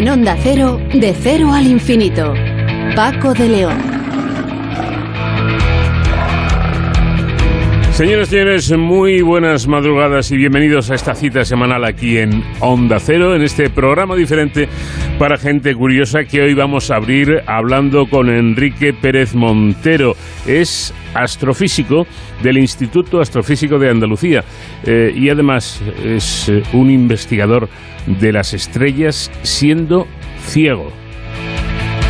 En 0.00 0.08
Onda 0.08 0.34
Cero, 0.42 0.80
de 0.94 1.12
cero 1.12 1.52
al 1.52 1.66
infinito. 1.66 2.32
Paco 2.96 3.34
de 3.34 3.48
León. 3.50 3.76
Señoras 7.92 8.28
y 8.28 8.30
señores, 8.30 8.72
muy 8.78 9.20
buenas 9.20 9.66
madrugadas 9.66 10.30
y 10.30 10.38
bienvenidos 10.38 10.90
a 10.90 10.94
esta 10.94 11.14
cita 11.14 11.44
semanal 11.44 11.84
aquí 11.84 12.16
en 12.16 12.42
Onda 12.60 12.98
Cero, 12.98 13.36
en 13.36 13.42
este 13.42 13.68
programa 13.68 14.16
diferente 14.16 14.70
para 15.18 15.36
gente 15.36 15.74
curiosa 15.74 16.24
que 16.24 16.40
hoy 16.40 16.54
vamos 16.54 16.90
a 16.90 16.96
abrir 16.96 17.42
hablando 17.46 18.08
con 18.08 18.30
Enrique 18.30 18.94
Pérez 18.94 19.34
Montero. 19.34 20.16
Es 20.46 20.94
astrofísico 21.14 22.06
del 22.42 22.58
Instituto 22.58 23.20
Astrofísico 23.20 23.78
de 23.78 23.90
Andalucía 23.90 24.44
eh, 24.84 25.12
y 25.14 25.28
además 25.28 25.82
es 26.04 26.48
eh, 26.48 26.62
un 26.72 26.90
investigador 26.90 27.68
de 28.06 28.32
las 28.32 28.54
estrellas 28.54 29.30
siendo 29.42 30.06
ciego 30.46 30.92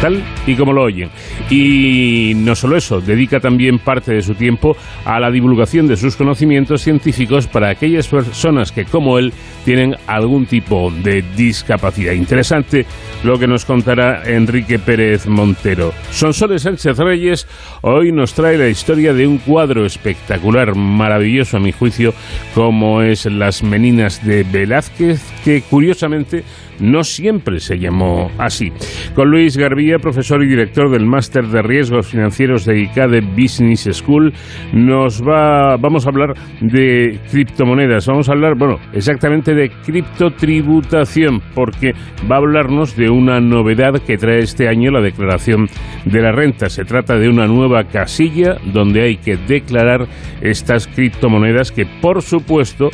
tal 0.00 0.22
y 0.46 0.54
como 0.54 0.72
lo 0.72 0.82
oyen. 0.82 1.10
Y 1.50 2.32
no 2.36 2.54
solo 2.54 2.76
eso, 2.76 3.00
dedica 3.00 3.40
también 3.40 3.78
parte 3.78 4.12
de 4.12 4.22
su 4.22 4.34
tiempo 4.34 4.76
a 5.04 5.20
la 5.20 5.30
divulgación 5.30 5.86
de 5.86 5.96
sus 5.96 6.16
conocimientos 6.16 6.82
científicos 6.82 7.46
para 7.46 7.68
aquellas 7.68 8.08
personas 8.08 8.72
que, 8.72 8.84
como 8.84 9.18
él, 9.18 9.32
tienen 9.64 9.96
algún 10.06 10.46
tipo 10.46 10.90
de 10.90 11.22
discapacidad. 11.36 12.12
Interesante 12.12 12.86
lo 13.24 13.38
que 13.38 13.46
nos 13.46 13.64
contará 13.64 14.22
Enrique 14.24 14.78
Pérez 14.78 15.26
Montero. 15.26 15.92
Sonsoles 16.10 16.62
Sánchez 16.62 16.96
Reyes 16.98 17.46
hoy 17.82 18.12
nos 18.12 18.34
trae 18.34 18.56
la 18.56 18.68
historia 18.68 19.12
de 19.12 19.26
un 19.26 19.38
cuadro 19.38 19.84
espectacular, 19.84 20.74
maravilloso 20.74 21.56
a 21.56 21.60
mi 21.60 21.72
juicio, 21.72 22.14
como 22.54 23.02
es 23.02 23.26
Las 23.26 23.62
Meninas 23.62 24.24
de 24.24 24.44
Velázquez, 24.44 25.20
que 25.44 25.62
curiosamente 25.62 26.44
no 26.80 27.04
siempre 27.04 27.60
se 27.60 27.78
llamó 27.78 28.30
así. 28.38 28.72
Con 29.14 29.30
Luis 29.30 29.56
Garbía, 29.56 29.98
profesor 29.98 30.42
y 30.42 30.48
director 30.48 30.90
del 30.90 31.06
Máster 31.06 31.46
de 31.46 31.62
Riesgos 31.62 32.08
Financieros 32.08 32.64
de 32.64 32.80
ICADE 32.80 33.20
Business 33.20 33.88
School, 33.92 34.32
nos 34.72 35.22
va, 35.22 35.76
vamos 35.76 36.06
a 36.06 36.10
hablar 36.10 36.34
de 36.60 37.18
criptomonedas. 37.30 38.06
Vamos 38.06 38.28
a 38.28 38.32
hablar, 38.32 38.56
bueno, 38.56 38.78
exactamente 38.92 39.54
de 39.54 39.70
criptotributación, 39.84 41.40
porque 41.54 41.92
va 42.30 42.36
a 42.36 42.38
hablarnos 42.38 42.96
de 42.96 43.10
una 43.10 43.40
novedad 43.40 44.00
que 44.06 44.16
trae 44.16 44.40
este 44.40 44.68
año 44.68 44.90
la 44.90 45.00
declaración 45.00 45.68
de 46.04 46.22
la 46.22 46.32
renta. 46.32 46.68
Se 46.68 46.84
trata 46.84 47.16
de 47.16 47.28
una 47.28 47.46
nueva 47.46 47.84
casilla 47.84 48.56
donde 48.72 49.02
hay 49.02 49.16
que 49.16 49.36
declarar 49.36 50.06
estas 50.40 50.86
criptomonedas 50.86 51.72
que, 51.72 51.86
por 51.86 52.22
supuesto, 52.22 52.90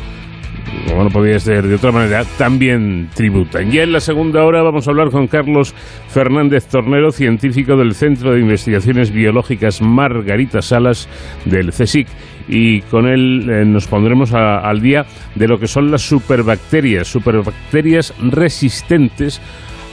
como 0.89 1.05
no 1.05 1.11
podía 1.11 1.39
ser 1.39 1.67
de 1.67 1.75
otra 1.75 1.93
manera, 1.93 2.25
también 2.39 3.09
tributan. 3.15 3.71
Ya 3.71 3.83
en 3.83 3.93
la 3.93 4.01
segunda 4.01 4.45
hora 4.45 4.63
vamos 4.63 4.87
a 4.87 4.91
hablar 4.91 5.11
con 5.11 5.27
Carlos 5.27 5.75
Fernández 6.09 6.67
Tornero, 6.67 7.13
científico 7.13 7.77
del 7.77 7.95
Centro 7.95 8.33
de 8.33 8.41
Investigaciones 8.41 9.11
Biológicas 9.11 9.81
Margarita 9.81 10.63
Salas 10.63 11.09
del 11.45 11.71
CSIC. 11.71 12.09
Y 12.49 12.83
con 12.83 13.07
él 13.07 13.49
eh, 13.51 13.65
nos 13.65 13.89
pondremos 13.89 14.33
al 14.33 14.81
día 14.81 15.05
de 15.35 15.49
lo 15.49 15.59
que 15.59 15.67
son 15.67 15.91
las 15.91 16.03
superbacterias, 16.03 17.09
superbacterias 17.09 18.15
resistentes 18.21 19.41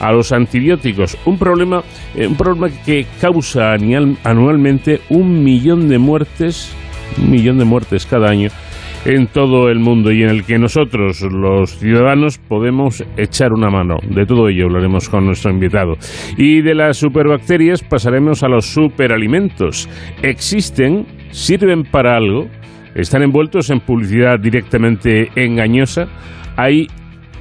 a 0.00 0.12
los 0.12 0.32
antibióticos. 0.32 1.16
Un 1.24 1.38
problema, 1.38 1.82
eh, 2.14 2.26
un 2.26 2.36
problema 2.36 2.68
que 2.84 3.06
causa 3.20 3.72
anualmente 3.72 5.00
un 5.08 5.42
millón 5.42 5.88
de 5.88 5.98
muertes, 5.98 6.72
un 7.18 7.30
millón 7.30 7.58
de 7.58 7.64
muertes 7.64 8.06
cada 8.06 8.28
año 8.28 8.50
en 9.04 9.26
todo 9.26 9.68
el 9.68 9.78
mundo 9.78 10.10
y 10.12 10.22
en 10.22 10.30
el 10.30 10.44
que 10.44 10.58
nosotros, 10.58 11.22
los 11.22 11.78
ciudadanos, 11.78 12.38
podemos 12.38 13.04
echar 13.16 13.52
una 13.52 13.70
mano. 13.70 13.96
De 14.08 14.24
todo 14.24 14.48
ello 14.48 14.66
hablaremos 14.66 15.08
con 15.08 15.26
nuestro 15.26 15.50
invitado. 15.50 15.94
Y 16.36 16.62
de 16.62 16.74
las 16.74 16.96
superbacterias 16.96 17.82
pasaremos 17.82 18.42
a 18.42 18.48
los 18.48 18.66
superalimentos. 18.66 19.88
¿Existen? 20.22 21.06
¿Sirven 21.30 21.84
para 21.84 22.16
algo? 22.16 22.46
¿Están 22.94 23.22
envueltos 23.22 23.70
en 23.70 23.80
publicidad 23.80 24.38
directamente 24.40 25.28
engañosa? 25.36 26.06
¿Hay 26.56 26.86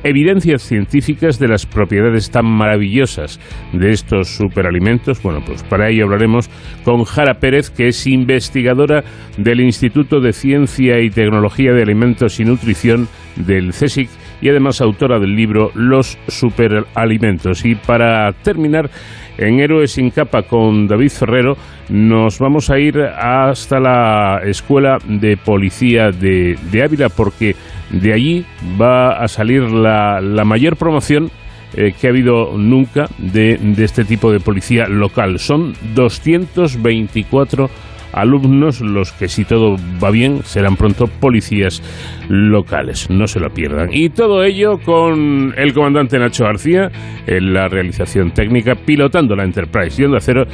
evidencias 0.03 0.63
científicas 0.63 1.39
de 1.39 1.47
las 1.47 1.65
propiedades 1.65 2.31
tan 2.31 2.45
maravillosas 2.45 3.39
de 3.71 3.91
estos 3.91 4.29
superalimentos? 4.35 5.21
Bueno, 5.21 5.41
pues 5.45 5.63
para 5.63 5.89
ello 5.89 6.05
hablaremos 6.05 6.49
con 6.83 7.03
Jara 7.03 7.39
Pérez, 7.39 7.69
que 7.69 7.87
es 7.87 8.07
investigadora 8.07 9.03
del 9.37 9.61
Instituto 9.61 10.19
de 10.19 10.33
Ciencia 10.33 10.99
y 10.99 11.09
Tecnología 11.09 11.73
de 11.73 11.83
Alimentos 11.83 12.39
y 12.39 12.45
Nutrición 12.45 13.07
del 13.35 13.71
CSIC 13.71 14.09
y 14.43 14.49
además 14.49 14.81
autora 14.81 15.19
del 15.19 15.37
libro 15.37 15.71
Los 15.73 16.17
superalimentos. 16.27 17.63
Y 17.63 17.75
para 17.75 18.33
terminar, 18.33 18.89
en 19.37 19.61
Héroes 19.61 19.93
sin 19.93 20.11
capa 20.11 20.43
con 20.43 20.85
David 20.85 21.09
Ferrero 21.09 21.57
nos 21.87 22.39
vamos 22.39 22.69
a 22.69 22.77
ir 22.77 22.99
hasta 22.99 23.79
la 23.79 24.41
Escuela 24.43 24.99
de 25.07 25.37
Policía 25.37 26.11
de, 26.11 26.57
Ávila 26.83 27.07
porque 27.07 27.55
de 27.89 28.11
allí 28.11 28.45
va 28.79 29.13
a 29.13 29.29
salir 29.29 29.63
la, 29.63 30.19
mayor 30.43 30.75
promoción 30.75 31.31
eh, 31.75 31.93
que 31.99 32.07
ha 32.07 32.09
habido 32.09 32.57
nunca 32.57 33.07
de, 33.17 33.57
de, 33.57 33.83
este 33.85 34.03
tipo 34.03 34.29
de 34.29 34.41
policía 34.41 34.87
local. 34.87 35.39
Son 35.39 35.73
224 35.95 37.69
alumnos 38.13 38.81
los 38.81 39.11
que 39.11 39.27
si 39.27 39.43
todo 39.43 39.75
va 40.01 40.11
bien 40.11 40.41
serán 40.43 40.77
pronto 40.77 41.07
policías 41.07 41.81
locales. 42.29 43.09
No 43.09 43.27
se 43.27 43.39
lo 43.39 43.49
pierdan. 43.49 43.89
Y 43.91 44.09
todo 44.09 44.43
ello 44.43 44.79
con 44.79 45.53
el 45.57 45.73
comandante 45.73 46.17
Nacho 46.17 46.45
García 46.45 46.91
en 47.27 47.53
la 47.53 47.67
realización 47.67 48.31
técnica, 48.31 48.75
pilotando 48.75 49.35
la 49.35 49.43
Enterprise, 49.43 50.01
yendo 50.01 50.17
a 50.17 50.21
cero 50.21 50.45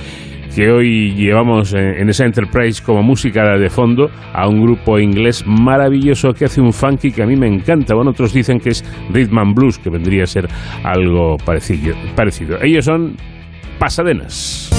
que 0.55 0.71
hoy 0.71 1.13
llevamos 1.13 1.73
en 1.73 2.09
esa 2.09 2.25
Enterprise 2.25 2.81
como 2.83 3.03
música 3.03 3.57
de 3.57 3.69
fondo 3.69 4.09
a 4.33 4.47
un 4.47 4.61
grupo 4.61 4.99
inglés 4.99 5.45
maravilloso 5.45 6.33
que 6.33 6.45
hace 6.45 6.59
un 6.59 6.73
funky 6.73 7.11
que 7.11 7.23
a 7.23 7.25
mí 7.25 7.35
me 7.35 7.47
encanta. 7.47 7.93
Bueno, 7.93 8.11
otros 8.11 8.33
dicen 8.33 8.59
que 8.59 8.69
es 8.69 8.83
rhythm 9.13 9.37
and 9.37 9.55
blues, 9.55 9.77
que 9.77 9.89
vendría 9.89 10.23
a 10.23 10.27
ser 10.27 10.47
algo 10.83 11.37
parecido. 11.37 11.95
parecido. 12.15 12.61
Ellos 12.61 12.85
son 12.85 13.15
Pasadenas. 13.79 14.78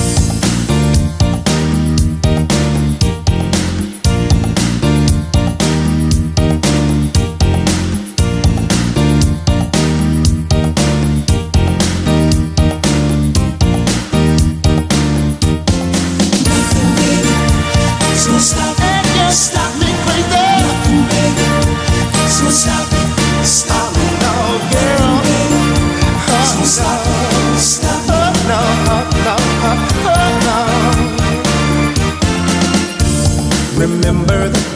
Remember 33.80 34.46
the 34.46 34.69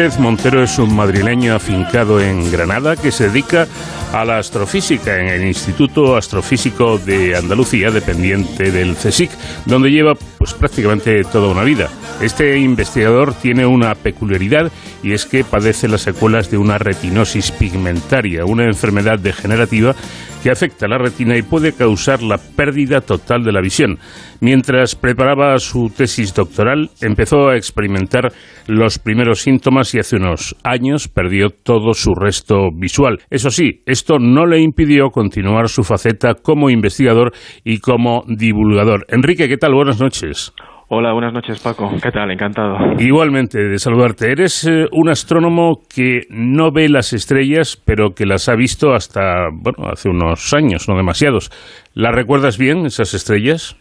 Pérez 0.00 0.18
Montero 0.18 0.62
es 0.62 0.78
un 0.78 0.96
madrileño 0.96 1.54
afincado 1.54 2.22
en 2.22 2.50
Granada 2.50 2.96
que 2.96 3.12
se 3.12 3.28
dedica 3.28 3.68
a 4.14 4.24
la 4.24 4.38
astrofísica 4.38 5.20
en 5.20 5.28
el 5.28 5.44
Instituto 5.44 6.16
Astrofísico 6.16 6.96
de 6.96 7.36
Andalucía, 7.36 7.90
dependiente 7.90 8.72
del 8.72 8.96
CSIC, 8.96 9.30
donde 9.66 9.90
lleva 9.90 10.14
pues 10.38 10.54
prácticamente 10.54 11.22
toda 11.24 11.48
una 11.48 11.64
vida. 11.64 11.90
Este 12.22 12.56
investigador 12.56 13.34
tiene 13.34 13.66
una 13.66 13.94
peculiaridad 13.94 14.72
y 15.02 15.12
es 15.12 15.26
que 15.26 15.44
padece 15.44 15.86
las 15.86 16.00
secuelas 16.00 16.50
de 16.50 16.56
una 16.56 16.78
retinosis 16.78 17.50
pigmentaria, 17.50 18.46
una 18.46 18.64
enfermedad 18.64 19.18
degenerativa 19.18 19.94
que 20.42 20.50
afecta 20.50 20.88
la 20.88 20.98
retina 20.98 21.36
y 21.36 21.42
puede 21.42 21.72
causar 21.72 22.22
la 22.22 22.38
pérdida 22.38 23.00
total 23.00 23.42
de 23.44 23.52
la 23.52 23.60
visión. 23.60 23.98
Mientras 24.40 24.94
preparaba 24.94 25.58
su 25.58 25.92
tesis 25.94 26.34
doctoral, 26.34 26.90
empezó 27.00 27.48
a 27.48 27.56
experimentar 27.56 28.32
los 28.66 28.98
primeros 28.98 29.40
síntomas 29.40 29.94
y 29.94 29.98
hace 29.98 30.16
unos 30.16 30.56
años 30.64 31.08
perdió 31.08 31.50
todo 31.50 31.92
su 31.94 32.14
resto 32.14 32.68
visual. 32.74 33.18
Eso 33.30 33.50
sí, 33.50 33.82
esto 33.86 34.18
no 34.18 34.46
le 34.46 34.60
impidió 34.60 35.10
continuar 35.10 35.68
su 35.68 35.82
faceta 35.82 36.34
como 36.34 36.70
investigador 36.70 37.32
y 37.64 37.78
como 37.78 38.24
divulgador. 38.26 39.04
Enrique, 39.08 39.48
¿qué 39.48 39.56
tal? 39.56 39.74
Buenas 39.74 40.00
noches. 40.00 40.52
Hola, 40.92 41.12
buenas 41.12 41.32
noches 41.32 41.62
Paco. 41.62 41.88
¿Qué 42.02 42.10
tal? 42.10 42.32
Encantado. 42.32 42.76
Igualmente, 42.98 43.60
de 43.62 43.78
saludarte. 43.78 44.32
Eres 44.32 44.66
eh, 44.66 44.86
un 44.90 45.08
astrónomo 45.08 45.82
que 45.88 46.22
no 46.30 46.72
ve 46.72 46.88
las 46.88 47.12
estrellas, 47.12 47.80
pero 47.86 48.10
que 48.10 48.26
las 48.26 48.48
ha 48.48 48.56
visto 48.56 48.92
hasta, 48.92 49.50
bueno, 49.52 49.88
hace 49.88 50.08
unos 50.08 50.52
años, 50.52 50.88
no 50.88 50.96
demasiados. 50.96 51.50
¿Las 51.94 52.12
recuerdas 52.12 52.58
bien, 52.58 52.86
esas 52.86 53.14
estrellas? 53.14 53.80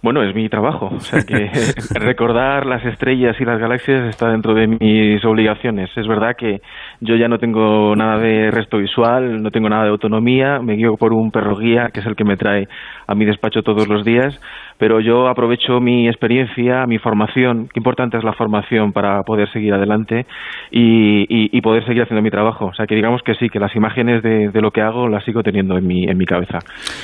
Bueno, 0.00 0.22
es 0.22 0.32
mi 0.32 0.48
trabajo. 0.48 0.90
O 0.94 1.00
sea 1.00 1.24
que 1.26 1.50
recordar 1.98 2.66
las 2.66 2.84
estrellas 2.84 3.36
y 3.40 3.44
las 3.44 3.58
galaxias 3.58 4.08
está 4.08 4.30
dentro 4.30 4.54
de 4.54 4.68
mis 4.68 5.24
obligaciones. 5.24 5.90
Es 5.96 6.06
verdad 6.06 6.36
que 6.38 6.60
yo 7.00 7.16
ya 7.16 7.26
no 7.26 7.38
tengo 7.38 7.96
nada 7.96 8.18
de 8.18 8.52
resto 8.52 8.78
visual, 8.78 9.42
no 9.42 9.50
tengo 9.50 9.68
nada 9.68 9.84
de 9.84 9.90
autonomía, 9.90 10.60
me 10.60 10.74
guío 10.74 10.94
por 10.96 11.12
un 11.12 11.32
perro 11.32 11.56
guía, 11.56 11.88
que 11.92 11.98
es 11.98 12.06
el 12.06 12.14
que 12.14 12.24
me 12.24 12.36
trae 12.36 12.68
a 13.08 13.14
mi 13.16 13.24
despacho 13.24 13.62
todos 13.62 13.88
los 13.88 14.04
días, 14.04 14.40
pero 14.78 15.00
yo 15.00 15.28
aprovecho 15.28 15.80
mi 15.80 16.08
experiencia, 16.08 16.86
mi 16.86 16.98
formación, 16.98 17.68
qué 17.72 17.80
importante 17.80 18.16
es 18.16 18.24
la 18.24 18.32
formación 18.32 18.92
para 18.92 19.22
poder 19.22 19.50
seguir 19.52 19.74
adelante 19.74 20.26
y, 20.70 21.60
poder 21.60 21.84
seguir 21.84 22.02
haciendo 22.02 22.22
mi 22.22 22.30
trabajo. 22.30 22.66
O 22.66 22.74
sea, 22.74 22.86
que 22.86 22.94
digamos 22.94 23.20
que 23.22 23.34
sí, 23.34 23.48
que 23.50 23.58
las 23.58 23.74
imágenes 23.76 24.22
de, 24.22 24.50
lo 24.62 24.70
que 24.70 24.80
hago 24.80 25.08
las 25.08 25.24
sigo 25.24 25.42
teniendo 25.42 25.76
en 25.76 25.86
mi, 25.86 26.04
en 26.04 26.16
mi 26.16 26.24
cabeza. 26.24 26.58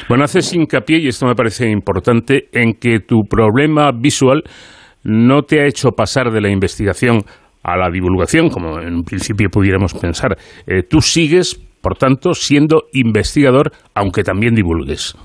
Bueno, 0.08 0.24
haces 0.24 0.54
hincapié, 0.54 0.98
y 0.98 1.08
esto 1.08 1.26
me 1.26 1.34
parece 1.34 1.70
importante, 1.70 2.44
en 2.52 2.74
que 2.74 3.00
tu 3.00 3.24
problema 3.28 3.90
visual 3.92 4.42
no 5.02 5.42
te 5.42 5.60
ha 5.60 5.66
hecho 5.66 5.90
pasar 5.90 6.30
de 6.30 6.40
la 6.40 6.48
investigación 6.48 7.18
a 7.62 7.76
la 7.76 7.90
divulgación, 7.90 8.48
como 8.48 8.78
en 8.80 9.02
principio 9.02 9.48
pudiéramos 9.50 9.94
pensar. 9.94 10.36
Eh, 10.66 10.82
tú 10.88 11.00
sigues, 11.00 11.56
por 11.82 11.96
tanto, 11.96 12.34
siendo 12.34 12.84
investigador, 12.92 13.72
aunque 13.94 14.22
también 14.22 14.54
divulgues. 14.54 15.16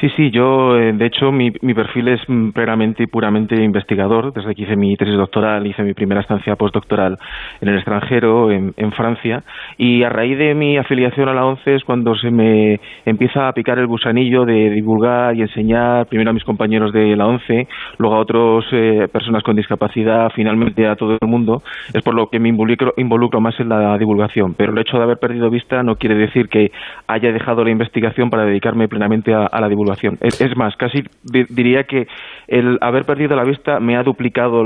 Sí, 0.00 0.08
sí, 0.10 0.30
yo, 0.30 0.78
eh, 0.78 0.92
de 0.92 1.06
hecho, 1.06 1.32
mi, 1.32 1.50
perfil 1.50 2.06
es 2.06 2.20
mm, 2.28 2.50
plenamente 2.50 3.02
y 3.02 3.06
puramente 3.08 3.56
investigador. 3.56 4.32
Desde 4.32 4.54
que 4.54 4.62
hice 4.62 4.76
mi 4.76 4.96
tesis 4.96 5.16
doctoral, 5.16 5.66
hice 5.66 5.82
mi 5.82 5.92
primera 5.92 6.20
estancia 6.20 6.54
postdoctoral 6.54 7.16
en 7.60 7.68
el 7.68 7.76
extranjero, 7.76 8.52
en, 8.52 8.92
Francia, 8.92 9.42
y 9.76 10.04
a 10.04 10.08
raíz 10.08 10.38
de 10.38 10.54
mi 10.54 10.76
afiliación 10.76 11.28
a 11.28 11.34
la 11.34 11.44
ONCE 11.44 11.74
es 11.74 11.84
cuando 11.84 12.14
se 12.14 12.30
me 12.30 12.80
empieza 13.04 13.48
a 13.48 13.52
picar 13.52 13.78
el 13.78 13.86
gusanillo 13.86 14.44
de 14.44 14.70
divulgar 14.70 15.34
y 15.36 15.42
enseñar, 15.42 16.06
primero 16.06 16.30
a 16.30 16.32
mis 16.32 16.44
compañeros 16.44 16.92
de 16.92 17.16
la 17.16 17.26
ONCE, 17.26 17.66
luego 17.98 18.16
a 18.16 18.20
otras 18.20 18.64
eh, 18.72 19.08
personas 19.12 19.42
con 19.42 19.56
discapacidad, 19.56 20.30
finalmente 20.34 20.86
a 20.86 20.96
todo 20.96 21.18
el 21.20 21.28
mundo. 21.28 21.62
Es 21.92 22.02
por 22.02 22.14
lo 22.14 22.28
que 22.28 22.38
me 22.38 22.48
involucro, 22.48 22.94
involucro 22.96 23.40
más 23.40 23.58
en 23.58 23.68
la 23.68 23.98
divulgación. 23.98 24.54
Pero 24.54 24.72
el 24.72 24.78
hecho 24.78 24.96
de 24.96 25.02
haber 25.02 25.18
perdido 25.18 25.50
vista 25.50 25.82
no 25.82 25.96
quiere 25.96 26.14
decir 26.14 26.48
que 26.48 26.70
haya 27.08 27.32
dejado 27.32 27.64
la 27.64 27.70
investigación 27.70 28.30
para 28.30 28.44
dedicarme 28.44 28.88
plenamente 28.88 29.34
a 29.34 29.60
la 29.60 29.68
divulgación 29.68 29.87
es, 30.20 30.56
más, 30.56 30.74
casi 30.76 31.02
diría 31.48 31.84
que 31.84 32.06
el 32.46 32.78
haber 32.80 33.04
perdido 33.04 33.36
la 33.36 33.44
vista 33.44 33.80
me 33.80 33.96
ha 33.96 34.02
duplicado 34.02 34.62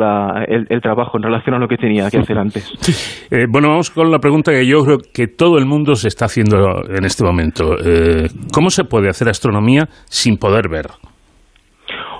el, 0.46 0.80
trabajo 0.80 1.16
en 1.16 1.22
relación 1.22 1.54
a 1.54 1.58
lo 1.58 1.68
que 1.68 1.76
tenía 1.76 2.10
que 2.10 2.18
hacer 2.18 2.38
antes. 2.38 2.72
Eh, 3.30 3.46
bueno, 3.48 3.68
vamos 3.68 3.90
con 3.90 4.10
la 4.10 4.18
pregunta 4.18 4.52
que 4.52 4.66
yo 4.66 4.84
creo 4.84 4.98
que 4.98 5.26
todo 5.26 5.56
el 5.56 5.64
mundo 5.64 5.94
se 5.94 6.08
está 6.08 6.26
haciendo 6.26 6.82
en 6.86 7.04
este 7.04 7.24
momento. 7.24 7.76
Eh, 7.82 8.26
¿Cómo 8.52 8.68
se 8.68 8.84
puede 8.84 9.08
hacer 9.08 9.28
astronomía 9.28 9.88
sin 10.04 10.36
poder 10.36 10.68
ver? 10.68 10.86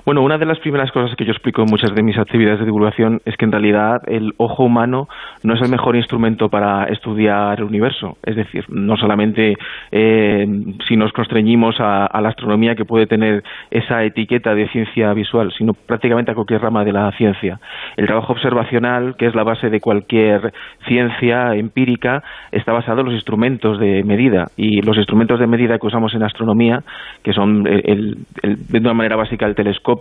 Bueno, 0.05 0.23
una 0.23 0.37
de 0.37 0.47
las 0.47 0.59
primeras 0.59 0.91
cosas 0.91 1.15
que 1.15 1.25
yo 1.25 1.31
explico 1.31 1.63
en 1.63 1.71
muchas 1.71 1.95
de 1.95 2.03
mis 2.03 2.19
actividades 2.19 2.59
de 2.59 2.65
divulgación 2.65 3.21
es 3.25 3.37
que 3.37 3.45
en 3.45 3.53
realidad 3.53 4.03
el 4.09 4.33
ojo 4.37 4.65
humano 4.65 5.07
no 5.45 5.55
es 5.55 5.63
el 5.63 5.71
mejor 5.71 5.95
instrumento 5.95 6.49
para 6.49 6.87
estudiar 6.87 7.61
el 7.61 7.67
universo. 7.67 8.17
Es 8.25 8.35
decir, 8.35 8.65
no 8.69 8.97
solamente 8.97 9.55
eh, 9.93 10.47
si 10.89 10.97
nos 10.97 11.13
constreñimos 11.13 11.77
a, 11.79 12.09
la 12.21 12.29
astronomía 12.31 12.75
que 12.75 12.85
puede 12.85 13.07
tener 13.07 13.45
esa 13.71 14.03
etiqueta 14.03 14.57
de 14.57 14.69
ciencia 14.71 15.13
visual, 15.13 15.53
sino 15.57 15.73
prácticamente 15.73 16.33
a 16.33 16.35
cualquier 16.35 16.63
rama 16.63 16.85
de 16.85 16.93
la 16.93 17.13
ciencia. 17.13 17.61
El 17.97 18.07
trabajo 18.07 18.33
observacional, 18.33 19.15
que 19.17 19.27
es 19.27 19.37
la 19.37 19.45
base 19.45 19.71
de 19.71 19.81
cualquier 19.81 20.53
ciencia 20.89 21.55
empírica, 21.55 22.25
está 22.51 22.73
basado 22.73 23.03
en 23.03 23.07
los 23.07 23.15
instrumentos 23.15 23.79
de 23.79 24.03
medida. 24.03 24.47
Y 24.57 24.83
los 24.83 24.97
instrumentos 24.97 25.39
de 25.39 25.47
medida 25.47 25.79
que 25.79 25.87
usamos 25.87 26.13
en 26.15 26.25
astronomía, 26.25 26.83
que 27.23 27.33
son 27.33 27.63
de 27.63 28.79
una 28.81 28.95
manera 28.95 29.15
básica 29.15 29.47
el 29.47 29.55
telescopio, 29.55 29.92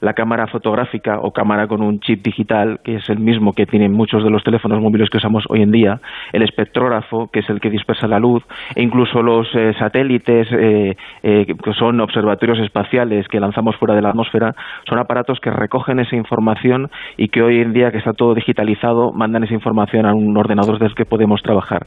la 0.00 0.14
cámara 0.14 0.46
fotográfica 0.46 1.18
o 1.20 1.32
cámara 1.32 1.66
con 1.66 1.82
un 1.82 2.00
chip 2.00 2.22
digital, 2.22 2.80
que 2.84 2.96
es 2.96 3.08
el 3.08 3.18
mismo 3.18 3.52
que 3.52 3.66
tienen 3.66 3.92
muchos 3.92 4.24
de 4.24 4.30
los 4.30 4.42
teléfonos 4.42 4.80
móviles 4.80 5.10
que 5.10 5.18
usamos 5.18 5.44
hoy 5.48 5.62
en 5.62 5.70
día, 5.70 6.00
el 6.32 6.42
espectrógrafo, 6.42 7.28
que 7.28 7.40
es 7.40 7.50
el 7.50 7.60
que 7.60 7.70
dispersa 7.70 8.06
la 8.06 8.18
luz, 8.18 8.42
e 8.74 8.82
incluso 8.82 9.22
los 9.22 9.48
eh, 9.54 9.74
satélites, 9.78 10.48
eh, 10.52 10.96
eh, 11.22 11.46
que 11.46 11.72
son 11.74 12.00
observatorios 12.00 12.58
espaciales 12.58 13.28
que 13.28 13.40
lanzamos 13.40 13.76
fuera 13.76 13.94
de 13.94 14.02
la 14.02 14.10
atmósfera, 14.10 14.54
son 14.88 14.98
aparatos 14.98 15.40
que 15.40 15.50
recogen 15.50 16.00
esa 16.00 16.16
información 16.16 16.90
y 17.16 17.28
que 17.28 17.42
hoy 17.42 17.60
en 17.60 17.72
día, 17.72 17.90
que 17.90 17.98
está 17.98 18.12
todo 18.12 18.34
digitalizado, 18.34 19.12
mandan 19.12 19.44
esa 19.44 19.54
información 19.54 20.06
a 20.06 20.14
un 20.14 20.36
ordenador 20.36 20.74
desde 20.74 20.86
el 20.86 20.94
que 20.94 21.04
podemos 21.04 21.42
trabajar. 21.42 21.86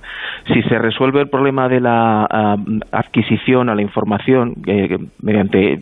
Si 0.54 0.62
se 0.64 0.78
resuelve 0.78 1.22
el 1.22 1.30
problema 1.30 1.68
de 1.68 1.80
la 1.80 2.28
ah, 2.30 2.56
adquisición 2.92 3.70
a 3.70 3.76
la 3.76 3.82
información 3.82 4.56
mediante 5.22 5.80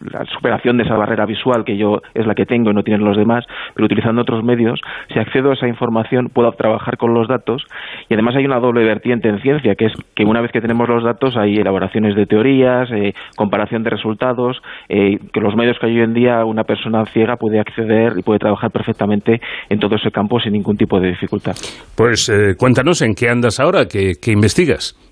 la 0.00 0.24
superación 0.26 0.76
de 0.76 0.84
esa 0.84 0.96
barrera 1.06 1.26
visual 1.26 1.64
que 1.64 1.76
yo 1.76 2.02
es 2.14 2.26
la 2.26 2.34
que 2.34 2.46
tengo 2.46 2.70
y 2.70 2.74
no 2.74 2.82
tienen 2.82 3.04
los 3.04 3.16
demás, 3.16 3.44
pero 3.74 3.86
utilizando 3.86 4.22
otros 4.22 4.44
medios, 4.44 4.80
si 5.12 5.18
accedo 5.18 5.50
a 5.50 5.54
esa 5.54 5.68
información 5.68 6.28
puedo 6.28 6.50
trabajar 6.52 6.96
con 6.96 7.14
los 7.14 7.28
datos 7.28 7.64
y 8.08 8.14
además 8.14 8.36
hay 8.36 8.44
una 8.44 8.58
doble 8.58 8.84
vertiente 8.84 9.28
en 9.28 9.40
ciencia, 9.40 9.74
que 9.74 9.86
es 9.86 9.92
que 10.14 10.24
una 10.24 10.40
vez 10.40 10.50
que 10.52 10.60
tenemos 10.60 10.88
los 10.88 11.04
datos 11.04 11.36
hay 11.36 11.56
elaboraciones 11.56 12.14
de 12.16 12.26
teorías, 12.26 12.90
eh, 12.92 13.14
comparación 13.36 13.82
de 13.82 13.90
resultados, 13.90 14.60
eh, 14.88 15.18
que 15.32 15.40
los 15.40 15.54
medios 15.54 15.78
que 15.78 15.86
hay 15.86 15.98
hoy 15.98 16.04
en 16.04 16.14
día 16.14 16.44
una 16.44 16.64
persona 16.64 17.04
ciega 17.06 17.36
puede 17.36 17.60
acceder 17.60 18.14
y 18.16 18.22
puede 18.22 18.38
trabajar 18.38 18.70
perfectamente 18.70 19.40
en 19.68 19.78
todo 19.78 19.96
ese 19.96 20.10
campo 20.10 20.40
sin 20.40 20.52
ningún 20.52 20.76
tipo 20.76 20.98
de 21.00 21.08
dificultad. 21.08 21.54
Pues 21.96 22.28
eh, 22.28 22.54
cuéntanos 22.58 23.02
en 23.02 23.14
qué 23.14 23.28
andas 23.28 23.60
ahora, 23.60 23.86
qué 23.86 24.32
investigas. 24.32 25.05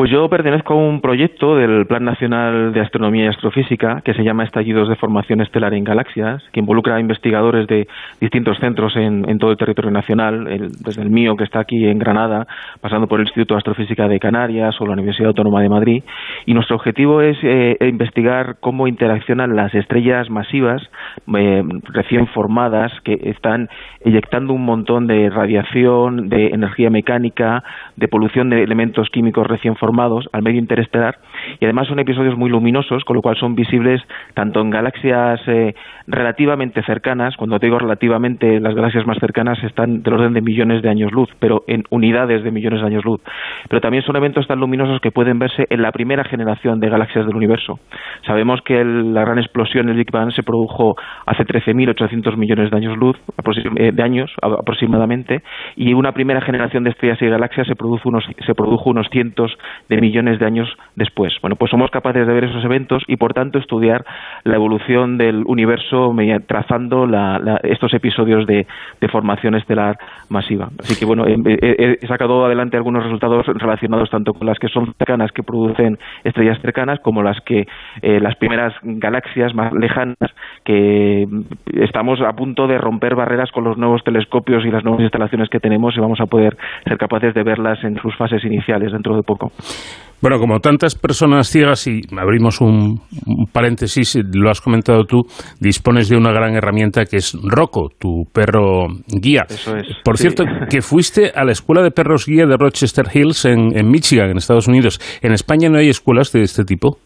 Pues 0.00 0.10
yo 0.10 0.30
pertenezco 0.30 0.72
a 0.72 0.76
un 0.78 1.02
proyecto 1.02 1.56
del 1.56 1.84
Plan 1.84 2.06
Nacional 2.06 2.72
de 2.72 2.80
Astronomía 2.80 3.24
y 3.24 3.26
Astrofísica 3.26 4.00
que 4.02 4.14
se 4.14 4.24
llama 4.24 4.44
Estallidos 4.44 4.88
de 4.88 4.96
Formación 4.96 5.42
Estelar 5.42 5.74
en 5.74 5.84
Galaxias, 5.84 6.42
que 6.54 6.60
involucra 6.60 6.96
a 6.96 7.00
investigadores 7.00 7.66
de 7.66 7.86
distintos 8.18 8.56
centros 8.60 8.96
en, 8.96 9.38
todo 9.38 9.50
el 9.50 9.58
territorio 9.58 9.90
nacional, 9.90 10.70
desde 10.80 11.02
el 11.02 11.10
mío 11.10 11.36
que 11.36 11.44
está 11.44 11.60
aquí 11.60 11.86
en 11.86 11.98
Granada, 11.98 12.46
pasando 12.80 13.08
por 13.08 13.20
el 13.20 13.26
Instituto 13.26 13.52
de 13.52 13.58
Astrofísica 13.58 14.08
de 14.08 14.18
Canarias 14.18 14.74
o 14.80 14.86
la 14.86 14.94
Universidad 14.94 15.28
Autónoma 15.28 15.60
de 15.60 15.68
Madrid. 15.68 16.02
Y 16.46 16.54
nuestro 16.54 16.76
objetivo 16.76 17.20
es 17.20 17.36
eh, 17.42 17.76
investigar 17.82 18.56
cómo 18.60 18.88
interaccionan 18.88 19.54
las 19.54 19.74
estrellas 19.74 20.30
masivas 20.30 20.80
eh, 21.36 21.62
recién 21.92 22.26
formadas 22.28 22.90
que 23.04 23.18
están 23.24 23.68
eyectando 24.02 24.54
un 24.54 24.64
montón 24.64 25.06
de 25.06 25.28
radiación, 25.28 26.30
de 26.30 26.46
energía 26.46 26.88
mecánica, 26.88 27.62
de 27.96 28.08
polución 28.08 28.48
de 28.48 28.62
elementos 28.62 29.10
químicos 29.10 29.46
recién 29.46 29.76
formados 29.76 29.89
al 30.32 30.42
medio 30.42 30.58
interestelar 30.58 31.16
y 31.58 31.64
además 31.64 31.88
son 31.88 31.98
episodios 31.98 32.36
muy 32.36 32.50
luminosos, 32.50 33.04
con 33.04 33.16
lo 33.16 33.22
cual 33.22 33.36
son 33.36 33.54
visibles 33.54 34.00
tanto 34.34 34.60
en 34.60 34.70
galaxias 34.70 35.40
eh, 35.46 35.74
relativamente 36.06 36.82
cercanas, 36.82 37.36
cuando 37.36 37.58
te 37.58 37.66
digo 37.66 37.78
relativamente, 37.78 38.60
las 38.60 38.74
galaxias 38.74 39.06
más 39.06 39.18
cercanas 39.18 39.62
están 39.64 40.02
del 40.02 40.14
orden 40.14 40.34
de 40.34 40.42
millones 40.42 40.82
de 40.82 40.88
años 40.88 41.12
luz, 41.12 41.28
pero 41.38 41.62
en 41.66 41.84
unidades 41.90 42.42
de 42.44 42.50
millones 42.50 42.80
de 42.80 42.86
años 42.86 43.04
luz. 43.04 43.20
Pero 43.68 43.80
también 43.80 44.04
son 44.04 44.16
eventos 44.16 44.46
tan 44.46 44.60
luminosos 44.60 45.00
que 45.00 45.10
pueden 45.10 45.38
verse 45.38 45.66
en 45.70 45.82
la 45.82 45.92
primera 45.92 46.24
generación 46.24 46.80
de 46.80 46.88
galaxias 46.88 47.26
del 47.26 47.36
universo. 47.36 47.78
Sabemos 48.26 48.60
que 48.62 48.84
la 48.84 49.22
gran 49.22 49.38
explosión, 49.38 49.88
el 49.88 49.96
Big 49.96 50.10
Bang, 50.10 50.32
se 50.32 50.42
produjo 50.42 50.96
hace 51.26 51.44
13.800 51.44 52.36
millones 52.36 52.70
de 52.70 52.76
años 52.76 52.96
luz, 52.96 53.16
eh, 53.76 53.92
de 53.92 54.02
años 54.02 54.30
aproximadamente, 54.42 55.42
y 55.76 55.94
una 55.94 56.12
primera 56.12 56.40
generación 56.40 56.84
de 56.84 56.90
estrellas 56.90 57.20
y 57.22 57.26
galaxias 57.26 57.66
se 57.66 57.76
produjo 57.76 58.08
unos, 58.08 58.24
se 58.46 58.54
produjo 58.54 58.90
unos 58.90 59.08
cientos 59.10 59.52
de 59.88 60.00
millones 60.00 60.38
de 60.38 60.46
años 60.46 60.68
después. 60.96 61.32
Bueno, 61.42 61.56
pues 61.56 61.70
somos 61.70 61.90
capaces 61.90 62.26
de 62.26 62.32
ver 62.32 62.44
esos 62.44 62.64
eventos 62.64 63.02
y 63.06 63.16
por 63.16 63.32
tanto 63.32 63.58
estudiar 63.58 64.04
la 64.44 64.56
evolución 64.56 65.18
del 65.18 65.44
universo 65.46 66.14
trazando 66.46 67.06
estos 67.62 67.94
episodios 67.94 68.46
de, 68.46 68.66
formación 69.10 69.56
estelar 69.56 69.98
masiva. 70.28 70.68
Así 70.78 70.98
que 70.98 71.04
bueno, 71.04 71.24
he, 71.26 72.06
sacado 72.06 72.44
adelante 72.44 72.76
algunos 72.76 73.02
resultados 73.02 73.46
relacionados 73.46 74.08
tanto 74.08 74.34
con 74.34 74.46
las 74.46 74.58
que 74.58 74.68
son 74.68 74.94
cercanas 74.98 75.32
que 75.32 75.42
producen 75.42 75.98
estrellas 76.22 76.58
cercanas 76.60 77.00
como 77.00 77.22
las 77.22 77.40
que 77.40 77.66
eh, 78.02 78.20
las 78.20 78.36
primeras 78.36 78.72
galaxias 78.82 79.52
más 79.54 79.72
lejanas 79.72 80.16
que 80.64 81.26
estamos 81.74 82.20
a 82.20 82.32
punto 82.32 82.66
de 82.66 82.78
romper 82.78 83.14
barreras 83.14 83.50
con 83.50 83.64
los 83.64 83.76
nuevos 83.78 84.04
telescopios 84.04 84.64
y 84.64 84.70
las 84.70 84.84
nuevas 84.84 85.02
instalaciones 85.02 85.48
que 85.48 85.58
tenemos 85.58 85.96
y 85.96 86.00
vamos 86.00 86.20
a 86.20 86.26
poder 86.26 86.56
ser 86.84 86.98
capaces 86.98 87.34
de 87.34 87.42
verlas 87.42 87.82
en 87.84 87.96
sus 87.96 88.16
fases 88.16 88.44
iniciales 88.44 88.92
dentro 88.92 89.16
de 89.16 89.22
poco. 89.22 89.50
Bueno, 90.22 90.38
como 90.38 90.60
tantas 90.60 90.94
personas 90.94 91.48
ciegas, 91.48 91.86
y 91.86 92.02
abrimos 92.18 92.60
un, 92.60 93.00
paréntesis, 93.52 94.18
lo 94.34 94.50
has 94.50 94.60
comentado 94.60 95.04
tú, 95.04 95.22
dispones 95.60 96.10
de 96.10 96.16
una 96.16 96.30
gran 96.30 96.54
herramienta 96.54 97.06
que 97.06 97.16
es 97.16 97.34
Rocco, 97.42 97.88
tu 97.98 98.24
perro 98.30 98.86
guía. 99.08 99.46
Eso 99.48 99.76
es. 99.76 99.86
Por 100.04 100.18
cierto, 100.18 100.44
que 100.68 100.82
fuiste 100.82 101.32
a 101.34 101.44
la 101.44 101.52
escuela 101.52 101.82
de 101.82 101.90
perros 101.90 102.26
guía 102.26 102.44
de 102.44 102.56
Rochester 102.58 103.06
Hills 103.12 103.46
en, 103.46 103.78
en 103.78 103.90
Michigan, 103.90 104.28
en 104.28 104.36
Estados 104.36 104.68
Unidos. 104.68 105.00
¿En 105.22 105.32
España 105.32 105.70
no 105.70 105.78
hay 105.78 105.88
escuelas 105.88 106.32
de 106.32 106.42
este 106.42 106.64
tipo? 106.64 106.98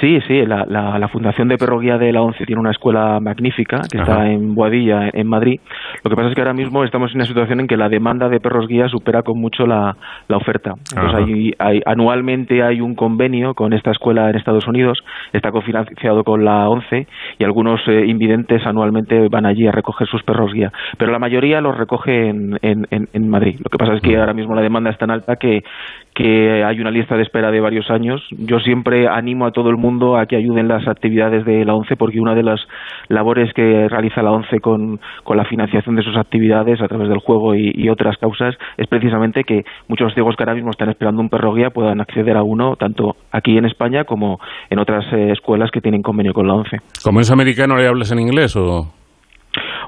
Sí, 0.00 0.18
sí, 0.26 0.46
la, 0.46 0.64
la, 0.66 1.08
Fundación 1.08 1.48
de 1.48 1.58
Perro 1.58 1.78
Guía 1.78 1.98
de 1.98 2.12
la 2.12 2.22
ONCE 2.22 2.46
tiene 2.46 2.60
una 2.60 2.70
escuela 2.70 3.18
magnífica 3.20 3.82
que 3.90 3.98
está 3.98 4.28
en 4.28 4.54
Boadilla, 4.54 5.10
en 5.12 5.26
Madrid. 5.26 5.60
Lo 6.02 6.08
que 6.08 6.16
pasa 6.16 6.28
es 6.28 6.34
que 6.34 6.40
ahora 6.40 6.54
mismo 6.54 6.84
estamos 6.84 7.10
en 7.10 7.16
una 7.16 7.26
situación 7.26 7.60
en 7.60 7.66
que 7.66 7.76
la 7.76 7.88
demanda 7.88 8.28
de 8.28 8.40
perros 8.40 8.66
guía 8.66 8.88
supera 8.88 9.22
con 9.22 9.38
mucho 9.38 9.66
la, 9.66 9.96
la 10.28 10.36
oferta. 10.38 10.74
Entonces, 10.96 11.54
hay, 11.58 11.82
anualmente 11.84 12.62
hay 12.62 12.80
un 12.80 12.94
convenio 12.94 13.54
con 13.54 13.74
esta 13.74 13.90
escuela 13.90 14.30
en 14.30 14.36
Estados 14.36 14.66
Unidos, 14.66 14.98
está 15.32 15.50
cofinanciado 15.50 16.24
con 16.24 16.44
la 16.44 16.68
ONCE 16.68 17.06
y 17.38 17.44
algunos 17.44 17.80
eh, 17.86 18.06
invidentes 18.06 18.64
anualmente 18.66 19.28
van 19.28 19.44
allí 19.44 19.66
a 19.66 19.72
recoger 19.72 20.08
sus 20.08 20.22
perros 20.22 20.52
guía. 20.54 20.72
Pero 20.96 21.12
la 21.12 21.18
mayoría 21.18 21.60
los 21.60 21.76
recoge 21.76 22.28
en, 22.28 22.58
en, 22.62 22.86
en 22.90 23.28
Madrid. 23.28 23.58
Lo 23.58 23.68
que 23.68 23.76
pasa 23.76 23.94
es 23.94 24.00
que 24.00 24.16
ahora 24.16 24.32
mismo 24.32 24.54
la 24.54 24.62
demanda 24.62 24.90
es 24.90 24.98
tan 24.98 25.10
alta 25.10 25.36
que, 25.36 25.62
que 26.14 26.64
hay 26.64 26.80
una 26.80 26.90
lista 26.90 27.16
de 27.16 27.22
espera 27.22 27.50
de 27.50 27.60
varios 27.60 27.90
años. 27.90 28.20
Yo 28.30 28.58
siempre 28.60 29.08
animo 29.08 29.46
a 29.46 29.52
todo 29.52 29.70
el 29.70 29.76
mundo 29.76 30.16
a 30.16 30.26
que 30.26 30.36
ayuden 30.36 30.68
las 30.68 30.86
actividades 30.88 31.44
de 31.44 31.64
la 31.64 31.74
ONCE 31.74 31.96
porque 31.96 32.20
una 32.20 32.34
de 32.34 32.42
las 32.42 32.60
labores 33.08 33.52
que 33.54 33.88
realiza 33.88 34.22
la 34.22 34.32
ONCE 34.32 34.60
con, 34.60 35.00
con 35.24 35.36
la 35.36 35.44
financiación 35.44 35.96
de 35.96 36.02
sus 36.02 36.16
actividades 36.16 36.80
a 36.80 36.88
través 36.88 37.08
del 37.08 37.18
juego 37.18 37.54
y, 37.54 37.88
otras 37.90 38.16
causas 38.18 38.54
es 38.76 38.86
precisamente 38.86 39.42
que 39.42 39.64
muchos 39.88 40.14
ciegos 40.14 40.36
que 40.36 40.44
ahora 40.44 40.54
mismo 40.54 40.70
están 40.70 40.90
esperando 40.90 41.20
un 41.20 41.28
perro 41.28 41.54
guía 41.54 41.70
puedan 41.70 42.00
acceder 42.00 42.36
a 42.36 42.44
uno 42.44 42.76
tanto 42.76 43.16
aquí 43.32 43.58
en 43.58 43.64
España 43.64 44.04
como 44.04 44.38
en 44.68 44.78
otras 44.78 45.04
eh, 45.12 45.32
escuelas 45.32 45.72
que 45.72 45.80
tienen 45.80 46.02
convenio 46.02 46.32
con 46.32 46.46
la 46.46 46.54
ONCE. 46.54 46.76
¿Como 47.02 47.18
es 47.18 47.32
americano 47.32 47.76
le 47.76 47.88
hablas 47.88 48.12
en 48.12 48.20
inglés 48.20 48.54
o...? 48.54 48.99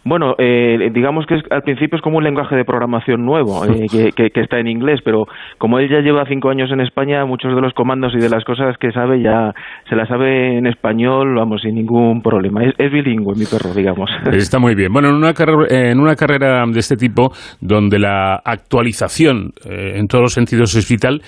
Bueno, 0.04 0.34
eh, 0.38 0.90
digamos 0.92 1.26
que 1.26 1.40
al 1.50 1.62
principio 1.62 1.96
es 1.96 2.02
como 2.02 2.18
un 2.18 2.24
lenguaje 2.24 2.56
de 2.56 2.64
programación 2.64 3.24
nuevo, 3.24 3.64
eh, 3.64 3.86
que, 4.16 4.40
está 4.40 4.58
en 4.58 4.66
inglés, 4.66 5.00
pero 5.04 5.26
como 5.58 5.78
él 5.78 5.88
ya 5.88 6.00
lleva 6.00 6.24
cinco 6.26 6.50
años 6.50 6.70
en 6.72 6.80
España, 6.80 7.24
muchos 7.24 7.54
de 7.54 7.60
los 7.60 7.72
comandos 7.72 8.12
y 8.14 8.18
de 8.18 8.28
las 8.28 8.44
cosas 8.44 8.76
que 8.78 8.90
sabe 8.90 9.22
ya 9.22 9.52
se 9.88 9.94
las 9.94 10.08
sabe 10.08 10.58
en 10.58 10.66
español, 10.66 11.36
vamos, 11.36 11.62
sin 11.62 11.76
ningún 11.76 12.20
problema. 12.20 12.64
Es, 12.64 12.92
bilingüe 12.92 13.34
mi 13.36 13.46
perro, 13.46 13.72
digamos. 13.74 14.10
Está 14.32 14.58
muy 14.58 14.74
bien. 14.74 14.92
Bueno, 14.92 15.08
en 15.10 15.14
una, 15.14 15.32
en 15.70 16.00
una 16.00 16.16
carrera 16.16 16.64
de 16.66 16.78
este 16.78 16.96
tipo, 16.96 17.30
donde 17.60 17.98
la 17.98 18.40
actualización 18.44 19.52
eh, 19.64 19.98
en 19.98 20.08
todos 20.08 20.22
los 20.22 20.32
sentidos 20.32 20.74
es 20.74 20.88
vital, 20.88 21.20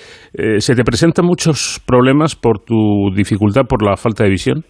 ¿se 0.57 0.75
te 0.75 0.83
presentan 0.83 1.25
muchos 1.25 1.81
problemas 1.87 2.35
por 2.35 2.59
tu 2.59 3.09
dificultad, 3.15 3.63
por 3.67 3.83
la 3.83 3.95
falta 3.95 4.23
de 4.23 4.29
visión? 4.29 4.63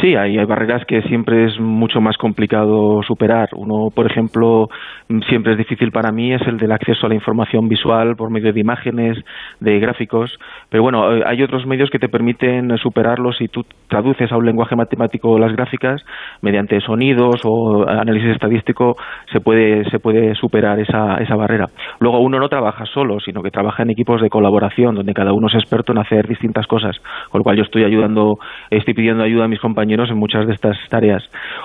Sí, 0.00 0.16
hay, 0.16 0.38
hay, 0.38 0.46
barreras 0.46 0.82
que 0.86 1.02
siempre 1.02 1.44
es 1.44 1.60
mucho 1.60 2.00
más 2.00 2.16
complicado 2.16 3.02
superar. 3.02 3.50
Uno, 3.52 3.88
por 3.94 4.10
ejemplo, 4.10 4.68
siempre 5.28 5.52
es 5.52 5.58
difícil 5.58 5.92
para 5.92 6.10
mí 6.10 6.32
es 6.32 6.40
el 6.46 6.56
del 6.56 6.72
acceso 6.72 7.04
a 7.04 7.10
la 7.10 7.14
información 7.14 7.68
visual 7.68 8.16
por 8.16 8.30
medio 8.30 8.50
de 8.52 8.60
imágenes, 8.60 9.18
de 9.60 9.78
gráficos. 9.78 10.38
Pero 10.70 10.82
bueno, 10.82 11.16
eh, 11.16 11.22
hay 11.26 11.42
otros 11.42 11.66
medios 11.66 11.90
que 11.90 11.98
te 11.98 12.08
permiten 12.08 12.78
superarlos 12.78 13.36
si 13.36 13.48
tú 13.48 13.62
traduces 13.88 14.32
a 14.32 14.38
un 14.38 14.46
lenguaje 14.46 14.74
matemático 14.74 15.38
las 15.38 15.52
gráficas 15.52 16.02
mediante 16.40 16.80
sonidos 16.80 17.42
o 17.44 17.86
análisis 17.86 18.30
estadístico 18.30 18.96
se 19.30 19.40
puede 19.40 19.84
se 19.90 19.98
puede 19.98 20.34
superar 20.34 20.80
esa, 20.80 21.16
esa 21.16 21.36
barrera. 21.36 21.66
Luego 21.98 22.20
uno 22.20 22.38
no 22.38 22.48
trabaja 22.48 22.86
solo, 22.86 23.20
sino 23.20 23.42
que 23.42 23.50
trabaja 23.50 23.82
en 23.82 23.90
equipos 23.90 24.22
de 24.22 24.30
colaboración 24.30 24.94
donde 24.94 25.12
cada 25.12 25.34
uno 25.34 25.48
es 25.48 25.54
experto 25.56 25.92
en 25.92 25.98
hacer 25.98 26.26
distintas 26.26 26.66
cosas, 26.66 26.96
con 27.30 27.40
lo 27.40 27.44
cual 27.44 27.58
yo 27.58 27.64
estoy 27.64 27.84
ayudando, 27.84 28.38
estoy 28.70 28.94
pidiendo 28.94 29.24
ayuda 29.24 29.44
a 29.44 29.48
mis 29.48 29.60
compañeros 29.60 29.89
en 29.92 30.16
muchas 30.16 30.46
de 30.46 30.54
estas 30.54 30.76
tareas. 30.88 31.22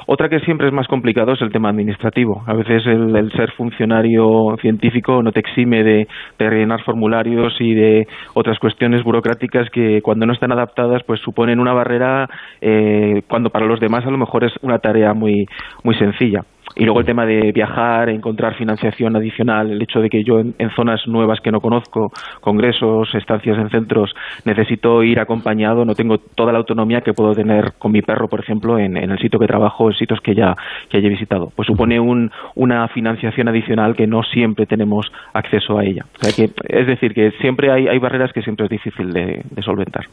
Otra 0.08 0.30
que 0.30 0.40
siempre 0.40 0.68
es 0.68 0.74
más 0.74 0.88
complicado 0.88 1.34
es 1.34 1.42
el 1.42 1.52
tema 1.52 1.70
administrativo. 1.70 2.44
A 2.48 2.54
veces 2.54 2.86
el, 2.88 3.32
ser 3.34 3.52
funcionario 3.52 4.56
científico 4.62 5.22
no 5.22 5.32
te 5.32 5.40
exime 5.40 5.84
de, 5.84 6.08
rellenar 6.40 6.84
formularios 6.84 7.54
y 7.60 7.74
de 7.74 8.08
otras 8.34 8.60
cuestiones 8.60 9.04
burocráticas 9.04 9.70
que 9.70 10.02
cuando 10.02 10.26
no 10.26 10.34
están 10.34 10.52
adaptadas 10.52 11.04
pues 11.04 11.20
suponen 11.22 11.60
una 11.60 11.74
barrera 11.74 12.28
eh, 12.62 13.22
cuando 13.28 13.50
para 13.50 13.66
los 13.66 13.80
demás 13.80 14.06
a 14.06 14.12
lo 14.12 14.18
mejor 14.18 14.44
es 14.44 14.54
una 14.62 14.80
tarea 14.80 15.14
muy, 15.14 15.46
muy 15.84 15.96
sencilla. 15.96 16.44
Y 16.76 16.84
luego 16.84 17.00
el 17.00 17.06
tema 17.06 17.26
de 17.26 17.52
viajar, 17.54 18.10
encontrar 18.10 18.56
financiación 18.58 19.16
adicional, 19.16 19.72
el 19.72 19.82
hecho 19.82 20.00
de 20.00 20.10
que 20.10 20.24
yo 20.24 20.40
en, 20.40 20.54
zonas 20.76 21.02
nuevas 21.08 21.40
que 21.40 21.52
no 21.52 21.62
conozco, 21.62 22.12
congresos, 22.42 23.14
estancias 23.16 23.58
en 23.58 23.70
centros, 23.70 24.14
necesito 24.44 25.02
ir 25.04 25.20
acompañado, 25.20 25.86
no 25.86 25.96
tengo 25.96 26.18
toda 26.18 26.52
la 26.52 26.60
autonomía 26.60 27.02
que 27.02 27.14
puedo 27.14 27.34
tener 27.34 27.74
con 27.78 27.92
mi 27.92 28.02
perro, 28.02 28.28
por 28.28 28.42
ejemplo, 28.42 28.78
en, 28.78 28.98
el 28.98 29.18
sitio 29.20 29.40
que 29.40 29.48
trabajo, 29.48 29.90
en 29.90 29.96
sitios 29.96 30.20
que 30.22 30.36
ya 30.36 30.54
que 30.90 30.98
haya 30.98 31.10
visitado. 31.10 31.50
Pues 31.56 31.68
supone 31.68 32.00
un, 32.00 32.30
una 32.56 32.88
financiación 32.90 33.48
adicional 33.48 33.96
que 33.96 34.08
no 34.08 34.24
siempre 34.24 34.66
tenemos 34.66 35.06
acceso 35.34 35.78
a 35.78 35.84
ella. 35.86 36.04
O 36.20 36.26
sea 36.26 36.34
que, 36.34 36.52
es 36.68 36.88
decir, 36.88 37.14
que 37.14 37.32
siempre 37.42 37.72
hay, 37.72 37.88
hay 37.88 38.00
barreras 38.00 38.32
que 38.34 38.42
siempre 38.42 38.66
es 38.66 38.70
difícil 38.70 39.12
de, 39.12 39.44
solventar. 39.64 40.06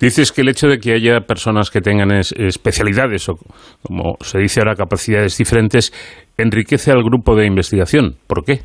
Dices 0.00 0.32
que 0.32 0.42
el 0.42 0.48
hecho 0.48 0.68
de 0.68 0.78
que 0.78 0.92
haya 0.92 1.20
personas 1.20 1.70
que 1.70 1.80
tengan 1.80 2.10
especialidades 2.10 3.28
o, 3.28 3.36
como 3.82 4.16
se 4.20 4.38
dice 4.38 4.60
ahora, 4.60 4.74
capacidades 4.74 5.38
diferentes, 5.38 5.92
enriquece 6.36 6.90
al 6.90 7.02
grupo 7.02 7.36
de 7.36 7.46
investigación. 7.46 8.16
¿Por 8.26 8.44
qué? 8.44 8.60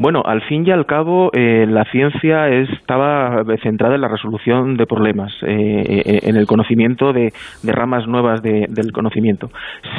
Bueno, 0.00 0.22
al 0.24 0.40
fin 0.40 0.66
y 0.66 0.70
al 0.70 0.86
cabo, 0.86 1.30
eh, 1.34 1.66
la 1.68 1.84
ciencia 1.84 2.48
estaba 2.48 3.44
centrada 3.62 3.96
en 3.96 4.00
la 4.00 4.08
resolución 4.08 4.78
de 4.78 4.86
problemas, 4.86 5.30
eh, 5.42 6.02
eh, 6.06 6.20
en 6.22 6.36
el 6.36 6.46
conocimiento 6.46 7.12
de, 7.12 7.34
ramas 7.64 8.06
nuevas 8.08 8.40
del 8.42 8.92
conocimiento. 8.92 9.50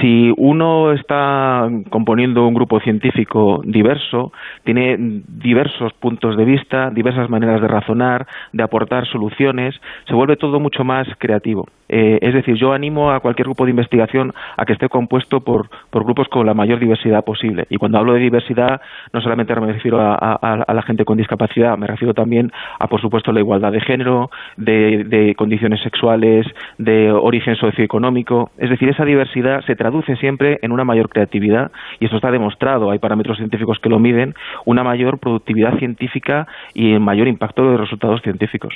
Si 0.01 0.33
uno 0.37 0.91
está 0.91 1.69
componiendo 1.91 2.47
un 2.47 2.55
grupo 2.55 2.79
científico 2.79 3.61
diverso, 3.63 4.33
tiene 4.63 4.97
diversos 4.97 5.93
puntos 5.93 6.35
de 6.35 6.45
vista, 6.45 6.89
diversas 6.89 7.29
maneras 7.29 7.61
de 7.61 7.67
razonar, 7.67 8.25
de 8.53 8.63
aportar 8.63 9.05
soluciones, 9.05 9.79
se 10.07 10.15
vuelve 10.15 10.35
todo 10.35 10.59
mucho 10.59 10.83
más 10.83 11.07
creativo. 11.19 11.67
Es 11.91 12.33
decir, 12.33 12.55
yo 12.55 12.73
animo 12.73 13.11
a 13.11 13.19
cualquier 13.19 13.47
grupo 13.47 13.65
de 13.65 13.71
investigación 13.71 14.33
a 14.57 14.65
que 14.65 14.73
esté 14.73 14.87
compuesto 14.89 15.41
por, 15.41 15.69
por 15.89 16.03
grupos 16.03 16.27
con 16.29 16.45
la 16.45 16.53
mayor 16.53 16.79
diversidad 16.79 17.23
posible. 17.23 17.65
Y 17.69 17.77
cuando 17.77 17.97
hablo 17.97 18.13
de 18.13 18.19
diversidad, 18.19 18.81
no 19.13 19.21
solamente 19.21 19.53
me 19.59 19.73
refiero 19.73 19.99
a, 19.99 20.73
la 20.73 20.81
gente 20.83 21.05
con 21.05 21.17
discapacidad, 21.17 21.77
me 21.77 21.87
refiero 21.87 22.13
también 22.13 22.51
a, 22.79 22.87
por 22.87 23.01
supuesto, 23.01 23.31
la 23.31 23.39
igualdad 23.39 23.71
de 23.71 23.81
género, 23.81 24.29
de, 24.57 25.33
condiciones 25.37 25.81
sexuales, 25.81 26.45
de 26.77 27.11
origen 27.11 27.55
socioeconómico. 27.55 28.51
Es 28.57 28.69
decir, 28.69 28.89
esa 28.89 29.05
diversidad 29.05 29.61
se 29.65 29.75
traduce 29.75 30.15
siempre 30.17 30.59
en 30.61 30.71
una 30.71 30.83
mayor 30.83 31.09
creatividad 31.09 31.71
y 31.99 32.05
eso 32.05 32.15
está 32.15 32.31
demostrado, 32.31 32.91
hay 32.91 32.99
parámetros 32.99 33.37
científicos 33.37 33.79
que 33.81 33.89
lo 33.89 33.99
miden, 33.99 34.33
una 34.65 34.83
mayor 34.83 35.19
productividad 35.19 35.77
científica 35.77 36.47
y 36.73 36.93
un 36.93 37.03
mayor 37.03 37.27
impacto 37.27 37.63
de 37.63 37.71
los 37.71 37.81
resultados 37.81 38.21
científicos. 38.21 38.73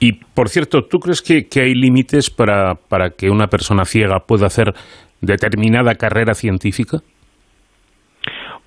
Y, 0.00 0.12
por 0.12 0.48
cierto, 0.48 0.84
¿tú 0.84 0.98
crees 0.98 1.22
que, 1.22 1.48
que 1.48 1.60
hay 1.60 1.74
límites 1.74 2.07
para, 2.36 2.74
para 2.74 3.10
que 3.10 3.30
una 3.30 3.48
persona 3.48 3.84
ciega 3.84 4.20
pueda 4.20 4.46
hacer 4.46 4.74
determinada 5.20 5.94
carrera 5.94 6.34
científica? 6.34 6.98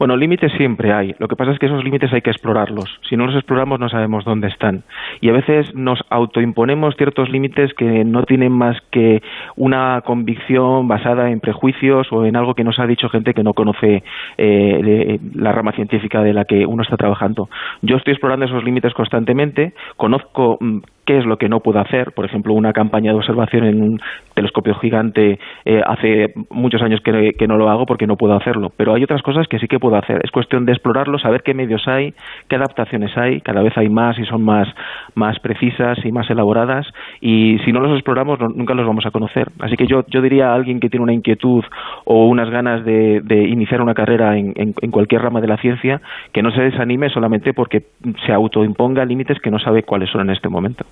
Bueno, 0.02 0.18
límites 0.18 0.52
siempre 0.54 0.92
hay. 0.92 1.14
Lo 1.20 1.28
que 1.28 1.36
pasa 1.36 1.52
es 1.52 1.60
que 1.60 1.68
esos 1.68 1.84
límites 1.84 2.12
hay 2.12 2.22
que 2.22 2.32
explorarlos. 2.32 2.90
Si 3.08 3.16
no 3.16 3.28
los 3.28 3.36
exploramos 3.36 3.80
no 3.80 3.88
sabemos 3.88 4.26
dónde 4.26 4.48
están. 4.48 4.82
Y 5.20 5.30
a 5.30 5.32
veces 5.32 5.76
nos 5.76 6.00
autoimponemos 6.10 6.96
ciertos 6.98 7.30
límites 7.30 7.72
que 7.76 8.04
no 8.04 8.24
tienen 8.24 8.52
más 8.52 8.76
que 8.90 9.22
una 9.58 10.02
convicción 10.04 10.88
basada 10.88 11.30
en 11.30 11.40
prejuicios 11.40 12.08
o 12.12 12.26
en 12.26 12.36
algo 12.36 12.56
que 12.56 12.64
nos 12.64 12.80
ha 12.80 12.88
dicho 12.88 13.10
gente 13.10 13.36
que 13.36 13.44
no 13.44 13.54
conoce 13.54 14.02
eh, 14.40 15.20
la 15.36 15.52
rama 15.52 15.72
científica 15.74 16.24
de 16.24 16.34
la 16.34 16.46
que 16.46 16.66
uno 16.66 16.82
está 16.82 16.98
trabajando. 16.98 17.48
Yo 17.84 17.98
estoy 17.98 18.14
explorando 18.14 18.48
esos 18.48 18.64
límites 18.64 18.96
constantemente. 18.96 19.76
Conozco 19.98 20.58
mm, 20.60 20.80
qué 21.06 21.18
es 21.18 21.26
lo 21.26 21.38
que 21.38 21.50
no 21.50 21.60
puedo 21.60 21.80
hacer. 21.80 22.12
Por 22.14 22.26
ejemplo, 22.26 22.54
una 22.54 22.74
campaña 22.74 23.12
de 23.12 23.18
observación 23.18 23.66
en 23.66 23.82
un 23.82 24.02
telescopio 24.34 24.76
gigante 24.76 25.40
eh, 25.66 25.82
hace 25.86 26.34
muchos 26.50 26.82
años 26.82 27.02
que, 27.02 27.34
que, 27.38 27.48
no 27.48 27.58
lo 27.58 27.70
hago 27.70 27.86
porque 27.86 28.08
no 28.08 28.18
puedo 28.18 28.34
hacerlo. 28.36 28.72
Pero 28.78 28.94
hay 28.94 29.04
otras 29.04 29.22
cosas 29.22 29.48
que 29.48 29.60
sí 29.60 29.68
que 29.68 29.80
puedo 29.80 29.96
hacer. 29.96 30.22
Es 30.24 30.32
cuestión 30.32 30.66
de 30.66 30.74
explorarlo, 30.74 31.20
saber 31.20 31.44
qué 31.44 31.54
medios 31.54 31.88
hay, 31.88 32.14
qué 32.48 32.56
adaptaciones 32.56 33.18
hay. 33.18 33.42
Cada 33.42 33.62
vez 33.62 33.78
hay 33.78 33.90
más 33.90 34.18
y 34.20 34.26
son 34.26 34.44
más, 34.44 34.68
más 35.16 35.40
precisas 35.40 35.98
y 36.06 36.12
más 36.12 36.30
elaboradas. 36.30 36.88
Y 37.20 37.58
si 37.66 37.72
no 37.72 37.80
los 37.80 37.94
exploramos, 37.94 38.40
nunca 38.40 38.74
los 38.74 38.86
vamos 38.86 39.06
a 39.06 39.12
conocer. 39.12 39.50
Así 39.60 39.76
que 39.76 39.88
yo, 39.88 40.06
yo 40.08 40.22
diría 40.22 40.52
a 40.52 40.56
alguien 40.56 40.80
que 40.80 40.90
tiene 40.90 41.04
una 41.04 41.14
inquietud 41.14 41.64
o 42.06 42.26
unas 42.28 42.50
ganas 42.50 42.86
de, 42.86 43.22
iniciar 43.52 43.82
una 43.82 43.94
carrera 43.94 44.38
en 44.38 44.92
cualquier 44.92 45.22
rama 45.22 45.42
de 45.42 45.48
la 45.48 45.58
ciencia, 45.58 46.02
que 46.32 46.42
no 46.42 46.52
se 46.52 46.62
desanime 46.62 47.10
solamente 47.10 47.54
porque 47.54 47.84
se 48.26 48.32
autoimponga 48.32 49.06
límites 49.06 49.40
que 49.40 49.52
no 49.52 49.60
sabe 49.60 49.84
cuáles 49.84 50.10
son 50.10 50.22
en 50.22 50.30
este 50.32 50.50
momento. 50.50 50.86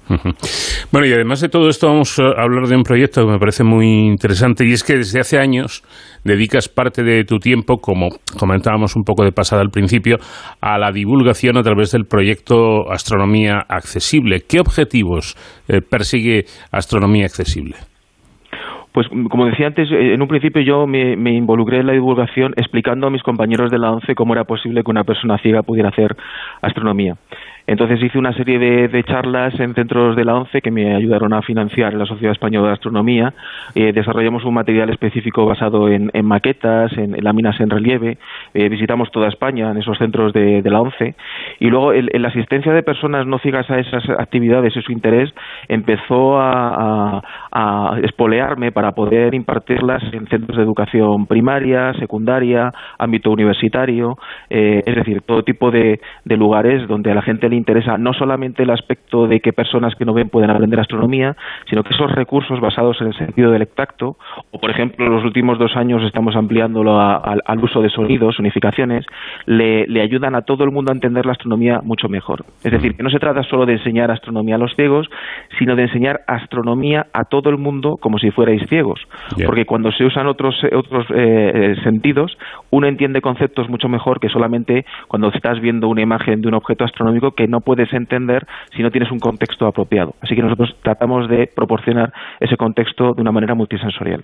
Bueno, 0.91 1.07
y 1.07 1.13
además 1.13 1.39
de 1.41 1.49
todo 1.49 1.69
esto 1.69 1.87
vamos 1.87 2.17
a 2.19 2.41
hablar 2.41 2.67
de 2.67 2.75
un 2.75 2.83
proyecto 2.83 3.21
que 3.21 3.31
me 3.31 3.37
parece 3.37 3.63
muy 3.63 4.07
interesante 4.07 4.65
y 4.65 4.71
es 4.71 4.83
que 4.83 4.97
desde 4.97 5.19
hace 5.19 5.37
años 5.37 5.83
dedicas 6.23 6.67
parte 6.67 7.03
de 7.03 7.23
tu 7.25 7.37
tiempo, 7.37 7.77
como 7.77 8.09
comentábamos 8.39 8.95
un 8.95 9.03
poco 9.03 9.23
de 9.23 9.31
pasada 9.31 9.61
al 9.61 9.69
principio, 9.69 10.17
a 10.61 10.79
la 10.79 10.91
divulgación 10.91 11.57
a 11.57 11.61
través 11.61 11.91
del 11.91 12.05
proyecto 12.05 12.91
Astronomía 12.91 13.63
Accesible. 13.69 14.39
¿Qué 14.49 14.59
objetivos 14.59 15.35
eh, 15.67 15.81
persigue 15.81 16.45
Astronomía 16.71 17.25
Accesible? 17.25 17.75
Pues 18.91 19.07
como 19.29 19.45
decía 19.45 19.67
antes, 19.67 19.89
eh, 19.91 20.13
en 20.13 20.21
un 20.21 20.27
principio 20.27 20.61
yo 20.63 20.87
me, 20.87 21.15
me, 21.15 21.31
involucré 21.33 21.79
en 21.79 21.87
la 21.87 21.93
divulgación 21.93 22.53
explicando 22.57 23.07
a 23.07 23.11
mis 23.11 23.21
compañeros 23.21 23.69
de 23.69 23.77
la 23.77 23.91
ONCE 23.91 24.15
cómo 24.15 24.33
era 24.33 24.45
posible 24.45 24.83
que 24.83 24.89
una 24.89 25.03
persona 25.03 25.37
ciega 25.37 25.61
pudiera 25.61 25.89
hacer 25.89 26.15
astronomía. 26.61 27.13
Entonces 27.69 28.01
hice 28.01 28.17
una 28.17 28.33
serie 28.33 28.57
de, 28.57 29.03
charlas 29.03 29.59
en 29.59 29.75
centros 29.75 30.15
de 30.15 30.25
la 30.25 30.33
ONCE 30.33 30.59
que 30.59 30.71
me 30.71 30.95
ayudaron 30.95 31.33
a 31.33 31.43
financiar 31.43 31.93
la 31.93 32.07
Sociedad 32.07 32.31
Española 32.31 32.69
de 32.69 32.73
Astronomía. 32.73 33.31
Eh, 33.75 33.93
desarrollamos 33.93 34.43
un 34.43 34.55
material 34.55 34.89
específico 34.89 35.45
basado 35.45 35.87
en, 35.87 36.09
maquetas, 36.23 36.91
en, 36.97 37.15
láminas 37.23 37.59
en 37.59 37.69
relieve. 37.69 38.17
Eh, 38.55 38.69
visitamos 38.69 39.11
toda 39.11 39.27
España 39.27 39.69
en 39.69 39.77
esos 39.77 39.99
centros 39.99 40.33
de, 40.33 40.63
la 40.63 40.81
ONCE. 40.81 41.13
Y 41.59 41.69
luego 41.69 41.93
la 41.93 42.29
asistencia 42.29 42.73
de 42.73 42.81
personas 42.81 43.27
no 43.27 43.37
ciegas 43.37 43.69
a 43.69 43.77
esas 43.77 44.03
actividades 44.17 44.75
y 44.75 44.81
su 44.81 44.91
interés 44.91 45.31
empezó 45.67 46.39
a, 46.39 47.21
espolearme 48.03 48.71
para 48.71 48.93
poder 48.93 49.35
impartirlas 49.35 50.01
en 50.13 50.27
centros 50.27 50.57
de 50.57 50.63
educación 50.63 51.27
primaria, 51.27 51.93
secundaria, 51.93 52.71
ámbito 52.97 53.31
universitario, 53.31 54.17
eh, 54.49 54.81
es 54.85 54.95
decir, 54.95 55.21
todo 55.21 55.43
tipo 55.43 55.69
de, 55.69 55.99
lugares 56.25 56.87
donde 56.87 57.13
la 57.13 57.21
gente 57.21 57.49
le 57.49 57.58
interesa 57.59 57.97
no 57.97 58.13
solamente 58.13 58.63
el 58.63 58.71
aspecto 58.71 59.27
de 59.27 59.39
que 59.39 59.53
personas 59.53 59.95
que 59.95 60.05
no 60.05 60.13
ven 60.13 60.29
pueden 60.29 60.49
aprender 60.49 60.79
astronomía, 60.79 61.35
sino 61.69 61.83
que 61.83 61.93
esos 61.93 62.11
recursos 62.11 62.59
basados 62.59 62.99
en 63.01 63.07
el 63.07 63.13
sentido 63.17 63.51
del 63.51 63.67
tacto, 63.67 64.17
o 64.51 64.59
por 64.59 64.71
ejemplo 64.71 65.05
en 65.05 65.13
los 65.13 65.23
últimos 65.23 65.59
dos 65.59 65.75
años 65.75 66.01
estamos 66.03 66.35
ampliándolo 66.35 66.99
a, 66.99 67.15
a, 67.15 67.35
al 67.45 67.63
uso 67.63 67.81
de 67.81 67.89
sonidos, 67.89 68.39
unificaciones, 68.39 69.05
le, 69.45 69.85
le, 69.87 70.01
ayudan 70.01 70.35
a 70.35 70.41
todo 70.41 70.63
el 70.63 70.71
mundo 70.71 70.91
a 70.91 70.95
entender 70.95 71.25
la 71.25 71.33
astronomía 71.33 71.81
mucho 71.83 72.09
mejor. 72.09 72.45
Es 72.63 72.71
decir, 72.71 72.95
que 72.95 73.03
no 73.03 73.09
se 73.09 73.19
trata 73.19 73.43
solo 73.43 73.65
de 73.65 73.73
enseñar 73.73 74.11
astronomía 74.11 74.55
a 74.55 74.57
los 74.57 74.73
ciegos, 74.75 75.09
sino 75.57 75.75
de 75.75 75.83
enseñar 75.83 76.21
astronomía 76.27 77.07
a 77.13 77.25
todo 77.25 77.49
el 77.49 77.57
mundo 77.57 77.97
como 77.99 78.17
si 78.17 78.31
fuerais 78.31 78.61
ciegos. 78.69 78.99
Yeah. 79.35 79.45
Porque 79.45 79.65
cuando 79.65 79.91
se 79.91 80.05
usan 80.05 80.27
otros, 80.27 80.55
otros 80.75 81.05
eh, 81.13 81.75
sentidos, 81.83 82.37
uno 82.71 82.87
entiende 82.87 83.21
conceptos 83.21 83.69
mucho 83.69 83.89
mejor 83.89 84.19
que 84.19 84.29
solamente 84.29 84.85
cuando 85.07 85.29
estás 85.29 85.59
viendo 85.59 85.87
una 85.87 86.01
imagen 86.01 86.41
de 86.41 86.47
un 86.47 86.53
objeto 86.53 86.83
astronómico 86.85 87.31
que 87.31 87.47
no 87.49 87.61
puedes 87.61 87.91
entender 87.93 88.45
si 88.75 88.81
no 88.81 88.91
tienes 88.91 89.11
un 89.11 89.19
contexto 89.19 89.67
apropiado. 89.67 90.15
Así 90.21 90.35
que 90.35 90.41
nosotros 90.41 90.75
tratamos 90.83 91.29
de 91.29 91.49
proporcionar 91.53 92.13
ese 92.39 92.55
contexto 92.55 93.13
de 93.13 93.21
una 93.21 93.31
manera 93.31 93.55
multisensorial. 93.55 94.23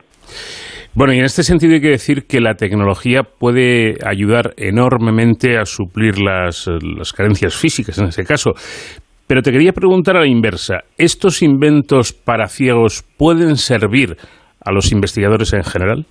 Bueno, 0.93 1.13
y 1.13 1.19
en 1.19 1.25
este 1.25 1.43
sentido 1.43 1.73
hay 1.73 1.81
que 1.81 1.89
decir 1.89 2.25
que 2.25 2.39
la 2.39 2.53
tecnología 2.53 3.23
puede 3.23 3.95
ayudar 4.05 4.53
enormemente 4.55 5.57
a 5.57 5.65
suplir 5.65 6.19
las, 6.21 6.69
las 6.97 7.11
carencias 7.11 7.55
físicas 7.55 7.97
en 7.99 8.07
ese 8.07 8.23
caso. 8.23 8.53
Pero 9.27 9.41
te 9.41 9.51
quería 9.51 9.73
preguntar 9.73 10.15
a 10.15 10.21
la 10.21 10.27
inversa, 10.27 10.83
¿estos 10.97 11.41
inventos 11.41 12.13
para 12.13 12.47
ciegos 12.47 13.03
pueden 13.17 13.57
servir 13.57 14.15
a 14.63 14.71
los 14.71 14.91
investigadores 14.91 15.51
en 15.53 15.63
general? 15.63 16.05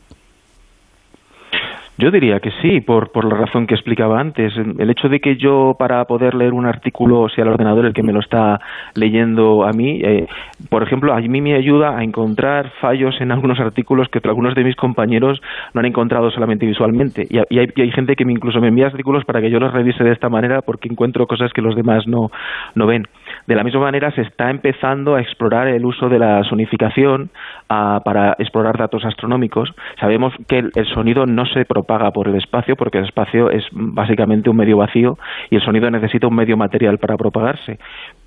Yo 1.96 2.10
diría 2.10 2.40
que 2.40 2.50
sí, 2.60 2.80
por, 2.80 3.12
por 3.12 3.24
la 3.24 3.36
razón 3.36 3.68
que 3.68 3.74
explicaba 3.74 4.18
antes. 4.20 4.52
El 4.56 4.90
hecho 4.90 5.08
de 5.08 5.20
que 5.20 5.36
yo, 5.36 5.76
para 5.78 6.04
poder 6.06 6.34
leer 6.34 6.52
un 6.52 6.66
artículo, 6.66 7.28
sea 7.28 7.44
el 7.44 7.50
ordenador 7.50 7.86
el 7.86 7.94
que 7.94 8.02
me 8.02 8.12
lo 8.12 8.18
está 8.18 8.60
leyendo 8.94 9.64
a 9.64 9.70
mí, 9.70 10.00
eh, 10.02 10.26
por 10.70 10.82
ejemplo, 10.82 11.14
a 11.14 11.20
mí 11.20 11.40
me 11.40 11.54
ayuda 11.54 11.96
a 11.96 12.02
encontrar 12.02 12.72
fallos 12.80 13.14
en 13.20 13.30
algunos 13.30 13.60
artículos 13.60 14.08
que 14.08 14.20
algunos 14.24 14.56
de 14.56 14.64
mis 14.64 14.74
compañeros 14.74 15.40
no 15.72 15.80
han 15.80 15.86
encontrado 15.86 16.30
solamente 16.32 16.66
visualmente. 16.66 17.28
Y, 17.30 17.38
hay, 17.38 17.68
y 17.76 17.80
hay, 17.80 17.90
gente 17.92 18.16
que 18.16 18.24
me 18.24 18.32
incluso 18.32 18.60
me 18.60 18.68
envía 18.68 18.86
artículos 18.86 19.24
para 19.24 19.40
que 19.40 19.50
yo 19.50 19.60
los 19.60 19.72
revise 19.72 20.02
de 20.02 20.12
esta 20.12 20.28
manera 20.28 20.62
porque 20.62 20.88
encuentro 20.88 21.26
cosas 21.28 21.52
que 21.52 21.62
los 21.62 21.76
demás 21.76 22.08
no, 22.08 22.30
no 22.74 22.86
ven. 22.86 23.06
De 23.46 23.54
la 23.54 23.64
misma 23.64 23.80
manera, 23.80 24.10
se 24.12 24.22
está 24.22 24.50
empezando 24.50 25.14
a 25.14 25.20
explorar 25.20 25.68
el 25.68 25.84
uso 25.84 26.08
de 26.08 26.18
la 26.18 26.42
sonificación 26.44 27.30
a, 27.68 28.00
para 28.04 28.36
explorar 28.38 28.78
datos 28.78 29.04
astronómicos. 29.04 29.70
Sabemos 30.00 30.32
que 30.48 30.58
el, 30.58 30.72
el 30.74 30.86
sonido 30.86 31.26
no 31.26 31.44
se 31.46 31.64
propaga 31.64 32.10
por 32.10 32.28
el 32.28 32.36
espacio 32.36 32.76
porque 32.76 32.98
el 32.98 33.04
espacio 33.04 33.50
es 33.50 33.64
básicamente 33.72 34.50
un 34.50 34.56
medio 34.56 34.78
vacío 34.78 35.18
y 35.50 35.56
el 35.56 35.62
sonido 35.62 35.90
necesita 35.90 36.26
un 36.26 36.34
medio 36.34 36.56
material 36.56 36.98
para 36.98 37.16
propagarse 37.16 37.78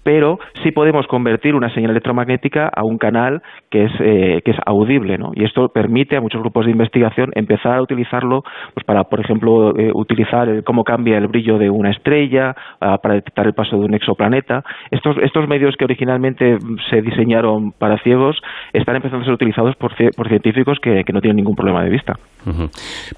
pero 0.08 0.39
sí 0.63 0.72
podemos 0.72 1.06
convertir 1.06 1.54
una 1.54 1.70
señal 1.74 1.91
electromagnética 1.91 2.72
a 2.74 2.86
un 2.86 2.98
canal 2.98 3.41
que 3.70 3.84
es, 3.84 3.91
eh, 4.00 4.41
que 4.46 4.52
es 4.52 4.58
audible, 4.65 5.17
¿no? 5.17 5.32
Y 5.36 5.43
esto 5.43 5.67
permite 5.67 6.15
a 6.15 6.22
muchos 6.22 6.39
grupos 6.39 6.63
de 6.63 6.72
investigación 6.72 7.32
empezar 7.36 7.74
a 7.74 7.82
utilizarlo 7.82 8.43
pues 8.74 8.86
para, 8.86 9.04
por 9.04 9.20
ejemplo, 9.20 9.78
eh, 9.78 9.91
utilizar 9.93 10.48
el, 10.48 10.63
cómo 10.63 10.86
cambia 10.86 11.17
el 11.17 11.28
brillo 11.28 11.58
de 11.58 11.70
una 11.70 11.91
estrella, 11.91 12.56
uh, 12.80 13.02
para 13.04 13.15
detectar 13.15 13.48
el 13.48 13.54
paso 13.54 13.76
de 13.76 13.84
un 13.84 13.96
exoplaneta. 13.96 14.63
Estos, 14.91 15.17
estos 15.22 15.46
medios 15.50 15.76
que 15.76 15.84
originalmente 15.84 16.56
se 16.89 17.02
diseñaron 17.02 17.74
para 17.74 17.98
ciegos 17.98 18.38
están 18.72 18.96
empezando 18.96 19.24
a 19.24 19.26
ser 19.26 19.34
utilizados 19.34 19.76
por, 19.76 19.91
por 20.15 20.30
científicos 20.30 20.78
que, 20.82 21.04
que, 21.04 21.12
no 21.12 21.20
tienen 21.20 21.36
ningún 21.36 21.58
problema 21.58 21.84
de 21.84 21.89
vista. 21.89 22.13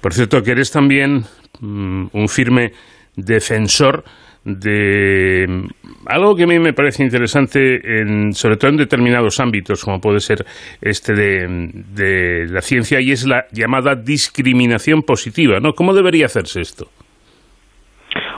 Por 0.02 0.12
cierto, 0.12 0.42
que 0.42 0.50
eres 0.50 0.72
también 0.72 1.22
um, 1.62 2.08
un 2.12 2.26
firme 2.26 2.72
defensor 3.16 4.02
de 4.44 5.68
algo 6.06 6.34
que 6.34 6.44
a 6.44 6.46
mí 6.46 6.58
me 6.58 6.72
parece 6.72 7.02
interesante, 7.02 8.00
en, 8.00 8.32
sobre 8.32 8.56
todo 8.56 8.70
en 8.70 8.76
determinados 8.78 9.38
ámbitos, 9.40 9.84
como 9.84 10.00
puede 10.00 10.20
ser 10.20 10.44
este 10.80 11.14
de, 11.14 11.70
de, 11.94 12.46
la 12.48 12.60
ciencia, 12.62 13.00
y 13.00 13.12
es 13.12 13.26
la 13.26 13.46
llamada 13.52 13.94
discriminación 13.94 15.02
positiva. 15.02 15.60
¿no? 15.60 15.74
¿Cómo 15.74 15.94
debería 15.94 16.26
hacerse 16.26 16.60
esto? 16.60 16.88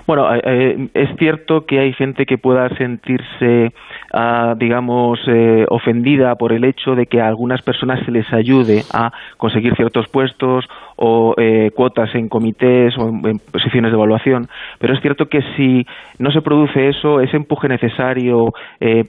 Bueno, 0.07 0.29
eh, 0.35 0.89
es 0.95 1.17
cierto 1.19 1.65
que 1.65 1.79
hay 1.79 1.93
gente 1.93 2.27
que 2.27 2.37
pueda 2.37 2.69
sentirse, 2.77 3.73
uh, 4.13 4.55
digamos, 4.57 5.19
eh, 5.27 5.65
ofendida 5.69 6.35
por 6.37 6.53
el 6.53 6.65
hecho 6.65 6.95
de 6.95 7.07
que 7.07 7.21
a 7.21 7.29
algunas 7.29 7.63
personas 7.63 8.05
se 8.05 8.11
les 8.11 8.31
ayude 8.33 8.83
a 8.93 9.13
conseguir 9.37 9.75
ciertos 9.77 10.09
puestos 10.09 10.65
o 10.97 11.35
eh, 11.37 11.71
cuotas 11.75 12.15
en 12.15 12.29
comités 12.29 12.97
o 12.99 13.09
en, 13.09 13.39
posiciones 13.51 13.91
de 13.91 13.97
evaluación, 13.97 14.47
pero 14.79 14.95
es 14.95 15.01
cierto 15.01 15.27
que 15.27 15.41
si 15.57 15.85
no 16.19 16.31
se 16.31 16.43
produce 16.43 16.89
eso, 16.89 17.21
ese 17.21 17.37
empuje 17.37 17.69
necesario 17.69 18.53
eh, 18.81 19.05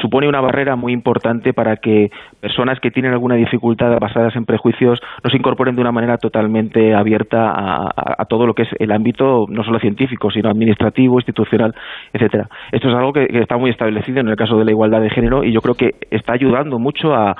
supone 0.00 0.28
una 0.28 0.40
barrera 0.40 0.76
muy 0.76 0.92
importante 0.92 1.52
para 1.52 1.76
que 1.76 2.10
personas 2.40 2.80
que 2.80 2.90
tienen 2.90 3.12
alguna 3.12 3.36
dificultad 3.36 3.98
basadas 4.00 4.34
en 4.36 4.44
prejuicios 4.44 5.00
no 5.22 5.30
se 5.30 5.36
incorporen 5.36 5.74
de 5.74 5.80
una 5.80 5.92
manera 5.92 6.16
totalmente 6.16 6.94
abierta 6.94 7.52
a 7.54 8.24
todo 8.28 8.46
lo 8.46 8.54
que 8.54 8.62
es 8.62 8.68
el 8.78 8.92
ámbito 8.92 9.46
no 9.48 9.64
solo 9.64 9.78
científico, 9.78 10.30
sino 10.30 10.48
administrativo, 10.48 11.16
institucional, 11.16 11.74
etcétera. 12.12 12.48
Esto 12.72 12.88
es 12.88 12.94
algo 12.94 13.12
que, 13.12 13.26
que, 13.26 13.40
está 13.40 13.56
muy 13.56 13.70
establecido 13.70 14.20
en 14.20 14.28
el 14.28 14.36
caso 14.38 14.56
de 14.56 14.64
la 14.64 14.70
igualdad 14.70 15.00
de 15.00 15.10
género 15.10 15.44
y 15.44 15.52
yo 15.52 15.60
creo 15.60 15.74
que 15.74 15.94
está 16.10 16.32
ayudando 16.32 16.78
mucho 16.78 17.14
a, 17.14 17.36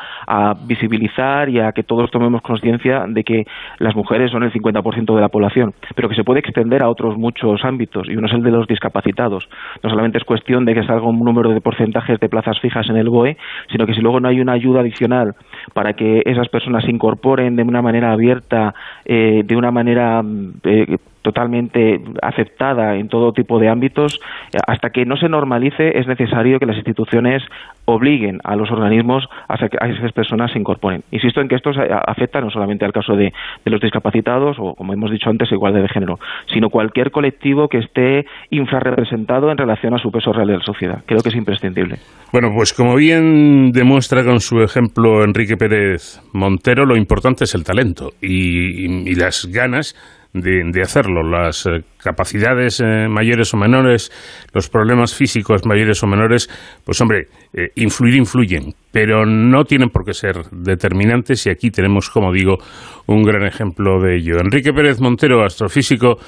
visibilizar 0.66 1.48
y 1.48 1.60
a 1.60 1.72
que 1.72 1.82
todos 1.82 2.10
tomemos 2.10 2.42
conciencia 2.42 3.04
de 3.08 3.24
que 3.24 3.44
las 3.78 3.96
mujeres 3.96 4.30
son 4.30 4.42
el 4.42 4.52
50% 4.52 5.14
de 5.14 5.20
la 5.20 5.28
población, 5.28 5.72
pero 5.94 6.08
que 6.08 6.14
se 6.14 6.24
puede 6.24 6.40
extender 6.40 6.82
a 6.82 6.88
otros 6.88 7.16
muchos 7.16 7.64
ámbitos 7.64 8.08
y 8.08 8.16
uno 8.16 8.26
es 8.26 8.32
el 8.34 8.42
de 8.42 8.50
los 8.50 8.66
discapacitados. 8.66 9.48
No 9.82 9.88
solamente 9.90 10.18
es 10.18 10.24
cuestión 10.24 10.64
de 10.64 10.74
que 10.74 10.84
salga 10.84 11.06
un 11.06 11.18
número 11.18 11.50
de 11.50 11.60
porcentajes 11.60 12.20
de 12.20 12.28
plazas 12.28 12.60
fijas 12.60 12.88
en 12.90 12.96
el 12.96 13.08
BOE, 13.08 13.36
sino 13.70 13.86
que 13.86 13.94
si 13.94 14.00
luego 14.00 14.20
no 14.20 14.28
hay 14.28 14.40
una 14.40 14.52
ayuda 14.52 14.80
adicional 14.80 15.34
para 15.72 15.94
que 15.94 16.22
esas 16.26 16.48
personas 16.48 16.84
se 16.84 16.90
incorporen 16.90 17.56
de 17.56 17.62
una 17.62 17.82
manera 17.82 18.12
abierta, 18.12 18.74
eh, 19.04 19.42
de 19.44 19.56
una 19.56 19.70
manera 19.70 20.22
eh, 20.64 20.96
totalmente 21.22 22.00
aceptada 22.22 22.96
en 22.96 23.08
todo 23.08 23.32
tipo 23.32 23.58
de 23.58 23.68
ámbitos, 23.68 24.20
hasta 24.66 24.90
que 24.90 25.04
no 25.04 25.16
se 25.16 25.28
normalice 25.28 25.98
es 25.98 26.06
necesario 26.06 26.58
que 26.58 26.66
las 26.66 26.76
instituciones 26.76 27.42
obliguen 27.84 28.40
a 28.44 28.54
los 28.54 28.70
organismos 28.70 29.26
a 29.48 29.56
que 29.68 29.78
esas 29.80 30.12
personas 30.12 30.52
se 30.52 30.58
incorporen. 30.58 31.02
Insisto 31.10 31.40
en 31.40 31.48
que 31.48 31.54
esto 31.54 31.70
afecta 32.06 32.40
no 32.40 32.50
solamente 32.50 32.84
al 32.84 32.92
caso 32.92 33.14
de, 33.14 33.32
los 33.64 33.80
discapacitados 33.80 34.56
o, 34.58 34.74
como 34.74 34.92
hemos 34.92 35.10
dicho 35.10 35.30
antes, 35.30 35.50
igualdad 35.52 35.82
de 35.82 35.88
género, 35.88 36.18
sino 36.52 36.70
cualquier 36.70 37.10
colectivo 37.10 37.68
que 37.68 37.78
esté 37.78 38.26
infrarrepresentado 38.50 39.50
en 39.50 39.58
relación 39.58 39.94
a 39.94 39.98
su 39.98 40.10
peso 40.10 40.32
real 40.32 40.48
de 40.48 40.58
la 40.58 40.64
sociedad. 40.64 41.02
Creo 41.06 41.20
que 41.20 41.28
es 41.30 41.36
imprescindible. 41.36 41.96
Bueno, 42.32 42.50
pues 42.54 42.72
como 42.72 42.94
bien 42.94 43.72
demuestra 43.72 44.24
con 44.24 44.40
su 44.40 44.62
ejemplo 44.62 45.24
Enrique 45.24 45.56
Pérez 45.56 46.20
Montero, 46.32 46.86
lo 46.86 46.96
importante 46.96 47.44
es 47.44 47.54
el 47.54 47.64
talento 47.64 48.10
y 48.20 49.14
las 49.14 49.46
ganas 49.46 49.94
de, 50.32 50.82
hacerlo. 50.82 51.22
Las 51.22 51.66
eh, 51.66 51.82
capacidades 52.02 52.80
eh, 52.80 53.08
mayores 53.08 53.52
o 53.54 53.56
menores, 53.56 54.10
los 54.52 54.68
problemas 54.68 55.14
físicos 55.14 55.64
mayores 55.66 56.02
o 56.02 56.06
menores, 56.06 56.48
pues 56.84 57.00
hombre, 57.00 57.28
eh, 57.52 57.70
influir 57.76 58.16
influyen, 58.16 58.74
pero 58.92 59.24
no 59.26 59.64
tienen 59.64 59.90
por 59.90 60.04
qué 60.04 60.14
ser 60.14 60.44
determinantes 60.50 61.46
y 61.46 61.50
aquí 61.50 61.70
tenemos, 61.70 62.10
como 62.10 62.32
digo, 62.32 62.58
un 63.06 63.22
gran 63.22 63.44
ejemplo 63.46 64.00
de 64.00 64.16
ello. 64.16 64.40
Enrique 64.40 64.72
Pérez 64.72 65.00
Montero, 65.00 65.44
astrofísico 65.44 66.18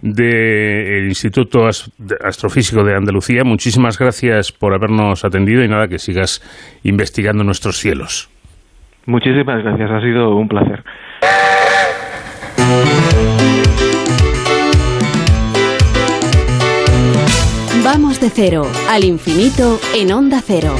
del 0.00 1.08
Instituto 1.08 1.66
Astrofísico 1.66 2.84
de 2.84 2.94
Andalucía, 2.94 3.42
muchísimas 3.44 3.98
gracias 3.98 4.52
por 4.52 4.72
habernos 4.72 5.24
atendido 5.24 5.64
y 5.64 5.68
nada, 5.68 5.88
que 5.88 5.98
sigas 5.98 6.40
investigando 6.84 7.42
nuestros 7.42 7.78
cielos. 7.78 8.30
Muchísimas 9.06 9.64
gracias, 9.64 9.90
ha 9.90 10.00
sido 10.00 10.36
un 10.36 10.46
placer. 10.46 10.84
Cero 18.34 18.66
al 18.88 19.04
infinito 19.04 19.80
en 19.94 20.12
onda 20.12 20.42
cero. 20.44 20.74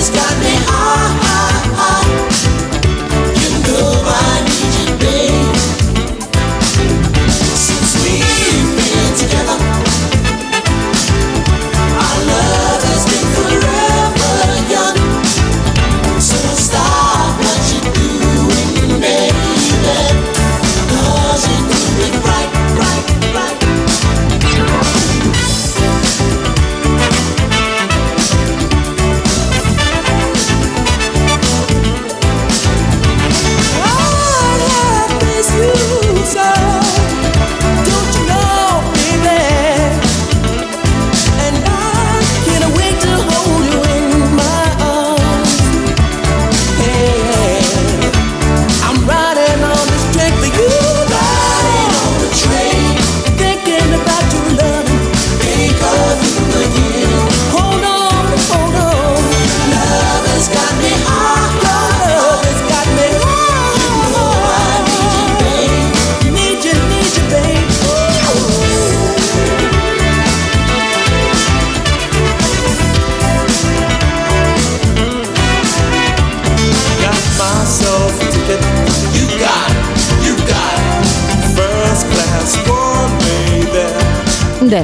De 0.00 1.29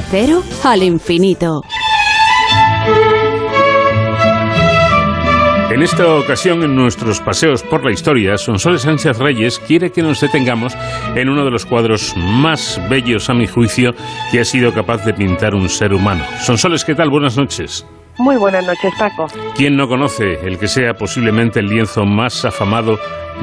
cero 0.09 0.41
al 0.63 0.83
infinito. 0.83 1.61
En 5.69 5.83
esta 5.83 6.15
ocasión, 6.15 6.63
en 6.63 6.75
nuestros 6.75 7.19
paseos 7.19 7.61
por 7.61 7.85
la 7.85 7.91
historia, 7.91 8.37
Sonsoles 8.37 8.81
Sánchez 8.81 9.19
Reyes 9.19 9.59
quiere 9.59 9.91
que 9.91 10.01
nos 10.01 10.21
detengamos 10.21 10.75
en 11.13 11.29
uno 11.29 11.45
de 11.45 11.51
los 11.51 11.65
cuadros 11.65 12.15
más 12.17 12.81
bellos, 12.89 13.29
a 13.29 13.33
mi 13.33 13.47
juicio, 13.47 13.93
que 14.31 14.39
ha 14.39 14.45
sido 14.45 14.73
capaz 14.73 15.05
de 15.05 15.13
pintar 15.13 15.53
un 15.53 15.69
ser 15.69 15.93
humano. 15.93 16.23
Sonsoles, 16.41 16.83
¿qué 16.83 16.95
tal? 16.95 17.09
Buenas 17.09 17.37
noches. 17.37 17.85
Muy 18.17 18.37
buenas 18.37 18.65
noches, 18.65 18.91
Paco. 18.97 19.27
¿Quién 19.55 19.75
no 19.75 19.87
conoce 19.87 20.39
el 20.43 20.57
que 20.57 20.67
sea 20.67 20.95
posiblemente 20.95 21.59
el 21.59 21.67
lienzo 21.67 22.05
más 22.05 22.43
afamado 22.45 22.97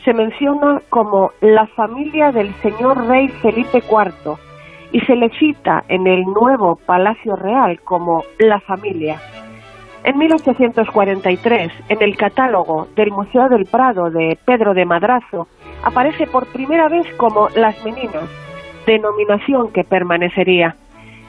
se 0.05 0.13
menciona 0.13 0.81
como 0.89 1.31
la 1.41 1.67
familia 1.67 2.31
del 2.31 2.53
señor 2.55 3.07
rey 3.07 3.27
Felipe 3.27 3.79
IV 3.79 4.37
y 4.91 4.99
se 5.01 5.15
le 5.15 5.29
cita 5.37 5.83
en 5.87 6.07
el 6.07 6.23
nuevo 6.23 6.75
Palacio 6.85 7.35
Real 7.35 7.79
como 7.81 8.23
la 8.39 8.59
familia. 8.61 9.19
En 10.03 10.17
1843, 10.17 11.71
en 11.89 12.01
el 12.01 12.17
catálogo 12.17 12.87
del 12.95 13.11
Museo 13.11 13.49
del 13.49 13.65
Prado 13.65 14.09
de 14.09 14.37
Pedro 14.45 14.73
de 14.73 14.83
Madrazo, 14.83 15.47
aparece 15.83 16.25
por 16.25 16.47
primera 16.47 16.89
vez 16.89 17.05
como 17.17 17.49
Las 17.49 17.83
Meninas, 17.85 18.27
denominación 18.87 19.71
que 19.71 19.83
permanecería. 19.83 20.75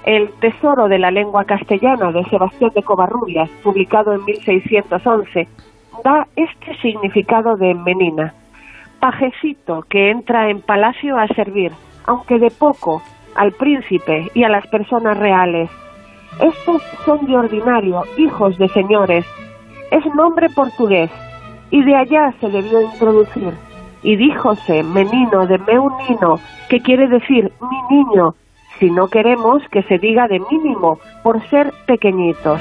El 0.05 0.31
Tesoro 0.41 0.89
de 0.89 0.99
la 0.99 1.11
Lengua 1.11 1.45
Castellana 1.45 2.13
de 2.13 2.25
Sebastián 2.25 2.71
de 2.75 2.83
Covarrubias, 2.83 3.51
publicado 3.63 4.15
en 4.15 4.25
1611, 4.25 5.49
da 6.03 6.27
este 6.35 6.75
significado 6.81 7.57
de 7.57 7.75
menina. 7.75 8.33
Pajecito 9.01 9.83
que 9.83 10.11
entra 10.11 10.49
en 10.49 10.63
palacio 10.63 11.19
a 11.19 11.29
servir, 11.29 11.73
aunque 12.07 12.39
de 12.39 12.51
poco, 12.51 13.03
al 13.35 13.53
príncipe 13.53 14.31
y 14.35 14.45
a 14.45 14.49
las 14.49 14.67
personas 14.69 15.19
reales. 15.19 15.71
Estos 16.41 16.83
son 17.05 17.27
de 17.27 17.37
ordinario, 17.37 18.05
hijos 18.17 18.57
de 18.59 18.69
señores. 18.69 19.25
Es 19.91 20.05
nombre 20.15 20.49
portugués, 20.51 21.11
y 21.71 21.83
de 21.83 21.95
allá 21.97 22.35
se 22.41 22.49
debió 22.49 22.81
introducir. 22.81 23.53
Y 24.03 24.17
díjose 24.17 24.83
menino 24.83 25.47
de 25.47 25.59
meunino, 25.59 26.41
que 26.69 26.81
quiere 26.81 27.09
decir 27.09 27.53
mi 27.61 27.97
niño, 27.97 28.35
si 28.79 28.91
no 28.91 29.09
queremos 29.09 29.63
que 29.71 29.83
se 29.85 29.99
diga 29.99 30.27
de 30.27 30.41
mínimo, 30.51 30.99
por 31.23 31.41
ser 31.49 31.73
pequeñitos. 31.87 32.61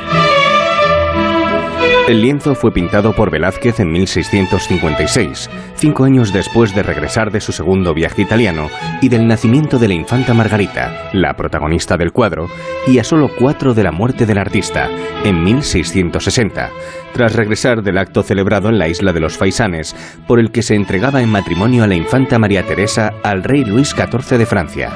El 2.07 2.21
lienzo 2.21 2.55
fue 2.55 2.73
pintado 2.73 3.13
por 3.13 3.31
Velázquez 3.31 3.79
en 3.79 3.91
1656, 3.91 5.49
cinco 5.75 6.03
años 6.03 6.33
después 6.33 6.75
de 6.75 6.83
regresar 6.83 7.31
de 7.31 7.39
su 7.39 7.51
segundo 7.51 7.93
viaje 7.93 8.21
italiano 8.21 8.69
y 9.01 9.07
del 9.07 9.27
nacimiento 9.27 9.79
de 9.79 9.87
la 9.87 9.93
infanta 9.93 10.33
Margarita, 10.33 11.09
la 11.13 11.35
protagonista 11.37 11.95
del 11.95 12.11
cuadro, 12.11 12.47
y 12.85 12.99
a 12.99 13.03
solo 13.03 13.29
cuatro 13.39 13.73
de 13.73 13.83
la 13.83 13.91
muerte 13.91 14.25
del 14.25 14.39
artista, 14.39 14.89
en 15.23 15.43
1660, 15.43 16.69
tras 17.13 17.33
regresar 17.33 17.81
del 17.81 17.97
acto 17.97 18.23
celebrado 18.23 18.67
en 18.67 18.77
la 18.77 18.89
isla 18.89 19.13
de 19.13 19.19
los 19.21 19.37
Faisanes, 19.37 19.95
por 20.27 20.39
el 20.39 20.51
que 20.51 20.63
se 20.63 20.75
entregaba 20.75 21.21
en 21.21 21.29
matrimonio 21.29 21.83
a 21.83 21.87
la 21.87 21.95
infanta 21.95 22.39
María 22.39 22.63
Teresa 22.63 23.13
al 23.23 23.43
rey 23.43 23.63
Luis 23.63 23.91
XIV 23.91 24.37
de 24.37 24.45
Francia. 24.45 24.91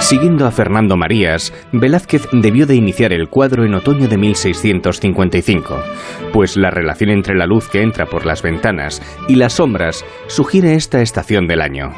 Siguiendo 0.00 0.46
a 0.46 0.50
Fernando 0.50 0.96
Marías, 0.96 1.52
Velázquez 1.72 2.26
debió 2.32 2.66
de 2.66 2.74
iniciar 2.74 3.12
el 3.12 3.28
cuadro 3.28 3.64
en 3.64 3.74
otoño 3.74 4.08
de 4.08 4.16
1655, 4.16 5.76
pues 6.32 6.56
la 6.56 6.70
relación 6.70 7.10
entre 7.10 7.36
la 7.36 7.46
luz 7.46 7.68
que 7.68 7.82
entra 7.82 8.06
por 8.06 8.26
las 8.26 8.42
ventanas 8.42 9.00
y 9.28 9.36
las 9.36 9.52
sombras 9.54 10.04
sugiere 10.26 10.74
esta 10.74 11.00
estación 11.00 11.46
del 11.46 11.60
año. 11.60 11.92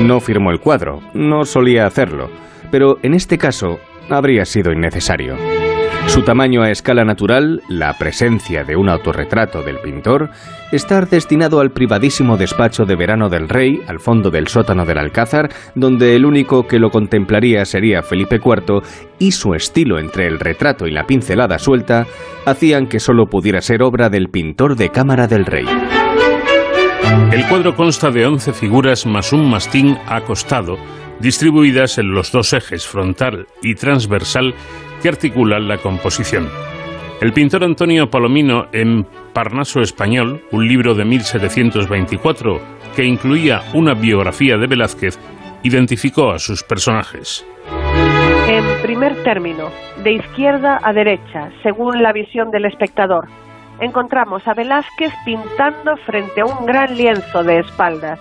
No 0.00 0.20
firmó 0.20 0.50
el 0.50 0.60
cuadro, 0.60 1.00
no 1.14 1.44
solía 1.44 1.86
hacerlo, 1.86 2.30
pero 2.70 2.98
en 3.02 3.14
este 3.14 3.38
caso 3.38 3.80
habría 4.08 4.44
sido 4.44 4.72
innecesario. 4.72 5.61
Su 6.06 6.22
tamaño 6.22 6.62
a 6.62 6.70
escala 6.70 7.04
natural, 7.04 7.62
la 7.68 7.94
presencia 7.98 8.64
de 8.64 8.76
un 8.76 8.88
autorretrato 8.88 9.62
del 9.62 9.78
pintor, 9.78 10.30
estar 10.70 11.08
destinado 11.08 11.60
al 11.60 11.70
privadísimo 11.70 12.36
despacho 12.36 12.84
de 12.84 12.96
verano 12.96 13.28
del 13.28 13.48
rey, 13.48 13.80
al 13.86 13.98
fondo 13.98 14.30
del 14.30 14.48
sótano 14.48 14.84
del 14.84 14.98
Alcázar, 14.98 15.48
donde 15.74 16.14
el 16.14 16.26
único 16.26 16.66
que 16.66 16.78
lo 16.78 16.90
contemplaría 16.90 17.64
sería 17.64 18.02
Felipe 18.02 18.36
IV, 18.36 18.82
y 19.18 19.32
su 19.32 19.54
estilo 19.54 19.98
entre 19.98 20.26
el 20.26 20.38
retrato 20.38 20.86
y 20.86 20.90
la 20.90 21.04
pincelada 21.04 21.58
suelta, 21.58 22.06
hacían 22.44 22.88
que 22.88 23.00
solo 23.00 23.26
pudiera 23.26 23.62
ser 23.62 23.82
obra 23.82 24.10
del 24.10 24.28
pintor 24.28 24.76
de 24.76 24.90
cámara 24.90 25.26
del 25.26 25.46
rey. 25.46 25.66
El 27.32 27.46
cuadro 27.48 27.74
consta 27.74 28.10
de 28.10 28.26
11 28.26 28.52
figuras 28.52 29.06
más 29.06 29.32
un 29.32 29.48
mastín 29.48 29.96
acostado, 30.06 30.76
distribuidas 31.20 31.98
en 31.98 32.10
los 32.12 32.32
dos 32.32 32.52
ejes 32.52 32.86
frontal 32.86 33.46
y 33.62 33.74
transversal 33.74 34.54
que 35.02 35.08
articulan 35.08 35.68
la 35.68 35.78
composición. 35.78 36.48
El 37.20 37.32
pintor 37.32 37.64
Antonio 37.64 38.10
Palomino 38.10 38.66
en 38.72 39.06
Parnaso 39.32 39.80
Español, 39.80 40.42
un 40.50 40.66
libro 40.66 40.94
de 40.94 41.04
1724 41.04 42.60
que 42.96 43.04
incluía 43.04 43.62
una 43.74 43.94
biografía 43.94 44.56
de 44.56 44.66
Velázquez, 44.66 45.18
identificó 45.62 46.30
a 46.30 46.38
sus 46.38 46.62
personajes. 46.62 47.46
En 48.48 48.64
primer 48.82 49.22
término, 49.22 49.70
de 50.02 50.14
izquierda 50.14 50.80
a 50.82 50.92
derecha, 50.92 51.50
según 51.62 52.02
la 52.02 52.12
visión 52.12 52.50
del 52.50 52.64
espectador, 52.64 53.28
encontramos 53.80 54.46
a 54.46 54.54
Velázquez 54.54 55.12
pintando 55.24 55.96
frente 55.98 56.40
a 56.40 56.46
un 56.46 56.66
gran 56.66 56.96
lienzo 56.96 57.44
de 57.44 57.60
espaldas. 57.60 58.20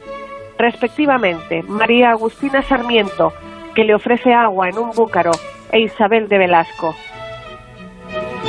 respectivamente 0.58 1.62
María 1.62 2.10
Agustina 2.10 2.62
Sarmiento, 2.62 3.32
que 3.74 3.84
le 3.84 3.94
ofrece 3.94 4.32
agua 4.32 4.68
en 4.68 4.78
un 4.78 4.90
búcaro, 4.90 5.30
e 5.72 5.80
Isabel 5.80 6.28
de 6.28 6.38
Velasco. 6.38 6.94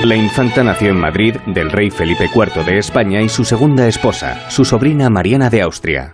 La 0.06 0.16
infanta 0.16 0.64
nació 0.64 0.92
en 0.92 1.00
Madrid 1.00 1.36
del 1.48 1.72
rey 1.72 1.90
Felipe 1.90 2.30
IV 2.32 2.64
de 2.64 2.78
España 2.78 3.24
y 3.24 3.28
su 3.28 3.44
segunda 3.44 3.88
esposa, 3.88 4.52
su 4.52 4.64
sobrina 4.64 5.10
Mariana 5.10 5.50
de 5.50 5.64
Austria. 5.64 6.14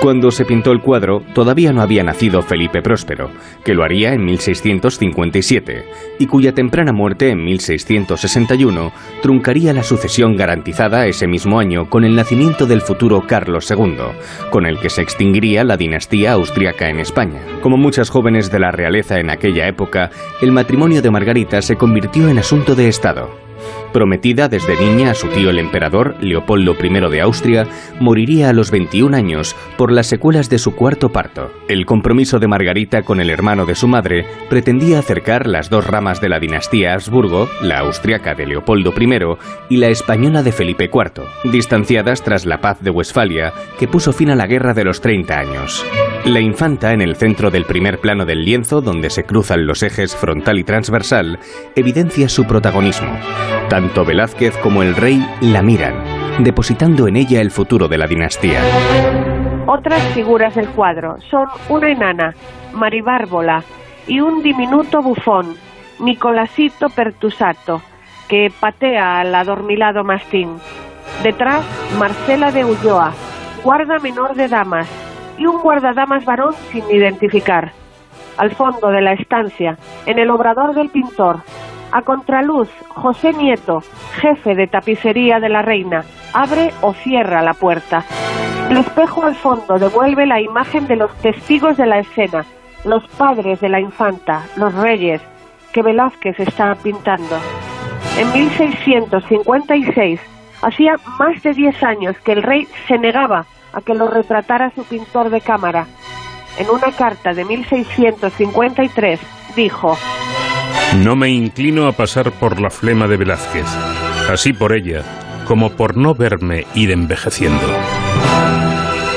Cuando 0.00 0.30
se 0.30 0.46
pintó 0.46 0.72
el 0.72 0.80
cuadro, 0.80 1.22
todavía 1.34 1.74
no 1.74 1.82
había 1.82 2.02
nacido 2.02 2.40
Felipe 2.40 2.80
Próspero, 2.80 3.30
que 3.64 3.74
lo 3.74 3.84
haría 3.84 4.14
en 4.14 4.24
1657, 4.24 5.84
y 6.18 6.26
cuya 6.26 6.54
temprana 6.54 6.92
muerte 6.92 7.28
en 7.28 7.44
1661 7.44 8.92
truncaría 9.20 9.74
la 9.74 9.82
sucesión 9.82 10.36
garantizada 10.36 11.06
ese 11.06 11.26
mismo 11.26 11.60
año 11.60 11.90
con 11.90 12.04
el 12.04 12.16
nacimiento 12.16 12.64
del 12.64 12.80
futuro 12.80 13.26
Carlos 13.26 13.70
II, 13.70 13.96
con 14.50 14.64
el 14.64 14.78
que 14.80 14.88
se 14.88 15.02
extinguiría 15.02 15.64
la 15.64 15.76
dinastía 15.76 16.32
austriaca 16.32 16.88
en 16.88 17.00
España. 17.00 17.40
Como 17.62 17.76
muchas 17.76 18.08
jóvenes 18.08 18.50
de 18.50 18.58
la 18.58 18.70
realeza 18.70 19.18
en 19.18 19.28
aquella 19.28 19.68
época, 19.68 20.10
el 20.40 20.50
matrimonio 20.50 21.02
de 21.02 21.10
Margarita 21.10 21.60
se 21.60 21.76
convirtió 21.76 22.30
en 22.30 22.38
asunto 22.38 22.74
de 22.74 22.88
Estado. 22.88 23.29
Prometida 23.92 24.48
desde 24.48 24.78
niña 24.78 25.10
a 25.10 25.14
su 25.14 25.28
tío 25.28 25.50
el 25.50 25.58
emperador 25.58 26.14
Leopoldo 26.20 26.76
I 26.80 27.10
de 27.10 27.20
Austria, 27.20 27.66
moriría 27.98 28.50
a 28.50 28.52
los 28.52 28.70
21 28.70 29.16
años 29.16 29.56
por 29.76 29.90
las 29.90 30.06
secuelas 30.06 30.48
de 30.48 30.58
su 30.58 30.76
cuarto 30.76 31.10
parto. 31.10 31.50
El 31.68 31.86
compromiso 31.86 32.38
de 32.38 32.46
Margarita 32.46 33.02
con 33.02 33.20
el 33.20 33.30
hermano 33.30 33.66
de 33.66 33.74
su 33.74 33.88
madre 33.88 34.26
pretendía 34.48 35.00
acercar 35.00 35.48
las 35.48 35.70
dos 35.70 35.86
ramas 35.86 36.20
de 36.20 36.28
la 36.28 36.38
dinastía 36.38 36.94
Habsburgo, 36.94 37.48
la 37.62 37.80
austriaca 37.80 38.34
de 38.34 38.46
Leopoldo 38.46 38.94
I 38.96 39.10
y 39.70 39.76
la 39.78 39.88
española 39.88 40.42
de 40.42 40.52
Felipe 40.52 40.90
IV, 40.92 41.50
distanciadas 41.50 42.22
tras 42.22 42.46
la 42.46 42.60
paz 42.60 42.80
de 42.80 42.90
Westfalia 42.90 43.52
que 43.78 43.88
puso 43.88 44.12
fin 44.12 44.30
a 44.30 44.36
la 44.36 44.46
guerra 44.46 44.72
de 44.72 44.84
los 44.84 45.00
30 45.00 45.38
años. 45.38 45.84
La 46.24 46.40
infanta, 46.40 46.92
en 46.92 47.00
el 47.00 47.16
centro 47.16 47.50
del 47.50 47.64
primer 47.64 47.98
plano 47.98 48.26
del 48.26 48.44
lienzo, 48.44 48.82
donde 48.82 49.10
se 49.10 49.24
cruzan 49.24 49.66
los 49.66 49.82
ejes 49.82 50.14
frontal 50.14 50.58
y 50.58 50.64
transversal, 50.64 51.38
evidencia 51.74 52.28
su 52.28 52.44
protagonismo. 52.44 53.18
Tanto 53.80 54.04
Velázquez 54.04 54.58
como 54.58 54.82
el 54.82 54.94
rey 54.94 55.26
la 55.40 55.62
miran, 55.62 55.94
depositando 56.44 57.08
en 57.08 57.16
ella 57.16 57.40
el 57.40 57.50
futuro 57.50 57.88
de 57.88 57.96
la 57.96 58.06
dinastía. 58.06 58.60
Otras 59.66 60.02
figuras 60.08 60.54
del 60.54 60.68
cuadro 60.68 61.16
son 61.30 61.48
una 61.70 61.90
enana, 61.90 62.34
Maribárbola, 62.74 63.64
y 64.06 64.20
un 64.20 64.42
diminuto 64.42 65.00
bufón, 65.00 65.56
Nicolasito 65.98 66.90
Pertusato, 66.90 67.80
que 68.28 68.52
patea 68.60 69.20
al 69.20 69.34
adormilado 69.34 70.04
mastín. 70.04 70.56
Detrás, 71.22 71.64
Marcela 71.98 72.52
de 72.52 72.66
Ulloa, 72.66 73.14
guarda 73.64 73.98
menor 73.98 74.34
de 74.34 74.48
damas, 74.48 74.90
y 75.38 75.46
un 75.46 75.58
guardadamas 75.62 76.26
varón 76.26 76.52
sin 76.70 76.84
identificar. 76.90 77.72
Al 78.36 78.50
fondo 78.50 78.90
de 78.90 79.00
la 79.00 79.14
estancia, 79.14 79.78
en 80.04 80.18
el 80.18 80.28
obrador 80.28 80.74
del 80.74 80.90
pintor, 80.90 81.40
a 81.92 82.02
contraluz, 82.02 82.68
José 82.88 83.32
Nieto, 83.32 83.80
jefe 84.14 84.54
de 84.54 84.66
tapicería 84.66 85.40
de 85.40 85.48
la 85.48 85.62
reina, 85.62 86.04
abre 86.32 86.72
o 86.80 86.92
cierra 86.94 87.42
la 87.42 87.54
puerta. 87.54 88.04
El 88.68 88.76
espejo 88.78 89.24
al 89.24 89.34
fondo 89.34 89.78
devuelve 89.78 90.26
la 90.26 90.40
imagen 90.40 90.86
de 90.86 90.96
los 90.96 91.12
testigos 91.16 91.76
de 91.76 91.86
la 91.86 91.98
escena, 91.98 92.44
los 92.84 93.06
padres 93.16 93.60
de 93.60 93.68
la 93.68 93.80
infanta, 93.80 94.42
los 94.56 94.72
reyes, 94.74 95.20
que 95.72 95.82
Velázquez 95.82 96.38
está 96.40 96.74
pintando. 96.76 97.36
En 98.18 98.32
1656, 98.32 100.20
hacía 100.62 100.94
más 101.18 101.42
de 101.42 101.52
10 101.52 101.82
años 101.82 102.16
que 102.20 102.32
el 102.32 102.42
rey 102.42 102.68
se 102.86 102.98
negaba 102.98 103.46
a 103.72 103.80
que 103.80 103.94
lo 103.94 104.08
retratara 104.08 104.70
su 104.70 104.84
pintor 104.84 105.30
de 105.30 105.40
cámara. 105.40 105.86
En 106.58 106.68
una 106.68 106.92
carta 106.92 107.32
de 107.32 107.44
1653 107.44 109.20
dijo, 109.56 109.96
No 111.04 111.16
me 111.16 111.30
inclino 111.30 111.86
a 111.86 111.92
pasar 111.92 112.32
por 112.32 112.60
la 112.60 112.70
flema 112.70 113.06
de 113.06 113.16
Velázquez, 113.16 113.66
así 114.30 114.52
por 114.52 114.74
ella, 114.74 115.02
como 115.46 115.70
por 115.70 115.96
no 115.96 116.14
verme 116.14 116.66
ir 116.74 116.90
envejeciendo. 116.90 117.66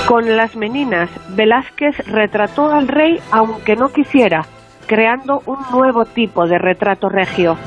Con 0.05 0.37
las 0.37 0.55
meninas, 0.55 1.09
Velázquez 1.29 1.97
retrató 2.07 2.71
al 2.71 2.87
rey 2.87 3.19
aunque 3.31 3.75
no 3.75 3.89
quisiera, 3.89 4.45
creando 4.85 5.41
un 5.45 5.57
nuevo 5.71 6.05
tipo 6.05 6.45
de 6.45 6.57
retrato 6.57 7.09
regio. 7.09 7.57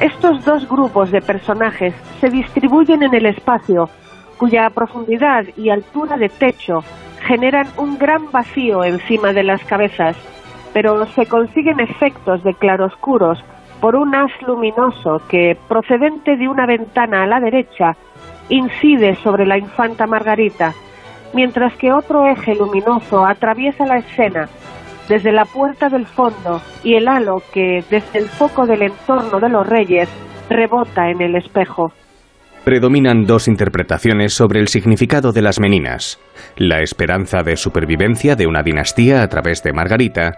Estos 0.00 0.44
dos 0.44 0.68
grupos 0.68 1.10
de 1.10 1.20
personajes 1.20 1.94
se 2.20 2.28
distribuyen 2.28 3.02
en 3.02 3.14
el 3.14 3.26
espacio 3.26 3.88
cuya 4.36 4.68
profundidad 4.70 5.44
y 5.56 5.70
altura 5.70 6.16
de 6.16 6.28
techo 6.28 6.80
generan 7.26 7.66
un 7.76 7.98
gran 7.98 8.30
vacío 8.30 8.84
encima 8.84 9.32
de 9.32 9.42
las 9.42 9.64
cabezas, 9.64 10.16
pero 10.76 11.06
se 11.06 11.24
consiguen 11.24 11.80
efectos 11.80 12.44
de 12.44 12.52
claroscuros 12.52 13.42
por 13.80 13.96
un 13.96 14.14
haz 14.14 14.30
luminoso 14.46 15.22
que, 15.26 15.56
procedente 15.68 16.36
de 16.36 16.48
una 16.48 16.66
ventana 16.66 17.22
a 17.22 17.26
la 17.26 17.40
derecha, 17.40 17.96
incide 18.50 19.14
sobre 19.14 19.46
la 19.46 19.56
infanta 19.56 20.06
Margarita, 20.06 20.74
mientras 21.32 21.74
que 21.78 21.90
otro 21.90 22.26
eje 22.26 22.54
luminoso 22.54 23.24
atraviesa 23.24 23.86
la 23.86 23.96
escena 23.96 24.50
desde 25.08 25.32
la 25.32 25.46
puerta 25.46 25.88
del 25.88 26.04
fondo 26.04 26.60
y 26.84 26.96
el 26.96 27.08
halo 27.08 27.36
que 27.54 27.82
desde 27.88 28.18
el 28.18 28.26
foco 28.26 28.66
del 28.66 28.82
entorno 28.82 29.40
de 29.40 29.48
los 29.48 29.66
reyes 29.66 30.10
rebota 30.50 31.08
en 31.08 31.22
el 31.22 31.36
espejo. 31.36 31.90
Predominan 32.66 33.26
dos 33.26 33.46
interpretaciones 33.46 34.34
sobre 34.34 34.58
el 34.58 34.66
significado 34.66 35.30
de 35.30 35.40
las 35.40 35.60
meninas, 35.60 36.18
la 36.56 36.82
esperanza 36.82 37.44
de 37.44 37.56
supervivencia 37.56 38.34
de 38.34 38.48
una 38.48 38.64
dinastía 38.64 39.22
a 39.22 39.28
través 39.28 39.62
de 39.62 39.72
Margarita 39.72 40.32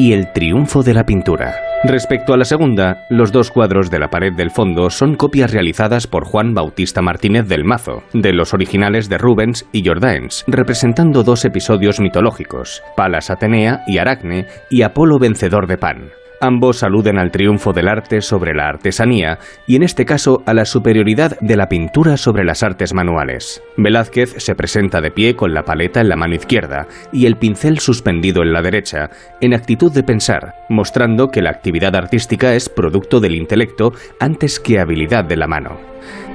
y 0.00 0.14
el 0.14 0.32
triunfo 0.32 0.82
de 0.82 0.94
la 0.94 1.04
pintura. 1.04 1.54
Respecto 1.84 2.32
a 2.32 2.38
la 2.38 2.46
segunda, 2.46 3.04
los 3.10 3.32
dos 3.32 3.50
cuadros 3.50 3.90
de 3.90 3.98
la 3.98 4.08
pared 4.08 4.32
del 4.32 4.50
fondo 4.50 4.88
son 4.88 5.14
copias 5.14 5.52
realizadas 5.52 6.06
por 6.06 6.24
Juan 6.24 6.54
Bautista 6.54 7.02
Martínez 7.02 7.46
del 7.48 7.64
Mazo, 7.64 8.02
de 8.14 8.32
los 8.32 8.54
originales 8.54 9.10
de 9.10 9.18
Rubens 9.18 9.66
y 9.72 9.86
Jordaens, 9.86 10.44
representando 10.46 11.22
dos 11.22 11.44
episodios 11.44 12.00
mitológicos, 12.00 12.82
Palas 12.96 13.28
Atenea 13.28 13.82
y 13.86 13.98
Aracne 13.98 14.46
y 14.70 14.82
Apolo 14.82 15.18
vencedor 15.18 15.66
de 15.66 15.76
Pan. 15.76 16.10
Ambos 16.42 16.82
aluden 16.82 17.18
al 17.18 17.30
triunfo 17.30 17.74
del 17.74 17.86
arte 17.86 18.22
sobre 18.22 18.54
la 18.54 18.66
artesanía 18.66 19.38
y 19.66 19.76
en 19.76 19.82
este 19.82 20.06
caso 20.06 20.42
a 20.46 20.54
la 20.54 20.64
superioridad 20.64 21.38
de 21.40 21.54
la 21.54 21.68
pintura 21.68 22.16
sobre 22.16 22.44
las 22.44 22.62
artes 22.62 22.94
manuales. 22.94 23.62
Velázquez 23.76 24.36
se 24.38 24.54
presenta 24.54 25.02
de 25.02 25.10
pie 25.10 25.36
con 25.36 25.52
la 25.52 25.64
paleta 25.64 26.00
en 26.00 26.08
la 26.08 26.16
mano 26.16 26.34
izquierda 26.34 26.86
y 27.12 27.26
el 27.26 27.36
pincel 27.36 27.78
suspendido 27.78 28.42
en 28.42 28.54
la 28.54 28.62
derecha, 28.62 29.10
en 29.42 29.52
actitud 29.52 29.92
de 29.92 30.02
pensar, 30.02 30.54
mostrando 30.70 31.28
que 31.28 31.42
la 31.42 31.50
actividad 31.50 31.94
artística 31.94 32.54
es 32.54 32.70
producto 32.70 33.20
del 33.20 33.34
intelecto 33.34 33.92
antes 34.18 34.60
que 34.60 34.80
habilidad 34.80 35.26
de 35.26 35.36
la 35.36 35.46
mano. 35.46 35.78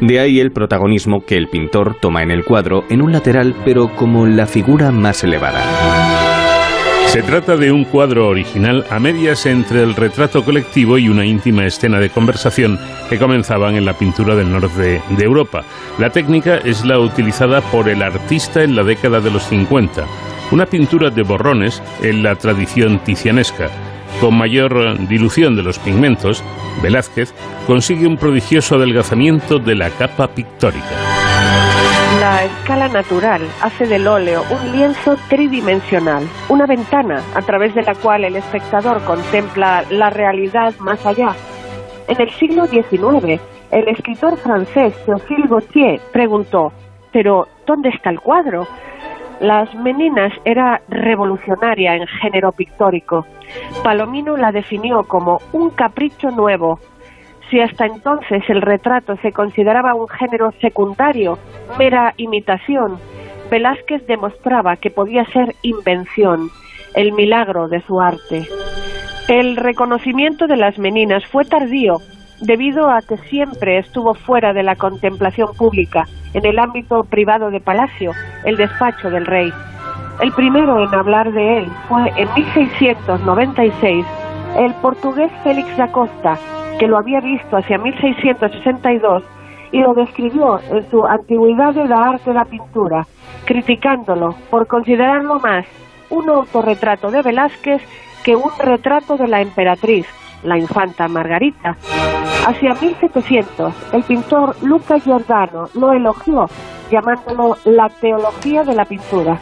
De 0.01 0.19
ahí 0.19 0.39
el 0.39 0.51
protagonismo 0.51 1.25
que 1.25 1.35
el 1.35 1.47
pintor 1.47 1.97
toma 1.99 2.21
en 2.21 2.29
el 2.29 2.45
cuadro 2.45 2.83
en 2.91 3.01
un 3.01 3.11
lateral 3.11 3.55
pero 3.65 3.95
como 3.95 4.27
la 4.27 4.45
figura 4.45 4.91
más 4.91 5.23
elevada. 5.23 6.44
Se 7.15 7.23
trata 7.23 7.55
de 7.55 7.71
un 7.71 7.85
cuadro 7.85 8.27
original 8.27 8.85
a 8.89 8.99
medias 8.99 9.45
entre 9.45 9.81
el 9.81 9.95
retrato 9.95 10.43
colectivo 10.43 10.97
y 10.97 11.07
una 11.07 11.25
íntima 11.25 11.65
escena 11.65 11.97
de 11.97 12.09
conversación 12.09 12.77
que 13.09 13.17
comenzaban 13.17 13.75
en 13.75 13.85
la 13.85 13.97
pintura 13.97 14.35
del 14.35 14.51
norte 14.51 15.01
de 15.07 15.23
Europa. 15.23 15.63
La 15.97 16.09
técnica 16.09 16.57
es 16.57 16.83
la 16.83 16.99
utilizada 16.99 17.61
por 17.71 17.87
el 17.87 18.03
artista 18.03 18.63
en 18.63 18.75
la 18.75 18.83
década 18.83 19.21
de 19.21 19.31
los 19.31 19.43
50, 19.43 20.05
una 20.51 20.65
pintura 20.65 21.09
de 21.09 21.23
borrones 21.23 21.81
en 22.01 22.21
la 22.21 22.35
tradición 22.35 22.99
ticianesca. 22.99 23.69
Con 24.19 24.37
mayor 24.37 25.07
dilución 25.07 25.55
de 25.55 25.63
los 25.63 25.79
pigmentos, 25.79 26.43
Velázquez 26.83 27.33
consigue 27.65 28.07
un 28.07 28.17
prodigioso 28.17 28.75
adelgazamiento 28.75 29.57
de 29.59 29.75
la 29.75 29.89
capa 29.89 30.27
pictórica. 30.27 31.74
La 32.19 32.45
escala 32.45 32.87
natural 32.87 33.41
hace 33.61 33.87
del 33.87 34.07
óleo 34.07 34.43
un 34.49 34.71
lienzo 34.71 35.17
tridimensional, 35.27 36.23
una 36.49 36.65
ventana 36.65 37.21
a 37.33 37.41
través 37.41 37.75
de 37.75 37.81
la 37.81 37.93
cual 37.95 38.23
el 38.23 38.35
espectador 38.35 39.03
contempla 39.03 39.83
la 39.89 40.11
realidad 40.11 40.73
más 40.79 41.05
allá. 41.05 41.35
En 42.07 42.21
el 42.21 42.29
siglo 42.31 42.67
XIX, 42.67 43.41
el 43.71 43.87
escritor 43.89 44.37
francés 44.37 44.93
Théophile 45.05 45.47
Gautier 45.49 45.99
preguntó, 46.13 46.71
¿pero 47.11 47.47
dónde 47.65 47.89
está 47.89 48.11
el 48.11 48.21
cuadro? 48.21 48.67
Las 49.39 49.73
Meninas 49.75 50.31
era 50.45 50.81
revolucionaria 50.87 51.95
en 51.95 52.07
género 52.07 52.51
pictórico. 52.51 53.25
Palomino 53.83 54.37
la 54.37 54.51
definió 54.51 55.03
como 55.03 55.39
un 55.51 55.71
capricho 55.71 56.29
nuevo, 56.29 56.79
si 57.49 57.59
hasta 57.59 57.85
entonces 57.85 58.43
el 58.49 58.61
retrato 58.61 59.15
se 59.17 59.31
consideraba 59.31 59.95
un 59.95 60.07
género 60.07 60.51
secundario, 60.61 61.37
mera 61.77 62.13
imitación, 62.17 62.97
Velázquez 63.49 64.05
demostraba 64.07 64.75
que 64.77 64.89
podía 64.89 65.25
ser 65.25 65.55
invención, 65.61 66.49
el 66.95 67.11
milagro 67.11 67.67
de 67.67 67.81
su 67.81 67.99
arte. 67.99 68.47
El 69.27 69.55
reconocimiento 69.57 70.47
de 70.47 70.57
las 70.57 70.77
meninas 70.77 71.25
fue 71.27 71.45
tardío 71.45 71.97
debido 72.41 72.89
a 72.89 73.01
que 73.01 73.17
siempre 73.29 73.77
estuvo 73.77 74.13
fuera 74.13 74.53
de 74.53 74.63
la 74.63 74.75
contemplación 74.75 75.53
pública, 75.55 76.07
en 76.33 76.45
el 76.45 76.59
ámbito 76.59 77.03
privado 77.03 77.49
de 77.49 77.61
Palacio, 77.61 78.11
el 78.43 78.57
despacho 78.57 79.09
del 79.09 79.25
rey. 79.25 79.51
El 80.21 80.31
primero 80.33 80.83
en 80.83 80.93
hablar 80.93 81.31
de 81.31 81.59
él 81.59 81.67
fue 81.87 82.11
en 82.17 82.33
1696 82.33 84.05
el 84.57 84.73
portugués 84.75 85.31
Félix 85.43 85.75
da 85.75 85.87
que 86.79 86.87
lo 86.87 86.97
había 86.97 87.19
visto 87.21 87.57
hacia 87.57 87.77
1662 87.77 89.23
y 89.71 89.79
lo 89.79 89.93
describió 89.93 90.59
en 90.71 90.89
su 90.89 91.05
Antigüedad 91.05 91.73
de 91.73 91.85
la 91.85 92.09
Arte 92.09 92.29
de 92.31 92.33
la 92.33 92.45
Pintura, 92.45 93.05
criticándolo 93.45 94.35
por 94.49 94.67
considerarlo 94.67 95.39
más 95.39 95.65
un 96.09 96.29
autorretrato 96.29 97.11
de 97.11 97.21
Velázquez 97.21 97.81
que 98.23 98.35
un 98.35 98.51
retrato 98.59 99.17
de 99.17 99.27
la 99.27 99.41
emperatriz, 99.41 100.07
la 100.43 100.57
infanta 100.57 101.07
Margarita. 101.07 101.77
Hacia 102.47 102.73
1700, 102.73 103.93
el 103.93 104.03
pintor 104.03 104.55
Luca 104.63 104.99
Giordano 104.99 105.65
lo 105.73 105.93
elogió, 105.93 106.45
llamándolo 106.91 107.57
la 107.65 107.89
teología 107.89 108.63
de 108.63 108.75
la 108.75 108.85
pintura. 108.85 109.39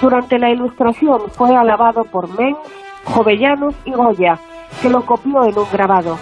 Durante 0.00 0.38
la 0.38 0.50
Ilustración 0.50 1.22
fue 1.30 1.56
alabado 1.56 2.04
por 2.04 2.28
Mengs, 2.38 2.58
Jovellanos 3.04 3.74
y 3.84 3.92
Goya, 3.92 4.38
que 4.86 4.92
lo 4.92 5.04
copió 5.04 5.44
en 5.44 5.58
un 5.58 5.66
grabado. 5.72 6.16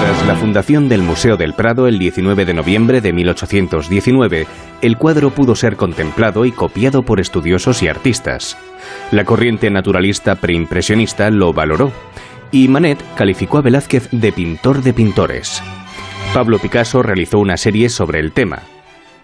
Tras 0.00 0.26
la 0.26 0.34
fundación 0.34 0.88
del 0.88 1.02
Museo 1.02 1.36
del 1.36 1.54
Prado 1.54 1.86
el 1.86 1.98
19 1.98 2.44
de 2.44 2.52
noviembre 2.54 3.00
de 3.00 3.12
1819, 3.12 4.46
el 4.82 4.96
cuadro 4.96 5.30
pudo 5.30 5.54
ser 5.54 5.76
contemplado 5.76 6.44
y 6.44 6.50
copiado 6.50 7.02
por 7.02 7.20
estudiosos 7.20 7.82
y 7.84 7.88
artistas. 7.88 8.58
La 9.12 9.24
corriente 9.24 9.70
naturalista 9.70 10.34
preimpresionista 10.34 11.30
lo 11.30 11.52
valoró 11.52 11.92
y 12.50 12.66
Manet 12.66 12.98
calificó 13.14 13.58
a 13.58 13.62
Velázquez 13.62 14.08
de 14.10 14.32
pintor 14.32 14.82
de 14.82 14.92
pintores. 14.92 15.62
Pablo 16.34 16.58
Picasso 16.58 17.02
realizó 17.02 17.38
una 17.38 17.56
serie 17.56 17.90
sobre 17.90 18.18
el 18.18 18.32
tema, 18.32 18.62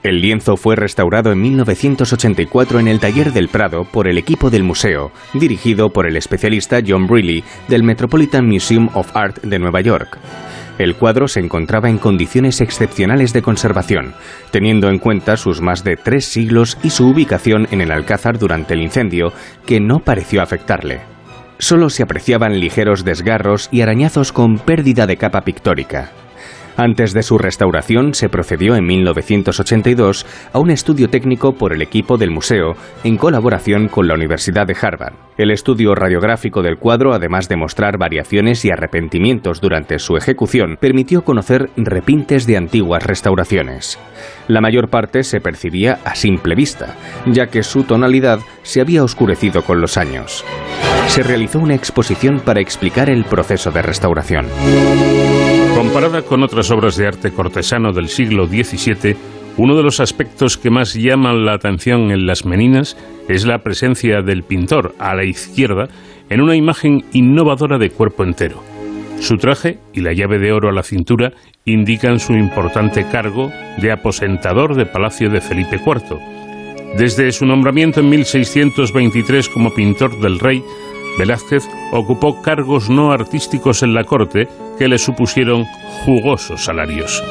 el 0.05 0.21
lienzo 0.21 0.59
fue 0.59 0.77
restaurado 0.77 1.33
en 1.33 1.40
1984 1.40 2.79
en 2.79 2.88
el 2.88 3.01
Taller 3.01 3.33
del 3.33 3.49
Prado 3.49 3.85
por 3.85 4.07
el 4.07 4.19
equipo 4.19 4.51
del 4.51 4.62
museo, 4.62 5.11
dirigido 5.33 5.90
por 5.95 6.07
el 6.07 6.19
especialista 6.19 6.81
John 6.87 7.07
Brealey 7.07 7.43
del 7.69 7.83
Metropolitan 7.83 8.47
Museum 8.47 8.90
of 8.93 9.17
Art 9.17 9.40
de 9.43 9.59
Nueva 9.59 9.81
York. 9.81 10.19
El 10.77 10.95
cuadro 10.97 11.27
se 11.27 11.40
encontraba 11.40 11.88
en 11.88 11.97
condiciones 11.97 12.61
excepcionales 12.61 13.33
de 13.33 13.40
conservación, 13.40 14.12
teniendo 14.51 14.90
en 14.90 14.99
cuenta 14.99 15.38
sus 15.38 15.62
más 15.62 15.85
de 15.85 15.97
tres 15.97 16.27
siglos 16.27 16.77
y 16.83 16.90
su 16.90 17.09
ubicación 17.09 17.67
en 17.71 17.81
el 17.81 17.90
Alcázar 17.90 18.38
durante 18.38 18.75
el 18.75 18.83
incendio, 18.83 19.33
que 19.64 19.81
no 19.81 20.01
pareció 20.01 20.43
afectarle. 20.43 21.01
Solo 21.59 21.88
se 21.88 22.03
apreciaban 22.03 22.61
ligeros 22.61 23.05
desgarros 23.05 23.71
y 23.73 23.81
arañazos 23.81 24.33
con 24.33 24.59
pérdida 24.59 25.07
de 25.07 25.17
capa 25.17 25.43
pictórica. 25.43 26.12
Antes 26.77 27.13
de 27.13 27.23
su 27.23 27.39
restauración 27.39 28.15
se 28.15 28.29
procedió 28.29 28.75
en 28.75 28.85
1982 28.85 30.27
a 30.53 30.59
un 30.59 30.71
estudio 30.71 31.09
técnico 31.09 31.53
por 31.53 31.73
el 31.73 31.83
equipo 31.83 32.17
del 32.19 32.33
museo 32.33 32.75
en 33.05 33.17
colaboración 33.17 33.89
con 33.89 34.09
la 34.09 34.15
Universidad 34.15 34.67
de 34.67 34.77
Harvard. 34.81 35.15
El 35.39 35.53
estudio 35.53 35.95
radiográfico 35.95 36.63
del 36.63 36.79
cuadro, 36.79 37.15
además 37.15 37.49
de 37.49 37.57
mostrar 37.57 37.97
variaciones 37.97 38.65
y 38.65 38.71
arrepentimientos 38.71 39.61
durante 39.61 39.99
su 40.01 40.17
ejecución, 40.17 40.77
permitió 40.81 41.23
conocer 41.23 41.71
repintes 41.77 42.47
de 42.47 42.57
antiguas 42.57 43.05
restauraciones. 43.05 43.99
La 44.49 44.61
mayor 44.61 44.89
parte 44.89 45.23
se 45.23 45.41
percibía 45.41 46.01
a 46.05 46.17
simple 46.17 46.55
vista, 46.57 46.97
ya 47.27 47.47
que 47.47 47.63
su 47.63 47.85
tonalidad 47.85 48.41
se 48.63 48.81
había 48.81 49.05
oscurecido 49.05 49.63
con 49.63 49.81
los 49.81 49.97
años. 49.97 50.45
Se 51.07 51.23
realizó 51.23 51.61
una 51.61 51.75
exposición 51.75 52.41
para 52.41 52.61
explicar 52.61 53.11
el 53.11 53.25
proceso 53.25 53.71
de 53.71 53.83
restauración. 53.83 54.47
Comparada 55.75 56.23
con 56.23 56.45
otras 56.45 56.71
obras 56.71 56.97
de 56.97 57.09
arte 57.09 57.33
cortesano 57.33 57.93
del 57.93 58.09
siglo 58.09 58.47
XVII, 58.47 59.17
uno 59.57 59.77
de 59.77 59.83
los 59.83 59.99
aspectos 59.99 60.57
que 60.57 60.71
más 60.71 60.95
llaman 60.95 61.45
la 61.45 61.55
atención 61.55 62.13
en 62.13 62.27
las 62.27 62.45
meninas 62.45 62.97
es 63.29 63.45
la 63.45 63.59
presencia 63.59 64.23
del 64.23 64.45
pintor 64.45 64.95
a 65.01 65.17
la 65.17 65.25
izquierda 65.25 65.89
en 66.31 66.41
una 66.41 66.55
imagen 66.55 67.05
innovadora 67.13 67.79
de 67.79 67.91
cuerpo 67.91 68.23
entero. 68.23 68.63
Su 69.19 69.37
traje 69.37 69.79
y 69.93 70.01
la 70.01 70.13
llave 70.13 70.39
de 70.39 70.53
oro 70.53 70.69
a 70.69 70.73
la 70.73 70.85
cintura 70.85 71.33
indican 71.65 72.21
su 72.21 72.35
importante 72.35 73.07
cargo 73.11 73.51
de 73.79 73.91
aposentador 73.91 74.77
de 74.77 74.87
Palacio 74.87 75.29
de 75.29 75.41
Felipe 75.41 75.81
IV. 75.85 76.19
Desde 76.97 77.33
su 77.33 77.47
nombramiento 77.47 77.99
en 77.99 78.11
1623 78.11 79.49
como 79.49 79.75
pintor 79.75 80.21
del 80.21 80.39
rey, 80.39 80.63
Velázquez 81.18 81.68
ocupó 81.92 82.42
cargos 82.42 82.90
no 82.90 83.12
artísticos 83.12 83.83
en 83.83 83.94
la 83.94 84.05
corte 84.05 84.48
que 84.79 84.88
le 84.88 84.98
supusieron 84.98 85.64
jugosos 86.05 86.64
salarios. 86.64 87.22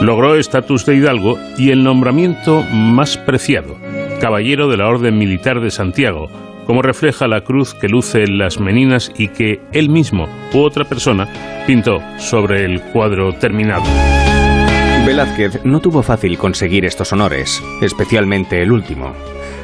Logró 0.00 0.36
estatus 0.36 0.84
de 0.84 0.96
hidalgo 0.96 1.38
y 1.56 1.70
el 1.70 1.84
nombramiento 1.84 2.62
más 2.72 3.16
preciado, 3.16 3.76
caballero 4.20 4.68
de 4.68 4.76
la 4.76 4.88
Orden 4.88 5.16
Militar 5.16 5.60
de 5.60 5.70
Santiago, 5.70 6.28
como 6.66 6.82
refleja 6.82 7.26
la 7.28 7.42
cruz 7.42 7.74
que 7.74 7.88
luce 7.88 8.22
en 8.22 8.38
las 8.38 8.60
meninas 8.60 9.12
y 9.16 9.28
que 9.28 9.60
él 9.72 9.88
mismo 9.88 10.28
u 10.52 10.60
otra 10.60 10.84
persona 10.84 11.28
pintó 11.66 12.00
sobre 12.18 12.64
el 12.64 12.80
cuadro 12.80 13.32
terminado. 13.34 13.84
Velázquez 15.06 15.64
no 15.64 15.80
tuvo 15.80 16.02
fácil 16.02 16.38
conseguir 16.38 16.84
estos 16.84 17.12
honores, 17.12 17.62
especialmente 17.80 18.62
el 18.62 18.70
último. 18.70 19.12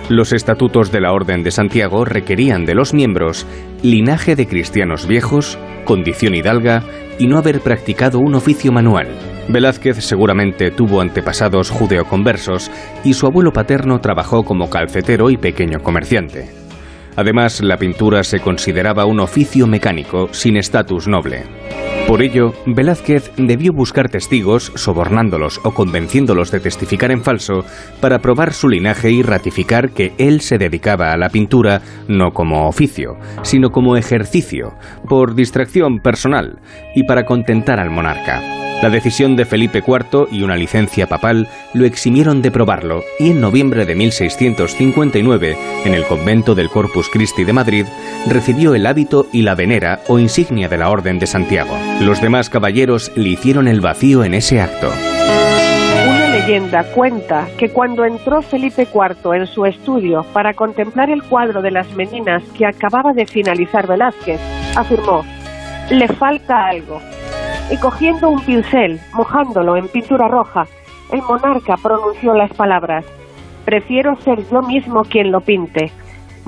Los 0.09 0.33
estatutos 0.33 0.91
de 0.91 1.03
la 1.03 1.13
Orden 1.13 1.43
de 1.43 1.51
Santiago 1.51 2.07
requerían 2.07 2.65
de 2.65 2.75
los 2.75 2.95
miembros 2.95 3.47
linaje 3.83 4.37
de 4.37 4.47
cristianos 4.47 5.07
viejos, 5.07 5.59
condición 5.85 6.35
hidalga 6.35 6.83
y 7.19 7.27
no 7.27 7.37
haber 7.37 7.61
practicado 7.61 8.19
un 8.19 8.35
oficio 8.35 8.73
manual. 8.73 9.09
Velázquez 9.51 10.03
seguramente 10.03 10.71
tuvo 10.71 11.03
antepasados 11.03 11.69
judeoconversos 11.69 12.71
y 13.05 13.13
su 13.13 13.27
abuelo 13.27 13.53
paterno 13.53 13.99
trabajó 14.01 14.45
como 14.45 14.71
calcetero 14.71 15.29
y 15.29 15.37
pequeño 15.37 15.81
comerciante. 15.81 16.49
Además, 17.15 17.61
la 17.61 17.77
pintura 17.77 18.23
se 18.23 18.41
consideraba 18.41 19.05
un 19.05 19.21
oficio 19.21 19.67
mecánico 19.67 20.29
sin 20.33 20.57
estatus 20.57 21.07
noble. 21.07 21.45
Por 22.09 22.23
ello, 22.23 22.55
Velázquez 22.65 23.31
debió 23.37 23.75
buscar 23.75 24.09
testigos, 24.09 24.73
sobornándolos 24.77 25.61
o 25.63 25.75
convenciéndolos 25.75 26.51
de 26.51 26.59
testificar 26.59 27.11
en 27.11 27.23
falso, 27.23 27.67
para 28.01 28.21
probar 28.21 28.55
su 28.55 28.71
linaje 28.71 29.11
y 29.11 29.23
ratificar 29.23 29.91
que 29.91 30.15
él 30.17 30.41
se 30.41 30.57
dedicaba 30.57 31.13
a 31.13 31.19
la 31.19 31.29
pintura 31.29 31.83
no 32.09 32.33
como 32.33 32.67
oficio, 32.67 33.19
sino 33.43 33.69
como 33.73 33.99
ejercicio, 33.99 34.73
por 35.07 35.35
distracción 35.35 35.99
personal 35.99 36.61
y 36.95 37.03
para 37.03 37.27
contentar 37.27 37.79
al 37.79 37.91
monarca. 37.91 38.41
La 38.83 38.91
decisión 38.91 39.35
de 39.35 39.45
Felipe 39.45 39.83
IV 39.85 40.29
y 40.31 40.43
una 40.43 40.55
licencia 40.55 41.09
papal 41.09 41.49
lo 41.75 41.85
eximieron 41.85 42.43
de 42.43 42.53
probarlo 42.53 43.03
y 43.19 43.31
en 43.31 43.41
noviembre 43.41 43.85
de 43.85 43.97
1659, 43.97 45.57
en 45.85 45.95
el 45.95 46.05
convento 46.05 46.55
del 46.55 46.69
Corpus 46.69 47.09
Christi 47.09 47.43
de 47.43 47.53
Madrid, 47.53 47.87
recibió 48.29 48.77
el 48.77 48.87
hábito 48.87 49.27
y 49.33 49.43
la 49.43 49.57
venera 49.57 49.99
o 50.07 50.21
insignia 50.21 50.69
de 50.69 50.79
la 50.79 50.91
Orden 50.91 51.19
de 51.19 51.27
Santiago. 51.27 51.77
Los 52.01 52.21
demás 52.21 52.49
caballeros 52.49 53.11
le 53.17 53.31
hicieron 53.31 53.67
el 53.67 53.81
vacío 53.81 54.23
en 54.23 54.35
ese 54.35 54.61
acto. 54.61 54.89
Una 56.09 56.29
leyenda 56.29 56.85
cuenta 56.95 57.49
que 57.59 57.71
cuando 57.71 58.05
entró 58.05 58.41
Felipe 58.41 58.87
IV 58.93 59.35
en 59.35 59.47
su 59.49 59.67
estudio 59.67 60.25
para 60.33 60.55
contemplar 60.55 61.11
el 61.11 61.25
cuadro 61.25 61.61
de 61.61 61.73
las 61.73 61.91
meninas 61.97 62.45
que 62.57 62.67
acababa 62.67 63.13
de 63.13 63.27
finalizar 63.27 63.89
Velázquez, 63.89 64.41
afirmó, 64.77 65.25
le 65.91 66.07
falta 66.07 66.69
algo 66.69 67.01
y 67.71 67.77
cogiendo 67.79 68.31
un 68.31 68.41
pincel, 68.43 69.01
mojándolo 69.13 69.77
en 69.77 69.89
pintura 69.89 70.29
roja, 70.29 70.67
el 71.11 71.21
monarca 71.23 71.77
pronunció 71.83 72.33
las 72.33 72.53
palabras, 72.55 73.05
prefiero 73.65 74.17
ser 74.23 74.49
yo 74.49 74.63
mismo 74.63 75.03
quien 75.03 75.33
lo 75.33 75.41
pinte, 75.41 75.91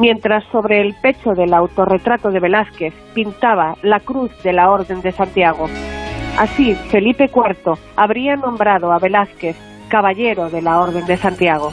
mientras 0.00 0.42
sobre 0.50 0.80
el 0.80 0.94
pecho 1.00 1.32
del 1.36 1.52
autorretrato 1.54 2.30
de 2.30 2.40
Velázquez 2.40 2.94
pintaba 3.14 3.74
la 3.82 4.00
cruz 4.00 4.30
de 4.42 4.52
la 4.52 4.70
Orden 4.70 5.02
de 5.02 5.12
Santiago. 5.12 5.66
Así, 6.38 6.74
Felipe 6.90 7.26
IV 7.26 7.74
habría 7.96 8.34
nombrado 8.36 8.92
a 8.92 8.98
Velázquez 8.98 9.56
caballero 9.88 10.48
de 10.48 10.62
la 10.62 10.80
Orden 10.80 11.04
de 11.04 11.16
Santiago. 11.16 11.72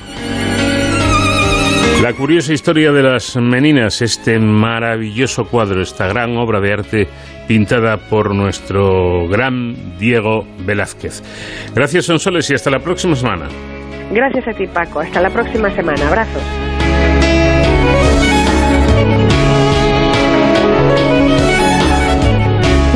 La 2.02 2.14
curiosa 2.14 2.54
historia 2.54 2.92
de 2.92 3.02
las 3.02 3.38
meninas, 3.38 4.02
este 4.02 4.38
maravilloso 4.38 5.46
cuadro, 5.46 5.82
esta 5.82 6.08
gran 6.08 6.38
obra 6.38 6.60
de 6.60 6.74
arte 6.74 7.08
pintada 7.48 7.98
por 7.98 8.36
nuestro 8.36 9.28
gran 9.28 9.98
Diego 9.98 10.46
Velázquez. 10.60 11.24
Gracias, 11.74 12.06
Sonsoles, 12.06 12.52
y 12.52 12.54
hasta 12.54 12.70
la 12.70 12.80
próxima 12.80 13.16
semana. 13.16 13.48
Gracias 14.12 14.48
a 14.48 14.54
ti, 14.54 14.68
Paco. 14.68 15.00
Hasta 15.00 15.22
la 15.22 15.30
próxima 15.30 15.72
semana. 15.72 16.08
Abrazos. 16.08 16.77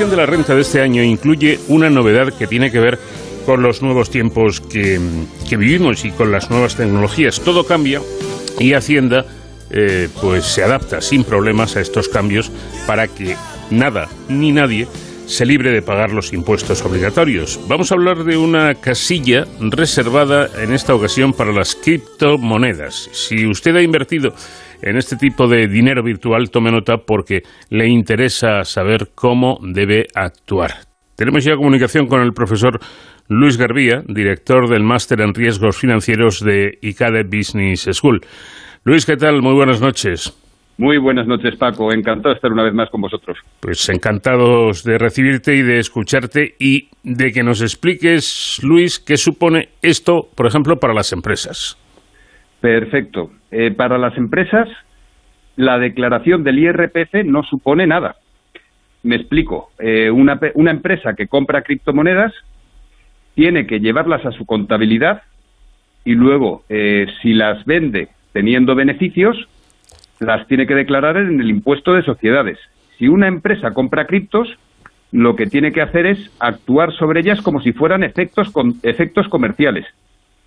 De 0.00 0.16
la 0.16 0.24
renta 0.24 0.54
de 0.54 0.62
este 0.62 0.80
año 0.80 1.02
incluye 1.02 1.60
una 1.68 1.90
novedad 1.90 2.32
que 2.32 2.46
tiene 2.46 2.72
que 2.72 2.80
ver 2.80 2.98
con 3.44 3.62
los 3.62 3.82
nuevos 3.82 4.08
tiempos 4.08 4.60
que, 4.60 4.98
que 5.46 5.56
vivimos 5.58 6.06
y 6.06 6.10
con 6.10 6.32
las 6.32 6.50
nuevas 6.50 6.74
tecnologías. 6.74 7.38
Todo 7.40 7.64
cambia 7.64 8.00
y 8.58 8.72
Hacienda 8.72 9.26
eh, 9.70 10.08
pues 10.20 10.46
se 10.46 10.64
adapta 10.64 11.02
sin 11.02 11.22
problemas 11.22 11.76
a 11.76 11.82
estos 11.82 12.08
cambios 12.08 12.50
para 12.86 13.08
que 13.08 13.36
nada 13.70 14.08
ni 14.28 14.52
nadie 14.52 14.88
se 15.26 15.44
libre 15.44 15.70
de 15.70 15.82
pagar 15.82 16.12
los 16.12 16.32
impuestos 16.32 16.82
obligatorios. 16.82 17.60
Vamos 17.68 17.92
a 17.92 17.94
hablar 17.94 18.24
de 18.24 18.38
una 18.38 18.74
casilla 18.76 19.46
reservada 19.60 20.48
en 20.60 20.72
esta 20.72 20.94
ocasión 20.94 21.34
para 21.34 21.52
las 21.52 21.76
criptomonedas. 21.76 23.10
Si 23.12 23.46
usted 23.46 23.76
ha 23.76 23.82
invertido 23.82 24.34
en 24.82 24.96
este 24.96 25.16
tipo 25.16 25.46
de 25.48 25.68
dinero 25.68 26.02
virtual, 26.02 26.50
tome 26.50 26.70
nota 26.70 26.98
porque 27.06 27.42
le 27.70 27.88
interesa 27.88 28.64
saber 28.64 29.08
cómo 29.14 29.58
debe 29.62 30.06
actuar. 30.14 30.70
Tenemos 31.16 31.44
ya 31.44 31.56
comunicación 31.56 32.06
con 32.06 32.22
el 32.22 32.32
profesor 32.32 32.78
Luis 33.28 33.58
Garbía, 33.58 34.02
director 34.06 34.68
del 34.68 34.82
máster 34.82 35.20
en 35.20 35.34
riesgos 35.34 35.78
financieros 35.78 36.40
de 36.40 36.78
ICADE 36.80 37.24
Business 37.24 37.88
School. 37.92 38.20
Luis, 38.84 39.04
¿qué 39.04 39.16
tal? 39.16 39.42
Muy 39.42 39.54
buenas 39.54 39.80
noches. 39.80 40.34
Muy 40.78 40.96
buenas 40.96 41.26
noches, 41.26 41.56
Paco. 41.56 41.92
Encantado 41.92 42.30
de 42.30 42.36
estar 42.36 42.50
una 42.50 42.62
vez 42.62 42.72
más 42.72 42.88
con 42.88 43.02
vosotros. 43.02 43.36
Pues 43.60 43.86
encantados 43.90 44.82
de 44.82 44.96
recibirte 44.96 45.54
y 45.54 45.60
de 45.62 45.78
escucharte 45.78 46.54
y 46.58 46.88
de 47.04 47.32
que 47.32 47.42
nos 47.42 47.60
expliques, 47.60 48.58
Luis, 48.62 48.98
qué 48.98 49.18
supone 49.18 49.68
esto, 49.82 50.22
por 50.34 50.46
ejemplo, 50.46 50.76
para 50.76 50.94
las 50.94 51.12
empresas. 51.12 51.76
Perfecto. 52.62 53.30
Eh, 53.50 53.72
para 53.72 53.98
las 53.98 54.16
empresas, 54.16 54.68
la 55.56 55.78
declaración 55.78 56.44
del 56.44 56.58
IRPF 56.58 57.24
no 57.24 57.42
supone 57.42 57.86
nada. 57.86 58.16
Me 59.02 59.16
explico. 59.16 59.70
Eh, 59.78 60.10
una, 60.10 60.38
empresa 60.70 61.14
que 61.14 61.26
compra 61.26 61.62
criptomonedas 61.62 62.32
tiene 63.34 63.66
que 63.66 63.80
llevarlas 63.80 64.24
a 64.26 64.32
su 64.32 64.46
contabilidad 64.46 65.22
y 66.04 66.14
luego, 66.14 66.64
eh, 66.68 67.06
si 67.22 67.34
las 67.34 67.64
vende 67.64 68.08
teniendo 68.32 68.74
beneficios, 68.74 69.48
las 70.18 70.46
tiene 70.46 70.66
que 70.66 70.74
declarar 70.74 71.16
en 71.16 71.40
el 71.40 71.50
impuesto 71.50 71.94
de 71.94 72.02
sociedades. 72.02 72.58
Si 72.98 73.08
una 73.08 73.26
empresa 73.26 73.72
compra 73.72 74.06
criptos, 74.06 74.58
lo 75.12 75.34
que 75.34 75.46
tiene 75.46 75.72
que 75.72 75.82
hacer 75.82 76.06
es 76.06 76.30
actuar 76.38 76.92
sobre 76.92 77.20
ellas 77.20 77.40
como 77.40 77.60
si 77.60 77.72
fueran 77.72 78.04
efectos 78.04 79.28
comerciales. 79.28 79.86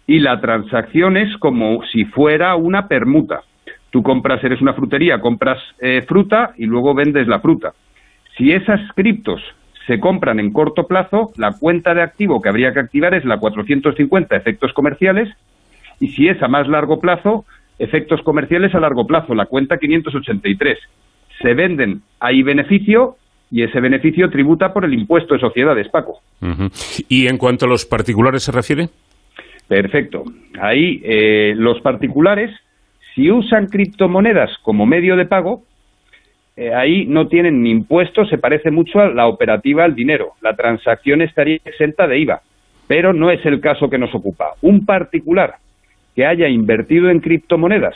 Y 0.06 0.20
la 0.20 0.39
transacción 0.41 1.18
es 1.18 1.36
como 1.38 1.84
si 1.91 2.06
fuera 2.06 2.56
una 2.56 2.88
permuta. 2.88 3.41
Tú 3.89 4.01
compras, 4.04 4.43
eres 4.43 4.62
una 4.62 4.74
frutería, 4.74 5.20
compras 5.20 5.60
eh, 5.80 6.01
fruta 6.08 6.54
y 6.58 6.66
luego 6.66 6.93
vendes 6.93 7.28
la 7.28 7.39
fruta. 7.39 7.74
Si 8.38 8.51
esas 8.51 8.82
criptos 8.95 9.41
se 9.88 9.99
compran 9.99 10.39
en 10.39 10.51
corto 10.51 10.88
plazo, 10.88 11.32
la 11.38 11.51
cuenta 11.60 11.93
de 11.93 12.01
activo 12.01 12.41
que 12.41 12.49
habría 12.49 12.74
que 12.74 12.80
activar 12.80 13.14
es 13.14 13.26
la 13.26 13.38
450 13.38 14.36
efectos 14.36 14.74
comerciales 14.74 15.30
y 15.99 16.10
si 16.10 16.28
es 16.28 16.41
a 16.41 16.47
más 16.47 16.68
largo 16.68 16.99
plazo, 16.99 17.45
efectos 17.80 18.22
comerciales 18.24 18.74
a 18.76 18.80
largo 18.80 19.06
plazo, 19.06 19.36
la 19.36 19.45
cuenta 19.45 19.78
583. 19.78 20.80
Se 21.41 21.54
venden, 21.54 22.01
hay 22.20 22.43
beneficio 22.43 23.16
y 23.51 23.64
ese 23.64 23.80
beneficio 23.80 24.30
tributa 24.30 24.74
por 24.74 24.86
el 24.86 24.93
impuesto 24.93 25.36
de 25.36 25.39
sociedades, 25.39 25.88
Paco. 25.89 26.20
¿Y 27.08 27.28
en 27.28 27.38
cuanto 27.38 27.66
a 27.66 27.70
los 27.70 27.86
particulares 27.86 28.43
se 28.43 28.51
refiere? 28.51 28.89
Perfecto. 29.68 30.24
Ahí 30.59 31.01
eh, 31.03 31.53
los 31.55 31.82
particulares, 31.82 32.51
si 33.16 33.32
usan 33.32 33.68
criptomonedas 33.68 34.57
como 34.59 34.86
medio 34.86 35.16
de 35.16 35.26
pago, 35.26 35.64
eh, 36.55 36.74
ahí 36.74 37.05
no 37.05 37.28
tienen 37.28 37.64
ni 37.64 37.72
impuestos, 37.72 38.30
se 38.30 38.38
parece 38.38 38.70
mucho 38.70 38.99
a 38.99 39.09
la 39.09 39.28
operativa 39.28 39.84
al 39.84 39.95
dinero. 39.95 40.34
La 40.41 40.55
transacción 40.55 41.22
estaría 41.22 41.59
exenta 41.66 42.07
de 42.07 42.20
IVA, 42.20 42.41
pero 42.88 43.14
no 43.14 43.32
es 43.32 43.43
el 43.45 43.59
caso 43.59 43.89
que 43.89 43.97
nos 43.97 44.14
ocupa. 44.14 44.53
Un 44.61 44.86
particular 44.86 45.55
que 46.16 46.26
haya 46.26 46.47
invertido 46.47 47.09
en 47.09 47.22
criptomonedas 47.22 47.95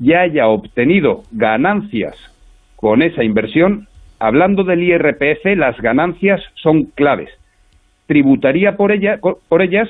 y 0.00 0.12
haya 0.12 0.48
obtenido 0.48 1.22
ganancias 1.32 2.14
con 2.76 3.02
esa 3.02 3.24
inversión, 3.24 3.88
hablando 4.18 4.64
del 4.64 4.82
IRPF, 4.82 5.56
las 5.56 5.80
ganancias 5.80 6.42
son 6.54 6.84
claves. 6.84 7.30
Tributaría 8.06 8.76
por, 8.76 8.92
ella, 8.92 9.18
por 9.48 9.62
ellas 9.62 9.88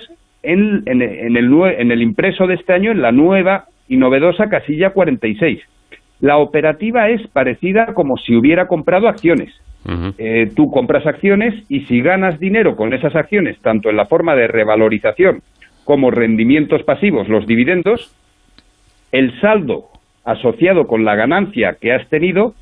en, 0.49 0.83
en, 0.87 1.03
el, 1.37 1.53
en 1.79 1.93
el 1.93 2.03
impreso 2.03 2.47
de 2.47 2.55
este 2.55 2.73
año 2.73 2.91
en 2.91 3.03
la 3.03 3.13
nueva 3.13 3.67
y 3.87 3.99
novedosa 3.99 4.49
casilla 4.49 4.91
46. 4.91 5.61
La 6.21 6.39
operativa 6.39 7.11
es 7.11 7.27
parecida 7.29 7.93
como 7.95 8.17
si 8.17 8.35
hubiera 8.35 8.67
comprado 8.67 9.09
acciones. 9.09 9.53
eh, 10.19 10.51
tú 10.57 10.71
compras 10.71 11.07
acciones 11.07 11.55
y 11.69 11.81
si 11.83 12.01
ganas 12.01 12.41
dinero 12.41 12.77
con 12.77 12.93
esas 12.93 13.15
acciones, 13.15 13.59
tanto 13.61 13.91
en 13.91 13.97
la 13.97 14.07
forma 14.07 14.35
de 14.35 14.49
revalorización 14.49 15.43
como 15.85 16.11
rendimientos 16.11 16.83
pasivos, 16.83 17.29
los 17.29 17.47
dividendos, 17.47 18.13
el 19.13 19.39
saldo 19.41 19.89
asociado 20.25 20.87
con 20.87 21.05
la 21.05 21.15
ganancia 21.15 21.77
que 21.81 21.93
has 21.93 22.07
tenido 22.09 22.55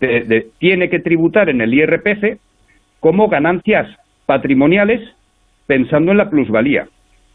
de, 0.00 0.46
tiene 0.58 0.88
que 0.88 1.00
tributar 1.00 1.48
en 1.48 1.60
el 1.60 1.74
IRPF 1.74 2.38
como 3.00 3.28
ganancias 3.28 3.88
patrimoniales 4.26 5.00
pensando 5.66 6.12
en 6.12 6.18
la 6.18 6.30
plusvalía, 6.30 6.88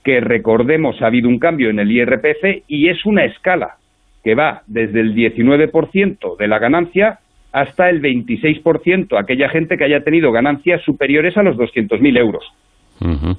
que 0.04 0.20
recordemos 0.20 1.02
ha 1.02 1.08
habido 1.08 1.30
un 1.30 1.40
cambio 1.40 1.70
en 1.70 1.80
el 1.80 1.92
IRPF 1.92 2.64
y 2.68 2.90
es 2.90 3.06
una 3.06 3.26
escala 3.26 3.78
que 4.24 4.36
va 4.36 4.64
desde 4.68 5.02
el 5.02 5.14
19% 5.16 6.38
de 6.38 6.48
la 6.48 6.60
ganancia 6.60 7.20
hasta 7.52 7.90
el 7.90 8.02
26% 8.02 9.20
aquella 9.20 9.50
gente 9.50 9.78
que 9.78 9.84
haya 9.86 10.04
tenido 10.04 10.32
ganancias 10.32 10.82
superiores 10.84 11.38
a 11.38 11.44
los 11.44 11.56
200.000 11.56 12.18
euros. 12.18 12.44
Uh 13.00 13.08
-huh. 13.08 13.38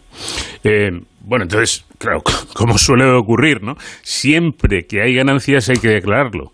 eh, 0.65 0.91
bueno, 1.21 1.45
entonces, 1.45 1.87
claro, 1.99 2.23
como 2.55 2.79
suele 2.79 3.05
ocurrir, 3.07 3.63
¿no? 3.63 3.75
Siempre 4.03 4.87
que 4.87 5.03
hay 5.03 5.15
ganancias 5.15 5.69
hay 5.69 5.77
que 5.77 5.89
declararlo. 5.89 6.53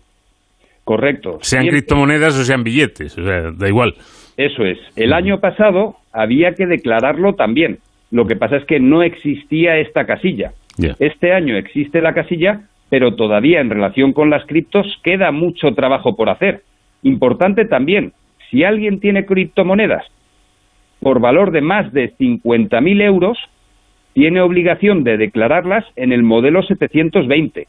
Correcto. 0.83 1.37
Sean 1.41 1.63
Siempre. 1.63 1.79
criptomonedas 1.79 2.37
o 2.37 2.43
sean 2.43 2.63
billetes, 2.63 3.17
o 3.17 3.23
sea, 3.23 3.51
da 3.51 3.67
igual. 3.67 3.93
Eso 4.37 4.65
es. 4.65 4.79
El 4.95 5.13
año 5.13 5.39
pasado 5.39 5.95
había 6.11 6.53
que 6.53 6.65
declararlo 6.65 7.33
también. 7.35 7.79
Lo 8.11 8.27
que 8.27 8.35
pasa 8.35 8.57
es 8.57 8.65
que 8.65 8.79
no 8.79 9.03
existía 9.03 9.77
esta 9.77 10.05
casilla. 10.05 10.51
Yeah. 10.77 10.95
Este 10.99 11.33
año 11.33 11.55
existe 11.55 12.01
la 12.01 12.13
casilla, 12.13 12.61
pero 12.89 13.15
todavía 13.15 13.61
en 13.61 13.69
relación 13.69 14.13
con 14.13 14.29
las 14.29 14.45
criptos 14.45 14.99
queda 15.03 15.31
mucho 15.31 15.73
trabajo 15.73 16.15
por 16.15 16.29
hacer. 16.29 16.63
Importante 17.03 17.65
también, 17.65 18.13
si 18.49 18.63
alguien 18.63 18.99
tiene 18.99 19.25
criptomonedas 19.25 20.05
por 20.99 21.19
valor 21.19 21.51
de 21.51 21.61
más 21.61 21.91
de 21.93 22.13
50.000 22.17 23.01
euros, 23.01 23.37
tiene 24.13 24.41
obligación 24.41 25.03
de 25.03 25.17
declararlas 25.17 25.85
en 25.95 26.11
el 26.11 26.21
modelo 26.21 26.61
720, 26.63 27.67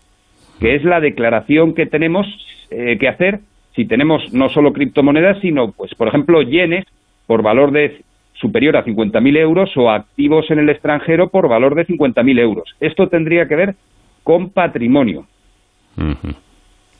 que 0.60 0.74
es 0.74 0.84
la 0.84 1.00
declaración 1.00 1.74
que 1.74 1.86
tenemos 1.86 2.26
eh, 2.70 2.98
que 2.98 3.08
hacer 3.08 3.40
si 3.74 3.86
tenemos 3.86 4.32
no 4.32 4.48
solo 4.50 4.72
criptomonedas, 4.72 5.40
sino, 5.40 5.72
pues, 5.72 5.94
por 5.94 6.08
ejemplo, 6.08 6.42
yenes 6.42 6.84
por 7.26 7.42
valor 7.42 7.72
de 7.72 8.02
superior 8.42 8.76
a 8.76 8.84
50.000 8.84 9.38
euros 9.38 9.74
o 9.76 9.90
activos 9.90 10.50
en 10.50 10.58
el 10.58 10.68
extranjero 10.68 11.30
por 11.30 11.48
valor 11.48 11.74
de 11.74 11.86
50.000 11.86 12.38
euros. 12.40 12.74
Esto 12.80 13.08
tendría 13.08 13.48
que 13.48 13.56
ver 13.56 13.74
con 14.22 14.50
patrimonio. 14.50 15.26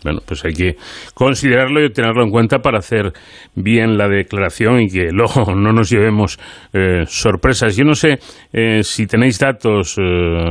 Bueno, 0.05 0.20
pues 0.26 0.44
hay 0.44 0.53
que 0.53 0.76
considerarlo 1.14 1.84
y 1.84 1.92
tenerlo 1.92 2.24
en 2.24 2.30
cuenta 2.30 2.59
para 2.59 2.78
hacer 2.78 3.12
bien 3.55 3.96
la 3.96 4.09
declaración 4.09 4.80
y 4.80 4.88
que 4.88 5.09
luego 5.12 5.55
no 5.55 5.72
nos 5.72 5.90
llevemos 5.90 6.38
eh, 6.72 7.05
sorpresas. 7.07 7.76
Yo 7.76 7.84
no 7.84 7.94
sé 7.94 8.18
eh, 8.53 8.82
si 8.82 9.07
tenéis 9.07 9.38
datos, 9.38 9.96
eh, 9.98 10.03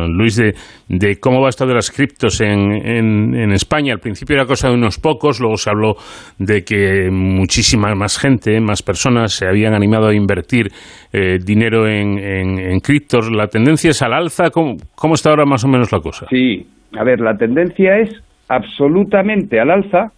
Luis, 0.08 0.38
de, 0.38 1.20
cómo 1.20 1.41
va 1.41 1.49
esto 1.49 1.66
de 1.66 1.74
las 1.74 1.91
criptos 1.91 2.41
en, 2.41 2.72
en, 2.72 3.36
en, 3.36 3.52
España. 3.52 3.93
Al 3.93 3.99
principio 3.99 4.36
era 4.36 4.45
cosa 4.45 4.70
de 4.70 4.76
unos 4.76 4.97
pocos, 4.99 5.39
luego 5.39 5.58
se 5.58 5.70
habló 5.70 5.95
de 6.38 6.64
que 6.64 7.10
muchísima 7.12 7.93
más 7.95 8.18
gente, 8.18 8.60
más 8.60 8.82
personas 8.82 9.34
se 9.34 9.47
habían 9.47 9.74
animado 9.74 10.08
a 10.08 10.16
invertir 10.16 10.72
eh, 11.14 11.38
dinero 11.43 11.88
en, 11.88 12.80
criptos. 12.80 13.32
¿La 13.32 13.47
tendencia 13.47 13.91
es 13.91 14.02
al 14.02 14.14
alza? 14.14 14.49
¿Cómo, 14.49 14.78
¿Cómo 14.95 15.16
está 15.16 15.30
ahora 15.30 15.45
más 15.45 15.64
o 15.64 15.68
menos 15.68 15.91
la 15.91 15.99
cosa? 15.99 16.26
Sí, 16.30 16.66
a 16.97 17.04
ver, 17.04 17.20
la 17.20 17.36
tendencia 17.36 17.97
es 17.99 18.22
absolutamente 18.52 19.62
al 19.62 19.72
alza 19.72 20.12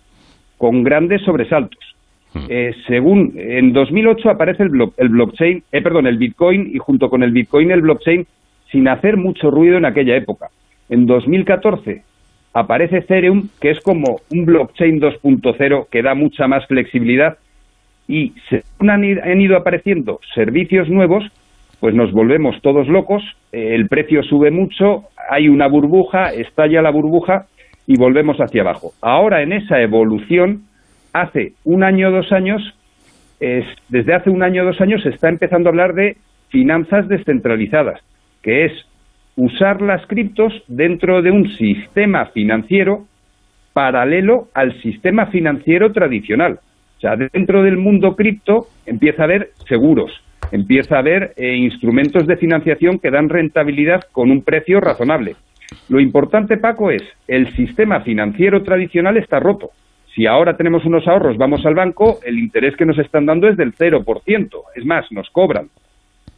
con 0.57 0.83
grandes 0.83 1.21
sobresaltos. 1.21 1.79
Eh, 2.49 2.73
según 2.87 3.33
en 3.35 3.73
2008 3.73 4.27
aparece 4.27 4.63
el, 4.63 4.69
blo 4.69 4.91
el 4.97 5.09
blockchain, 5.09 5.63
eh, 5.71 5.81
perdón, 5.83 6.07
el 6.07 6.17
Bitcoin 6.17 6.71
y 6.73 6.79
junto 6.79 7.07
con 7.11 7.21
el 7.21 7.31
Bitcoin 7.31 7.69
el 7.69 7.81
blockchain 7.81 8.25
sin 8.71 8.87
hacer 8.87 9.17
mucho 9.17 9.51
ruido 9.51 9.77
en 9.77 9.85
aquella 9.85 10.15
época. 10.15 10.47
En 10.89 11.05
2014 11.05 12.01
aparece 12.53 12.97
Ethereum, 12.97 13.49
que 13.61 13.69
es 13.69 13.79
como 13.81 14.21
un 14.31 14.45
blockchain 14.45 14.99
2.0 14.99 15.87
que 15.91 16.01
da 16.01 16.15
mucha 16.15 16.47
más 16.47 16.65
flexibilidad 16.65 17.37
y 18.07 18.33
según 18.49 18.89
han, 18.89 19.03
han 19.03 19.41
ido 19.41 19.55
apareciendo 19.55 20.19
servicios 20.33 20.89
nuevos, 20.89 21.23
pues 21.79 21.93
nos 21.93 22.11
volvemos 22.11 22.59
todos 22.63 22.87
locos, 22.87 23.21
eh, 23.51 23.75
el 23.75 23.87
precio 23.89 24.23
sube 24.23 24.49
mucho, 24.49 25.03
hay 25.29 25.49
una 25.49 25.67
burbuja, 25.67 26.33
estalla 26.33 26.81
la 26.81 26.89
burbuja 26.89 27.45
y 27.87 27.97
volvemos 27.97 28.37
hacia 28.37 28.61
abajo. 28.61 28.91
Ahora 29.01 29.41
en 29.41 29.53
esa 29.53 29.81
evolución, 29.81 30.63
hace 31.13 31.53
un 31.63 31.83
año 31.83 32.09
o 32.09 32.11
dos 32.11 32.31
años, 32.31 32.61
es, 33.39 33.65
desde 33.89 34.15
hace 34.15 34.29
un 34.29 34.43
año 34.43 34.63
o 34.63 34.65
dos 34.65 34.81
años 34.81 35.03
se 35.03 35.09
está 35.09 35.29
empezando 35.29 35.69
a 35.69 35.71
hablar 35.71 35.93
de 35.93 36.17
finanzas 36.49 37.07
descentralizadas, 37.07 37.99
que 38.41 38.65
es 38.65 38.71
usar 39.35 39.81
las 39.81 40.05
criptos 40.07 40.53
dentro 40.67 41.21
de 41.21 41.31
un 41.31 41.49
sistema 41.57 42.27
financiero 42.27 43.05
paralelo 43.73 44.47
al 44.53 44.79
sistema 44.81 45.25
financiero 45.27 45.91
tradicional. 45.91 46.59
O 46.97 46.99
sea, 47.01 47.15
dentro 47.15 47.63
del 47.63 47.77
mundo 47.77 48.15
cripto 48.15 48.67
empieza 48.85 49.23
a 49.23 49.25
haber 49.25 49.49
seguros, 49.67 50.11
empieza 50.51 50.95
a 50.95 50.99
haber 50.99 51.33
eh, 51.35 51.55
instrumentos 51.55 52.25
de 52.27 52.37
financiación 52.37 52.99
que 52.99 53.11
dan 53.11 53.29
rentabilidad 53.29 54.01
con 54.11 54.31
un 54.31 54.43
precio 54.43 54.79
razonable. 54.79 55.35
Lo 55.89 55.99
importante, 55.99 56.57
Paco, 56.57 56.91
es 56.91 57.03
el 57.27 57.53
sistema 57.55 58.01
financiero 58.01 58.63
tradicional 58.63 59.17
está 59.17 59.39
roto. 59.39 59.71
Si 60.15 60.27
ahora 60.27 60.55
tenemos 60.55 60.85
unos 60.85 61.07
ahorros, 61.07 61.37
vamos 61.37 61.65
al 61.65 61.73
banco, 61.73 62.19
el 62.23 62.37
interés 62.37 62.75
que 62.75 62.85
nos 62.85 62.99
están 62.99 63.25
dando 63.25 63.47
es 63.47 63.57
del 63.57 63.73
0%. 63.73 64.49
Es 64.75 64.85
más, 64.85 65.11
nos 65.11 65.29
cobran. 65.31 65.69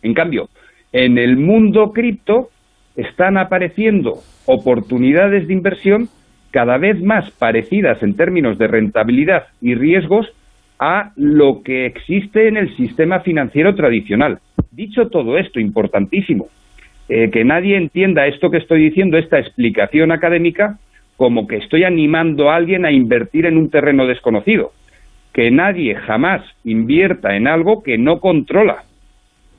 En 0.02 0.14
cambio, 0.14 0.50
en 0.94 1.18
el 1.18 1.36
mundo 1.36 1.92
cripto 1.92 2.50
están 2.96 3.38
apareciendo 3.38 4.20
oportunidades 4.46 5.48
de 5.48 5.54
inversión 5.54 6.08
cada 6.52 6.78
vez 6.78 7.02
más 7.02 7.30
parecidas 7.32 8.02
en 8.02 8.16
términos 8.16 8.58
de 8.58 8.68
rentabilidad 8.68 9.48
y 9.62 9.76
riesgos 9.76 10.32
a 10.80 11.12
lo 11.18 11.62
que 11.64 11.86
existe 11.86 12.48
en 12.48 12.56
el 12.56 12.76
sistema 12.78 13.20
financiero 13.20 13.76
tradicional. 13.76 14.40
Dicho 14.72 15.10
todo 15.10 15.38
esto, 15.38 15.60
importantísimo, 15.60 16.48
eh, 17.08 17.30
que 17.32 17.44
nadie 17.44 17.78
entienda 17.78 18.28
esto 18.28 18.50
que 18.50 18.58
estoy 18.58 18.84
diciendo, 18.84 19.18
esta 19.18 19.40
explicación 19.40 20.12
académica, 20.12 20.78
como 21.18 21.48
que 21.48 21.58
estoy 21.58 21.84
animando 21.84 22.50
a 22.50 22.56
alguien 22.56 22.86
a 22.86 22.92
invertir 22.92 23.46
en 23.46 23.58
un 23.58 23.70
terreno 23.70 24.06
desconocido. 24.06 24.72
Que 25.34 25.52
nadie 25.52 25.96
jamás 25.96 26.42
invierta 26.64 27.36
en 27.36 27.48
algo 27.48 27.84
que 27.84 27.98
no 27.98 28.20
controla, 28.20 28.84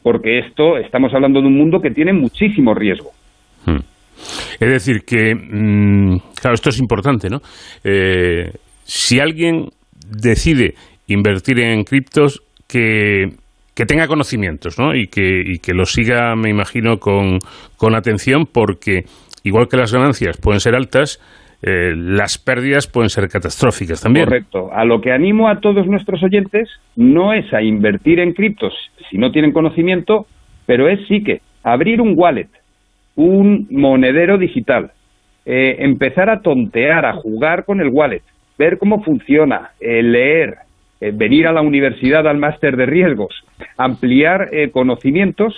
porque 0.02 0.38
esto 0.38 0.78
estamos 0.78 1.12
hablando 1.14 1.40
de 1.40 1.48
un 1.48 1.56
mundo 1.56 1.80
que 1.80 1.90
tiene 1.90 2.12
muchísimo 2.12 2.74
riesgo. 2.74 3.10
Hmm. 3.64 3.80
Es 4.58 4.68
decir, 4.70 5.02
que, 5.06 5.34
mm, 5.34 6.18
claro, 6.40 6.54
esto 6.54 6.70
es 6.70 6.78
importante, 6.78 7.28
¿no? 7.28 7.40
Eh, 7.84 8.50
si 8.84 9.20
alguien 9.20 9.66
decide 10.10 10.74
invertir 11.06 11.60
en 11.60 11.84
criptos, 11.84 12.42
que, 12.66 13.30
tenga 13.84 14.06
conocimientos, 14.06 14.78
¿no? 14.78 14.94
Y 14.94 15.08
que, 15.08 15.42
y 15.44 15.58
que 15.58 15.74
lo 15.74 15.84
siga, 15.84 16.34
me 16.34 16.48
imagino, 16.48 16.98
con, 16.98 17.38
con 17.76 17.94
atención, 17.94 18.46
porque 18.46 19.04
igual 19.44 19.68
que 19.68 19.76
las 19.76 19.92
ganancias 19.92 20.38
pueden 20.40 20.60
ser 20.60 20.74
altas, 20.74 21.20
eh, 21.62 21.94
las 21.94 22.38
pérdidas 22.38 22.86
pueden 22.86 23.10
ser 23.10 23.28
catastróficas 23.28 24.02
también. 24.02 24.26
Correcto. 24.26 24.70
A 24.72 24.84
lo 24.84 25.00
que 25.00 25.12
animo 25.12 25.48
a 25.48 25.60
todos 25.60 25.86
nuestros 25.86 26.22
oyentes 26.22 26.68
no 26.96 27.32
es 27.32 27.52
a 27.52 27.62
invertir 27.62 28.20
en 28.20 28.32
criptos 28.32 28.72
si 29.10 29.18
no 29.18 29.30
tienen 29.30 29.52
conocimiento, 29.52 30.26
pero 30.66 30.88
es 30.88 31.00
sí 31.08 31.22
que 31.22 31.40
abrir 31.62 32.00
un 32.00 32.14
wallet, 32.16 32.48
un 33.14 33.66
monedero 33.70 34.38
digital, 34.38 34.92
eh, 35.44 35.76
empezar 35.80 36.28
a 36.30 36.40
tontear, 36.40 37.06
a 37.06 37.14
jugar 37.14 37.64
con 37.64 37.80
el 37.80 37.88
wallet, 37.88 38.22
ver 38.58 38.78
cómo 38.78 39.02
funciona, 39.02 39.70
eh, 39.80 40.02
leer, 40.02 40.54
venir 41.00 41.46
a 41.46 41.52
la 41.52 41.60
universidad 41.60 42.26
al 42.26 42.38
máster 42.38 42.76
de 42.76 42.86
riesgos, 42.86 43.34
ampliar 43.76 44.48
conocimientos 44.72 45.54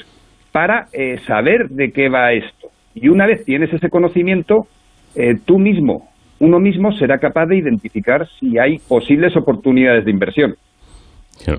para 0.52 0.86
saber 1.26 1.68
de 1.68 1.92
qué 1.92 2.08
va 2.08 2.32
esto. 2.32 2.68
Y 2.94 3.08
una 3.08 3.26
vez 3.26 3.44
tienes 3.44 3.72
ese 3.72 3.88
conocimiento, 3.90 4.66
eh, 5.14 5.34
tú 5.44 5.58
mismo, 5.58 6.08
uno 6.40 6.58
mismo 6.58 6.92
será 6.92 7.18
capaz 7.18 7.46
de 7.46 7.58
identificar 7.58 8.26
si 8.38 8.58
hay 8.58 8.78
posibles 8.88 9.36
oportunidades 9.36 10.04
de 10.04 10.10
inversión. 10.10 10.54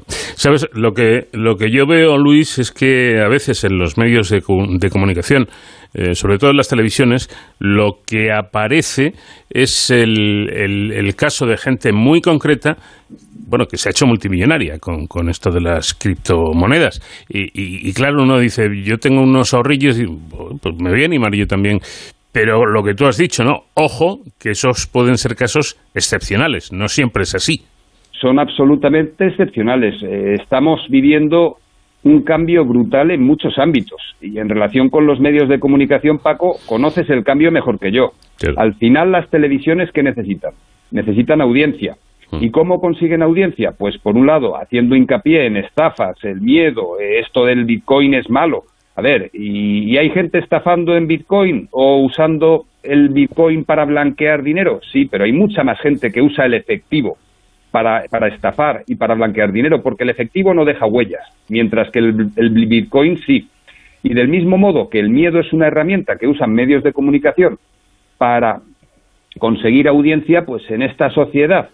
Sabes, 0.07 0.67
lo 0.73 0.91
que, 0.91 1.27
lo 1.31 1.55
que 1.55 1.71
yo 1.71 1.87
veo, 1.87 2.17
Luis, 2.17 2.59
es 2.59 2.71
que 2.71 3.21
a 3.21 3.29
veces 3.29 3.63
en 3.63 3.77
los 3.77 3.97
medios 3.97 4.29
de, 4.29 4.41
comunicación, 4.41 5.47
eh, 5.93 6.15
sobre 6.15 6.37
todo 6.37 6.51
en 6.51 6.57
las 6.57 6.67
televisiones, 6.67 7.29
lo 7.59 7.99
que 8.05 8.33
aparece 8.33 9.13
es 9.49 9.89
el, 9.89 10.49
el, 10.49 11.15
caso 11.15 11.45
de 11.45 11.55
gente 11.55 11.93
muy 11.93 12.19
concreta, 12.19 12.75
bueno, 13.49 13.65
que 13.65 13.77
se 13.77 13.89
ha 13.89 13.91
hecho 13.91 14.05
multimillonaria 14.05 14.77
con, 14.79 15.07
con 15.07 15.29
esto 15.29 15.49
de 15.51 15.61
las 15.61 15.93
criptomonedas. 15.93 17.01
Y, 17.27 17.89
y, 17.89 17.93
claro, 17.93 18.23
uno 18.23 18.39
dice, 18.39 18.67
yo 18.83 18.97
tengo 18.97 19.21
unos 19.21 19.53
ahorrillos 19.53 19.99
y 19.99 20.05
pues 20.61 20.75
me 20.79 20.91
voy 20.91 21.03
a 21.03 21.05
animar 21.05 21.33
yo 21.33 21.47
también. 21.47 21.79
Pero 22.31 22.65
lo 22.65 22.83
que 22.83 22.93
tú 22.93 23.05
has 23.07 23.17
dicho, 23.17 23.43
¿no? 23.43 23.63
Ojo, 23.73 24.19
que 24.39 24.51
esos 24.51 24.87
pueden 24.87 25.17
ser 25.17 25.35
casos 25.35 25.79
excepcionales, 25.95 26.71
no 26.71 26.87
siempre 26.87 27.23
es 27.23 27.33
así. 27.33 27.61
Son 28.21 28.37
absolutamente 28.37 29.25
excepcionales. 29.27 29.95
Eh, 30.03 30.35
estamos 30.39 30.81
viviendo 30.89 31.55
un 32.03 32.21
cambio 32.23 32.65
brutal 32.65 33.11
en 33.11 33.23
muchos 33.23 33.57
ámbitos. 33.57 33.99
Y 34.21 34.37
en 34.37 34.49
relación 34.49 34.89
con 34.89 35.05
los 35.05 35.19
medios 35.19 35.49
de 35.49 35.59
comunicación, 35.59 36.19
Paco, 36.19 36.57
conoces 36.67 37.09
el 37.09 37.23
cambio 37.23 37.51
mejor 37.51 37.79
que 37.79 37.91
yo. 37.91 38.11
Al 38.57 38.75
final, 38.75 39.11
las 39.11 39.29
televisiones, 39.29 39.89
¿qué 39.93 40.03
necesitan? 40.03 40.51
Necesitan 40.91 41.41
audiencia. 41.41 41.95
Mm. 42.31 42.43
¿Y 42.43 42.51
cómo 42.51 42.79
consiguen 42.79 43.21
audiencia? 43.21 43.71
Pues 43.71 43.97
por 43.97 44.15
un 44.15 44.27
lado, 44.27 44.55
haciendo 44.55 44.95
hincapié 44.95 45.45
en 45.45 45.57
estafas, 45.57 46.17
el 46.23 46.41
miedo, 46.41 46.99
eh, 46.99 47.19
esto 47.19 47.45
del 47.45 47.65
Bitcoin 47.65 48.13
es 48.13 48.29
malo, 48.29 48.65
a 48.99 49.01
ver, 49.01 49.29
¿y, 49.31 49.95
hay 49.95 50.09
gente 50.09 50.39
estafando 50.39 50.97
en 50.97 51.07
Bitcoin 51.07 51.69
o 51.71 52.03
usando 52.03 52.65
el 52.83 53.07
Bitcoin 53.07 53.63
para 53.63 53.85
blanquear 53.85 54.43
dinero? 54.43 54.81
Sí, 54.91 55.05
pero 55.05 55.23
hay 55.23 55.31
mucha 55.31 55.63
más 55.63 55.79
gente 55.79 56.11
que 56.11 56.21
usa 56.21 56.45
el 56.45 56.53
efectivo 56.53 57.17
para, 57.71 58.03
para 58.09 58.27
estafar 58.27 58.83
y 58.87 58.95
para 58.95 59.15
blanquear 59.15 59.53
dinero, 59.53 59.81
porque 59.81 60.03
el 60.03 60.09
efectivo 60.09 60.53
no 60.53 60.65
deja 60.65 60.85
huellas, 60.85 61.23
mientras 61.47 61.89
que 61.91 61.99
el, 61.99 62.29
el 62.35 62.49
Bitcoin 62.49 63.17
sí. 63.19 63.47
Y 64.03 64.13
del 64.13 64.27
mismo 64.27 64.57
modo 64.57 64.89
que 64.89 64.99
el 64.99 65.09
miedo 65.09 65.39
es 65.39 65.53
una 65.53 65.67
herramienta 65.67 66.17
que 66.17 66.27
usan 66.27 66.51
medios 66.51 66.83
de 66.83 66.91
comunicación 66.91 67.57
para 68.17 68.59
conseguir 69.37 69.87
audiencia, 69.87 70.45
pues 70.45 70.69
en 70.69 70.81
esta 70.81 71.09
sociedad 71.11 71.69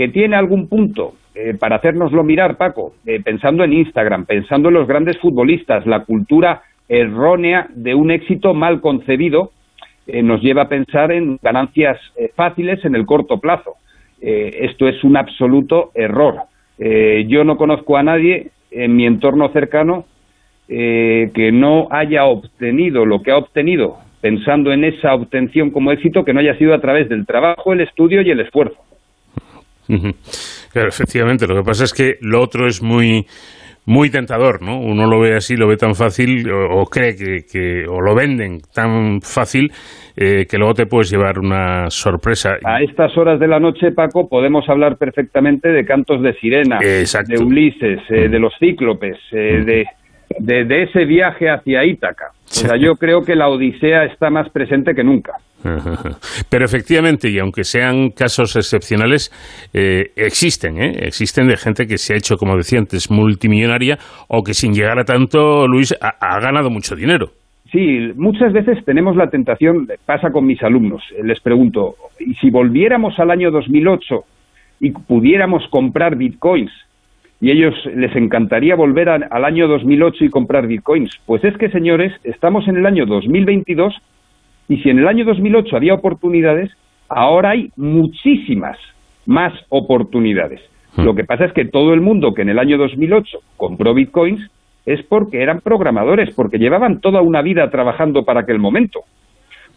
que 0.00 0.08
tiene 0.08 0.34
algún 0.34 0.66
punto 0.66 1.12
eh, 1.34 1.52
para 1.60 1.76
hacérnoslo 1.76 2.24
mirar, 2.24 2.56
Paco, 2.56 2.94
eh, 3.04 3.20
pensando 3.22 3.64
en 3.64 3.74
Instagram, 3.74 4.24
pensando 4.24 4.70
en 4.70 4.76
los 4.76 4.88
grandes 4.88 5.18
futbolistas, 5.18 5.84
la 5.84 6.06
cultura 6.06 6.62
errónea 6.88 7.66
de 7.74 7.94
un 7.94 8.10
éxito 8.10 8.54
mal 8.54 8.80
concebido 8.80 9.50
eh, 10.06 10.22
nos 10.22 10.40
lleva 10.40 10.62
a 10.62 10.68
pensar 10.70 11.12
en 11.12 11.38
ganancias 11.42 11.98
fáciles 12.34 12.82
en 12.86 12.94
el 12.94 13.04
corto 13.04 13.40
plazo. 13.40 13.74
esto 14.22 14.88
es 14.88 15.04
un 15.04 15.18
absoluto 15.18 15.90
error. 15.94 16.44
yo 16.78 17.44
no 17.44 17.58
conozco 17.58 17.98
a 17.98 18.02
nadie 18.02 18.52
en 18.70 18.96
mi 18.96 19.04
entorno 19.04 19.50
cercano 19.52 20.06
que 20.66 21.50
no 21.52 21.88
haya 21.90 22.24
obtenido 22.24 23.04
lo 23.04 23.20
que 23.20 23.32
ha 23.32 23.36
obtenido 23.36 23.98
pensando 24.22 24.72
en 24.72 24.84
esa 24.84 25.14
obtención 25.14 25.70
como 25.70 25.92
éxito 25.92 26.24
que 26.24 26.32
no 26.32 26.40
haya 26.40 26.56
sido 26.56 26.72
a 26.74 26.80
través 26.80 27.08
del 27.10 27.26
trabajo, 27.26 27.74
el 27.74 27.82
estudio 27.82 28.22
y 28.22 28.30
el 28.30 28.40
esfuerzo. 28.40 28.89
Claro, 30.72 30.88
efectivamente. 30.88 31.46
Lo 31.46 31.56
que 31.56 31.62
pasa 31.62 31.84
es 31.84 31.92
que 31.92 32.14
lo 32.20 32.42
otro 32.42 32.66
es 32.66 32.82
muy 32.82 33.26
muy 33.86 34.10
tentador, 34.10 34.62
¿no? 34.62 34.78
Uno 34.78 35.06
lo 35.06 35.20
ve 35.20 35.34
así, 35.34 35.56
lo 35.56 35.66
ve 35.66 35.76
tan 35.76 35.94
fácil, 35.94 36.48
o, 36.50 36.84
cree 36.84 37.16
que, 37.16 37.84
o 37.88 38.00
lo 38.00 38.14
venden 38.14 38.60
tan 38.72 39.20
fácil, 39.20 39.72
eh, 40.16 40.46
que 40.48 40.58
luego 40.58 40.74
te 40.74 40.86
puedes 40.86 41.10
llevar 41.10 41.38
una 41.38 41.90
sorpresa. 41.90 42.56
A 42.64 42.82
estas 42.82 43.16
horas 43.16 43.40
de 43.40 43.48
la 43.48 43.58
noche, 43.58 43.90
Paco, 43.92 44.28
podemos 44.28 44.68
hablar 44.68 44.96
perfectamente 44.96 45.70
de 45.70 45.84
cantos 45.84 46.22
de 46.22 46.34
sirena, 46.34 46.78
de 46.78 47.42
Ulises, 47.42 48.00
eh, 48.10 48.28
de 48.28 48.38
los 48.38 48.52
cíclopes, 48.60 49.16
eh, 49.32 49.64
de 49.64 49.86
de, 50.40 50.82
ese 50.82 51.04
viaje 51.04 51.50
hacia 51.50 51.84
Ítaca. 51.84 52.30
O 52.32 52.52
sea, 52.52 52.76
yo 52.76 52.96
creo 52.96 53.22
que 53.22 53.36
la 53.36 53.48
Odisea 53.48 54.04
está 54.04 54.30
más 54.30 54.48
presente 54.50 54.94
que 54.94 55.04
nunca. 55.04 55.34
Pero 56.50 56.64
efectivamente, 56.64 57.28
y 57.28 57.38
aunque 57.38 57.64
sean 57.64 58.10
casos 58.10 58.56
excepcionales, 58.56 59.30
eh, 59.72 60.10
existen, 60.16 60.82
¿eh? 60.82 60.92
existen 61.02 61.46
de 61.46 61.56
gente 61.56 61.86
que 61.86 61.98
se 61.98 62.14
ha 62.14 62.16
hecho, 62.16 62.36
como 62.36 62.56
decía 62.56 62.78
antes, 62.78 63.10
multimillonaria 63.10 63.98
o 64.28 64.42
que 64.42 64.54
sin 64.54 64.72
llegar 64.72 64.98
a 64.98 65.04
tanto, 65.04 65.68
Luis, 65.68 65.94
ha, 66.00 66.40
ganado 66.40 66.70
mucho 66.70 66.96
dinero. 66.96 67.30
Sí, 67.70 68.12
muchas 68.16 68.52
veces 68.52 68.84
tenemos 68.84 69.14
la 69.16 69.28
tentación, 69.30 69.86
pasa 70.04 70.30
con 70.30 70.44
mis 70.44 70.60
alumnos, 70.62 71.04
les 71.22 71.38
pregunto, 71.40 71.94
¿y 72.18 72.34
si 72.34 72.50
volviéramos 72.50 73.16
al 73.20 73.30
año 73.30 73.52
2008 73.52 74.24
y 74.80 74.90
pudiéramos 74.90 75.68
comprar 75.68 76.16
bitcoins 76.16 76.72
y 77.40 77.50
ellos 77.50 77.74
les 77.94 78.14
encantaría 78.16 78.76
volver 78.76 79.08
al 79.08 79.44
año 79.44 79.66
2008 79.66 80.24
y 80.26 80.30
comprar 80.30 80.66
bitcoins. 80.66 81.18
Pues 81.24 81.42
es 81.44 81.56
que, 81.56 81.70
señores, 81.70 82.12
estamos 82.22 82.68
en 82.68 82.76
el 82.76 82.86
año 82.86 83.06
2022 83.06 83.94
y 84.68 84.76
si 84.78 84.90
en 84.90 84.98
el 84.98 85.08
año 85.08 85.24
2008 85.24 85.74
había 85.74 85.94
oportunidades, 85.94 86.70
ahora 87.08 87.50
hay 87.50 87.70
muchísimas 87.76 88.78
más 89.24 89.54
oportunidades. 89.70 90.60
Hmm. 90.96 91.04
Lo 91.04 91.14
que 91.14 91.24
pasa 91.24 91.46
es 91.46 91.52
que 91.52 91.64
todo 91.64 91.94
el 91.94 92.02
mundo 92.02 92.34
que 92.34 92.42
en 92.42 92.50
el 92.50 92.58
año 92.58 92.76
2008 92.76 93.38
compró 93.56 93.94
bitcoins 93.94 94.50
es 94.84 95.02
porque 95.04 95.42
eran 95.42 95.60
programadores, 95.60 96.34
porque 96.34 96.58
llevaban 96.58 97.00
toda 97.00 97.22
una 97.22 97.40
vida 97.42 97.70
trabajando 97.70 98.24
para 98.24 98.40
aquel 98.40 98.58
momento. 98.58 99.00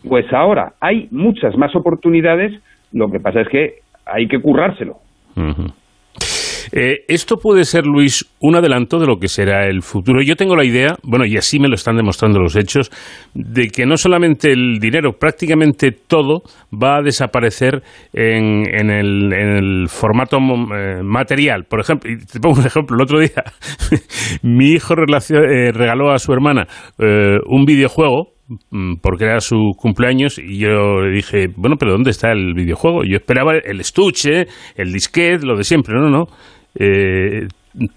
Pues 0.07 0.32
ahora 0.34 0.74
hay 0.82 1.07
muchas 1.11 1.57
más 1.57 1.76
oportunidades, 1.76 2.53
lo 2.91 3.09
que 3.09 3.22
pasa 3.22 3.41
es 3.41 3.47
que 3.47 3.76
hay 4.05 4.28
que 4.28 4.39
currárselo. 4.39 4.97
Eh, 6.72 7.05
esto 7.07 7.38
puede 7.38 7.66
ser, 7.66 7.86
Luis, 7.86 8.26
un 8.39 8.55
adelanto 8.55 8.99
de 8.99 9.07
lo 9.07 9.18
que 9.18 9.28
será 9.28 9.68
el 9.68 9.82
futuro. 9.82 10.22
Yo 10.22 10.36
tengo 10.36 10.55
la 10.55 10.66
idea, 10.66 10.95
bueno, 11.03 11.26
y 11.26 11.38
así 11.38 11.59
me 11.59 11.68
lo 11.68 11.76
están 11.76 11.97
demostrando 11.97 12.39
los 12.39 12.55
hechos, 12.55 12.91
de 13.34 13.68
que 13.68 13.86
no 13.86 13.97
solamente 13.97 14.51
el 14.51 14.80
dinero, 14.80 15.14
prácticamente 15.14 15.91
todo 15.91 16.43
va 16.72 16.97
a 16.97 17.01
desaparecer 17.01 17.84
en, 18.14 18.89
el, 18.89 19.88
formato 19.88 20.38
eh, 20.38 21.01
material. 21.03 21.66
Por 21.66 21.82
ejemplo, 21.82 22.11
y 22.11 22.18
te 22.18 22.39
pongo 22.39 22.59
un 22.59 22.66
ejemplo, 22.66 22.95
el 22.95 23.03
otro 23.03 23.20
día 23.20 23.43
mi 24.43 24.72
hijo 24.72 24.93
eh, 24.93 25.72
regaló 25.72 26.11
a 26.11 26.20
su 26.20 26.34
hermana 26.34 26.68
un 27.45 27.66
videojuego 27.66 28.33
mm, 28.72 28.96
porque 29.02 29.26
era 29.26 29.39
su 29.39 29.72
cumpleaños 29.78 30.39
y 30.39 30.60
yo 30.60 31.02
le 31.02 31.12
dije, 31.12 31.48
bueno, 31.56 31.76
pero 31.78 31.94
¿dónde 31.94 32.12
está 32.12 32.32
el 32.32 32.54
videojuego? 32.54 33.04
Yo 33.04 33.18
esperaba 33.18 33.54
el 33.56 33.80
estuche, 33.80 34.48
el 34.76 34.91
disquete, 34.91 35.46
lo 35.46 35.56
de 35.56 35.64
siempre, 35.64 35.96
no, 35.96 36.10
no. 36.10 36.26
Eh, 36.80 37.48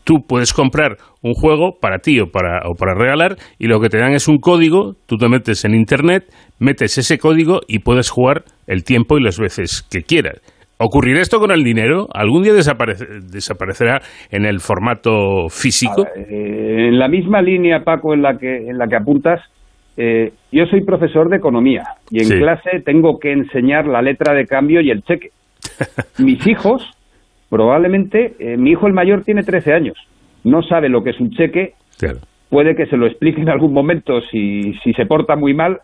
tú 0.05 0.25
puedes 0.27 0.53
comprar 0.53 0.97
un 1.23 1.35
juego 1.35 1.79
para 1.81 1.99
ti 1.99 2.21
o 2.21 2.27
para, 2.27 2.61
o 2.69 2.75
para 2.75 2.95
regalar 2.95 3.37
y 3.59 3.67
lo 3.67 3.81
que 3.81 3.89
te 3.89 3.99
dan 3.99 4.13
es 4.13 4.29
un 4.29 4.39
código, 4.39 4.95
tú 5.07 5.17
te 5.17 5.29
metes 5.29 5.65
en 5.65 5.75
Internet, 5.75 6.25
metes 6.59 6.99
ese 6.99 7.19
código 7.19 7.61
y 7.67 7.81
puedes 7.81 8.11
jugar 8.11 8.45
el 8.67 8.85
tiempo 8.85 9.19
y 9.19 9.23
las 9.23 9.39
veces 9.39 9.83
que 9.91 10.03
quieras. 10.03 10.41
¿Ocurrirá 10.79 11.23
esto 11.23 11.39
con 11.39 11.51
el 11.53 11.65
dinero? 11.65 12.07
¿Algún 12.13 12.43
día 12.43 12.53
desaparecerá 12.53 14.01
en 14.31 14.45
el 14.45 14.61
formato 14.61 15.49
físico? 15.49 16.05
Eh, 16.15 16.89
en 16.89 16.99
la 16.99 17.09
misma 17.09 17.41
línea, 17.41 17.81
Paco, 17.83 18.13
en 18.13 18.21
la 18.21 18.37
que, 18.37 18.69
en 18.69 18.77
la 18.77 18.87
que 18.87 18.97
apuntas, 18.97 19.41
eh, 19.97 20.33
yo 20.53 20.67
soy 20.67 20.83
profesor 20.83 21.29
de 21.29 21.37
economía 21.37 21.85
y 22.11 22.23
en 22.23 22.39
clase 22.39 22.81
tengo 22.85 23.19
que 23.19 23.33
enseñar 23.33 23.87
la 23.87 24.03
letra 24.03 24.35
de 24.35 24.47
cambio 24.47 24.81
y 24.81 24.91
el 24.91 25.03
cheque. 25.03 25.31
Mis 26.19 26.47
hijos, 26.47 26.91
probablemente, 27.49 28.35
eh, 28.39 28.57
mi 28.57 28.71
hijo 28.71 28.87
el 28.87 28.93
mayor 28.93 29.25
tiene 29.25 29.43
13 29.43 29.73
años, 29.73 29.97
no 30.45 30.63
sabe 30.63 30.89
lo 30.89 31.03
que 31.03 31.11
es 31.11 31.21
un 31.21 31.31
cheque, 31.31 31.75
puede 32.51 32.77
que 32.77 32.87
se 32.87 32.97
lo 32.97 33.07
explique 33.07 33.41
en 33.41 33.49
algún 33.49 33.73
momento 33.73 34.21
si, 34.31 34.75
si 34.85 34.93
se 34.93 35.07
porta 35.07 35.35
muy 35.35 35.55
mal, 35.55 35.81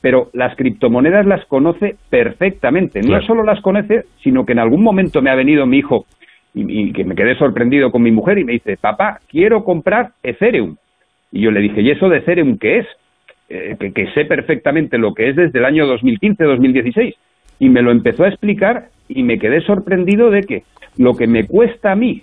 pero 0.00 0.28
las 0.32 0.56
criptomonedas 0.56 1.26
las 1.26 1.44
conoce 1.46 1.96
perfectamente. 2.08 3.00
No 3.00 3.20
solo 3.22 3.42
las 3.42 3.60
conoce, 3.60 4.04
sino 4.22 4.44
que 4.44 4.52
en 4.52 4.58
algún 4.58 4.82
momento 4.82 5.22
me 5.22 5.30
ha 5.30 5.34
venido 5.34 5.66
mi 5.66 5.78
hijo 5.78 6.06
y, 6.54 6.92
que 6.92 7.04
me 7.04 7.14
quedé 7.14 7.36
sorprendido 7.36 7.90
con 7.90 8.02
mi 8.02 8.10
mujer 8.10 8.38
y 8.38 8.44
me 8.44 8.52
dice, 8.52 8.76
papá, 8.76 9.20
quiero 9.28 9.64
comprar 9.64 10.10
Ethereum. 10.22 10.76
Y 11.32 11.42
yo 11.42 11.50
le 11.50 11.60
dije, 11.60 11.80
¿y 11.80 11.90
eso 11.90 12.08
de 12.08 12.18
Ethereum 12.18 12.58
qué 12.58 12.78
es? 12.78 12.86
Eh, 13.52 13.76
que, 13.80 13.92
que, 13.92 14.06
sé 14.12 14.26
perfectamente 14.26 14.96
lo 14.96 15.12
que 15.12 15.28
es 15.28 15.36
desde 15.36 15.58
el 15.58 15.64
año 15.64 15.84
2015-2016. 15.86 17.14
Y 17.58 17.68
me 17.68 17.82
lo 17.82 17.90
empezó 17.90 18.24
a 18.24 18.28
explicar 18.28 18.86
y 19.08 19.24
me 19.24 19.38
quedé 19.38 19.60
sorprendido 19.62 20.30
de 20.30 20.42
que 20.42 20.62
lo 20.96 21.14
que 21.14 21.26
me 21.26 21.46
cuesta 21.46 21.92
a 21.92 21.96
mí 21.96 22.22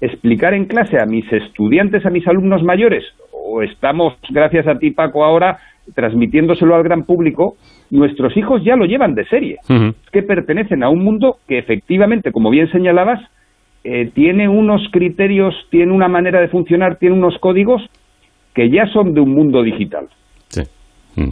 explicar 0.00 0.54
en 0.54 0.66
clase 0.66 1.00
a 1.00 1.06
mis 1.06 1.30
estudiantes, 1.32 2.04
a 2.06 2.10
mis 2.10 2.26
alumnos 2.28 2.62
mayores, 2.62 3.04
o 3.32 3.62
estamos, 3.62 4.14
gracias 4.30 4.66
a 4.66 4.78
ti 4.78 4.90
Paco, 4.90 5.24
ahora 5.24 5.58
transmitiéndoselo 5.94 6.74
al 6.74 6.82
gran 6.82 7.04
público, 7.04 7.56
nuestros 7.90 8.36
hijos 8.36 8.62
ya 8.62 8.76
lo 8.76 8.84
llevan 8.84 9.14
de 9.14 9.24
serie. 9.24 9.56
Es 9.68 10.10
que 10.12 10.22
pertenecen 10.22 10.82
a 10.82 10.90
un 10.90 11.02
mundo 11.02 11.38
que 11.48 11.58
efectivamente, 11.58 12.30
como 12.30 12.50
bien 12.50 12.70
señalabas, 12.70 13.20
eh, 13.84 14.10
tiene 14.14 14.48
unos 14.48 14.82
criterios, 14.92 15.54
tiene 15.70 15.92
una 15.92 16.08
manera 16.08 16.40
de 16.40 16.48
funcionar, 16.48 16.96
tiene 16.96 17.16
unos 17.16 17.38
códigos 17.38 17.82
que 18.54 18.68
ya 18.68 18.86
son 18.88 19.14
de 19.14 19.20
un 19.20 19.32
mundo 19.32 19.62
digital. 19.62 20.08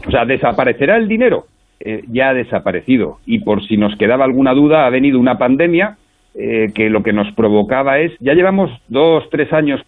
O 0.07 0.11
sea, 0.11 0.24
¿desaparecerá 0.24 0.97
el 0.97 1.09
dinero? 1.09 1.45
Eh, 1.80 2.03
ya 2.09 2.30
ha 2.30 2.34
desaparecido. 2.34 3.18
Y 3.26 3.41
por 3.41 3.66
si 3.66 3.76
nos 3.76 3.97
quedaba 3.97 4.24
alguna 4.24 4.55
duda, 4.55 4.87
ha 4.87 4.91
venido 4.91 5.20
una 5.20 5.39
pandemia 5.39 5.97
eh, 6.34 6.72
que 6.74 6.91
lo 6.91 7.03
que 7.03 7.12
nos 7.12 7.32
provocaba 7.34 7.99
es, 7.99 8.12
ya 8.20 8.34
llevamos 8.34 8.70
dos, 8.89 9.24
tres 9.30 9.53
años, 9.53 9.80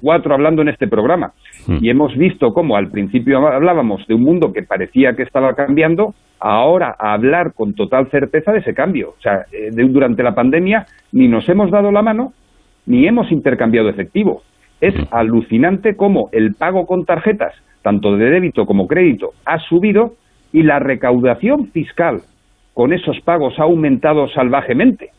cuatro 0.00 0.34
hablando 0.34 0.62
en 0.62 0.68
este 0.68 0.88
programa, 0.88 1.32
Hmm. 1.66 1.78
Y 1.80 1.90
hemos 1.90 2.16
visto 2.16 2.52
cómo 2.52 2.76
al 2.76 2.90
principio 2.90 3.46
hablábamos 3.46 4.06
de 4.06 4.14
un 4.14 4.22
mundo 4.22 4.52
que 4.52 4.62
parecía 4.62 5.14
que 5.14 5.22
estaba 5.22 5.54
cambiando, 5.54 6.14
ahora 6.38 6.94
a 6.98 7.12
hablar 7.12 7.52
con 7.54 7.74
total 7.74 8.10
certeza 8.10 8.52
de 8.52 8.60
ese 8.60 8.74
cambio. 8.74 9.10
O 9.18 9.20
sea, 9.20 9.44
eh, 9.52 9.70
durante 9.70 10.22
la 10.22 10.34
pandemia 10.34 10.86
ni 11.12 11.28
nos 11.28 11.48
hemos 11.48 11.70
dado 11.70 11.92
la 11.92 12.02
mano 12.02 12.32
ni 12.86 13.06
hemos 13.06 13.30
intercambiado 13.30 13.88
efectivo. 13.88 14.42
Es 14.80 14.94
hmm. 14.94 15.08
alucinante 15.10 15.96
cómo 15.96 16.28
el 16.32 16.54
pago 16.54 16.86
con 16.86 17.04
tarjetas, 17.04 17.54
tanto 17.82 18.16
de 18.16 18.30
débito 18.30 18.66
como 18.66 18.86
crédito, 18.86 19.32
ha 19.44 19.58
subido 19.58 20.14
y 20.52 20.62
la 20.62 20.78
recaudación 20.78 21.68
fiscal 21.68 22.22
con 22.74 22.92
esos 22.92 23.20
pagos 23.20 23.58
ha 23.58 23.64
aumentado 23.64 24.28
salvajemente. 24.28 25.10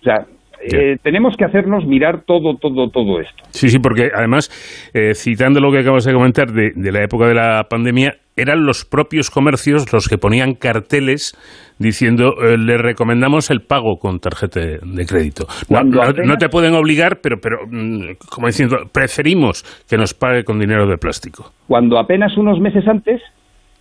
O 0.00 0.04
sea, 0.04 0.26
eh, 0.62 0.96
tenemos 1.02 1.36
que 1.36 1.44
hacernos 1.44 1.86
mirar 1.86 2.22
todo, 2.26 2.56
todo, 2.56 2.88
todo 2.88 3.20
esto. 3.20 3.44
Sí, 3.50 3.68
sí, 3.68 3.78
porque 3.78 4.10
además, 4.14 4.50
eh, 4.94 5.14
citando 5.14 5.60
lo 5.60 5.70
que 5.70 5.78
acabas 5.78 6.04
de 6.04 6.12
comentar 6.12 6.52
de, 6.52 6.72
la 6.92 7.02
época 7.02 7.26
de 7.26 7.34
la 7.34 7.64
pandemia, 7.68 8.14
eran 8.36 8.64
los 8.64 8.84
propios 8.84 9.30
comercios 9.30 9.92
los 9.92 10.08
que 10.08 10.18
ponían 10.18 10.54
carteles 10.54 11.36
diciendo 11.78 12.34
eh, 12.42 12.56
le 12.58 12.78
recomendamos 12.78 13.50
el 13.50 13.60
pago 13.60 13.96
con 14.00 14.18
tarjeta 14.18 14.60
de 14.60 15.06
crédito. 15.06 15.46
No, 15.68 16.36
te 16.36 16.48
pueden 16.48 16.74
obligar, 16.74 17.20
pero, 17.22 17.36
pero 17.40 17.58
mm, 17.70 18.16
como 18.30 18.46
diciendo, 18.46 18.76
preferimos 18.92 19.62
que 19.88 19.96
nos 19.96 20.14
pague 20.14 20.44
con 20.44 20.58
dinero 20.58 20.86
de 20.86 20.96
plástico. 20.96 21.52
Cuando 21.68 21.98
apenas 21.98 22.36
unos 22.36 22.58
meses 22.60 22.86
antes, 22.88 23.20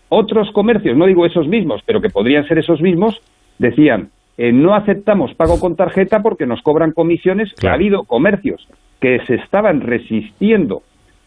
otros 0.09 0.51
comercios, 0.53 0.95
no 0.97 1.07
digo 1.07 1.25
esos 1.25 1.47
mismos, 1.47 1.81
pero 1.85 2.01
que 2.01 2.09
podrían 2.09 2.47
ser 2.47 2.59
esos 2.59 2.81
mismos, 2.81 3.19
decían 3.57 4.09
eh, 4.37 4.51
no 4.51 4.75
aceptamos 4.75 5.33
pago 5.35 5.59
con 5.59 5.75
tarjeta 5.75 6.21
porque 6.21 6.45
nos 6.45 6.61
cobran 6.61 6.91
comisiones. 6.91 7.53
Ha 7.65 7.73
habido 7.73 8.03
comercios 8.03 8.67
que 8.99 9.19
se 9.27 9.35
estaban 9.35 9.81
resistiendo 9.81 10.81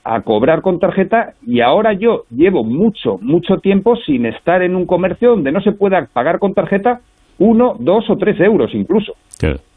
a 0.04 0.20
cobrar 0.22 0.62
con 0.62 0.78
tarjeta 0.78 1.34
y 1.44 1.60
ahora 1.60 1.92
yo 1.92 2.24
llevo 2.30 2.62
mucho, 2.64 3.18
mucho 3.20 3.56
tiempo 3.56 3.96
sin 3.96 4.26
estar 4.26 4.62
en 4.62 4.76
un 4.76 4.86
comercio 4.86 5.30
donde 5.30 5.52
no 5.52 5.60
se 5.60 5.72
pueda 5.72 6.06
pagar 6.12 6.38
con 6.38 6.54
tarjeta 6.54 7.00
uno, 7.38 7.74
dos 7.78 8.08
o 8.08 8.16
tres 8.16 8.40
euros 8.40 8.72
incluso. 8.74 9.14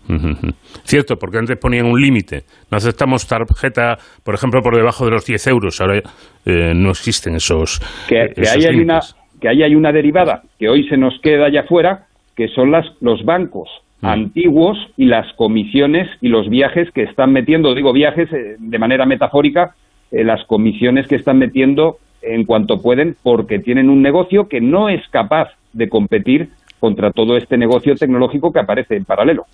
Cierto, 0.84 1.18
porque 1.18 1.38
antes 1.38 1.58
ponían 1.58 1.86
un 1.86 2.00
límite. 2.00 2.44
No 2.72 2.78
aceptamos 2.78 3.28
tarjeta, 3.28 3.98
por 4.24 4.36
ejemplo, 4.36 4.62
por 4.62 4.76
debajo 4.76 5.06
de 5.06 5.12
los 5.12 5.26
10 5.26 5.48
euros. 5.48 5.82
Ahora 5.82 6.02
eh, 6.46 6.74
no 6.76 6.90
existen 6.90 7.36
esos. 7.36 7.80
Que, 8.08 8.34
ahí 8.50 8.66
hay 8.66 8.80
una, 8.80 9.00
que 9.40 9.50
ahí 9.50 9.64
hay 9.64 9.76
una 9.76 9.92
derivada 9.92 10.44
que 10.58 10.70
hoy 10.70 10.88
se 10.88 10.98
nos 10.98 11.20
queda 11.22 11.48
allá 11.48 11.62
afuera, 11.62 12.08
que 12.40 12.48
son 12.48 12.72
las, 12.72 12.86
los 13.02 13.26
bancos 13.26 13.68
mm. 14.00 14.06
antiguos 14.06 14.78
y 14.96 15.08
las 15.08 15.28
comisiones 15.34 16.08
y 16.22 16.30
los 16.30 16.48
viajes 16.48 16.90
que 16.92 17.04
están 17.04 17.34
metiendo, 17.34 17.76
digo 17.76 17.92
viajes 17.92 18.32
eh, 18.32 18.56
de 18.58 18.80
manera 18.80 19.06
metafórica, 19.06 19.76
eh, 20.10 20.24
las 20.24 20.46
comisiones 20.46 21.06
que 21.06 21.18
están 21.18 21.38
metiendo 21.38 21.98
en 22.22 22.46
cuanto 22.46 22.82
pueden 22.82 23.18
porque 23.24 23.60
tienen 23.60 23.90
un 23.90 24.02
negocio 24.02 24.48
que 24.48 24.62
no 24.62 24.88
es 24.88 25.06
capaz 25.10 25.50
de 25.74 25.90
competir 25.90 26.48
contra 26.80 27.12
todo 27.12 27.36
este 27.36 27.58
negocio 27.58 27.94
tecnológico 27.96 28.54
que 28.54 28.60
aparece 28.60 28.96
en 28.96 29.04
paralelo. 29.04 29.46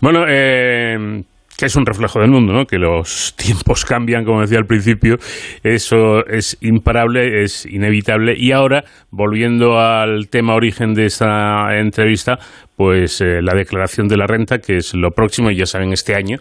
Bueno, 0.00 0.24
eh, 0.28 1.22
que 1.60 1.66
es 1.66 1.76
un 1.76 1.84
reflejo 1.84 2.20
del 2.20 2.30
mundo, 2.30 2.54
¿no? 2.54 2.64
que 2.64 2.78
los 2.78 3.34
tiempos 3.36 3.84
cambian, 3.84 4.24
como 4.24 4.40
decía 4.40 4.56
al 4.56 4.64
principio, 4.64 5.16
eso 5.62 6.24
es 6.26 6.56
imparable, 6.62 7.42
es 7.42 7.66
inevitable. 7.66 8.32
Y 8.34 8.52
ahora, 8.52 8.84
volviendo 9.10 9.78
al 9.78 10.28
tema 10.30 10.54
origen 10.54 10.94
de 10.94 11.04
esta 11.04 11.78
entrevista, 11.78 12.38
pues 12.76 13.20
eh, 13.20 13.42
la 13.42 13.54
declaración 13.54 14.08
de 14.08 14.16
la 14.16 14.26
renta, 14.26 14.56
que 14.58 14.78
es 14.78 14.94
lo 14.94 15.10
próximo, 15.10 15.50
y 15.50 15.56
ya 15.56 15.66
saben, 15.66 15.92
este 15.92 16.14
año, 16.14 16.38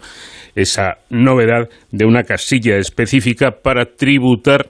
esa 0.55 0.99
novedad 1.09 1.67
de 1.91 2.05
una 2.05 2.23
casilla 2.23 2.77
específica 2.77 3.51
para 3.61 3.83
tributar 3.97 4.67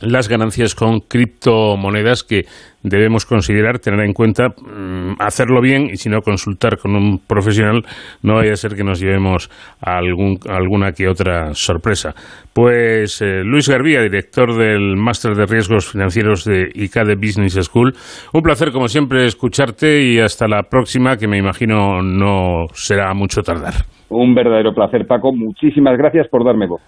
las 0.00 0.28
ganancias 0.28 0.74
con 0.74 1.00
criptomonedas 1.00 2.24
que 2.24 2.44
debemos 2.88 3.26
considerar, 3.26 3.78
tener 3.78 4.00
en 4.04 4.12
cuenta, 4.12 4.48
mm, 4.48 5.20
hacerlo 5.20 5.60
bien 5.60 5.88
y 5.90 5.96
si 5.96 6.08
no 6.08 6.20
consultar 6.20 6.78
con 6.78 6.96
un 6.96 7.18
profesional, 7.18 7.82
no 8.22 8.34
vaya 8.34 8.52
a 8.52 8.56
ser 8.56 8.74
que 8.74 8.84
nos 8.84 9.00
llevemos 9.00 9.48
a 9.80 9.98
algún, 9.98 10.38
alguna 10.48 10.92
que 10.92 11.08
otra 11.08 11.54
sorpresa. 11.54 12.14
Pues 12.52 13.22
eh, 13.22 13.42
Luis 13.44 13.68
Garbía, 13.68 14.02
director 14.02 14.56
del 14.56 14.96
Máster 14.96 15.34
de 15.34 15.46
Riesgos 15.46 15.90
Financieros 15.90 16.44
de 16.44 16.68
ICADE 16.74 17.14
Business 17.16 17.54
School, 17.54 17.92
un 18.32 18.42
placer 18.42 18.72
como 18.72 18.88
siempre 18.88 19.24
escucharte 19.24 20.02
y 20.02 20.18
hasta 20.18 20.48
la 20.48 20.64
próxima, 20.64 21.16
que 21.16 21.28
me 21.28 21.38
imagino 21.38 22.02
no 22.02 22.66
será 22.72 23.12
mucho 23.14 23.42
tardar. 23.42 23.74
Un 24.10 24.34
verdadero 24.34 24.72
placer, 24.72 25.06
Paco. 25.06 25.32
Muchísimas 25.32 25.96
gracias 25.98 26.28
por 26.28 26.44
darme 26.44 26.66
voz. 26.66 26.80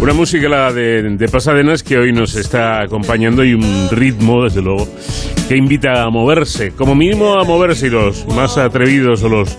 Una 0.00 0.14
música 0.14 0.48
la 0.48 0.72
de, 0.72 1.28
Pasadenas 1.30 1.82
que 1.82 1.98
hoy 1.98 2.10
nos 2.10 2.34
está 2.34 2.80
acompañando 2.80 3.44
y 3.44 3.52
un 3.52 3.88
ritmo, 3.90 4.44
desde 4.44 4.62
luego, 4.62 4.88
que 5.46 5.56
invita 5.56 6.02
a 6.02 6.08
moverse, 6.08 6.70
como 6.70 6.94
mínimo 6.94 7.34
a 7.38 7.44
moverse 7.44 7.88
y 7.88 7.90
los 7.90 8.26
más 8.28 8.56
atrevidos 8.56 9.22
o 9.22 9.28
los 9.28 9.58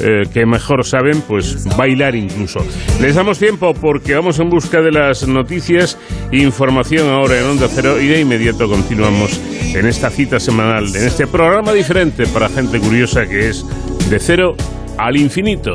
eh, 0.00 0.22
que 0.32 0.46
mejor 0.46 0.86
saben, 0.86 1.22
pues 1.22 1.66
bailar 1.76 2.14
incluso. 2.14 2.64
Les 3.00 3.16
damos 3.16 3.40
tiempo 3.40 3.74
porque 3.74 4.14
vamos 4.14 4.38
en 4.38 4.48
busca 4.48 4.80
de 4.80 4.92
las 4.92 5.26
noticias 5.26 5.98
información 6.30 7.08
ahora 7.08 7.40
en 7.40 7.46
Onda 7.46 7.66
Cero 7.68 8.00
y 8.00 8.06
de 8.06 8.20
inmediato 8.20 8.68
continuamos 8.68 9.40
en 9.74 9.86
esta 9.86 10.08
cita 10.08 10.38
semanal, 10.38 10.86
en 10.94 11.04
este 11.04 11.26
programa 11.26 11.72
diferente 11.72 12.26
para 12.28 12.48
gente 12.48 12.78
curiosa 12.78 13.26
que 13.26 13.48
es 13.48 13.66
de 14.08 14.20
cero 14.20 14.54
al 14.96 15.16
infinito. 15.16 15.74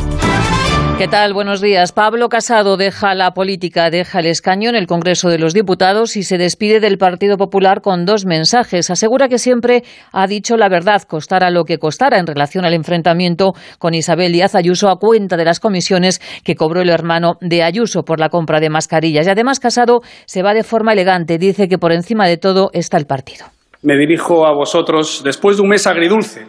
¿Qué 1.01 1.07
tal? 1.07 1.33
Buenos 1.33 1.61
días. 1.61 1.93
Pablo 1.93 2.29
Casado 2.29 2.77
deja 2.77 3.15
la 3.15 3.31
política, 3.31 3.89
deja 3.89 4.19
el 4.19 4.27
escaño 4.27 4.69
en 4.69 4.75
el 4.75 4.85
Congreso 4.85 5.29
de 5.29 5.39
los 5.39 5.55
Diputados 5.55 6.15
y 6.15 6.21
se 6.21 6.37
despide 6.37 6.79
del 6.79 6.99
Partido 6.99 7.37
Popular 7.37 7.81
con 7.81 8.05
dos 8.05 8.27
mensajes. 8.27 8.91
Asegura 8.91 9.27
que 9.27 9.39
siempre 9.39 9.81
ha 10.11 10.27
dicho 10.27 10.57
la 10.57 10.69
verdad, 10.69 11.01
costara 11.01 11.49
lo 11.49 11.63
que 11.63 11.79
costara, 11.79 12.19
en 12.19 12.27
relación 12.27 12.65
al 12.65 12.75
enfrentamiento 12.75 13.53
con 13.79 13.95
Isabel 13.95 14.31
Díaz 14.31 14.53
Ayuso 14.53 14.89
a 14.89 14.97
cuenta 14.97 15.37
de 15.37 15.45
las 15.45 15.59
comisiones 15.59 16.21
que 16.43 16.53
cobró 16.53 16.81
el 16.81 16.89
hermano 16.91 17.33
de 17.41 17.63
Ayuso 17.63 18.03
por 18.03 18.19
la 18.19 18.29
compra 18.29 18.59
de 18.59 18.69
mascarillas. 18.69 19.25
Y 19.25 19.31
además 19.31 19.59
Casado 19.59 20.01
se 20.25 20.43
va 20.43 20.53
de 20.53 20.63
forma 20.63 20.93
elegante. 20.93 21.39
Dice 21.39 21.67
que 21.67 21.79
por 21.79 21.93
encima 21.93 22.27
de 22.27 22.37
todo 22.37 22.69
está 22.73 22.97
el 22.97 23.07
partido. 23.07 23.47
Me 23.81 23.97
dirijo 23.97 24.45
a 24.45 24.53
vosotros 24.53 25.23
después 25.25 25.57
de 25.57 25.63
un 25.63 25.69
mes 25.69 25.87
agridulce 25.87 26.45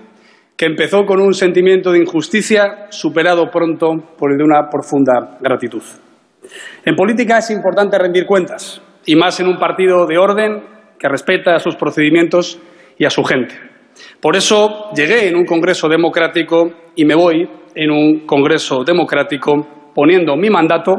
que 0.62 0.66
empezó 0.66 1.04
con 1.04 1.20
un 1.20 1.34
sentimiento 1.34 1.90
de 1.90 1.98
injusticia 1.98 2.86
superado 2.90 3.50
pronto 3.50 4.14
por 4.16 4.30
el 4.30 4.38
de 4.38 4.44
una 4.44 4.70
profunda 4.70 5.36
gratitud. 5.40 5.82
En 6.84 6.94
política 6.94 7.38
es 7.38 7.50
importante 7.50 7.98
rendir 7.98 8.24
cuentas, 8.24 8.80
y 9.04 9.16
más 9.16 9.40
en 9.40 9.48
un 9.48 9.58
partido 9.58 10.06
de 10.06 10.18
orden 10.18 10.62
que 11.00 11.08
respeta 11.08 11.56
a 11.56 11.58
sus 11.58 11.74
procedimientos 11.74 12.60
y 12.96 13.04
a 13.04 13.10
su 13.10 13.24
gente. 13.24 13.56
Por 14.20 14.36
eso 14.36 14.92
llegué 14.94 15.26
en 15.26 15.34
un 15.34 15.46
Congreso 15.46 15.88
democrático 15.88 16.70
y 16.94 17.06
me 17.06 17.16
voy 17.16 17.50
en 17.74 17.90
un 17.90 18.20
Congreso 18.24 18.84
democrático 18.84 19.90
poniendo 19.92 20.36
mi 20.36 20.48
mandato 20.48 20.94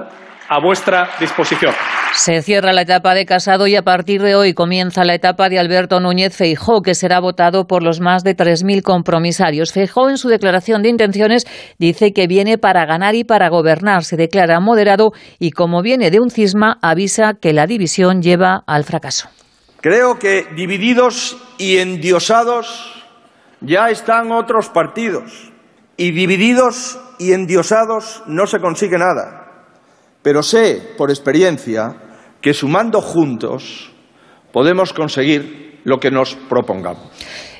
a 0.53 0.59
vuestra 0.59 1.09
disposición. 1.19 1.73
Se 2.13 2.43
cierra 2.43 2.73
la 2.73 2.83
etapa 2.83 3.15
de 3.15 3.25
Casado 3.25 3.65
y 3.65 3.75
a 3.75 3.81
partir 3.81 4.21
de 4.21 4.35
hoy 4.35 4.53
comienza 4.53 5.03
la 5.03 5.15
etapa 5.15 5.49
de 5.49 5.57
Alberto 5.57 5.99
Núñez 5.99 6.37
Feijó, 6.37 6.83
que 6.83 6.93
será 6.93 7.19
votado 7.19 7.65
por 7.65 7.81
los 7.81 7.99
más 7.99 8.23
de 8.23 8.37
3.000 8.37 8.83
compromisarios. 8.83 9.73
Feijó, 9.73 10.11
en 10.11 10.17
su 10.19 10.29
declaración 10.29 10.83
de 10.83 10.89
intenciones, 10.89 11.47
dice 11.79 12.13
que 12.13 12.27
viene 12.27 12.59
para 12.59 12.85
ganar 12.85 13.15
y 13.15 13.23
para 13.23 13.49
gobernar. 13.49 14.03
Se 14.03 14.15
declara 14.15 14.59
moderado 14.59 15.11
y, 15.39 15.49
como 15.51 15.81
viene 15.81 16.11
de 16.11 16.19
un 16.19 16.29
cisma, 16.29 16.77
avisa 16.83 17.33
que 17.33 17.51
la 17.51 17.65
división 17.65 18.21
lleva 18.21 18.63
al 18.67 18.83
fracaso. 18.83 19.29
Creo 19.81 20.19
que 20.19 20.45
divididos 20.55 21.35
y 21.57 21.77
endiosados 21.77 22.93
ya 23.59 23.89
están 23.89 24.31
otros 24.31 24.69
partidos. 24.69 25.51
Y 25.97 26.11
divididos 26.11 26.99
y 27.17 27.33
endiosados 27.33 28.21
no 28.27 28.45
se 28.45 28.59
consigue 28.59 28.99
nada. 28.99 29.42
Pero 30.23 30.41
sé, 30.41 30.81
por 30.97 31.11
experiencia, 31.11 31.95
que 32.41 32.53
sumando 32.53 33.01
juntos 33.01 33.91
podemos 34.51 34.93
conseguir 34.93 35.81
lo 35.83 35.99
que 35.99 36.11
nos 36.11 36.35
propongamos. 36.35 37.03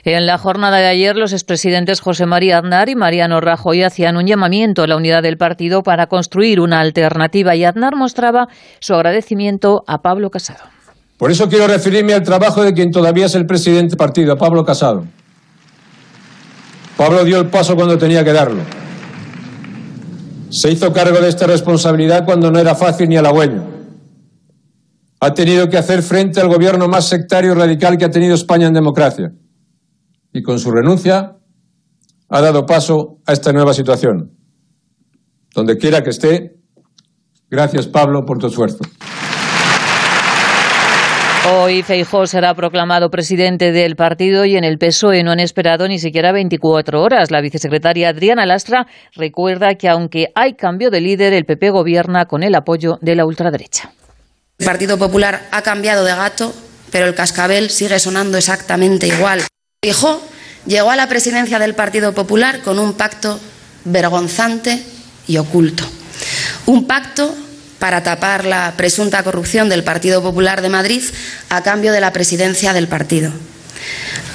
En 0.05 0.26
la 0.26 0.38
jornada 0.38 0.78
de 0.78 0.88
ayer, 0.88 1.16
los 1.16 1.32
expresidentes 1.32 2.01
José 2.01 2.26
María 2.26 2.57
Aznar 2.57 2.89
y 2.89 2.95
Mariano 2.95 3.39
Rajoy 3.39 3.84
hacían 3.84 4.18
un 4.18 4.28
llamamiento 4.28 4.84
a 4.84 4.88
la 4.88 4.97
unidad 4.97 5.24
del 5.24 5.38
partido 5.38 5.82
para 5.82 6.07
construir 6.07 6.59
una 6.59 6.82
alternativa 6.82 7.55
y 7.55 7.64
Aznar 7.64 7.95
mostraba 7.95 8.49
su 8.80 8.93
agradecimiento 8.93 9.84
a 9.88 10.01
Pablo 10.01 10.30
Casado. 10.30 10.59
Por 11.18 11.32
eso 11.32 11.47
quiero 11.47 11.68
referirme 11.68 12.14
al 12.14 12.24
trabajo 12.24 12.64
de 12.64 12.74
quien 12.74 12.91
todavía 12.91 13.28
es 13.28 13.36
el 13.36 13.45
presidente 13.45 13.91
del 13.91 13.97
partido, 13.97 14.38
Pablo 14.38 14.66
Casado. 14.66 15.05
Pablo 16.97 17.24
dio 17.24 17.39
el 17.39 17.47
paso 17.47 17.76
cuando 17.76 17.97
tenía 17.97 18.26
que 18.26 18.34
darlo. 18.34 18.61
Se 20.54 20.72
hizo 20.72 20.93
cargo 20.93 21.20
de 21.20 21.30
esta 21.30 21.47
responsabilidad 21.47 22.26
cuando 22.26 22.51
no 22.51 22.60
era 22.60 22.76
fácil 22.76 23.10
ni 23.10 23.18
halagüeño. 23.18 23.64
Ha 25.20 25.34
tenido 25.34 25.68
que 25.68 25.80
hacer 25.80 26.04
frente 26.04 26.39
al 26.39 26.47
gobierno 26.47 26.88
más 26.88 27.10
sectario 27.10 27.54
y 27.54 27.56
radical 27.56 27.97
que 27.97 28.06
ha 28.06 28.12
tenido 28.12 28.36
España 28.36 28.68
en 28.68 28.74
democracia. 28.76 29.34
Y 30.32 30.43
con 30.43 30.60
su 30.60 30.70
renuncia 30.70 31.39
ha 32.30 32.41
dado 32.41 32.68
paso 32.68 33.20
a 33.26 33.34
esta 33.34 33.51
nueva 33.51 33.74
situación. 33.74 34.38
Donde 35.56 35.76
quiera 35.80 36.04
que 36.04 36.12
esté, 36.12 36.56
gracias 37.49 37.88
Pablo 37.88 38.24
por 38.24 38.38
tu 38.38 38.45
esfuerzo. 38.45 38.78
Hoy 41.45 41.83
Feijó 41.83 42.25
será 42.25 42.53
proclamado 42.53 43.11
presidente 43.11 43.73
del 43.73 43.97
partido 43.97 44.45
y 44.45 44.55
en 44.55 44.63
el 44.63 44.77
PSOE 44.77 45.23
no 45.23 45.31
han 45.31 45.41
esperado 45.41 45.89
ni 45.89 45.99
siquiera 45.99 46.31
24 46.31 47.01
horas. 47.01 47.31
La 47.31 47.41
vicesecretaria 47.41 48.09
Adriana 48.09 48.45
Lastra 48.45 48.87
recuerda 49.13 49.75
que 49.75 49.89
aunque 49.89 50.31
hay 50.35 50.53
cambio 50.53 50.89
de 50.89 51.01
líder, 51.01 51.33
el 51.33 51.43
PP 51.43 51.71
gobierna 51.71 52.27
con 52.27 52.43
el 52.43 52.55
apoyo 52.55 52.97
de 53.01 53.15
la 53.15 53.25
ultraderecha. 53.25 53.91
El 54.57 54.65
Partido 54.65 54.97
Popular 54.97 55.47
ha 55.51 55.61
cambiado 55.63 56.05
de 56.05 56.15
gato, 56.15 56.53
pero 56.91 57.07
el 57.07 57.13
cascabel 57.13 57.69
sigue 57.69 57.99
sonando 57.99 58.37
exactamente 58.37 59.07
igual. 59.07 59.41
Feijó 59.83 60.21
llegó 60.65 60.91
a 60.91 60.95
la 60.95 61.07
presidencia 61.07 61.59
del 61.59 61.75
Partido 61.75 62.13
Popular 62.13 62.61
con 62.61 62.79
un 62.79 62.93
pacto 62.93 63.37
vergonzante 63.83 64.81
y 65.27 65.37
oculto. 65.37 65.83
Un 66.67 66.87
pacto 66.87 67.35
para 67.84 68.01
tapar 68.01 68.45
la 68.45 68.75
presunta 68.77 69.23
corrupción 69.23 69.67
del 69.67 69.84
Partido 69.84 70.21
Popular 70.21 70.61
de 70.61 70.69
Madrid 70.69 71.03
a 71.49 71.63
cambio 71.63 71.91
de 71.91 71.99
la 71.99 72.13
presidencia 72.13 72.71
del 72.71 72.88
partido. 72.88 73.29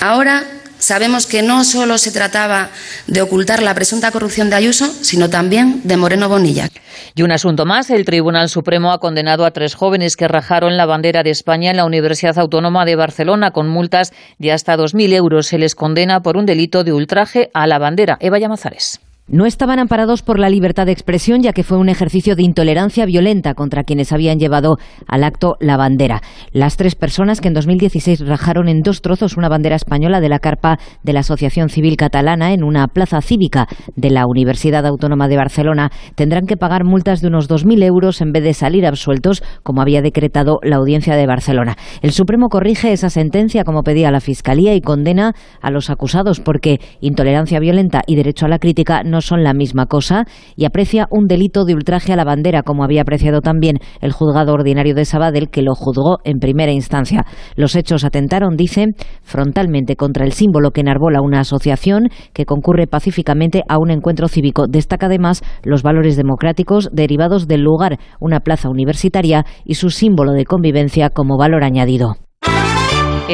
Ahora 0.02 0.44
sabemos 0.78 1.24
que 1.24 1.40
no 1.40 1.64
solo 1.64 1.96
se 1.96 2.12
trataba 2.12 2.68
de 3.06 3.22
ocultar 3.22 3.62
la 3.62 3.72
presunta 3.72 4.10
corrupción 4.10 4.50
de 4.50 4.56
Ayuso, 4.56 4.92
sino 5.00 5.30
también 5.30 5.80
de 5.84 5.96
Moreno 5.96 6.28
Bonilla. 6.28 6.68
Y 7.14 7.22
un 7.22 7.32
asunto 7.32 7.64
más, 7.64 7.88
el 7.88 8.04
Tribunal 8.04 8.50
Supremo 8.50 8.92
ha 8.92 9.00
condenado 9.00 9.46
a 9.46 9.50
tres 9.50 9.74
jóvenes 9.74 10.16
que 10.16 10.28
rajaron 10.28 10.76
la 10.76 10.84
bandera 10.84 11.22
de 11.22 11.30
España 11.30 11.70
en 11.70 11.78
la 11.78 11.86
Universidad 11.86 12.38
Autónoma 12.38 12.84
de 12.84 12.96
Barcelona 12.96 13.52
con 13.52 13.66
multas 13.66 14.12
de 14.38 14.52
hasta 14.52 14.76
2.000 14.76 15.14
euros. 15.14 15.46
Se 15.46 15.56
les 15.56 15.74
condena 15.74 16.20
por 16.20 16.36
un 16.36 16.44
delito 16.44 16.84
de 16.84 16.92
ultraje 16.92 17.50
a 17.54 17.66
la 17.66 17.78
bandera. 17.78 18.18
Eva 18.20 18.38
Llamazares. 18.38 19.00
No 19.30 19.44
estaban 19.44 19.78
amparados 19.78 20.22
por 20.22 20.38
la 20.38 20.48
libertad 20.48 20.86
de 20.86 20.92
expresión, 20.92 21.42
ya 21.42 21.52
que 21.52 21.62
fue 21.62 21.76
un 21.76 21.90
ejercicio 21.90 22.34
de 22.34 22.42
intolerancia 22.42 23.04
violenta 23.04 23.52
contra 23.52 23.84
quienes 23.84 24.10
habían 24.10 24.38
llevado 24.38 24.78
al 25.06 25.22
acto 25.22 25.56
la 25.60 25.76
bandera. 25.76 26.22
Las 26.52 26.78
tres 26.78 26.94
personas 26.94 27.42
que 27.42 27.48
en 27.48 27.54
2016 27.54 28.26
rajaron 28.26 28.68
en 28.68 28.80
dos 28.80 29.02
trozos 29.02 29.36
una 29.36 29.50
bandera 29.50 29.76
española 29.76 30.22
de 30.22 30.30
la 30.30 30.38
carpa 30.38 30.78
de 31.02 31.12
la 31.12 31.20
Asociación 31.20 31.68
Civil 31.68 31.98
Catalana 31.98 32.54
en 32.54 32.64
una 32.64 32.88
plaza 32.88 33.20
cívica 33.20 33.68
de 33.96 34.08
la 34.08 34.26
Universidad 34.26 34.86
Autónoma 34.86 35.28
de 35.28 35.36
Barcelona 35.36 35.90
tendrán 36.14 36.46
que 36.46 36.56
pagar 36.56 36.84
multas 36.84 37.20
de 37.20 37.28
unos 37.28 37.50
2.000 37.50 37.84
euros 37.84 38.22
en 38.22 38.32
vez 38.32 38.42
de 38.44 38.54
salir 38.54 38.86
absueltos, 38.86 39.42
como 39.62 39.82
había 39.82 40.00
decretado 40.00 40.58
la 40.62 40.76
Audiencia 40.76 41.16
de 41.16 41.26
Barcelona. 41.26 41.76
El 42.00 42.12
Supremo 42.12 42.48
corrige 42.48 42.92
esa 42.92 43.10
sentencia, 43.10 43.64
como 43.64 43.82
pedía 43.82 44.10
la 44.10 44.20
Fiscalía, 44.20 44.74
y 44.74 44.80
condena 44.80 45.34
a 45.60 45.70
los 45.70 45.90
acusados 45.90 46.40
porque 46.40 46.80
intolerancia 47.02 47.60
violenta 47.60 48.04
y 48.06 48.16
derecho 48.16 48.46
a 48.46 48.48
la 48.48 48.58
crítica 48.58 49.02
no 49.02 49.17
son 49.20 49.42
la 49.42 49.54
misma 49.54 49.86
cosa 49.86 50.24
y 50.56 50.64
aprecia 50.64 51.06
un 51.10 51.26
delito 51.26 51.64
de 51.64 51.74
ultraje 51.74 52.12
a 52.12 52.16
la 52.16 52.24
bandera, 52.24 52.62
como 52.62 52.84
había 52.84 53.02
apreciado 53.02 53.40
también 53.40 53.78
el 54.00 54.12
juzgado 54.12 54.52
ordinario 54.52 54.94
de 54.94 55.04
Sabadell, 55.04 55.50
que 55.50 55.62
lo 55.62 55.74
juzgó 55.74 56.18
en 56.24 56.38
primera 56.38 56.72
instancia. 56.72 57.24
Los 57.56 57.74
hechos 57.76 58.04
atentaron, 58.04 58.56
dice, 58.56 58.86
frontalmente 59.22 59.96
contra 59.96 60.24
el 60.24 60.32
símbolo 60.32 60.70
que 60.70 60.80
enarbola 60.80 61.20
una 61.22 61.40
asociación 61.40 62.08
que 62.32 62.44
concurre 62.44 62.86
pacíficamente 62.86 63.62
a 63.68 63.78
un 63.78 63.90
encuentro 63.90 64.28
cívico. 64.28 64.66
Destaca 64.68 65.06
además 65.06 65.42
los 65.64 65.82
valores 65.82 66.16
democráticos 66.16 66.90
derivados 66.92 67.48
del 67.48 67.62
lugar, 67.62 67.98
una 68.20 68.40
plaza 68.40 68.68
universitaria 68.68 69.44
y 69.64 69.74
su 69.74 69.90
símbolo 69.90 70.32
de 70.32 70.44
convivencia 70.44 71.10
como 71.10 71.38
valor 71.38 71.64
añadido. 71.64 72.27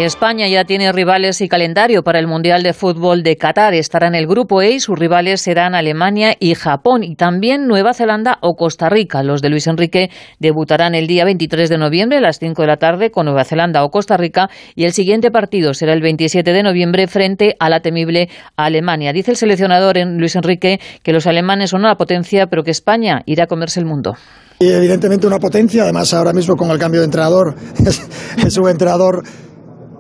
España 0.03 0.49
ya 0.49 0.65
tiene 0.65 0.91
rivales 0.91 1.41
y 1.41 1.49
calendario 1.49 2.03
para 2.03 2.19
el 2.19 2.27
Mundial 2.27 2.65
de 2.65 2.73
Fútbol 2.73 3.23
de 3.23 3.37
Qatar. 3.37 3.75
Estará 3.75 4.09
en 4.09 4.17
el 4.17 4.27
grupo 4.27 4.61
E 4.61 4.73
y 4.73 4.81
sus 4.81 4.99
rivales 4.99 5.41
serán 5.41 5.77
Alemania 5.77 6.35
y 6.41 6.57
Japón 6.57 7.05
y 7.05 7.15
también 7.15 7.69
Nueva 7.69 7.95
Zelanda 7.95 8.39
o 8.41 8.57
Costa 8.57 8.89
Rica. 8.89 9.23
Los 9.23 9.41
de 9.41 9.51
Luis 9.51 9.69
Enrique 9.69 10.11
debutarán 10.41 10.97
el 10.97 11.07
día 11.07 11.25
23 11.25 11.71
de 11.71 11.79
noviembre 11.79 12.19
a 12.19 12.21
las 12.21 12.41
5 12.41 12.63
de 12.63 12.67
la 12.67 12.77
tarde 12.77 13.13
con 13.13 13.27
Nueva 13.27 13.45
Zelanda 13.45 13.85
o 13.85 13.91
Costa 13.91 14.17
Rica 14.17 14.51
y 14.75 14.83
el 14.85 14.93
siguiente 14.93 15.31
partido 15.31 15.75
será 15.75 15.93
el 15.93 16.03
27 16.03 16.53
de 16.53 16.63
noviembre 16.65 17.07
frente 17.07 17.55
a 17.61 17.71
la 17.71 17.79
temible 17.79 18.29
Alemania. 18.57 19.13
Dice 19.13 19.31
el 19.31 19.37
seleccionador 19.37 19.97
Luis 19.97 20.35
Enrique 20.35 20.81
que 21.05 21.13
los 21.13 21.29
alemanes 21.29 21.71
son 21.71 21.83
una 21.83 21.95
potencia 21.95 22.49
pero 22.49 22.65
que 22.65 22.73
España 22.73 23.23
irá 23.27 23.45
a 23.45 23.47
comerse 23.47 23.79
el 23.79 23.87
mundo. 23.87 24.17
Y 24.59 24.71
evidentemente 24.71 25.27
una 25.27 25.39
potencia, 25.39 25.83
además 25.83 26.13
ahora 26.15 26.33
mismo 26.33 26.57
con 26.57 26.71
el 26.71 26.79
cambio 26.79 27.01
de 27.01 27.07
entrenador, 27.07 27.55
es, 27.87 28.03
es 28.45 28.57
un 28.57 28.69
entrenador 28.69 29.23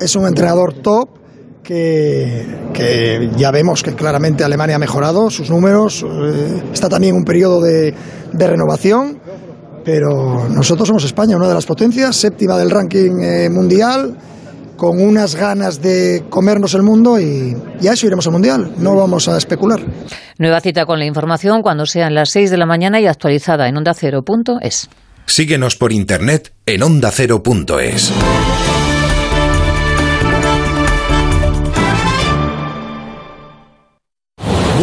es 0.00 0.16
un 0.16 0.26
entrenador 0.26 0.74
top 0.74 1.08
que, 1.62 2.44
que, 2.72 3.30
ya 3.36 3.50
vemos 3.50 3.82
que 3.82 3.94
claramente 3.94 4.44
Alemania 4.44 4.76
ha 4.76 4.78
mejorado 4.78 5.30
sus 5.30 5.50
números, 5.50 6.04
eh, 6.04 6.62
está 6.72 6.88
también 6.88 7.16
un 7.16 7.24
periodo 7.24 7.62
de, 7.62 7.94
de, 8.32 8.46
renovación, 8.46 9.18
pero 9.84 10.48
nosotros 10.48 10.86
somos 10.86 11.04
España, 11.04 11.36
una 11.36 11.48
de 11.48 11.54
las 11.54 11.66
potencias, 11.66 12.16
séptima 12.16 12.58
del 12.58 12.70
ranking 12.70 13.18
eh, 13.20 13.48
mundial, 13.50 14.16
con 14.76 15.00
unas 15.00 15.36
ganas 15.36 15.80
de 15.80 16.24
comernos 16.28 16.74
el 16.74 16.82
mundo 16.82 17.18
y, 17.18 17.56
y, 17.80 17.88
a 17.88 17.92
eso 17.92 18.06
iremos 18.06 18.26
al 18.26 18.32
Mundial, 18.32 18.74
no 18.78 18.94
vamos 18.94 19.28
a 19.28 19.38
especular. 19.38 19.80
Nueva 20.38 20.60
cita 20.60 20.84
con 20.84 20.98
la 20.98 21.06
información 21.06 21.62
cuando 21.62 21.86
sean 21.86 22.14
las 22.14 22.30
6 22.30 22.50
de 22.50 22.56
la 22.56 22.66
mañana 22.66 23.00
y 23.00 23.06
actualizada 23.06 23.68
en 23.68 23.76
onda 23.76 23.94
cero.es. 23.94 24.90
Síguenos 25.26 25.76
por 25.76 25.92
internet 25.92 26.52
en 26.66 26.82
ondacero.es. 26.82 28.12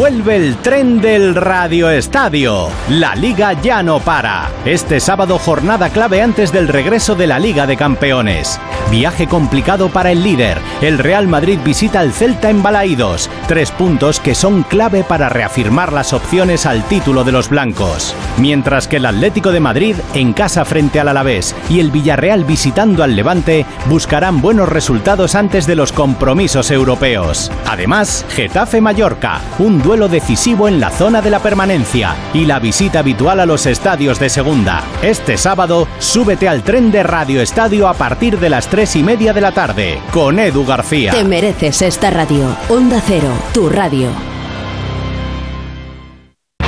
Vuelve 0.02 0.36
el 0.36 0.58
tren 0.58 1.00
del 1.00 1.36
Radio 1.36 1.88
Estadio. 1.92 2.70
La 2.90 3.14
liga 3.14 3.54
ya 3.62 3.84
no 3.84 4.00
para. 4.00 4.50
Este 4.66 5.00
sábado 5.00 5.38
jornada 5.38 5.90
clave 5.90 6.24
antes 6.24 6.52
del 6.52 6.70
regreso 6.70 7.14
de 7.14 7.28
la 7.28 7.38
Liga 7.38 7.68
de 7.68 7.78
Campeones. 7.78 8.60
Viaje 8.90 9.28
complicado 9.28 9.90
para 9.90 10.12
el 10.12 10.24
líder. 10.24 10.58
El 10.82 10.98
Real 10.98 11.28
Madrid 11.28 11.60
visita 11.64 12.00
al 12.00 12.14
Celta 12.14 12.50
en 12.50 12.64
Balaídos. 12.64 13.30
Tres 13.48 13.70
puntos 13.70 14.20
que 14.20 14.34
son 14.34 14.64
clave 14.64 15.04
para 15.04 15.30
reafirmar 15.30 15.94
las 15.94 16.14
opciones 16.14 16.66
al 16.66 16.84
título 16.86 17.24
de 17.24 17.34
los 17.34 17.50
blancos. 17.50 18.16
Mientras 18.40 18.88
que 18.88 18.96
el 18.96 19.06
Atlético 19.06 19.52
de 19.52 19.60
Madrid 19.60 19.96
en 20.16 20.34
casa 20.34 20.66
frente 20.66 21.00
al 21.00 21.10
Alavés 21.10 21.56
y 21.70 21.80
el 21.80 21.92
Villarreal 21.92 22.44
visitando 22.44 23.04
al 23.04 23.16
Levante 23.16 23.68
buscarán 23.86 24.42
buenos 24.42 24.68
resultados 24.68 25.36
antes 25.36 25.68
de 25.68 25.76
los 25.76 25.92
compromisos 25.92 26.72
europeos. 26.72 27.52
Además, 27.68 28.26
Getafe 28.30 28.82
Mallorca, 28.82 29.42
un 29.60 29.80
decisivo 29.92 30.68
en 30.68 30.80
la 30.80 30.90
zona 30.90 31.22
de 31.22 31.30
la 31.30 31.40
permanencia 31.40 32.16
y 32.34 32.46
la 32.46 32.60
visita 32.60 33.00
habitual 33.00 33.40
a 33.40 33.46
los 33.46 33.66
estadios 33.66 34.20
de 34.20 34.30
segunda. 34.30 34.84
Este 35.02 35.38
sábado, 35.38 35.88
súbete 36.00 36.48
al 36.48 36.64
tren 36.64 36.92
de 36.92 37.04
Radio 37.04 37.42
Estadio 37.42 37.88
a 37.88 37.94
partir 37.94 38.40
de 38.40 38.50
las 38.50 38.68
tres 38.68 38.96
y 38.96 39.04
media 39.04 39.34
de 39.34 39.42
la 39.42 39.52
tarde 39.52 40.00
con 40.12 40.40
Edu 40.40 40.66
García. 40.66 41.12
Te 41.12 41.24
mereces 41.24 41.82
esta 41.82 42.10
radio. 42.10 42.56
Onda 42.70 43.02
Cero, 43.06 43.32
tu 43.54 43.70
radio. 43.70 44.31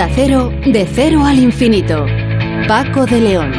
Onda 0.00 0.14
Cero, 0.14 0.50
de 0.64 0.86
cero 0.86 1.26
al 1.26 1.38
infinito. 1.38 2.06
Paco 2.66 3.04
de 3.04 3.20
León. 3.20 3.52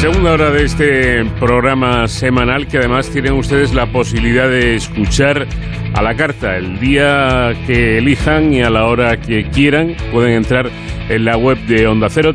Segunda 0.00 0.32
hora 0.32 0.50
de 0.50 0.64
este 0.64 1.26
programa 1.38 2.08
semanal 2.08 2.66
que 2.68 2.78
además 2.78 3.10
tienen 3.10 3.34
ustedes 3.34 3.74
la 3.74 3.84
posibilidad 3.92 4.48
de 4.48 4.76
escuchar 4.76 5.46
a 5.92 6.00
la 6.00 6.14
carta 6.14 6.56
el 6.56 6.80
día 6.80 7.52
que 7.66 7.98
elijan 7.98 8.54
y 8.54 8.62
a 8.62 8.70
la 8.70 8.86
hora 8.86 9.20
que 9.20 9.50
quieran. 9.50 9.94
Pueden 10.10 10.32
entrar 10.32 10.70
en 11.10 11.26
la 11.26 11.36
web 11.36 11.58
de 11.66 11.86
Onda 11.86 12.08
Cero, 12.08 12.32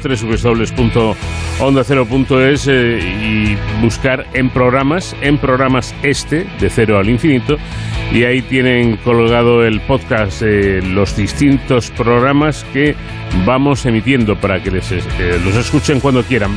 www.ondacero.es 1.60 2.68
eh, 2.68 3.00
y 3.00 3.82
buscar 3.82 4.26
en 4.34 4.50
programas, 4.50 5.16
en 5.22 5.38
programas 5.38 5.94
este, 6.04 6.46
de 6.60 6.70
cero 6.70 7.00
al 7.00 7.10
infinito. 7.10 7.58
Y 8.12 8.24
ahí 8.24 8.42
tienen 8.42 8.98
colgado 8.98 9.66
el 9.66 9.82
podcast 9.82 10.42
de 10.42 10.82
los 10.82 11.16
distintos 11.16 11.92
programas 11.92 12.64
que 12.74 12.96
vamos 13.46 13.86
emitiendo 13.86 14.40
para 14.40 14.62
que 14.62 14.72
les, 14.72 14.92
eh, 14.92 15.02
los 15.44 15.56
escuchen 15.56 16.00
cuando 16.00 16.24
quieran. 16.24 16.52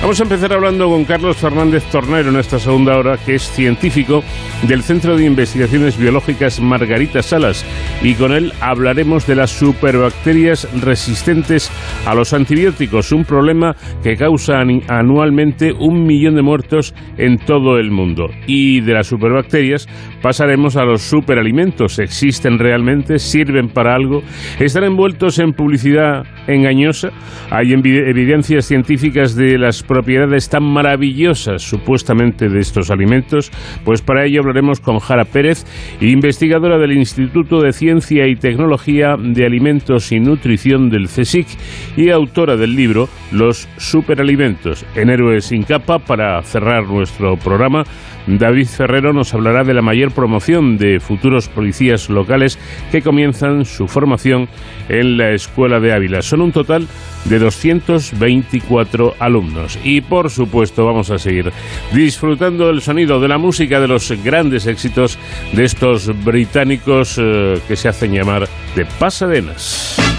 Vamos 0.00 0.20
a 0.20 0.22
empezar 0.22 0.52
hablando 0.52 0.88
con 0.88 1.04
Carlos 1.04 1.36
Fernández 1.38 1.84
Tornero 1.90 2.30
en 2.30 2.36
esta 2.36 2.60
segunda 2.60 2.96
hora, 2.96 3.16
que 3.18 3.34
es 3.34 3.42
científico 3.42 4.22
del 4.66 4.82
Centro 4.82 5.16
de 5.16 5.24
Investigaciones 5.24 5.98
Biológicas 5.98 6.60
Margarita 6.60 7.20
Salas, 7.20 7.66
y 8.00 8.14
con 8.14 8.32
él 8.32 8.52
hablaremos 8.60 9.26
de 9.26 9.34
las 9.34 9.50
superbacterias 9.50 10.68
resistentes 10.80 11.70
a 12.06 12.14
los 12.14 12.32
antibióticos, 12.32 13.10
un 13.10 13.24
problema 13.24 13.74
que 14.02 14.16
causa 14.16 14.60
anualmente 14.86 15.72
un 15.72 16.04
millón 16.04 16.36
de 16.36 16.42
muertos 16.42 16.94
en 17.18 17.36
todo 17.36 17.76
el 17.76 17.90
mundo. 17.90 18.28
Y 18.46 18.80
de 18.80 18.94
las 18.94 19.08
superbacterias 19.08 19.88
pasaremos 20.22 20.76
a 20.76 20.84
los 20.84 21.02
superalimentos. 21.02 21.98
¿Existen 21.98 22.58
realmente? 22.60 23.18
¿Sirven 23.18 23.68
para 23.68 23.96
algo? 23.96 24.22
¿Están 24.60 24.84
envueltos 24.84 25.40
en 25.40 25.52
publicidad 25.52 26.22
engañosa? 26.46 27.10
¿Hay 27.50 27.72
evidencias 27.72 28.64
científicas 28.64 29.34
de 29.34 29.58
las 29.58 29.82
propiedades 29.88 30.48
tan 30.48 30.62
maravillosas 30.62 31.62
supuestamente 31.62 32.48
de 32.48 32.60
estos 32.60 32.92
alimentos? 32.92 33.50
Pues 33.84 34.02
para 34.02 34.24
ello 34.24 34.42
hablaremos 34.42 34.78
con 34.78 35.00
Jara 35.00 35.24
Pérez, 35.24 35.64
investigadora 36.00 36.78
del 36.78 36.92
Instituto 36.92 37.60
de 37.60 37.72
Ciencia 37.72 38.28
y 38.28 38.36
Tecnología 38.36 39.16
de 39.18 39.44
Alimentos 39.44 40.12
y 40.12 40.20
Nutrición 40.20 40.90
del 40.90 41.08
CSIC 41.08 41.48
y 41.96 42.10
autora 42.10 42.56
del 42.56 42.76
libro 42.76 43.08
Los 43.32 43.68
superalimentos 43.78 44.84
en 44.94 45.10
Héroes 45.10 45.46
sin 45.46 45.64
capa. 45.64 45.98
Para 45.98 46.40
cerrar 46.42 46.86
nuestro 46.86 47.36
programa, 47.36 47.84
David 48.26 48.66
Ferrero 48.66 49.14
nos 49.14 49.32
hablará 49.32 49.64
de 49.64 49.72
la 49.72 49.80
mayor 49.80 50.12
promoción 50.12 50.76
de 50.76 51.00
futuros 51.00 51.48
policías 51.48 52.10
locales 52.10 52.58
que 52.92 53.00
comienzan 53.00 53.64
su 53.64 53.88
formación 53.88 54.48
en 54.90 55.16
la 55.16 55.30
Escuela 55.32 55.80
de 55.80 55.92
Ávila. 55.94 56.20
Son 56.20 56.42
un 56.42 56.52
total 56.52 56.86
de 57.24 57.38
224 57.38 59.14
alumnos. 59.18 59.78
Y 59.84 60.00
por 60.00 60.30
supuesto 60.30 60.84
vamos 60.84 61.10
a 61.10 61.18
seguir 61.18 61.52
disfrutando 61.92 62.68
del 62.68 62.82
sonido 62.82 63.20
de 63.20 63.28
la 63.28 63.38
música 63.38 63.80
de 63.80 63.88
los 63.88 64.10
grandes 64.22 64.66
éxitos 64.66 65.18
de 65.52 65.64
estos 65.64 66.06
británicos 66.24 67.16
eh, 67.18 67.60
que 67.66 67.76
se 67.76 67.88
hacen 67.88 68.12
llamar 68.12 68.48
de 68.74 68.84
Pasadenas. 68.98 70.17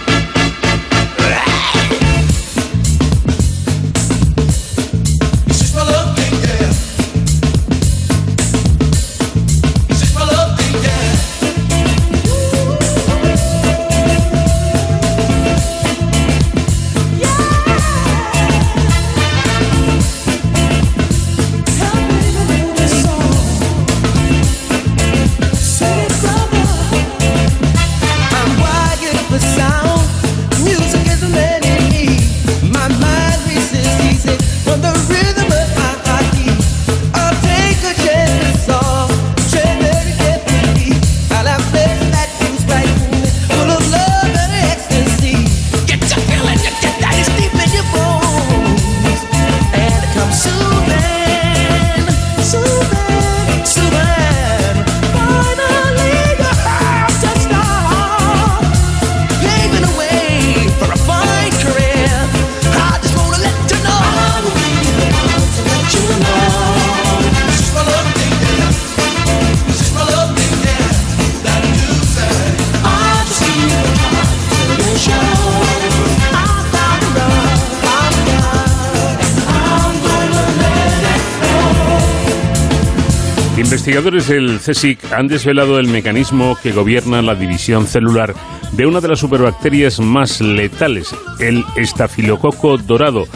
Investigadores 83.60 84.30
del 84.30 84.57
CSIC 84.57 85.12
han 85.12 85.28
desvelado 85.28 85.80
el 85.80 85.89
mecanismo 85.89 86.57
que 86.64 86.72
gobierna 86.72 87.22
la 87.22 87.36
división 87.36 87.88
celular 87.88 88.34
de 88.72 88.86
una 88.86 89.01
de 89.01 89.10
las 89.10 89.20
superbacterias 89.20 89.99
más 89.99 90.39
letales, 90.39 91.14
el 91.41 91.66
estafilococo 91.76 92.78
dorado 92.78 93.28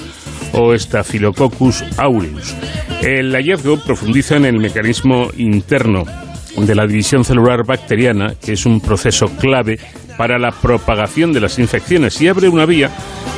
o 0.54 0.78
Staphylococcus 0.78 1.84
aureus. 1.98 2.56
El 3.02 3.34
hallazgo 3.34 3.84
profundiza 3.84 4.38
en 4.38 4.46
el 4.46 4.60
mecanismo 4.60 5.28
interno 5.36 6.06
de 6.56 6.74
la 6.74 6.88
división 6.88 7.26
celular 7.26 7.66
bacteriana, 7.66 8.34
que 8.42 8.54
es 8.54 8.66
un 8.66 8.80
proceso 8.80 9.28
clave 9.28 9.78
para 10.18 10.40
la 10.40 10.52
propagación 10.52 11.34
de 11.34 11.42
las 11.42 11.60
infecciones 11.60 12.22
y 12.22 12.30
abre 12.30 12.48
una 12.48 12.66
vía 12.66 12.90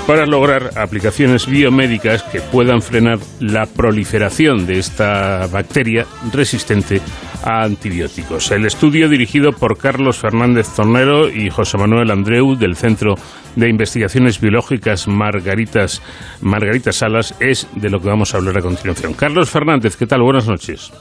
para 0.08 0.28
lograr 0.28 0.70
aplicaciones 0.78 1.48
biomédicas 1.48 2.22
que 2.24 2.40
puedan 2.40 2.82
frenar 2.82 3.18
la 3.40 3.66
proliferación 3.66 4.68
de 4.68 4.78
esta 4.78 5.48
bacteria 5.48 6.06
resistente 6.32 7.02
a 7.44 7.64
antibióticos. 7.64 8.52
El 8.52 8.66
estudio 8.66 9.10
dirigido 9.10 9.52
por 9.52 9.78
Carlos 9.78 10.20
Fernández 10.20 10.68
Tornero 10.76 11.28
y 11.30 11.50
José 11.50 11.80
Manuel 11.80 12.12
Andreu 12.12 12.56
del 12.56 12.76
Centro 12.76 13.16
de 13.56 13.68
Investigaciones 13.68 14.40
Biológicas 14.40 15.08
Margaritas, 15.08 16.04
Margarita 16.42 16.92
Salas 16.92 17.36
es 17.40 17.68
de 17.76 17.90
lo 17.90 18.00
que 18.00 18.08
vamos 18.08 18.36
a 18.36 18.38
hablar 18.38 18.60
a 18.60 18.62
continuación. 18.62 19.14
Carlos 19.14 19.50
Fernández, 19.50 19.98
¿qué 19.98 20.06
tal? 20.06 20.22
Buenas 20.22 20.48
noches. 20.48 20.94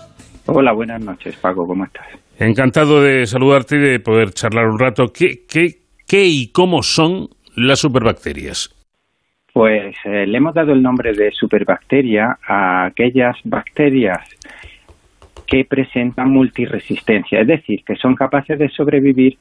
Hola, 0.47 0.73
buenas 0.73 1.03
noches, 1.03 1.37
Paco, 1.37 1.67
¿cómo 1.67 1.85
estás? 1.85 2.07
Encantado 2.39 3.03
de 3.03 3.27
saludarte 3.27 3.77
y 3.77 3.81
de 3.81 4.01
poder 4.01 4.33
charlar 4.33 4.67
un 4.67 4.79
rato. 4.79 5.13
¿Qué, 5.13 5.45
qué, 5.47 5.81
qué 6.07 6.25
y 6.25 6.51
cómo 6.53 6.83
son 6.83 7.29
las 7.55 7.81
superbacterias? 7.81 8.74
Pues 9.55 9.95
eh, 10.05 10.27
le 10.27 10.37
hemos 10.37 10.53
dado 10.53 10.73
el 10.73 10.83
nombre 10.83 11.13
de 11.13 11.31
superbacteria 11.31 12.39
a 12.45 12.87
aquellas 12.87 13.37
bacterias 13.45 14.19
que 15.47 15.65
presentan 15.65 16.29
multiresistencia, 16.31 17.41
es 17.41 17.47
decir, 17.47 17.85
que 17.87 17.95
son 17.95 18.17
capaces 18.17 18.59
de 18.59 18.69
sobrevivir 18.69 19.39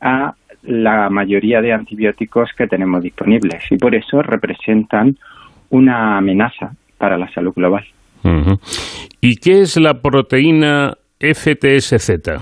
a 0.00 0.32
la 0.62 1.10
mayoría 1.10 1.60
de 1.60 1.72
antibióticos 1.72 2.50
que 2.56 2.68
tenemos 2.68 3.02
disponibles 3.02 3.64
y 3.68 3.76
por 3.76 3.96
eso 3.96 4.22
representan 4.22 5.16
una 5.70 6.16
amenaza 6.18 6.70
para 6.96 7.18
la 7.18 7.28
salud 7.32 7.52
global. 7.52 7.84
¿Y 9.20 9.34
qué 9.34 9.62
es 9.62 9.76
la 9.78 10.00
proteína 10.00 10.94
FTSZ? 11.18 12.38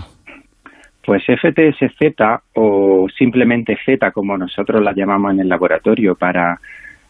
Pues 1.06 1.22
FTSZ 1.24 2.42
o 2.52 3.06
simplemente 3.16 3.78
Z 3.82 4.10
como 4.10 4.36
nosotros 4.36 4.82
la 4.82 4.92
llamamos 4.92 5.32
en 5.32 5.40
el 5.40 5.48
laboratorio 5.48 6.14
para 6.16 6.60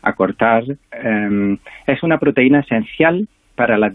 acortar, 0.05 0.65
em, 0.93 1.59
es 1.87 2.03
una 2.03 2.19
proteína 2.19 2.61
esencial 2.61 3.27
para 3.55 3.79
la, 3.79 3.93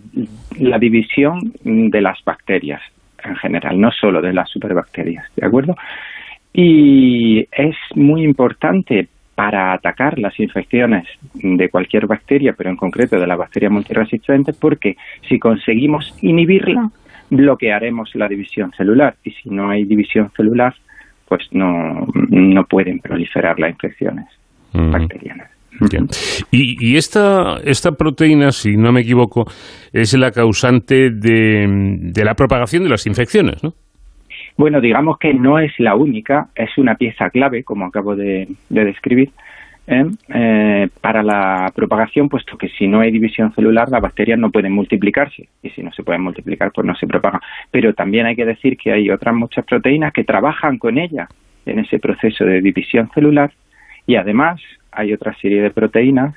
división 0.80 1.39
de 1.64 2.01
las 2.01 2.24
bacterias 2.24 2.82
en 3.24 3.36
general, 3.36 3.80
no 3.80 3.91
solo 3.91 4.22
de 4.22 4.34
las 4.34 4.49
superbacterias, 4.49 5.26
¿de 5.36 5.45
acuerdo? 5.45 5.76
Y 6.53 7.45
es 7.51 7.76
muy 7.95 8.24
importante 8.24 9.07
para 9.36 9.74
atacar 9.74 10.20
las 10.20 10.38
infecciones 10.39 11.07
de 11.34 11.70
cualquier 11.70 12.07
bacteria, 12.07 12.53
pero 12.57 12.70
en 12.70 12.76
concreto 12.76 13.20
de 13.20 13.28
la 13.28 13.36
bacteria 13.36 13.70
multiresistente, 13.70 14.53
porque 14.53 14.95
si 15.28 15.39
conseguimos 15.39 16.14
inhibirla, 16.22 16.89
bloquearemos 17.30 18.16
la 18.16 18.28
división 18.28 18.72
celular. 18.76 19.16
Y 19.24 19.32
si 19.32 19.49
no 19.49 19.70
hay 19.70 19.86
división 19.86 20.32
celular, 20.36 20.74
pues 21.28 21.47
no, 21.51 22.07
no 22.30 22.66
pueden 22.66 22.99
proliferar 22.99 23.60
las 23.60 23.72
infecciones 23.72 24.28
bacterianas. 24.74 25.59
Y, 26.52 26.98
esta, 26.98 27.58
esta 27.64 27.92
proteína, 27.94 28.52
si 28.52 28.76
no 28.76 28.92
me 28.92 29.02
equivoco, 29.02 29.46
es 29.94 30.14
la 30.18 30.32
causante 30.32 31.10
de, 31.12 32.24
la 32.24 32.36
propagación 32.36 32.84
de 32.84 32.90
las 32.90 33.06
infecciones, 33.08 33.64
¿no? 33.64 33.74
Bueno, 34.58 34.82
digamos 34.82 35.18
que 35.18 35.34
no 35.34 35.58
es 35.58 35.72
la 35.80 35.96
única, 35.96 36.50
es 36.54 36.78
una 36.78 36.96
pieza 36.96 37.30
clave, 37.30 37.64
como 37.64 37.86
acabo 37.86 38.16
de, 38.16 38.48
describir, 38.70 39.30
¿eh? 39.88 40.06
Eh, 40.34 40.90
para 41.00 41.24
la 41.24 41.72
propagación, 41.74 42.28
puesto 42.28 42.58
que 42.58 42.68
si 42.68 42.86
no 42.88 43.00
hay 43.00 43.10
división 43.10 43.54
celular, 43.54 43.88
las 43.90 44.02
bacterias 44.02 44.38
no 44.38 44.52
pueden 44.52 44.74
multiplicarse, 44.74 45.48
y 45.64 45.70
si 45.70 45.82
no 45.82 45.94
se 45.94 46.04
pueden 46.04 46.24
multiplicar, 46.24 46.72
pues 46.74 46.86
no 46.86 46.94
se 46.96 47.08
propagan. 47.08 47.40
Pero 47.72 47.94
también 47.94 48.26
hay 48.26 48.36
que 48.36 48.46
decir 48.46 48.76
que 48.76 48.92
hay 48.92 49.10
otras 49.10 49.34
muchas 49.34 49.64
proteínas 49.64 50.12
que 50.12 50.26
trabajan 50.26 50.78
con 50.78 50.98
ella 50.98 51.30
en 51.66 51.80
ese 51.80 52.00
proceso 52.00 52.44
de 52.44 52.60
división 52.60 53.10
celular, 53.14 53.52
y 54.06 54.16
además 54.16 54.60
hay 54.92 55.14
otra 55.14 55.36
serie 55.36 55.62
de 55.62 55.72
proteínas 55.72 56.36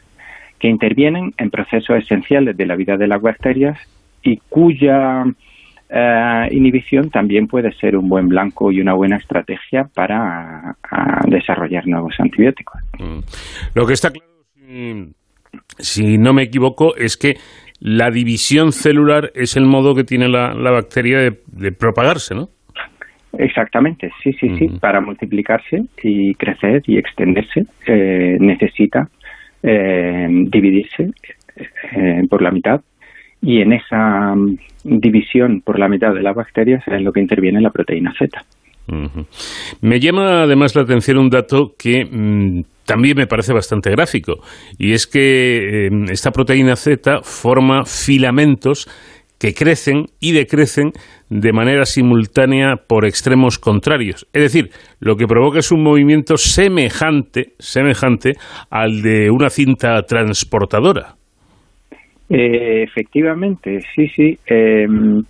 que 0.58 0.68
intervienen 0.68 1.34
en 1.38 1.50
procesos 1.50 1.96
esenciales 1.96 2.56
de 2.56 2.66
la 2.66 2.76
vida 2.76 2.96
de 2.96 3.08
las 3.08 3.20
bacterias 3.20 3.78
y 4.22 4.36
cuya 4.48 5.24
eh, 5.90 6.48
inhibición 6.52 7.10
también 7.10 7.48
puede 7.48 7.72
ser 7.72 7.96
un 7.96 8.08
buen 8.08 8.28
blanco 8.28 8.70
y 8.70 8.80
una 8.80 8.94
buena 8.94 9.16
estrategia 9.16 9.88
para 9.92 10.76
desarrollar 11.26 11.86
nuevos 11.86 12.14
antibióticos. 12.18 12.80
Mm. 12.98 13.18
Lo 13.74 13.86
que 13.86 13.94
está 13.94 14.10
claro, 14.10 14.30
si, 15.78 16.18
no 16.18 16.32
me 16.32 16.44
equivoco, 16.44 16.94
es 16.96 17.16
que 17.16 17.36
la 17.80 18.10
división 18.10 18.72
celular 18.72 19.32
es 19.34 19.56
el 19.56 19.66
modo 19.66 19.94
que 19.94 20.04
tiene 20.04 20.28
la, 20.28 20.54
bacteria 20.54 21.18
de 21.46 21.72
propagarse, 21.72 22.34
¿no? 22.34 22.48
Exactamente, 23.38 24.10
sí, 24.22 24.32
sí, 24.34 24.48
sí. 24.58 24.68
Para 24.80 25.00
multiplicarse 25.00 25.84
y 26.02 26.34
crecer 26.34 26.82
y 26.86 26.98
extenderse 26.98 27.64
eh, 27.86 28.36
necesita 28.38 29.08
eh, 29.62 30.28
dividirse 30.30 31.10
eh, 31.56 32.22
por 32.28 32.42
la 32.42 32.50
mitad 32.50 32.80
y 33.40 33.60
en 33.60 33.72
esa 33.72 34.34
mm, 34.34 34.58
división 34.84 35.62
por 35.62 35.78
la 35.78 35.88
mitad 35.88 36.12
de 36.12 36.22
las 36.22 36.34
bacterias 36.34 36.86
es 36.86 37.00
lo 37.00 37.12
que 37.12 37.20
interviene 37.20 37.60
la 37.60 37.70
proteína 37.70 38.12
Z. 38.18 38.38
Me 39.80 40.00
llama 40.00 40.42
además 40.42 40.74
la 40.74 40.82
atención 40.82 41.16
un 41.16 41.30
dato 41.30 41.74
que 41.78 42.04
mm, 42.04 42.62
también 42.84 43.16
me 43.16 43.26
parece 43.26 43.54
bastante 43.54 43.90
gráfico 43.90 44.40
y 44.76 44.92
es 44.92 45.06
que 45.06 45.88
esta 46.10 46.32
proteína 46.32 46.76
Z 46.76 47.20
forma 47.22 47.84
filamentos 47.84 48.88
que 49.42 49.54
crecen 49.54 50.04
y 50.20 50.34
decrecen 50.34 50.92
de 51.28 51.52
manera 51.52 51.84
simultánea 51.84 52.76
por 52.76 53.04
extremos 53.04 53.58
contrarios. 53.58 54.24
Es 54.32 54.42
decir, 54.42 54.70
lo 55.00 55.16
que 55.16 55.26
provoca 55.26 55.58
es 55.58 55.72
un 55.72 55.82
movimiento 55.82 56.36
semejante, 56.36 57.46
semejante 57.58 58.34
al 58.70 59.02
de 59.02 59.32
una 59.32 59.50
cinta 59.50 60.00
transportadora. 60.02 61.16
Eh, 62.30 62.84
efectivamente, 62.84 63.80
sí, 63.96 64.06
sí. 64.14 64.38
Em, 64.46 65.24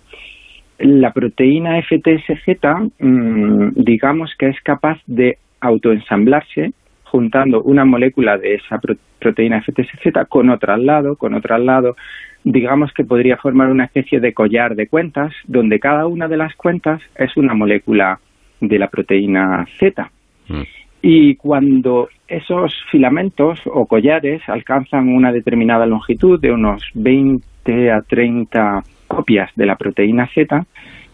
la 0.77 1.11
proteína 1.11 1.81
FTSZ, 1.81 2.91
mm, 2.99 3.69
digamos 3.83 4.31
que 4.37 4.49
es 4.49 4.61
capaz 4.63 4.99
de 5.07 5.37
autoensamblarse 5.59 6.69
juntando 7.05 7.63
una 7.63 7.83
molécula 7.83 8.37
de 8.37 8.55
esa 8.55 8.79
proteína 9.19 9.61
FTSZ 9.61 10.27
con 10.29 10.51
otra 10.51 10.75
al 10.75 10.85
lado, 10.85 11.15
con 11.15 11.33
otra 11.33 11.55
al 11.55 11.65
lado, 11.65 11.95
digamos 12.43 12.91
que 12.93 13.03
podría 13.03 13.37
formar 13.37 13.69
una 13.69 13.85
especie 13.85 14.19
de 14.19 14.33
collar 14.33 14.75
de 14.75 14.87
cuentas, 14.87 15.33
donde 15.45 15.79
cada 15.79 16.07
una 16.07 16.27
de 16.27 16.37
las 16.37 16.55
cuentas 16.55 17.01
es 17.15 17.35
una 17.37 17.53
molécula 17.53 18.19
de 18.59 18.79
la 18.79 18.87
proteína 18.87 19.65
Z. 19.79 20.09
Mm. 20.47 20.61
Y 21.01 21.35
cuando 21.35 22.09
esos 22.27 22.73
filamentos 22.89 23.59
o 23.65 23.85
collares 23.85 24.41
alcanzan 24.47 25.09
una 25.09 25.31
determinada 25.31 25.85
longitud 25.85 26.39
de 26.39 26.51
unos 26.51 26.81
20 26.93 27.91
a 27.91 28.01
30 28.01 28.83
copias 29.07 29.51
de 29.55 29.65
la 29.65 29.75
proteína 29.75 30.29
Z, 30.33 30.65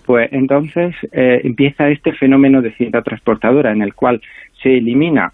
pues 0.06 0.30
entonces 0.32 0.96
eh, 1.12 1.42
empieza 1.44 1.90
este 1.90 2.14
fenómeno 2.14 2.62
de 2.62 2.72
cinta 2.74 3.02
transportadora 3.02 3.72
en 3.72 3.82
el 3.82 3.94
cual 3.94 4.22
se 4.62 4.78
elimina 4.78 5.34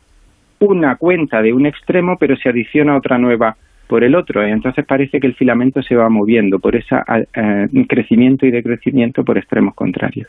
una 0.59 0.95
cuenta 0.95 1.41
de 1.41 1.53
un 1.53 1.65
extremo 1.65 2.17
pero 2.17 2.35
se 2.35 2.49
adiciona 2.49 2.97
otra 2.97 3.17
nueva 3.17 3.55
por 3.87 4.03
el 4.03 4.15
otro. 4.15 4.43
Entonces 4.43 4.85
parece 4.85 5.19
que 5.19 5.27
el 5.27 5.35
filamento 5.35 5.81
se 5.81 5.95
va 5.95 6.09
moviendo 6.09 6.59
por 6.59 6.75
ese 6.75 6.95
eh, 7.33 7.85
crecimiento 7.87 8.45
y 8.45 8.51
decrecimiento 8.51 9.23
por 9.23 9.37
extremos 9.37 9.73
contrarios. 9.75 10.27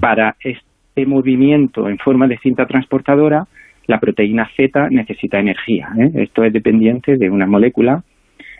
Para 0.00 0.36
este 0.40 1.06
movimiento 1.06 1.88
en 1.88 1.98
forma 1.98 2.26
de 2.26 2.38
cinta 2.38 2.66
transportadora, 2.66 3.46
la 3.86 4.00
proteína 4.00 4.48
Z 4.56 4.88
necesita 4.90 5.38
energía. 5.38 5.88
¿eh? 5.98 6.10
Esto 6.22 6.44
es 6.44 6.52
dependiente 6.52 7.16
de 7.16 7.30
una 7.30 7.46
molécula 7.46 8.02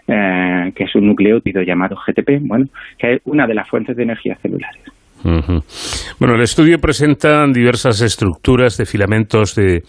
eh, 0.07 0.73
que 0.75 0.85
es 0.85 0.95
un 0.95 1.07
nucleótido 1.07 1.63
llamado 1.63 1.97
GTP, 1.97 2.41
bueno, 2.47 2.67
que 2.99 3.15
es 3.15 3.23
una 3.25 3.47
de 3.47 3.55
las 3.55 3.69
fuentes 3.69 3.97
de 3.97 4.03
energía 4.03 4.37
celulares. 4.43 4.83
Bueno, 6.19 6.35
el 6.35 6.43
estudio 6.43 6.79
presenta 6.79 7.47
diversas 7.47 8.03
estructuras 8.03 8.77
de 8.77 8.85
filamentos 8.85 9.55
de, 9.55 9.83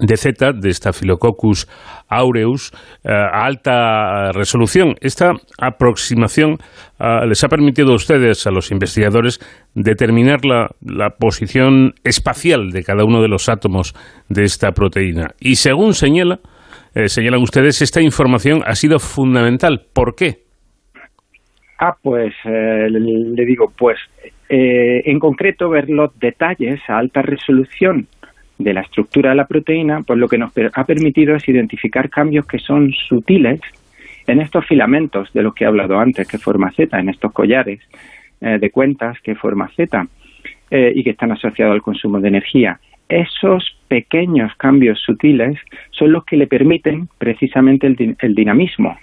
de 0.00 0.16
Z, 0.16 0.52
de 0.52 0.72
Staphylococcus 0.72 1.66
aureus, 2.08 2.72
eh, 3.04 3.10
a 3.10 3.44
alta 3.44 4.32
resolución. 4.32 4.94
Esta 5.00 5.32
aproximación 5.58 6.58
eh, 6.98 7.26
les 7.26 7.42
ha 7.44 7.48
permitido 7.48 7.92
a 7.92 7.96
ustedes, 7.96 8.46
a 8.46 8.50
los 8.50 8.70
investigadores, 8.70 9.40
determinar 9.74 10.40
la, 10.44 10.68
posición 11.18 11.94
espacial 12.04 12.70
de 12.70 12.82
cada 12.82 13.04
uno 13.04 13.22
de 13.22 13.28
los 13.28 13.48
átomos 13.48 13.94
de 14.28 14.44
esta 14.44 14.72
proteína. 14.72 15.28
Y 15.40 15.56
según 15.56 15.94
señala, 15.94 16.40
eh, 16.94 17.08
señalan 17.08 17.40
ustedes, 17.40 17.80
esta 17.82 18.02
información 18.02 18.62
ha 18.66 18.74
sido 18.74 18.98
fundamental. 18.98 19.86
¿Por 19.92 20.14
qué? 20.14 20.44
Ah, 21.78 21.94
pues 22.02 22.32
le, 22.44 23.44
digo, 23.44 23.70
pues 23.76 23.98
en 24.48 25.18
concreto 25.18 25.68
ver 25.68 25.90
los 25.90 26.18
detalles 26.18 26.80
a 26.88 26.98
alta 26.98 27.20
resolución 27.20 28.06
de 28.58 28.72
la 28.72 28.80
estructura 28.80 29.30
de 29.30 29.36
la 29.36 29.46
proteína, 29.46 30.02
pues 30.02 30.18
lo 30.18 30.28
que 30.28 30.38
nos 30.38 30.52
ha 30.74 30.84
permitido 30.84 31.34
es 31.36 31.48
identificar 31.48 32.08
cambios 32.08 32.46
que 32.46 32.58
son 32.58 32.90
sutiles 32.92 33.60
en 34.26 34.40
estos 34.40 34.66
filamentos 34.66 35.32
de 35.32 35.42
los 35.42 35.54
que 35.54 35.64
he 35.64 35.66
hablado 35.66 35.98
antes, 35.98 36.26
que 36.26 36.38
forma 36.38 36.72
Z, 36.72 36.98
en 36.98 37.08
estos 37.08 37.32
collares 37.32 37.80
eh, 38.40 38.58
de 38.58 38.70
cuentas 38.70 39.18
que 39.20 39.34
forma 39.34 39.70
Z 39.76 40.06
eh, 40.70 40.92
y 40.94 41.04
que 41.04 41.10
están 41.10 41.32
asociados 41.32 41.74
al 41.74 41.82
consumo 41.82 42.20
de 42.20 42.28
energía. 42.28 42.80
Esos 43.08 43.78
pequeños 43.86 44.52
cambios 44.56 45.00
sutiles 45.00 45.58
son 45.90 46.12
los 46.12 46.24
que 46.24 46.36
le 46.36 46.48
permiten 46.48 47.08
precisamente 47.18 47.86
el 47.86 48.34
dinamismo 48.34 48.96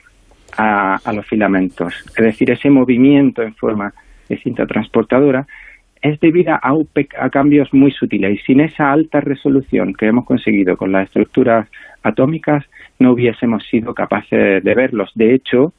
a, 0.58 0.96
a 0.96 1.14
los 1.14 1.26
filamentos. 1.26 1.94
Es 2.18 2.24
decir, 2.26 2.52
ese 2.52 2.70
movimiento 2.70 3.42
en 3.42 3.56
forma 3.56 3.94
de 4.28 4.38
cinta 4.38 4.66
transportadora 4.66 5.46
es 6.04 6.20
debido 6.20 6.54
a, 6.62 6.74
un 6.74 6.88
a 7.18 7.30
cambios 7.30 7.74
muy 7.74 7.92
sutiles 7.92 8.38
y 8.38 8.44
sin 8.44 8.60
esa 8.60 8.92
alta 8.92 9.22
resolución 9.22 9.94
que 9.94 10.08
hemos 10.08 10.26
conseguido 10.26 10.76
con 10.76 10.92
las 10.92 11.08
estructuras 11.08 11.68
atómicas 12.04 12.66
no 13.00 13.14
hubiésemos 13.14 13.64
sido 13.68 13.94
capaces 13.94 14.62
de 14.64 14.76
verlos. 14.76 15.10
De 15.16 15.34
hecho, 15.34 15.72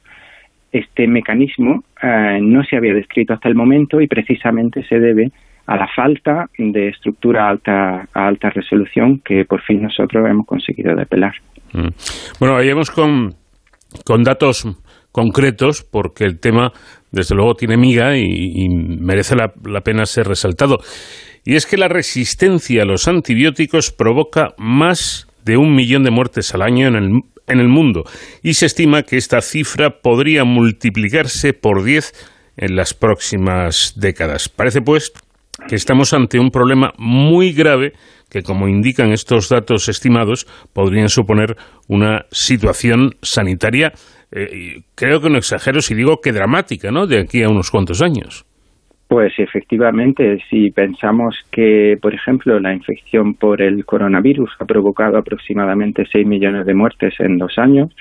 este 0.72 1.06
mecanismo 1.06 1.84
eh, 2.02 2.38
no 2.40 2.64
se 2.64 2.76
había 2.76 2.94
descrito 2.94 3.34
hasta 3.34 3.50
el 3.50 3.54
momento 3.54 4.00
y 4.00 4.06
precisamente 4.08 4.82
se 4.84 4.98
debe 4.98 5.30
a 5.66 5.76
la 5.76 5.88
falta 5.94 6.46
de 6.56 6.88
estructura 6.88 7.48
alta, 7.48 8.08
a 8.12 8.26
alta 8.26 8.48
resolución 8.48 9.20
que 9.22 9.44
por 9.44 9.60
fin 9.62 9.82
nosotros 9.82 10.26
hemos 10.28 10.46
conseguido 10.46 10.94
depelar. 10.96 11.34
Mm. 11.74 11.88
Bueno, 12.40 12.54
vayamos 12.54 12.90
con, 12.90 13.34
con 14.06 14.22
datos 14.22 14.66
concretos, 15.14 15.84
porque 15.84 16.24
el 16.24 16.40
tema, 16.40 16.72
desde 17.14 17.34
luego, 17.34 17.54
tiene 17.54 17.76
miga 17.76 18.18
y, 18.18 18.68
merece 18.68 19.36
la, 19.36 19.52
la 19.64 19.82
pena 19.82 20.04
ser 20.04 20.26
resaltado. 20.26 20.78
Y 21.44 21.54
es 21.54 21.66
que 21.66 21.76
la 21.76 21.88
resistencia 21.88 22.82
a 22.82 22.86
los 22.86 23.06
antibióticos 23.06 23.92
provoca 23.92 24.54
más 24.58 25.28
de 25.44 25.56
un 25.56 25.74
millón 25.74 26.02
de 26.02 26.10
muertes 26.10 26.54
al 26.54 26.62
año 26.62 26.88
en 26.88 26.96
el, 26.96 27.20
en 27.46 27.60
el 27.60 27.68
mundo. 27.68 28.04
Y 28.42 28.54
se 28.54 28.66
estima 28.66 29.02
que 29.02 29.16
esta 29.16 29.40
cifra 29.40 30.00
podría 30.00 30.44
multiplicarse 30.44 31.52
por 31.52 31.84
10 31.84 32.12
en 32.56 32.76
las 32.76 32.94
próximas 32.94 33.92
décadas. 33.96 34.48
Parece, 34.48 34.80
pues, 34.80 35.12
que 35.68 35.76
estamos 35.76 36.12
ante 36.12 36.38
un 36.40 36.50
problema 36.50 36.92
muy 36.98 37.52
grave 37.52 37.92
que, 38.34 38.42
como 38.42 38.66
indican 38.66 39.12
estos 39.12 39.48
datos 39.48 39.88
estimados, 39.88 40.44
podrían 40.74 41.08
suponer 41.08 41.54
una 41.88 42.24
situación 42.32 43.12
sanitaria, 43.22 43.92
eh, 44.32 44.82
creo 44.96 45.20
que 45.20 45.30
no 45.30 45.38
exagero 45.38 45.80
si 45.80 45.94
digo 45.94 46.16
que 46.20 46.32
dramática, 46.32 46.90
¿no?, 46.90 47.06
de 47.06 47.20
aquí 47.20 47.44
a 47.44 47.48
unos 47.48 47.70
cuantos 47.70 48.02
años. 48.02 48.44
Pues 49.06 49.32
efectivamente, 49.38 50.38
si 50.50 50.72
pensamos 50.72 51.36
que, 51.52 51.96
por 52.02 52.12
ejemplo, 52.12 52.58
la 52.58 52.74
infección 52.74 53.34
por 53.34 53.62
el 53.62 53.84
coronavirus 53.84 54.50
ha 54.58 54.64
provocado 54.64 55.16
aproximadamente 55.16 56.02
6 56.10 56.26
millones 56.26 56.66
de 56.66 56.74
muertes 56.74 57.14
en 57.20 57.38
dos 57.38 57.56
años, 57.58 57.94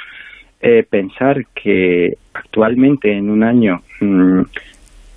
eh, 0.60 0.84
pensar 0.90 1.46
que 1.54 2.14
actualmente 2.34 3.16
en 3.16 3.30
un 3.30 3.44
año, 3.44 3.82
mmm, 4.02 4.42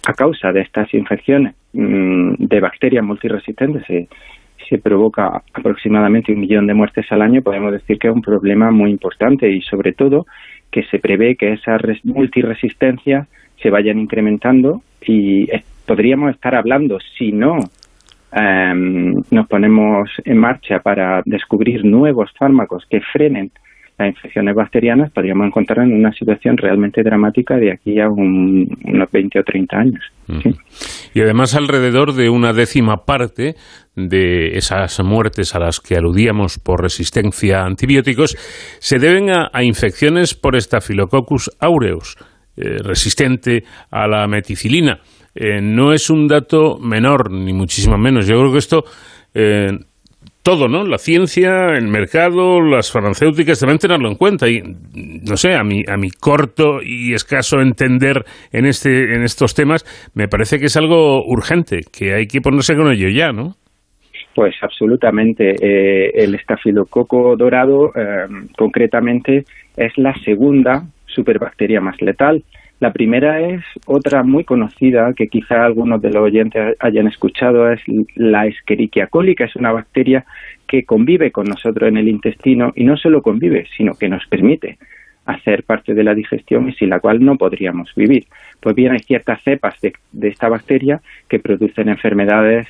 a 0.08 0.12
causa 0.12 0.52
de 0.52 0.60
estas 0.60 0.92
infecciones 0.92 1.54
mmm, 1.72 2.34
de 2.38 2.60
bacterias 2.60 3.04
multiresistentes, 3.04 3.84
se 4.68 4.78
provoca 4.78 5.42
aproximadamente 5.52 6.32
un 6.32 6.40
millón 6.40 6.66
de 6.66 6.74
muertes 6.74 7.06
al 7.10 7.22
año, 7.22 7.42
podemos 7.42 7.72
decir 7.72 7.98
que 7.98 8.08
es 8.08 8.14
un 8.14 8.22
problema 8.22 8.70
muy 8.70 8.90
importante 8.90 9.48
y 9.50 9.60
sobre 9.62 9.92
todo 9.92 10.26
que 10.70 10.82
se 10.84 10.98
prevé 10.98 11.36
que 11.36 11.52
esas 11.52 11.80
multiresistencias 12.04 13.28
se 13.62 13.70
vayan 13.70 13.98
incrementando 13.98 14.82
y 15.06 15.46
podríamos 15.86 16.34
estar 16.34 16.54
hablando, 16.54 16.98
si 17.16 17.32
no 17.32 17.58
eh, 18.32 18.74
nos 19.30 19.46
ponemos 19.48 20.10
en 20.24 20.38
marcha 20.38 20.80
para 20.80 21.22
descubrir 21.24 21.84
nuevos 21.84 22.30
fármacos 22.38 22.84
que 22.90 23.00
frenen 23.00 23.50
las 23.98 24.08
infecciones 24.08 24.54
bacterianas, 24.54 25.10
podríamos 25.10 25.46
encontrar 25.46 25.86
en 25.86 25.94
una 25.94 26.12
situación 26.12 26.56
realmente 26.56 27.02
dramática 27.02 27.56
de 27.56 27.72
aquí 27.72 27.98
a 28.00 28.08
un, 28.08 28.68
unos 28.84 29.10
20 29.10 29.40
o 29.40 29.42
30 29.42 29.76
años. 29.76 30.04
¿sí? 30.42 30.50
Y 31.14 31.20
además 31.22 31.54
alrededor 31.54 32.12
de 32.12 32.28
una 32.28 32.52
décima 32.52 33.04
parte 33.06 33.54
de 33.94 34.56
esas 34.56 35.02
muertes 35.02 35.54
a 35.54 35.58
las 35.58 35.80
que 35.80 35.96
aludíamos 35.96 36.58
por 36.58 36.82
resistencia 36.82 37.62
a 37.62 37.66
antibióticos 37.66 38.36
se 38.80 38.98
deben 38.98 39.30
a, 39.30 39.50
a 39.52 39.64
infecciones 39.64 40.34
por 40.34 40.60
Staphylococcus 40.60 41.50
aureus, 41.58 42.16
eh, 42.58 42.78
resistente 42.82 43.64
a 43.90 44.06
la 44.06 44.26
meticilina. 44.26 45.00
Eh, 45.34 45.60
no 45.60 45.92
es 45.92 46.08
un 46.08 46.26
dato 46.26 46.78
menor, 46.78 47.30
ni 47.30 47.52
muchísimo 47.52 47.98
menos. 47.98 48.26
Yo 48.26 48.38
creo 48.38 48.52
que 48.52 48.58
esto, 48.58 48.84
eh, 49.34 49.70
todo, 50.46 50.68
¿no? 50.68 50.84
La 50.84 50.98
ciencia, 50.98 51.76
el 51.76 51.88
mercado, 51.88 52.60
las 52.60 52.92
farmacéuticas 52.92 53.58
deben 53.58 53.78
tenerlo 53.78 54.08
en 54.08 54.14
cuenta. 54.14 54.48
Y, 54.48 54.62
no 54.62 55.36
sé, 55.36 55.56
a 55.56 55.64
mi, 55.64 55.82
a 55.88 55.96
mi 55.96 56.10
corto 56.10 56.78
y 56.80 57.14
escaso 57.14 57.60
entender 57.60 58.24
en, 58.52 58.64
este, 58.64 59.16
en 59.16 59.24
estos 59.24 59.56
temas, 59.56 59.84
me 60.14 60.28
parece 60.28 60.60
que 60.60 60.66
es 60.66 60.76
algo 60.76 61.26
urgente, 61.26 61.80
que 61.92 62.14
hay 62.14 62.26
que 62.28 62.40
ponerse 62.40 62.76
con 62.76 62.92
ello 62.92 63.08
ya, 63.08 63.32
¿no? 63.32 63.56
Pues 64.36 64.54
absolutamente. 64.62 65.56
Eh, 65.60 66.12
el 66.14 66.36
estafilococo 66.36 67.34
dorado, 67.36 67.88
eh, 67.96 68.28
concretamente, 68.56 69.42
es 69.76 69.98
la 69.98 70.14
segunda 70.24 70.84
superbacteria 71.06 71.80
más 71.80 72.00
letal. 72.00 72.44
La 72.78 72.92
primera 72.92 73.40
es 73.40 73.62
otra 73.86 74.22
muy 74.22 74.44
conocida 74.44 75.12
que 75.14 75.28
quizá 75.28 75.64
algunos 75.64 76.02
de 76.02 76.10
los 76.10 76.22
oyentes 76.22 76.76
hayan 76.78 77.06
escuchado, 77.06 77.70
es 77.72 77.80
la 78.16 78.46
Escherichia 78.46 79.06
coli, 79.06 79.34
es 79.38 79.56
una 79.56 79.72
bacteria 79.72 80.26
que 80.66 80.84
convive 80.84 81.30
con 81.30 81.46
nosotros 81.46 81.88
en 81.88 81.96
el 81.96 82.08
intestino 82.08 82.72
y 82.74 82.84
no 82.84 82.98
solo 82.98 83.22
convive, 83.22 83.66
sino 83.76 83.94
que 83.94 84.10
nos 84.10 84.26
permite 84.26 84.76
hacer 85.24 85.64
parte 85.64 85.94
de 85.94 86.04
la 86.04 86.14
digestión 86.14 86.68
y 86.68 86.72
sin 86.74 86.90
la 86.90 87.00
cual 87.00 87.24
no 87.24 87.36
podríamos 87.36 87.92
vivir. 87.96 88.24
Pues 88.60 88.76
bien, 88.76 88.92
hay 88.92 89.00
ciertas 89.00 89.42
cepas 89.42 89.80
de, 89.80 89.92
esta 90.28 90.48
bacteria 90.48 91.00
que 91.28 91.38
producen 91.38 91.88
enfermedades 91.88 92.68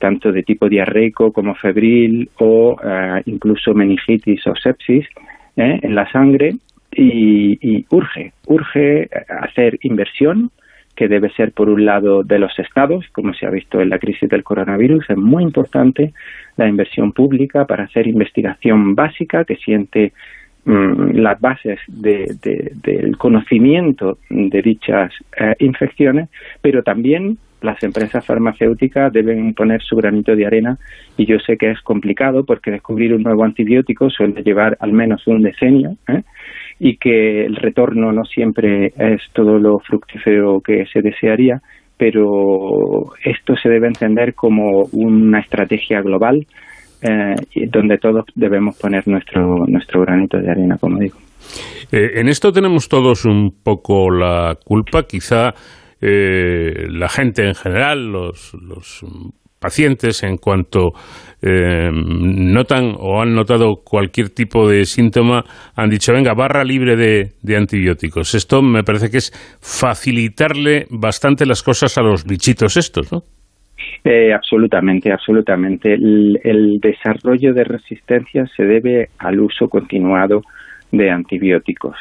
tanto 0.00 0.32
de 0.32 0.42
tipo 0.42 0.68
diarreico 0.68 1.32
como 1.32 1.54
febril 1.54 2.28
o 2.38 2.72
uh, 2.72 3.22
incluso 3.24 3.72
meningitis 3.72 4.44
o 4.48 4.54
sepsis 4.54 5.06
¿eh? 5.56 5.78
en 5.80 5.94
la 5.94 6.10
sangre 6.10 6.54
y, 6.96 7.58
y, 7.60 7.86
urge, 7.90 8.32
urge 8.46 9.08
hacer 9.28 9.78
inversión 9.82 10.50
que 10.94 11.08
debe 11.08 11.30
ser 11.30 11.52
por 11.52 11.68
un 11.68 11.84
lado 11.84 12.22
de 12.22 12.38
los 12.38 12.56
estados, 12.58 13.04
como 13.12 13.34
se 13.34 13.46
ha 13.46 13.50
visto 13.50 13.80
en 13.80 13.90
la 13.90 13.98
crisis 13.98 14.28
del 14.28 14.44
coronavirus, 14.44 15.10
es 15.10 15.16
muy 15.16 15.42
importante 15.42 16.12
la 16.56 16.68
inversión 16.68 17.12
pública 17.12 17.66
para 17.66 17.84
hacer 17.84 18.06
investigación 18.06 18.94
básica 18.94 19.44
que 19.44 19.56
siente 19.56 20.12
mmm, 20.64 21.16
las 21.16 21.40
bases 21.40 21.80
de, 21.88 22.36
de, 22.40 22.72
del 22.82 23.16
conocimiento 23.16 24.18
de 24.30 24.62
dichas 24.62 25.12
eh, 25.36 25.54
infecciones, 25.58 26.28
pero 26.62 26.82
también 26.82 27.38
las 27.64 27.82
empresas 27.82 28.24
farmacéuticas 28.24 29.12
deben 29.12 29.54
poner 29.54 29.82
su 29.82 29.96
granito 29.96 30.36
de 30.36 30.46
arena 30.46 30.78
y 31.16 31.24
yo 31.24 31.38
sé 31.40 31.56
que 31.56 31.70
es 31.70 31.80
complicado 31.80 32.44
porque 32.44 32.70
descubrir 32.70 33.14
un 33.14 33.22
nuevo 33.22 33.42
antibiótico 33.42 34.10
suele 34.10 34.42
llevar 34.42 34.76
al 34.80 34.92
menos 34.92 35.26
un 35.26 35.40
decenio 35.40 35.96
¿eh? 36.08 36.22
Y 36.78 36.96
que 36.96 37.44
el 37.44 37.56
retorno 37.56 38.12
no 38.12 38.24
siempre 38.24 38.92
es 38.96 39.22
todo 39.32 39.58
lo 39.58 39.78
fructífero 39.78 40.60
que 40.60 40.86
se 40.92 41.00
desearía, 41.02 41.60
pero 41.96 43.14
esto 43.24 43.56
se 43.56 43.68
debe 43.68 43.86
entender 43.86 44.34
como 44.34 44.88
una 44.92 45.40
estrategia 45.40 46.00
global 46.00 46.46
eh, 47.02 47.34
donde 47.68 47.98
todos 47.98 48.24
debemos 48.34 48.76
poner 48.78 49.06
nuestro, 49.06 49.66
nuestro 49.66 50.00
granito 50.02 50.38
de 50.38 50.50
arena, 50.50 50.76
como 50.78 50.98
digo. 50.98 51.18
Eh, 51.92 52.12
en 52.14 52.28
esto 52.28 52.50
tenemos 52.50 52.88
todos 52.88 53.24
un 53.24 53.54
poco 53.62 54.10
la 54.10 54.56
culpa, 54.64 55.06
quizá 55.06 55.54
eh, 56.00 56.86
la 56.88 57.08
gente 57.08 57.46
en 57.46 57.54
general, 57.54 58.10
los, 58.10 58.54
los 58.54 59.04
pacientes, 59.64 60.22
en 60.22 60.36
cuanto 60.36 60.90
eh, 61.40 61.88
notan 61.90 62.92
o 62.98 63.22
han 63.22 63.34
notado 63.34 63.76
cualquier 63.82 64.28
tipo 64.28 64.68
de 64.68 64.84
síntoma, 64.84 65.42
han 65.74 65.88
dicho, 65.88 66.12
venga, 66.12 66.34
barra 66.34 66.64
libre 66.64 66.96
de, 66.96 67.30
de, 67.42 67.56
antibióticos. 67.56 68.34
Esto 68.34 68.60
me 68.60 68.82
parece 68.82 69.08
que 69.10 69.16
es 69.16 69.32
facilitarle 69.62 70.84
bastante 70.90 71.46
las 71.46 71.62
cosas 71.62 71.96
a 71.96 72.02
los 72.02 72.24
bichitos 72.24 72.76
estos, 72.76 73.10
¿no? 73.10 73.22
Eh, 74.04 74.34
absolutamente, 74.34 75.10
absolutamente. 75.10 75.94
El, 75.94 76.38
el 76.44 76.78
desarrollo 76.78 77.54
de 77.54 77.64
resistencia 77.64 78.44
se 78.54 78.64
debe 78.64 79.08
al 79.18 79.40
uso 79.40 79.68
continuado 79.68 80.42
de 80.92 81.10
antibióticos 81.10 81.96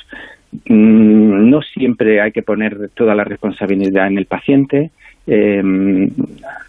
no 0.67 1.61
siempre 1.61 2.21
hay 2.21 2.31
que 2.31 2.43
poner 2.43 2.89
toda 2.95 3.15
la 3.15 3.23
responsabilidad 3.23 4.07
en 4.07 4.17
el 4.17 4.25
paciente. 4.25 4.91
Eh, 5.25 5.61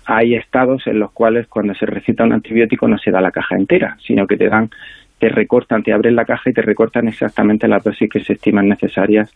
hay 0.06 0.34
estados 0.34 0.86
en 0.86 1.00
los 1.00 1.12
cuales 1.12 1.46
cuando 1.48 1.74
se 1.74 1.86
recita 1.86 2.24
un 2.24 2.32
antibiótico 2.32 2.86
no 2.86 2.98
se 2.98 3.10
da 3.10 3.20
la 3.20 3.30
caja 3.30 3.56
entera, 3.56 3.96
sino 4.06 4.26
que 4.26 4.36
te 4.36 4.48
dan, 4.48 4.70
te 5.18 5.28
recortan, 5.28 5.82
te 5.82 5.92
abren 5.92 6.16
la 6.16 6.24
caja 6.24 6.50
y 6.50 6.52
te 6.52 6.62
recortan 6.62 7.08
exactamente 7.08 7.68
las 7.68 7.82
dosis 7.82 8.10
que 8.10 8.20
se 8.20 8.34
estiman 8.34 8.68
necesarias 8.68 9.32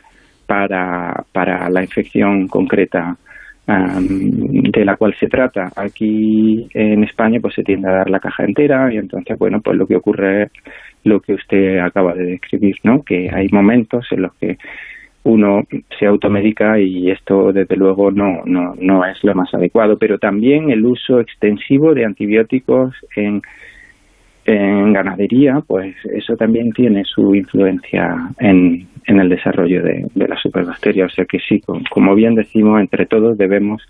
para, 0.46 1.24
para 1.32 1.68
la 1.70 1.82
infección 1.82 2.48
concreta 2.48 3.16
de 3.68 4.84
la 4.84 4.96
cual 4.96 5.14
se 5.20 5.26
trata. 5.26 5.70
Aquí 5.76 6.66
en 6.72 7.04
España 7.04 7.38
pues 7.40 7.54
se 7.54 7.62
tiende 7.62 7.88
a 7.88 7.96
dar 7.96 8.08
la 8.08 8.18
caja 8.18 8.44
entera 8.44 8.92
y 8.92 8.96
entonces 8.96 9.38
bueno 9.38 9.60
pues 9.60 9.76
lo 9.76 9.86
que 9.86 9.96
ocurre 9.96 10.44
es 10.44 10.52
lo 11.04 11.20
que 11.20 11.34
usted 11.34 11.78
acaba 11.78 12.14
de 12.14 12.24
describir, 12.24 12.76
¿no? 12.82 13.02
Que 13.02 13.28
hay 13.30 13.48
momentos 13.52 14.06
en 14.10 14.22
los 14.22 14.34
que 14.36 14.56
uno 15.28 15.62
se 15.98 16.06
automedica 16.06 16.78
y 16.78 17.10
esto 17.10 17.52
desde 17.52 17.76
luego 17.76 18.10
no, 18.10 18.42
no, 18.44 18.74
no 18.80 19.04
es 19.04 19.22
lo 19.24 19.34
más 19.34 19.52
adecuado, 19.54 19.96
pero 19.98 20.18
también 20.18 20.70
el 20.70 20.84
uso 20.84 21.20
extensivo 21.20 21.94
de 21.94 22.04
antibióticos 22.04 22.94
en 23.16 23.42
ganadería, 24.92 25.62
pues 25.66 25.94
eso 26.04 26.34
también 26.36 26.72
tiene 26.72 27.04
su 27.04 27.34
influencia 27.34 28.16
en, 28.38 28.88
en 29.08 29.18
el 29.18 29.28
desarrollo 29.28 29.82
de, 29.82 30.06
la 30.14 30.36
superbacteria. 30.36 31.06
O 31.06 31.08
sea 31.08 31.24
que 31.24 31.38
sí, 31.40 31.60
como 31.90 32.14
bien 32.14 32.34
decimos, 32.34 32.80
entre 32.80 33.06
todos 33.06 33.36
debemos 33.36 33.82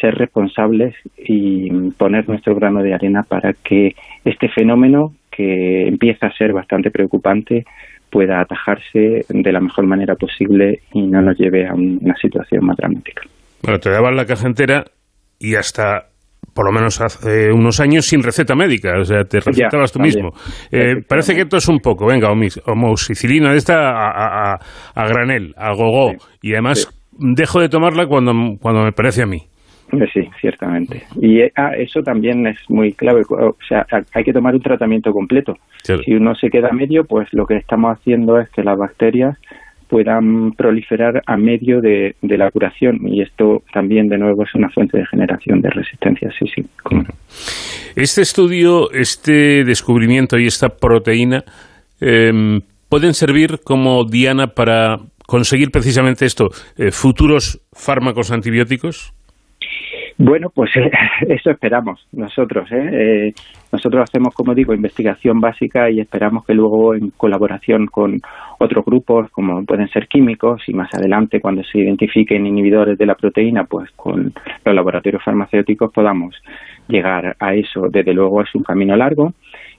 ser 0.00 0.14
responsables 0.14 0.94
y 1.18 1.70
poner 1.98 2.28
nuestro 2.28 2.54
grano 2.54 2.82
de 2.82 2.94
arena 2.94 3.22
para 3.22 3.52
que 3.52 3.94
este 4.24 4.48
fenómeno, 4.48 5.14
que 5.30 5.88
empieza 5.88 6.26
a 6.26 6.36
ser 6.36 6.52
bastante 6.52 6.90
preocupante, 6.90 7.64
pueda 8.10 8.40
atajarse 8.40 9.24
de 9.28 9.52
la 9.52 9.60
mejor 9.60 9.86
manera 9.86 10.14
posible 10.14 10.80
y 10.92 11.06
no 11.06 11.22
nos 11.22 11.38
lleve 11.38 11.66
a 11.66 11.74
una 11.74 12.14
situación 12.20 12.64
más 12.66 12.76
dramática. 12.76 13.22
Bueno, 13.62 13.78
te 13.78 13.90
daban 13.90 14.16
la 14.16 14.26
caja 14.26 14.46
entera 14.46 14.84
y 15.38 15.54
hasta 15.54 16.06
por 16.54 16.66
lo 16.66 16.72
menos 16.72 17.00
hace 17.00 17.52
unos 17.52 17.80
años, 17.80 18.06
sin 18.06 18.22
receta 18.22 18.54
médica. 18.54 18.98
O 18.98 19.04
sea, 19.04 19.22
te 19.24 19.40
recetabas 19.40 19.92
tú 19.92 20.00
mismo. 20.00 20.30
Eh, 20.70 20.96
parece 21.06 21.34
que 21.34 21.42
esto 21.42 21.56
es 21.56 21.68
un 21.68 21.78
poco, 21.78 22.06
venga, 22.06 22.28
homoxicilina 22.66 23.52
de 23.52 23.58
esta 23.58 23.90
a, 23.90 24.54
a, 24.94 25.08
granel, 25.08 25.54
a 25.56 25.72
gogó. 25.74 26.12
Y 26.42 26.52
además 26.52 26.88
dejo 27.12 27.60
de 27.60 27.68
tomarla 27.68 28.06
cuando, 28.06 28.32
cuando 28.60 28.82
me 28.82 28.92
parece 28.92 29.22
a 29.22 29.26
mí. 29.26 29.42
Sí, 30.12 30.28
ciertamente. 30.40 31.02
Y 31.20 31.40
eh, 31.40 31.52
ah, 31.56 31.72
eso 31.76 32.02
también 32.02 32.46
es 32.46 32.58
muy 32.68 32.92
clave. 32.92 33.22
O 33.28 33.56
sea, 33.66 33.86
hay 34.12 34.24
que 34.24 34.32
tomar 34.32 34.54
un 34.54 34.62
tratamiento 34.62 35.12
completo. 35.12 35.56
Si 35.82 36.14
uno 36.14 36.34
se 36.34 36.50
queda 36.50 36.70
medio, 36.72 37.04
pues 37.04 37.28
lo 37.32 37.46
que 37.46 37.56
estamos 37.56 37.98
haciendo 37.98 38.38
es 38.38 38.48
que 38.50 38.62
las 38.62 38.78
bacterias 38.78 39.36
puedan 39.88 40.52
proliferar 40.52 41.20
a 41.26 41.36
medio 41.36 41.80
de, 41.80 42.14
la 42.22 42.50
curación 42.52 43.08
y 43.08 43.22
esto 43.22 43.64
también 43.72 44.08
de 44.08 44.18
nuevo 44.18 44.44
es 44.44 44.54
una 44.54 44.70
fuente 44.70 44.96
de 44.96 45.06
generación 45.06 45.60
de 45.60 45.68
resistencia, 45.68 46.30
sí, 46.38 46.46
sí. 46.54 46.64
Este 47.96 48.22
estudio, 48.22 48.92
este 48.92 49.64
descubrimiento 49.64 50.38
y 50.38 50.46
esta 50.46 50.68
proteína 50.68 51.42
em, 52.00 52.60
pueden 52.88 53.14
servir 53.14 53.60
como 53.64 54.04
diana 54.04 54.46
para 54.46 55.00
conseguir 55.30 55.70
precisamente 55.70 56.26
esto, 56.26 56.50
eh, 56.76 56.90
futuros 56.90 57.60
fármacos 57.72 58.32
antibióticos? 58.32 59.12
Bueno, 60.22 60.50
pues 60.54 60.70
eh, 60.76 60.90
eso 61.28 61.50
esperamos 61.50 62.06
nosotros. 62.12 62.70
¿eh? 62.72 62.90
¿eh? 62.92 63.32
nosotros 63.72 64.02
hacemos, 64.02 64.34
como 64.34 64.54
digo, 64.54 64.74
investigación 64.74 65.40
básica 65.40 65.90
y 65.90 65.98
esperamos 65.98 66.44
que 66.44 66.52
luego, 66.52 66.94
en 66.94 67.08
colaboración 67.16 67.86
con 67.86 68.20
otros 68.58 68.84
grupos, 68.84 69.30
como 69.30 69.64
pueden 69.64 69.88
ser 69.88 70.08
químicos, 70.08 70.62
y 70.68 70.74
más 70.74 70.92
adelante, 70.92 71.40
cuando 71.40 71.64
se 71.64 71.78
identifiquen 71.78 72.46
inhibidores 72.46 72.98
de 72.98 73.06
la 73.06 73.14
proteína, 73.14 73.64
pues 73.64 73.90
con 73.92 74.34
los 74.62 74.74
laboratorios 74.74 75.24
farmacéuticos 75.24 75.90
podamos 75.90 76.36
llegar 76.86 77.34
a 77.40 77.54
eso. 77.54 77.86
Desde 77.90 78.12
luego 78.12 78.42
es 78.42 78.54
un 78.54 78.62
camino 78.62 78.94
largo. 78.96 79.32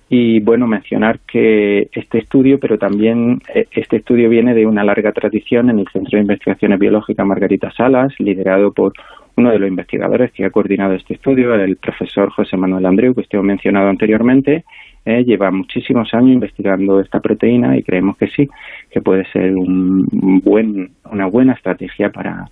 Y 0.10 0.42
bueno, 0.42 0.68
mencionar 0.68 1.20
que 1.20 1.88
este 1.94 2.18
estudio, 2.18 2.60
pero 2.60 2.78
también 2.78 3.40
eh, 3.54 3.68
este 3.72 3.98
estudio 3.98 4.28
viene 4.28 4.54
de 4.54 4.66
una 4.66 4.84
larga 4.84 5.14
tradición 5.14 5.70
en 5.70 5.80
el 5.80 5.88
Centro 5.88 6.18
de 6.18 6.24
Investigaciones 6.24 6.80
Biológicas 6.80 7.26
Margarita 7.26 7.72
Salas, 7.72 8.12
liderado 8.20 8.74
por 8.74 8.92
uno 9.38 9.52
de 9.52 9.60
los 9.60 9.70
investigadores 9.70 10.32
que 10.32 10.46
ha 10.46 10.50
coordinado 10.50 10.94
este 10.94 11.14
estudio, 11.16 11.54
el 11.56 11.78
profesor 11.78 12.30
José 12.32 12.58
Manuel 12.58 12.86
Andreu, 12.86 13.14
que 13.14 13.22
usted 13.22 13.40
ha 13.40 13.44
mencionado 13.44 13.90
anteriormente, 13.90 14.66
eh, 15.06 15.24
lleva 15.24 15.52
muchísimos 15.52 16.14
años 16.14 16.32
investigando 16.32 17.00
esta 17.00 17.20
proteína 17.20 17.78
y 17.78 17.84
creemos 17.84 18.18
que 18.18 18.28
sí, 18.28 18.48
que 18.90 19.02
puede 19.02 19.26
ser 19.32 19.56
un 19.56 20.42
buen, 20.44 20.92
una 21.12 21.26
buena 21.26 21.54
estrategia 21.54 22.12
para, 22.12 22.48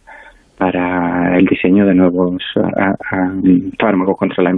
el 1.38 1.45
diseño 1.45 1.85
de 1.85 1.95
nuevos 1.95 2.43
fármacos 3.80 4.18
contra 4.18 4.43
las 4.43 4.53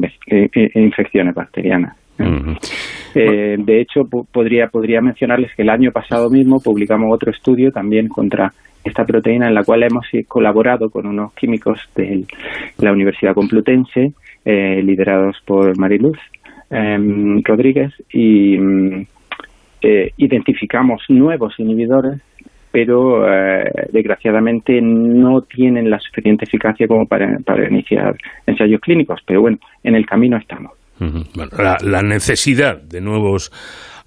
eh, 2.19 2.57
eh, 3.15 3.55
de 3.57 3.81
hecho, 3.81 4.01
podría, 4.05 4.67
podría 4.67 5.01
mencionarles 5.01 5.53
que 5.55 5.63
el 5.63 5.69
año 5.69 5.91
pasado 5.91 6.29
mismo 6.29 6.59
publicamos 6.59 7.13
otro 7.13 7.31
estudio 7.31 7.71
también 7.71 8.07
contra 8.07 8.51
esta 8.83 9.05
proteína 9.05 9.47
en 9.47 9.53
la 9.53 9.63
cual 9.63 9.83
hemos 9.83 10.05
colaborado 10.27 10.89
con 10.89 11.05
unos 11.05 11.33
químicos 11.33 11.79
de 11.95 12.25
la 12.79 12.91
Universidad 12.91 13.33
Complutense, 13.33 14.13
eh, 14.43 14.81
liderados 14.81 15.37
por 15.45 15.77
Mariluz 15.77 16.17
em, 16.69 17.43
Rodríguez, 17.43 17.93
y 18.11 18.57
mm, 18.57 19.05
eh, 19.83 20.11
identificamos 20.17 21.03
nuevos 21.09 21.53
inhibidores, 21.59 22.21
pero 22.71 23.27
eh, 23.31 23.69
desgraciadamente 23.91 24.79
no 24.81 25.41
tienen 25.41 25.89
la 25.89 25.99
suficiente 25.99 26.45
eficacia 26.45 26.87
como 26.87 27.05
para, 27.05 27.37
para 27.45 27.67
iniciar 27.67 28.15
ensayos 28.47 28.79
clínicos. 28.79 29.19
Pero 29.25 29.41
bueno, 29.41 29.57
en 29.83 29.95
el 29.95 30.05
camino 30.05 30.37
estamos. 30.37 30.80
La 31.81 32.01
necesidad 32.01 32.81
de 32.81 33.01
nuevos 33.01 33.51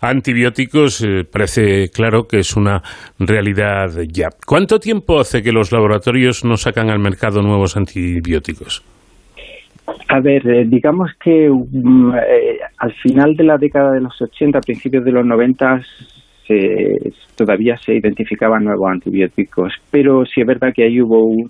antibióticos 0.08 1.02
eh, 1.02 1.24
parece 1.30 1.88
claro 1.88 2.24
que 2.24 2.38
es 2.38 2.56
una 2.56 2.82
realidad 3.18 3.88
ya. 4.12 4.28
¿Cuánto 4.46 4.78
tiempo 4.78 5.18
hace 5.18 5.42
que 5.42 5.52
los 5.52 5.72
laboratorios 5.72 6.44
no 6.44 6.56
sacan 6.56 6.90
al 6.90 6.98
mercado 6.98 7.42
nuevos 7.42 7.76
antibióticos? 7.76 8.82
A 10.08 10.20
ver, 10.20 10.46
eh, 10.48 10.64
digamos 10.66 11.10
que 11.22 11.48
mm, 11.50 12.14
eh, 12.14 12.58
al 12.78 12.92
final 12.94 13.34
de 13.36 13.44
la 13.44 13.56
década 13.58 13.92
de 13.92 14.00
los 14.00 14.20
80, 14.20 14.58
a 14.58 14.60
principios 14.60 15.04
de 15.04 15.12
los 15.12 15.26
90, 15.26 15.80
todavía 17.36 17.74
se 17.78 17.94
identificaban 17.94 18.64
nuevos 18.64 18.90
antibióticos, 18.90 19.72
pero 19.90 20.24
sí 20.26 20.42
es 20.42 20.46
verdad 20.46 20.72
que 20.74 20.84
ahí 20.84 21.00
hubo 21.00 21.24
un, 21.24 21.48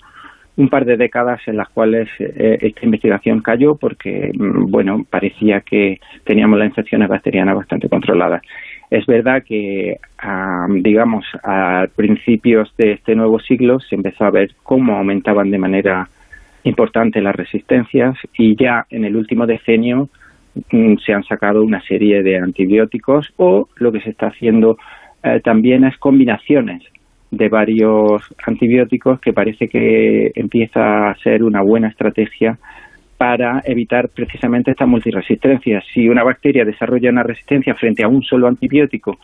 un 0.56 0.68
par 0.68 0.84
de 0.84 0.96
décadas 0.96 1.40
en 1.46 1.56
las 1.56 1.68
cuales 1.68 2.08
eh, 2.18 2.58
esta 2.60 2.84
investigación 2.84 3.40
cayó 3.40 3.74
porque, 3.76 4.30
mm, 4.34 4.70
bueno, 4.70 5.04
parecía 5.08 5.60
que 5.60 5.98
teníamos 6.24 6.58
las 6.58 6.68
infecciones 6.68 7.08
bacterianas 7.08 7.56
bastante 7.56 7.88
controladas. 7.88 8.42
Es 8.90 9.06
verdad 9.06 9.42
que, 9.42 9.98
digamos, 10.82 11.24
a 11.42 11.86
principios 11.96 12.72
de 12.76 12.92
este 12.92 13.16
nuevo 13.16 13.40
siglo 13.40 13.80
se 13.80 13.96
empezó 13.96 14.24
a 14.24 14.30
ver 14.30 14.52
cómo 14.62 14.96
aumentaban 14.96 15.50
de 15.50 15.58
manera 15.58 16.08
importante 16.64 17.20
las 17.20 17.34
resistencias 17.34 18.16
y 18.36 18.56
ya 18.56 18.86
en 18.90 19.04
el 19.04 19.16
último 19.16 19.46
decenio 19.46 20.08
mm, 20.70 20.96
se 21.04 21.12
han 21.12 21.24
sacado 21.24 21.62
una 21.62 21.82
serie 21.82 22.22
de 22.22 22.38
antibióticos 22.38 23.32
o 23.36 23.68
lo 23.76 23.90
que 23.90 24.00
se 24.00 24.10
está 24.10 24.28
haciendo 24.28 24.78
eh, 25.22 25.40
también 25.42 25.84
es 25.84 25.96
combinaciones 25.98 26.82
de 27.36 27.48
varios 27.48 28.22
antibióticos 28.46 29.20
que 29.20 29.32
parece 29.32 29.68
que 29.68 30.32
empieza 30.34 31.10
a 31.10 31.16
ser 31.16 31.42
una 31.42 31.62
buena 31.62 31.88
estrategia 31.88 32.58
para 33.16 33.62
evitar 33.64 34.08
precisamente 34.08 34.70
esta 34.70 34.86
multiresistencia. 34.86 35.82
Si 35.92 36.08
una 36.08 36.24
bacteria 36.24 36.64
desarrolla 36.64 37.10
una 37.10 37.22
resistencia 37.22 37.74
frente 37.74 38.02
a 38.02 38.08
un 38.08 38.22
solo 38.22 38.48
antibiótico, 38.48 39.18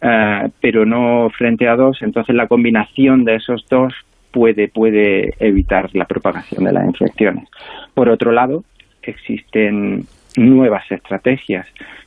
eh, 0.00 0.48
pero 0.60 0.84
no 0.84 1.30
frente 1.30 1.68
a 1.68 1.76
dos, 1.76 2.02
entonces 2.02 2.34
la 2.34 2.46
combinación 2.46 3.24
de 3.24 3.36
esos 3.36 3.66
dos 3.68 3.94
puede, 4.30 4.68
puede 4.68 5.34
evitar 5.38 5.88
la 5.94 6.04
propagación 6.04 6.64
de 6.64 6.72
las 6.72 6.86
infecciones. 6.86 7.48
Por 7.94 8.08
otro 8.08 8.32
lado, 8.32 8.64
existen 9.02 10.04
nuevas 10.36 10.90
estrategias, 10.90 11.66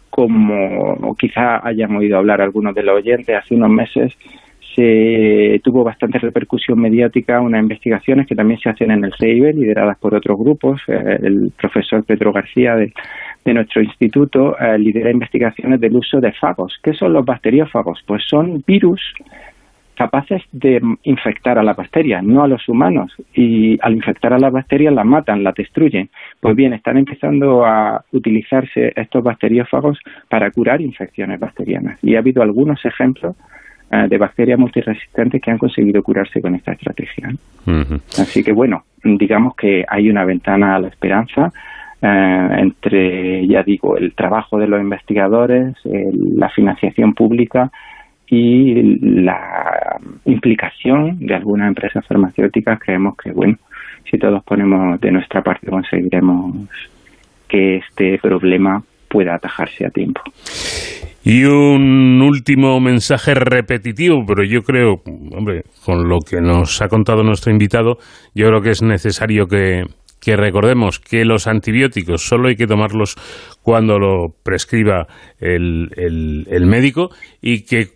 como 0.10 1.16
quizá 1.16 1.66
hayan 1.66 1.96
oído 1.96 2.18
hablar 2.18 2.42
algunos 2.42 2.76
de 2.76 2.84
los 2.84 2.98
oyentes 2.98 3.36
hace 3.36 3.56
unos 3.56 3.70
meses, 3.70 4.16
se 4.80 5.60
tuvo 5.62 5.84
bastante 5.84 6.20
repercusión 6.20 6.80
mediática 6.80 7.42
unas 7.42 7.62
investigaciones 7.62 8.26
que 8.28 8.36
también 8.36 8.60
se 8.62 8.70
hacen 8.70 8.92
en 8.92 9.04
el 9.04 9.14
CIB, 9.20 9.54
lideradas 9.54 9.98
por 10.00 10.16
otros 10.16 10.40
grupos. 10.40 10.82
Eh, 10.88 11.20
el 11.22 11.52
profesor 11.58 12.06
Pedro 12.06 12.32
García 12.32 12.76
de, 12.76 12.94
nuestro 13.54 13.82
instituto 13.82 14.56
eh, 14.58 14.78
lidera 14.78 15.12
investigaciones 15.12 15.82
del 15.82 15.96
uso 15.96 16.22
de 16.22 16.32
fagos. 16.34 16.80
¿Qué 16.82 16.94
son 16.94 17.14
los 17.14 17.26
bacteriófagos? 17.26 18.04
Pues 18.06 18.24
son 18.26 18.64
virus 18.66 19.02
capaces 19.96 20.42
de 20.54 20.80
infectar 21.04 21.60
a 21.60 21.64
las 21.64 21.76
bacterias, 21.76 22.24
no 22.24 22.42
a 22.42 22.48
los 22.48 22.70
humanos. 22.70 23.12
Y 23.34 23.78
al 23.82 23.96
infectar 23.96 24.32
a 24.32 24.40
las 24.40 24.54
bacterias 24.54 24.94
las 24.94 25.06
matan, 25.06 25.44
las 25.44 25.56
destruyen. 25.56 26.10
Pues 26.40 26.56
bien, 26.56 26.72
están 26.74 26.98
empezando 26.98 27.66
a 27.66 28.06
utilizarse 28.14 28.94
estos 28.96 29.22
bacteriófagos 29.24 30.00
para 30.30 30.52
curar 30.52 30.80
infecciones 30.80 31.38
bacterianas. 31.38 32.00
Y 32.02 32.16
ha 32.16 32.20
habido 32.20 32.42
algunos 32.42 32.86
ejemplos 32.86 33.36
de 33.92 34.18
bacterias 34.18 34.60
multiresistentes 34.60 35.42
que 35.42 35.52
han 35.52 35.58
conseguido 35.58 36.04
curarse 36.04 36.42
con 36.42 36.54
esta 36.56 36.74
estrategia. 36.74 37.30
Así 38.20 38.44
que 38.44 38.52
bueno, 38.52 38.84
digamos 39.04 39.56
que 39.56 39.84
hay 39.88 40.10
una 40.10 40.26
ventana 40.26 40.76
a 40.76 40.80
la 40.80 40.90
esperanza 40.90 41.52
eh, 42.02 42.48
entre, 42.60 43.46
ya 43.48 43.62
digo, 43.64 43.98
el 43.98 44.14
trabajo 44.14 44.58
de 44.58 44.68
los 44.68 44.80
investigadores, 44.80 45.76
la 45.84 46.50
financiación 46.50 47.14
pública 47.14 47.72
y 48.28 48.98
la 49.02 50.00
implicación 50.26 51.18
de 51.20 51.36
algunas 51.36 51.68
empresas 51.68 52.06
farmacéuticas 52.06 52.80
creemos 52.80 53.18
que, 53.18 53.32
bueno, 53.32 53.58
si 54.10 54.18
todos 54.18 54.44
ponemos 54.44 55.00
de 55.02 55.12
nuestra 55.12 55.42
parte 55.42 55.68
conseguiremos 55.68 56.70
que 57.48 57.78
este 57.78 58.18
problema 58.20 58.82
pueda 59.10 59.36
atajarse 59.36 59.86
a 59.86 59.90
tiempo. 59.90 60.22
Y 61.24 61.44
un 61.44 62.22
último 62.22 62.80
mensaje 62.80 63.34
repetitivo, 63.34 64.24
pero 64.26 64.44
yo 64.44 64.62
creo, 64.62 65.02
hombre, 65.32 65.64
con 65.84 66.08
lo 66.08 66.20
que 66.20 66.40
nos 66.42 66.82
ha 66.82 66.88
contado 66.88 67.24
nuestro 67.24 67.52
invitado, 67.52 67.98
yo 68.34 68.48
creo 68.48 68.62
que 68.62 68.70
es 68.70 68.82
necesario 68.82 69.46
que, 69.48 69.84
que 70.20 70.38
recordemos 70.38 71.00
que 71.00 71.26
los 71.26 71.48
antibióticos 71.48 72.22
solo 72.26 72.48
hay 72.48 72.56
que 72.56 72.68
tomarlos 72.68 73.16
cuando 73.62 74.00
lo 74.00 74.28
prescriba 74.44 75.08
el, 75.40 75.90
el, 76.48 76.66
médico 76.66 77.10
y 77.42 77.64
que 77.64 77.90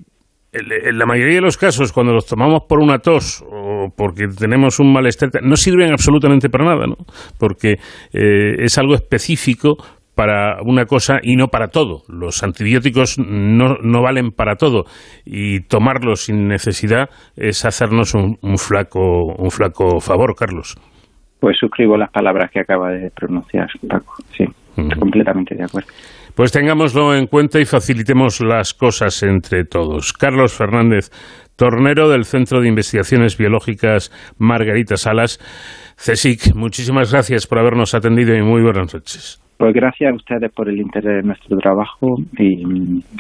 en 0.51 0.99
la 0.99 1.05
mayoría 1.05 1.35
de 1.35 1.41
los 1.41 1.57
casos, 1.57 1.91
cuando 1.91 2.13
los 2.13 2.27
tomamos 2.27 2.63
por 2.69 2.79
una 2.79 2.99
tos 2.99 3.43
o 3.49 3.87
porque 3.95 4.27
tenemos 4.27 4.79
un 4.79 4.93
malestar, 4.93 5.29
no 5.41 5.55
sirven 5.55 5.91
absolutamente 5.91 6.49
para 6.49 6.65
nada, 6.65 6.85
¿no? 6.85 6.97
Porque 7.39 7.79
eh, 8.13 8.55
es 8.59 8.77
algo 8.77 8.93
específico 8.93 9.77
para 10.15 10.61
una 10.63 10.85
cosa 10.85 11.19
y 11.21 11.35
no 11.35 11.47
para 11.47 11.67
todo. 11.67 12.03
Los 12.07 12.43
antibióticos 12.43 13.17
no, 13.19 13.77
no 13.81 14.01
valen 14.01 14.31
para 14.31 14.55
todo 14.55 14.85
y 15.25 15.61
tomarlos 15.61 16.25
sin 16.25 16.47
necesidad 16.47 17.09
es 17.35 17.65
hacernos 17.65 18.13
un, 18.13 18.37
un, 18.41 18.57
flaco, 18.57 19.25
un 19.37 19.51
flaco 19.51 19.99
favor, 19.99 20.35
Carlos. 20.35 20.75
Pues 21.39 21.57
suscribo 21.59 21.97
las 21.97 22.11
palabras 22.11 22.51
que 22.51 22.61
acaba 22.61 22.89
de 22.91 23.11
pronunciar, 23.11 23.67
Paco. 23.87 24.15
Sí, 24.31 24.45
completamente 24.97 25.55
de 25.55 25.63
acuerdo. 25.63 25.89
Pues 26.35 26.51
tengámoslo 26.51 27.15
en 27.15 27.27
cuenta 27.27 27.59
y 27.59 27.65
facilitemos 27.65 28.41
las 28.41 28.73
cosas 28.73 29.21
entre 29.21 29.65
todos. 29.65 30.13
Carlos 30.13 30.53
Fernández, 30.53 31.11
tornero 31.55 32.09
del 32.09 32.25
Centro 32.25 32.59
de 32.59 32.69
Investigaciones 32.69 33.37
Biológicas 33.37 34.09
Margarita 34.39 34.95
Salas, 34.95 35.37
CSIC, 35.95 36.55
muchísimas 36.55 37.11
gracias 37.11 37.45
por 37.45 37.59
habernos 37.59 37.93
atendido 37.93 38.35
y 38.35 38.41
muy 38.41 38.63
buenas 38.63 38.93
noches. 38.93 39.42
Pues 39.63 39.75
gracias 39.75 40.11
a 40.11 40.13
ustedes 40.13 40.51
por 40.51 40.67
el 40.67 40.77
interés 40.77 41.21
en 41.21 41.27
nuestro 41.27 41.55
trabajo 41.57 42.17
y 42.37 42.65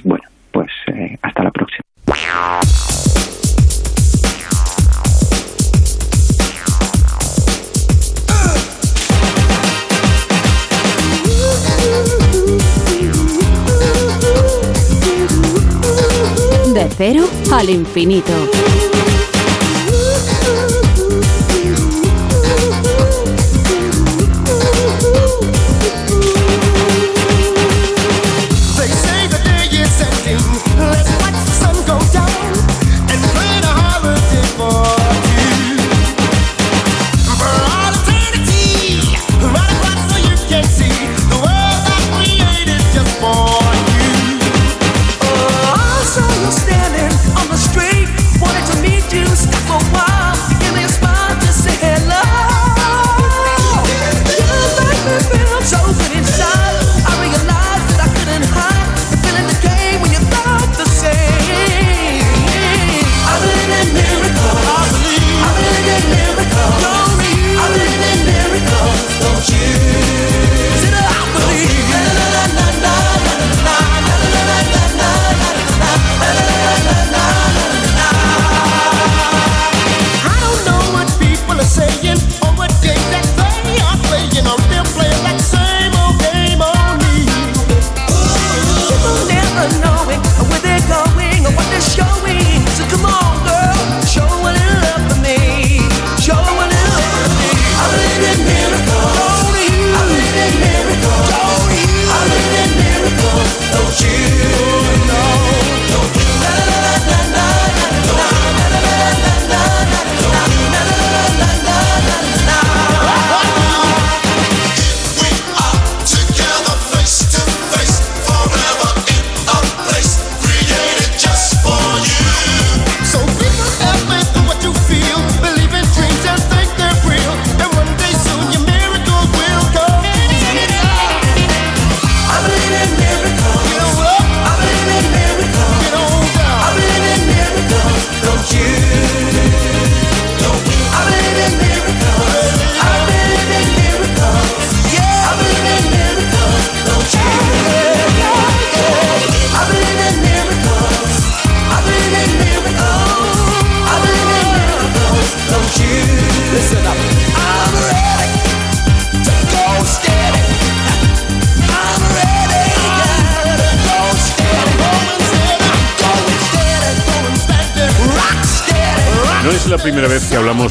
bueno, 0.03 0.25
pues 0.51 0.67
eh, 0.87 1.17
hasta 1.21 1.41
la 1.41 1.51
próxima. 1.51 1.79
De 16.73 16.89
cero 16.97 17.23
al 17.53 17.69
infinito. 17.69 18.82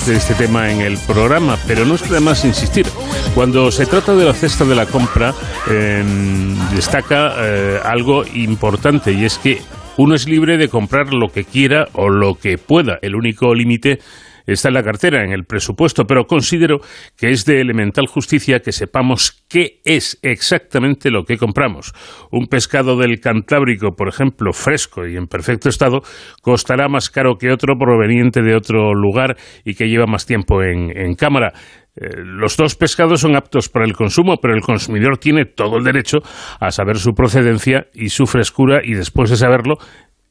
De 0.07 0.17
este 0.17 0.35
tema 0.35 0.71
en 0.71 0.81
el 0.81 0.99
programa, 0.99 1.59
pero 1.67 1.85
no 1.85 1.95
es 1.95 2.11
de 2.11 2.21
más 2.21 2.45
insistir. 2.45 2.87
Cuando 3.35 3.71
se 3.71 3.87
trata 3.87 4.15
de 4.15 4.25
la 4.25 4.35
cesta 4.35 4.65
de 4.65 4.75
la 4.75 4.87
compra, 4.87 5.35
eh, 5.71 6.05
destaca 6.75 7.35
algo 7.85 8.25
importante 8.35 9.13
y 9.13 9.25
es 9.25 9.39
que 9.39 9.61
uno 9.97 10.15
es 10.15 10.27
libre 10.27 10.57
de 10.57 10.69
comprar 10.69 11.13
lo 11.13 11.29
que 11.29 11.45
quiera 11.45 11.89
o 11.93 12.09
lo 12.09 12.35
que 12.35 12.59
pueda. 12.59 12.99
El 13.03 13.15
único 13.15 13.55
límite 13.55 14.01
está 14.47 14.69
en 14.69 14.75
la 14.75 14.83
cartera, 14.83 15.25
en 15.25 15.33
el 15.33 15.45
presupuesto, 15.45 16.05
pero 16.05 16.27
considero 16.27 16.79
que 17.17 17.31
es 17.31 17.45
de 17.45 17.61
elemental 17.61 18.07
justicia 18.07 18.61
que 18.61 18.73
sepamos 18.73 19.45
qué 19.49 19.81
es 19.85 20.19
exactamente 20.23 21.11
lo 21.11 21.25
que 21.25 21.39
compramos. 21.39 21.93
Un 22.31 22.47
pescado 22.47 22.97
del 22.97 23.21
Cantábrico, 23.21 23.95
por 23.97 24.09
ejemplo, 24.09 24.53
fresco 24.53 25.07
y 25.07 25.17
en 25.17 25.27
perfecto 25.27 25.69
estado, 25.69 26.03
costará 26.41 26.89
más 26.89 27.11
caro 27.11 27.37
que 27.37 27.51
otro 27.51 27.77
proveniente 27.79 28.43
de 28.43 28.55
otro 28.55 28.95
lugar 28.95 29.37
y 29.65 29.75
que 29.75 29.89
lleva 29.89 30.07
más 30.07 30.27
tiempo 30.27 30.63
en, 30.63 31.15
cámara. 31.15 31.53
Eh, 31.95 32.23
Los 32.25 32.57
dos 32.57 32.75
pescados 32.75 33.21
son 33.21 33.37
aptos 33.37 33.69
para 33.69 33.85
el 33.85 33.93
consumo, 33.93 34.39
pero 34.41 34.55
el 34.55 34.63
consumidor 34.63 35.19
tiene 35.19 35.45
todo 35.45 35.77
el 35.77 35.85
derecho 35.85 36.19
a 36.59 36.71
saber 36.71 36.97
su 36.97 37.13
procedencia 37.13 37.87
y 37.93 38.09
su 38.09 38.27
frescura 38.27 38.81
y 38.83 38.95
después 38.95 39.31
de 39.31 39.37
saberlo 39.37 39.77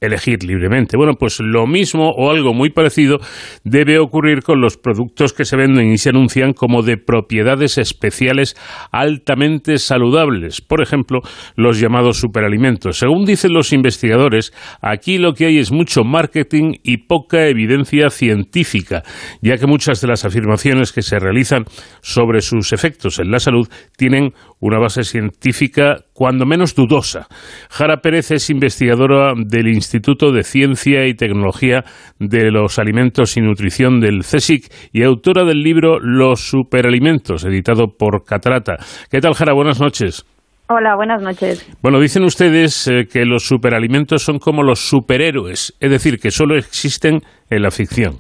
elegir 0.02 0.44
libremente. 0.44 0.98
Bueno, 0.98 1.14
pues 1.14 1.40
lo 1.40 1.68
mismo 1.68 2.10
o 2.10 2.32
algo 2.32 2.54
muy 2.54 2.72
parecido 2.72 3.20
debe 3.64 4.00
ocurrir 4.00 4.42
con 4.42 4.60
los 4.60 4.78
productos 4.78 5.32
que 5.32 5.46
se 5.46 5.56
venden 5.56 5.92
y 5.92 5.98
se 6.00 6.10
anuncian 6.10 6.54
como 6.54 6.82
de 6.82 6.98
propiedades 6.98 7.78
especiales 7.78 8.56
altamente 8.92 9.78
saludables. 9.78 10.62
Por 10.62 10.82
ejemplo, 10.82 11.22
los 11.56 11.80
llamados 11.80 12.18
superalimentos. 12.18 12.98
Según 12.98 13.26
dicen 13.26 13.54
los 13.54 13.74
investigadores, 13.74 14.52
aquí 14.82 15.20
lo 15.20 15.34
que 15.34 15.46
hay 15.46 15.60
es 15.60 15.72
mucho 15.72 16.04
marketing 16.04 16.74
y 16.84 17.06
poca 17.06 17.48
evidencia 17.48 18.10
científica, 18.10 19.04
ya 19.42 19.58
que 19.58 19.68
muchas 19.68 20.02
de 20.02 20.08
las 20.08 20.26
afirmaciones 20.26 20.92
que 20.92 21.04
se 21.04 21.20
realizan 21.20 21.66
sobre 22.02 22.42
sus 22.42 22.74
efectos 22.74 23.20
en 23.20 23.30
la 23.30 23.40
salud 23.40 23.70
tienen 23.98 24.34
una 24.60 24.80
base 24.80 25.04
científica 25.04 26.06
cuando 26.22 26.46
menos 26.46 26.76
dudosa. 26.76 27.26
Jara 27.72 27.98
Pérez 27.98 28.30
es 28.30 28.52
investigadora 28.52 29.34
del 29.36 29.68
Instituto 29.68 30.32
de 30.32 30.44
Ciencia 30.44 31.08
y 31.08 31.16
Tecnología 31.16 31.84
de 32.20 32.52
los 32.52 32.78
Alimentos 32.78 33.38
y 33.38 33.42
Nutrición 33.42 34.00
del 34.00 34.20
CSIC 34.20 34.72
y 34.94 35.02
autora 35.02 35.46
del 35.46 35.64
libro 35.64 35.98
Los 36.00 36.42
Superalimentos, 36.42 37.44
editado 37.44 37.88
por 37.98 38.24
Catrata. 38.24 38.76
¿Qué 39.10 39.20
tal, 39.20 39.34
Jara? 39.34 39.54
Buenas 39.54 39.82
noches. 39.82 40.24
Hola, 40.70 40.96
buenas 40.96 41.24
noches. 41.24 41.68
Bueno, 41.82 42.00
dicen 42.00 42.24
ustedes 42.24 42.88
eh, 42.88 43.08
que 43.12 43.26
los 43.26 43.48
superalimentos 43.48 44.22
son 44.22 44.38
como 44.38 44.62
los 44.62 44.78
superhéroes, 44.80 45.76
es 45.80 45.90
decir, 45.90 46.20
que 46.20 46.30
solo 46.30 46.56
existen 46.56 47.22
en 47.50 47.64
la 47.64 47.72
ficción. 47.72 48.18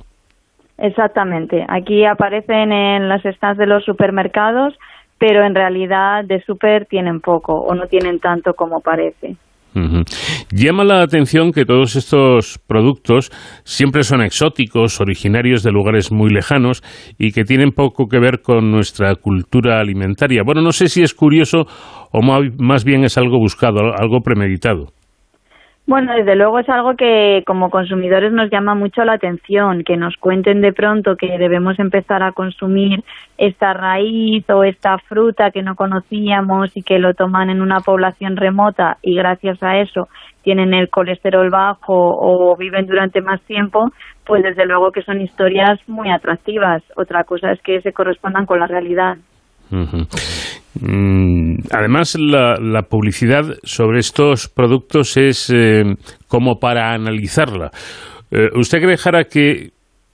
Exactamente. 0.80 1.64
Aquí 1.70 2.04
aparecen 2.04 2.72
en 2.72 3.10
las 3.10 3.22
stands 3.22 3.60
de 3.60 3.68
los 3.68 3.86
supermercados 3.86 4.74
pero 5.22 5.46
en 5.46 5.54
realidad 5.54 6.26
de 6.26 6.42
super 6.42 6.88
tienen 6.88 7.20
poco 7.20 7.54
o 7.54 7.76
no 7.76 7.86
tienen 7.86 8.20
tanto 8.20 8.56
como 8.56 8.82
parece. 8.82 9.36
Llama 10.52 10.84
la 10.84 11.04
atención 11.04 11.52
que 11.52 11.64
todos 11.64 11.96
estos 11.96 12.58
productos 12.68 13.30
siempre 13.64 14.02
son 14.02 14.24
exóticos, 14.24 15.00
originarios 15.00 15.62
de 15.62 15.72
lugares 15.72 16.12
muy 16.12 16.32
lejanos 16.32 16.82
y 17.20 17.34
que 17.34 17.44
tienen 17.44 17.70
poco 17.72 18.08
que 18.08 18.18
ver 18.18 18.42
con 18.42 18.72
nuestra 18.72 19.14
cultura 19.14 19.80
alimentaria. 19.80 20.42
Bueno, 20.44 20.64
no 20.64 20.72
sé 20.72 20.88
si 20.88 21.04
es 21.04 21.14
curioso 21.14 21.68
o 22.12 22.22
más 22.24 22.84
bien 22.84 23.04
es 23.04 23.16
algo 23.16 23.38
buscado, 23.38 23.94
algo 23.96 24.22
premeditado. 24.22 24.88
Bueno, 25.92 26.14
desde 26.14 26.38
luego 26.38 26.58
es 26.58 26.70
algo 26.70 26.96
que 26.96 27.44
como 27.46 27.70
consumidores 27.70 28.32
nos 28.32 28.50
llama 28.50 28.76
mucho 28.76 29.04
la 29.04 29.16
atención, 29.16 29.84
que 29.84 29.98
nos 29.98 30.16
cuenten 30.16 30.62
de 30.62 30.72
pronto 30.72 31.18
que 31.18 31.38
debemos 31.38 31.78
empezar 31.80 32.24
a 32.24 32.32
consumir 32.32 33.04
esta 33.38 33.74
raíz 33.74 34.50
o 34.50 34.64
esta 34.64 34.98
fruta 35.00 35.52
que 35.52 35.64
no 35.64 35.76
conocíamos 35.76 36.78
y 36.78 36.82
que 36.82 36.98
lo 36.98 37.14
toman 37.14 37.50
en 37.50 37.62
una 37.62 37.82
población 37.82 38.38
remota 38.38 39.00
y 39.02 39.18
gracias 39.18 39.62
a 39.64 39.80
eso 39.80 40.08
tienen 40.44 40.74
el 40.74 40.90
colesterol 40.90 41.50
bajo 41.50 41.94
o 41.94 42.56
viven 42.56 42.86
durante 42.88 43.20
más 43.20 43.42
tiempo, 43.42 43.92
pues 44.26 44.44
desde 44.44 44.66
luego 44.66 44.94
que 44.94 45.02
son 45.02 45.20
historias 45.20 45.78
muy 45.90 46.10
atractivas. 46.10 46.82
Otra 46.96 47.26
cosa 47.26 47.52
es 47.52 47.62
que 47.64 47.82
se 47.82 47.92
correspondan 47.92 48.46
con 48.46 48.62
la 48.62 48.68
realidad. 48.68 49.18
Mm, 49.72 51.56
además, 51.72 52.16
la, 52.20 52.84
publicidad 52.90 53.44
sobre 53.64 54.00
estos 54.00 54.48
productos 54.48 55.18
es 55.18 55.50
eh, 55.54 55.84
como 56.28 56.60
para 56.60 56.94
analizarla. 56.94 57.72
Eh, 58.32 58.50
¿Usted 58.56 58.80
cree, 58.82 58.98
Jara, 58.98 59.26
que, 59.26 59.72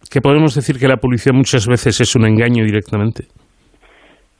que 0.09 0.21
podemos 0.21 0.55
decir 0.55 0.77
que 0.79 0.87
la 0.87 0.97
publicidad 0.97 1.35
muchas 1.35 1.67
veces 1.67 2.01
es 2.01 2.15
un 2.15 2.25
engaño 2.25 2.63
directamente? 2.63 3.25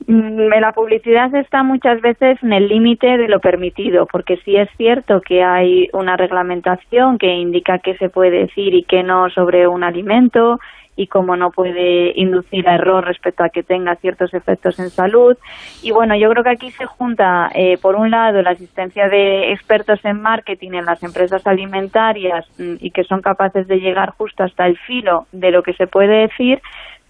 Mm, 0.08 0.48
la 0.58 0.72
publicidad 0.72 1.34
está 1.34 1.62
muchas 1.62 2.00
veces 2.00 2.42
en 2.42 2.54
el 2.54 2.66
límite 2.66 3.18
de 3.18 3.28
lo 3.28 3.40
permitido, 3.40 4.06
porque 4.06 4.38
sí 4.38 4.56
es 4.56 4.68
cierto 4.78 5.20
que 5.20 5.44
hay 5.44 5.90
una 5.92 6.16
reglamentación 6.16 7.18
que 7.18 7.34
indica 7.34 7.78
qué 7.78 7.94
se 7.98 8.08
puede 8.08 8.46
decir 8.46 8.72
y 8.74 8.84
qué 8.84 9.02
no 9.02 9.28
sobre 9.28 9.68
un 9.68 9.84
alimento, 9.84 10.58
y 10.98 11.06
cómo 11.06 11.36
no 11.36 11.52
puede 11.52 12.12
inducir 12.16 12.68
a 12.68 12.74
error 12.74 13.04
respecto 13.04 13.44
a 13.44 13.50
que 13.50 13.62
tenga 13.62 13.94
ciertos 13.96 14.34
efectos 14.34 14.80
en 14.80 14.90
salud. 14.90 15.36
Y 15.80 15.92
bueno, 15.92 16.16
yo 16.16 16.28
creo 16.28 16.42
que 16.42 16.50
aquí 16.50 16.70
se 16.72 16.86
junta, 16.86 17.50
eh, 17.54 17.78
por 17.80 17.94
un 17.94 18.10
lado, 18.10 18.42
la 18.42 18.50
asistencia 18.50 19.08
de 19.08 19.52
expertos 19.52 20.04
en 20.04 20.20
marketing 20.20 20.72
en 20.72 20.86
las 20.86 21.00
empresas 21.04 21.46
alimentarias 21.46 22.46
mm, 22.58 22.74
y 22.80 22.90
que 22.90 23.04
son 23.04 23.22
capaces 23.22 23.68
de 23.68 23.78
llegar 23.78 24.10
justo 24.18 24.42
hasta 24.42 24.66
el 24.66 24.76
filo 24.76 25.28
de 25.30 25.52
lo 25.52 25.62
que 25.62 25.74
se 25.74 25.86
puede 25.86 26.26
decir, 26.26 26.60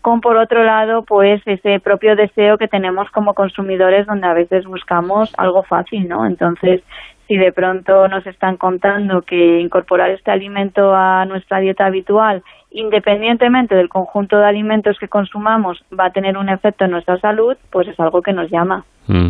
con 0.09 0.22
por 0.22 0.39
otro 0.39 0.64
lado 0.64 1.02
pues 1.02 1.43
ese 1.44 1.80
propio 1.80 2.16
deseo 2.16 2.56
que 2.56 2.66
tenemos 2.66 3.10
como 3.10 3.35
consumidores 3.35 4.06
donde 4.06 4.26
a 4.26 4.32
veces 4.32 4.64
buscamos 4.64 5.30
algo 5.36 5.62
fácil, 5.64 6.09
¿no? 6.09 6.24
Entonces, 6.24 6.80
si 7.26 7.36
de 7.36 7.52
pronto 7.52 8.09
nos 8.09 8.26
están 8.26 8.56
contando 8.56 9.20
que 9.20 9.60
incorporar 9.60 10.09
este 10.09 10.30
alimento 10.30 10.94
a 10.94 11.26
nuestra 11.26 11.60
dieta 11.60 11.85
habitual 11.85 12.43
independientemente 12.70 13.74
del 13.74 13.89
conjunto 13.89 14.39
de 14.39 14.47
alimentos 14.47 14.98
que 14.98 15.09
consumamos, 15.09 15.82
va 15.98 16.06
a 16.06 16.12
tener 16.12 16.36
un 16.36 16.48
efecto 16.48 16.85
en 16.85 16.93
nuestra 16.93 17.18
salud, 17.18 17.56
pues 17.70 17.89
es 17.89 17.98
algo 17.98 18.20
que 18.20 18.32
nos 18.32 18.51
llama. 18.51 18.85
Mm. 19.06 19.28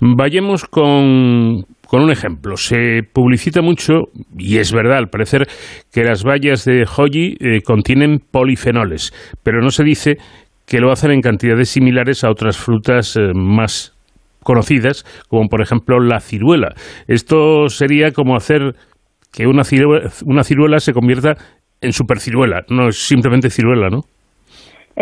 Vayamos 0.00 0.64
con, 0.64 1.66
con 1.90 2.02
un 2.02 2.12
ejemplo. 2.12 2.56
Se 2.56 3.02
publicita 3.02 3.62
mucho, 3.62 4.04
y 4.38 4.58
es 4.58 4.72
verdad 4.72 4.98
al 4.98 5.08
parecer, 5.08 5.48
que 5.92 6.04
las 6.04 6.22
bayas 6.22 6.64
de 6.64 6.84
Hoji 6.84 7.36
eh, 7.40 7.62
contienen 7.62 8.20
polifenoles, 8.20 9.12
pero 9.42 9.60
no 9.60 9.70
se 9.70 9.82
dice 9.82 10.16
que 10.66 10.78
lo 10.78 10.92
hacen 10.92 11.10
en 11.10 11.20
cantidades 11.20 11.68
similares 11.68 12.22
a 12.22 12.30
otras 12.30 12.58
frutas 12.58 13.16
eh, 13.16 13.32
más 13.34 13.92
conocidas, 14.44 15.04
como 15.28 15.48
por 15.48 15.62
ejemplo 15.62 15.98
la 15.98 16.20
ciruela. 16.20 16.76
Esto 17.08 17.68
sería 17.68 18.12
como 18.12 18.36
hacer 18.36 18.76
que 19.32 19.48
una 19.48 19.62
una 20.26 20.44
ciruela 20.44 20.78
se 20.78 20.92
convierta 20.92 21.34
en 21.80 21.92
super 21.92 22.20
ciruela, 22.20 22.62
no 22.68 22.90
es 22.90 23.04
simplemente 23.04 23.50
ciruela, 23.50 23.88
¿no? 23.90 24.02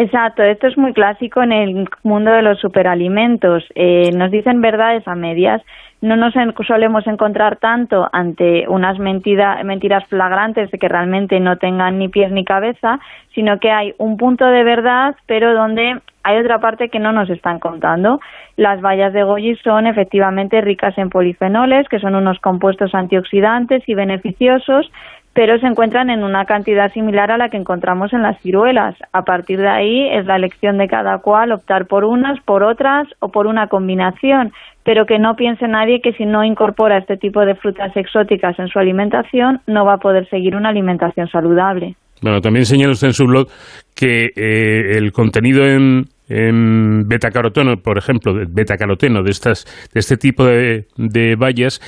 Exacto, 0.01 0.45
esto 0.45 0.69
es 0.69 0.79
muy 0.79 0.93
clásico 0.93 1.43
en 1.43 1.51
el 1.51 1.89
mundo 2.05 2.31
de 2.31 2.43
los 2.43 2.61
superalimentos. 2.61 3.65
Eh, 3.75 4.13
nos 4.15 4.31
dicen 4.31 4.61
verdades 4.61 5.03
a 5.09 5.17
medias. 5.17 5.61
No 6.01 6.15
nos 6.15 6.35
solemos 6.69 7.05
encontrar 7.09 7.57
tanto 7.57 8.09
ante 8.13 8.69
unas 8.69 8.97
mentiras 9.01 10.09
flagrantes 10.09 10.71
de 10.71 10.79
que 10.79 10.87
realmente 10.87 11.41
no 11.41 11.57
tengan 11.57 11.99
ni 11.99 12.07
pies 12.07 12.31
ni 12.31 12.45
cabeza, 12.45 13.01
sino 13.35 13.59
que 13.59 13.73
hay 13.73 13.93
un 13.99 14.17
punto 14.17 14.47
de 14.47 14.63
verdad, 14.63 15.17
pero 15.27 15.53
donde 15.53 16.01
hay 16.23 16.39
otra 16.39 16.61
parte 16.61 16.91
que 16.91 17.01
no 17.01 17.11
nos 17.11 17.29
están 17.31 17.59
contando. 17.59 18.21
Las 18.57 18.81
bayas 18.81 19.13
de 19.13 19.25
goji 19.25 19.57
son 19.65 19.89
efectivamente 19.89 20.61
ricas 20.61 20.97
en 20.97 21.11
polifenoles, 21.11 21.89
que 21.89 21.99
son 21.99 22.15
unos 22.15 22.39
compuestos 22.39 22.95
antioxidantes 22.95 23.83
y 23.89 23.95
beneficiosos, 23.95 24.93
pero 25.39 25.57
se 25.61 25.69
encuentran 25.69 26.11
en 26.11 26.25
una 26.25 26.47
cantidad 26.47 26.93
similar 26.93 27.31
a 27.31 27.39
la 27.39 27.49
que 27.49 27.57
encontramos 27.57 28.13
en 28.13 28.23
las 28.23 28.43
ciruelas. 28.43 28.97
A 29.13 29.23
partir 29.23 29.61
de 29.61 29.69
ahí 29.69 30.09
es 30.09 30.27
la 30.27 30.35
elección 30.35 30.79
de 30.79 30.89
cada 30.89 31.19
cual 31.19 31.53
optar 31.53 31.87
por 31.87 32.03
unas, 32.03 32.41
por 32.41 32.65
otras 32.65 33.07
o 33.21 33.29
por 33.29 33.47
una 33.47 33.69
combinación, 33.69 34.53
pero 34.83 35.07
que 35.07 35.21
no 35.21 35.37
piense 35.37 35.69
nadie 35.69 36.01
que 36.01 36.13
si 36.15 36.27
no 36.27 36.43
incorpora 36.43 36.99
este 36.99 37.17
tipo 37.17 37.47
de 37.47 37.55
frutas 37.55 37.97
exóticas 37.97 38.59
en 38.59 38.67
su 38.67 38.81
alimentación 38.81 39.61
no 39.69 39.85
va 39.85 39.93
a 39.95 39.99
poder 39.99 40.29
seguir 40.29 40.57
una 40.57 40.71
alimentación 40.71 41.29
saludable. 41.29 41.95
Bueno, 42.21 42.41
también 42.41 42.65
señala 42.65 42.91
usted 42.91 43.07
en 43.07 43.15
su 43.15 43.27
blog 43.27 43.47
que 43.95 44.31
eh, 44.35 44.99
el 44.99 45.13
contenido 45.13 45.65
en, 45.65 46.07
en 46.29 47.09
betacaroteno, 47.09 47.77
por 47.77 47.99
ejemplo, 47.99 48.35
betacaroteno 48.35 49.23
de 49.23 49.31
estas 49.31 49.65
de 49.93 50.01
este 50.01 50.17
tipo 50.17 50.45
de, 50.45 50.87
de 50.97 51.37
bayas 51.37 51.81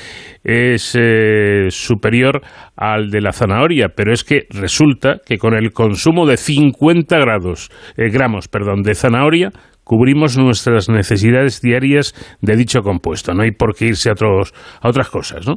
es 0.43 0.97
eh, 0.99 1.67
superior 1.71 2.41
al 2.77 3.11
de 3.11 3.21
la 3.21 3.33
zanahoria, 3.33 3.89
pero 3.95 4.13
es 4.13 4.25
que 4.25 4.47
resulta 4.51 5.17
que 5.25 5.39
con 5.39 5.55
el 5.55 5.73
consumo 5.73 6.27
de 6.27 6.37
50 6.37 7.19
grados, 7.19 7.71
eh, 7.97 8.09
gramos 8.11 8.49
perdón, 8.49 8.83
de 8.83 8.95
zanahoria 8.95 9.51
cubrimos 9.85 10.39
nuestras 10.39 10.89
necesidades 10.89 11.61
diarias 11.61 12.15
de 12.41 12.57
dicho 12.57 12.81
compuesto. 12.83 13.35
No 13.35 13.43
hay 13.43 13.51
por 13.51 13.75
qué 13.75 13.87
irse 13.87 14.09
a, 14.09 14.13
otros, 14.13 14.53
a 14.81 14.89
otras 14.89 15.11
cosas, 15.11 15.49
¿no? 15.49 15.57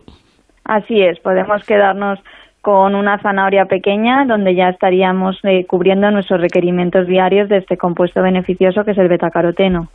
Así 0.66 1.02
es, 1.02 1.20
podemos 1.20 1.64
quedarnos 1.66 2.20
con 2.64 2.96
una 2.96 3.20
zanahoria 3.22 3.66
pequeña 3.66 4.24
donde 4.26 4.56
ya 4.56 4.70
estaríamos 4.70 5.38
eh, 5.44 5.66
cubriendo 5.68 6.10
nuestros 6.12 6.40
requerimientos 6.40 7.08
diarios 7.08 7.50
de 7.50 7.58
este 7.58 7.76
compuesto 7.76 8.22
beneficioso 8.22 8.86
que 8.86 8.92
es 8.92 8.98
el 8.98 9.10
betacaroteno. 9.10 9.90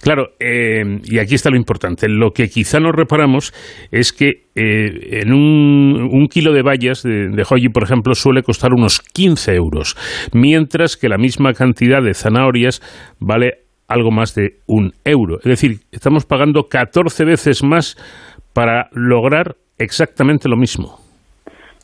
Claro, 0.00 0.28
eh, 0.38 1.00
y 1.02 1.18
aquí 1.18 1.34
está 1.34 1.50
lo 1.50 1.56
importante. 1.56 2.08
Lo 2.08 2.30
que 2.30 2.46
quizá 2.46 2.78
no 2.78 2.92
reparamos 2.92 3.52
es 3.90 4.12
que 4.12 4.44
eh, 4.54 5.22
en 5.24 5.32
un, 5.32 6.28
kilo 6.30 6.52
de 6.52 6.62
bayas 6.62 7.02
de, 7.02 7.28
de 7.30 7.42
hoji, 7.42 7.70
por 7.70 7.82
ejemplo, 7.82 8.14
suele 8.14 8.44
costar 8.44 8.70
unos 8.72 9.00
15 9.00 9.56
euros, 9.56 9.96
mientras 10.32 10.96
que 10.96 11.08
la 11.08 11.18
misma 11.18 11.54
cantidad 11.54 12.00
de 12.00 12.14
zanahorias 12.14 12.82
vale 13.18 13.64
algo 13.88 14.12
más 14.12 14.36
de 14.36 14.60
un 14.68 14.92
euro. 15.04 15.38
Es 15.38 15.46
decir, 15.46 15.78
estamos 15.90 16.24
pagando 16.24 16.68
14 16.70 17.24
veces 17.24 17.64
más 17.64 17.96
para 18.52 18.90
lograr 18.92 19.56
exactamente 19.76 20.48
lo 20.48 20.56
mismo. 20.56 21.03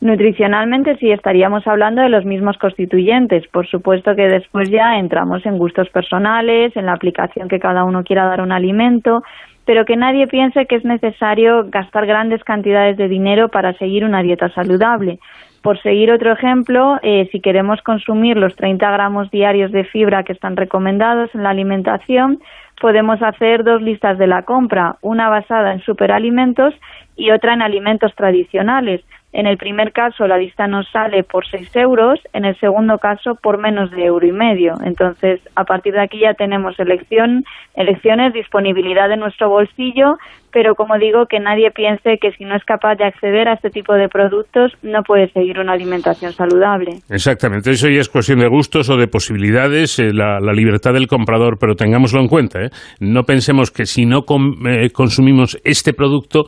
Nutricionalmente 0.01 0.97
sí 0.97 1.11
estaríamos 1.11 1.65
hablando 1.67 2.01
de 2.01 2.09
los 2.09 2.25
mismos 2.25 2.57
constituyentes. 2.57 3.47
Por 3.47 3.67
supuesto 3.67 4.15
que 4.15 4.27
después 4.27 4.69
ya 4.69 4.97
entramos 4.97 5.45
en 5.45 5.57
gustos 5.57 5.89
personales, 5.89 6.75
en 6.75 6.87
la 6.87 6.93
aplicación 6.93 7.47
que 7.47 7.59
cada 7.59 7.83
uno 7.83 8.03
quiera 8.03 8.25
dar 8.25 8.39
a 8.39 8.43
un 8.43 8.51
alimento 8.51 9.23
pero 9.65 9.85
que 9.85 9.95
nadie 9.95 10.27
piense 10.27 10.65
que 10.65 10.75
es 10.75 10.83
necesario 10.83 11.65
gastar 11.69 12.05
grandes 12.05 12.43
cantidades 12.43 12.97
de 12.97 13.07
dinero 13.07 13.49
para 13.49 13.73
seguir 13.73 14.03
una 14.03 14.23
dieta 14.23 14.49
saludable. 14.49 15.19
Por 15.61 15.79
seguir 15.81 16.11
otro 16.11 16.31
ejemplo, 16.31 16.97
eh, 17.03 17.29
si 17.31 17.39
queremos 17.39 17.81
consumir 17.83 18.35
los 18.35 18.55
30 18.55 18.89
gramos 18.89 19.29
diarios 19.29 19.71
de 19.71 19.83
fibra 19.83 20.23
que 20.23 20.33
están 20.33 20.57
recomendados 20.57 21.33
en 21.35 21.43
la 21.43 21.51
alimentación, 21.51 22.39
podemos 22.81 23.21
hacer 23.21 23.63
dos 23.63 23.81
listas 23.81 24.17
de 24.17 24.25
la 24.25 24.41
compra, 24.41 24.95
una 25.01 25.29
basada 25.29 25.71
en 25.71 25.81
superalimentos 25.81 26.73
y 27.15 27.29
otra 27.29 27.53
en 27.53 27.61
alimentos 27.61 28.13
tradicionales. 28.15 29.01
En 29.33 29.47
el 29.47 29.57
primer 29.57 29.93
caso, 29.93 30.27
la 30.27 30.37
lista 30.37 30.67
nos 30.67 30.89
sale 30.89 31.23
por 31.23 31.47
6 31.47 31.73
euros, 31.77 32.19
en 32.33 32.43
el 32.43 32.59
segundo 32.59 32.97
caso, 32.97 33.35
por 33.41 33.59
menos 33.59 33.89
de 33.91 34.05
euro 34.05 34.27
y 34.27 34.33
medio. 34.33 34.75
Entonces, 34.83 35.39
a 35.55 35.63
partir 35.63 35.93
de 35.93 36.01
aquí 36.01 36.19
ya 36.19 36.33
tenemos 36.33 36.77
elección, 36.79 37.43
elecciones, 37.73 38.33
disponibilidad 38.33 39.07
de 39.07 39.15
nuestro 39.15 39.49
bolsillo, 39.49 40.17
pero 40.51 40.75
como 40.75 40.97
digo, 40.97 41.27
que 41.27 41.39
nadie 41.39 41.71
piense 41.71 42.17
que 42.19 42.31
si 42.33 42.43
no 42.43 42.55
es 42.55 42.63
capaz 42.65 42.95
de 42.95 43.05
acceder 43.05 43.47
a 43.47 43.53
este 43.53 43.69
tipo 43.69 43.93
de 43.93 44.09
productos, 44.09 44.73
no 44.83 45.01
puede 45.03 45.29
seguir 45.31 45.59
una 45.59 45.73
alimentación 45.73 46.33
saludable. 46.33 46.99
Exactamente, 47.09 47.71
eso 47.71 47.87
ya 47.87 48.01
es 48.01 48.09
cuestión 48.09 48.39
de 48.39 48.49
gustos 48.49 48.89
o 48.89 48.97
de 48.97 49.07
posibilidades, 49.07 49.97
eh, 49.99 50.11
la, 50.13 50.39
libertad 50.51 50.91
del 50.93 51.07
comprador, 51.07 51.57
pero 51.57 51.75
tengámoslo 51.75 52.19
en 52.19 52.27
cuenta. 52.27 52.61
¿eh? 52.61 52.69
No 52.99 53.23
pensemos 53.23 53.71
que 53.71 53.85
si 53.85 54.05
no 54.05 54.19
eh, 54.67 54.89
consumimos 54.91 55.57
este 55.63 55.93
producto, 55.93 56.43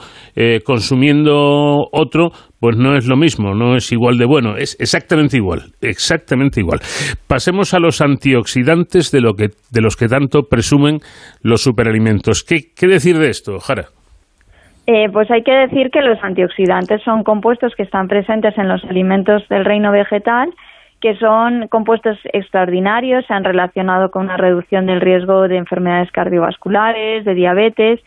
consumiendo 0.65 1.87
otro, 1.91 2.31
pues 2.63 2.77
no 2.77 2.95
es 2.95 3.09
lo 3.09 3.17
mismo, 3.17 3.53
no 3.53 3.75
es 3.75 3.91
igual 3.91 4.17
de 4.17 4.23
bueno, 4.23 4.55
es 4.55 4.79
exactamente 4.79 5.35
igual, 5.35 5.73
exactamente 5.81 6.61
igual. 6.61 6.79
Pasemos 7.27 7.73
a 7.73 7.79
los 7.79 7.99
antioxidantes 7.99 9.11
de, 9.11 9.19
lo 9.19 9.33
que, 9.33 9.49
de 9.69 9.81
los 9.81 9.97
que 9.97 10.07
tanto 10.07 10.43
presumen 10.43 10.99
los 11.41 11.61
superalimentos. 11.61 12.41
¿Qué, 12.41 12.71
qué 12.73 12.87
decir 12.87 13.17
de 13.17 13.31
esto, 13.31 13.59
Jara? 13.59 13.87
Eh, 14.87 15.09
pues 15.11 15.29
hay 15.29 15.43
que 15.43 15.51
decir 15.51 15.91
que 15.91 15.99
los 15.99 16.17
antioxidantes 16.23 17.01
son 17.03 17.25
compuestos 17.25 17.73
que 17.75 17.83
están 17.83 18.07
presentes 18.07 18.57
en 18.57 18.69
los 18.69 18.81
alimentos 18.85 19.45
del 19.49 19.65
reino 19.65 19.91
vegetal, 19.91 20.49
que 21.01 21.17
son 21.17 21.67
compuestos 21.67 22.17
extraordinarios, 22.31 23.25
se 23.25 23.33
han 23.33 23.43
relacionado 23.43 24.09
con 24.09 24.23
una 24.23 24.37
reducción 24.37 24.85
del 24.85 25.01
riesgo 25.01 25.49
de 25.49 25.57
enfermedades 25.57 26.13
cardiovasculares, 26.13 27.25
de 27.25 27.33
diabetes 27.33 27.99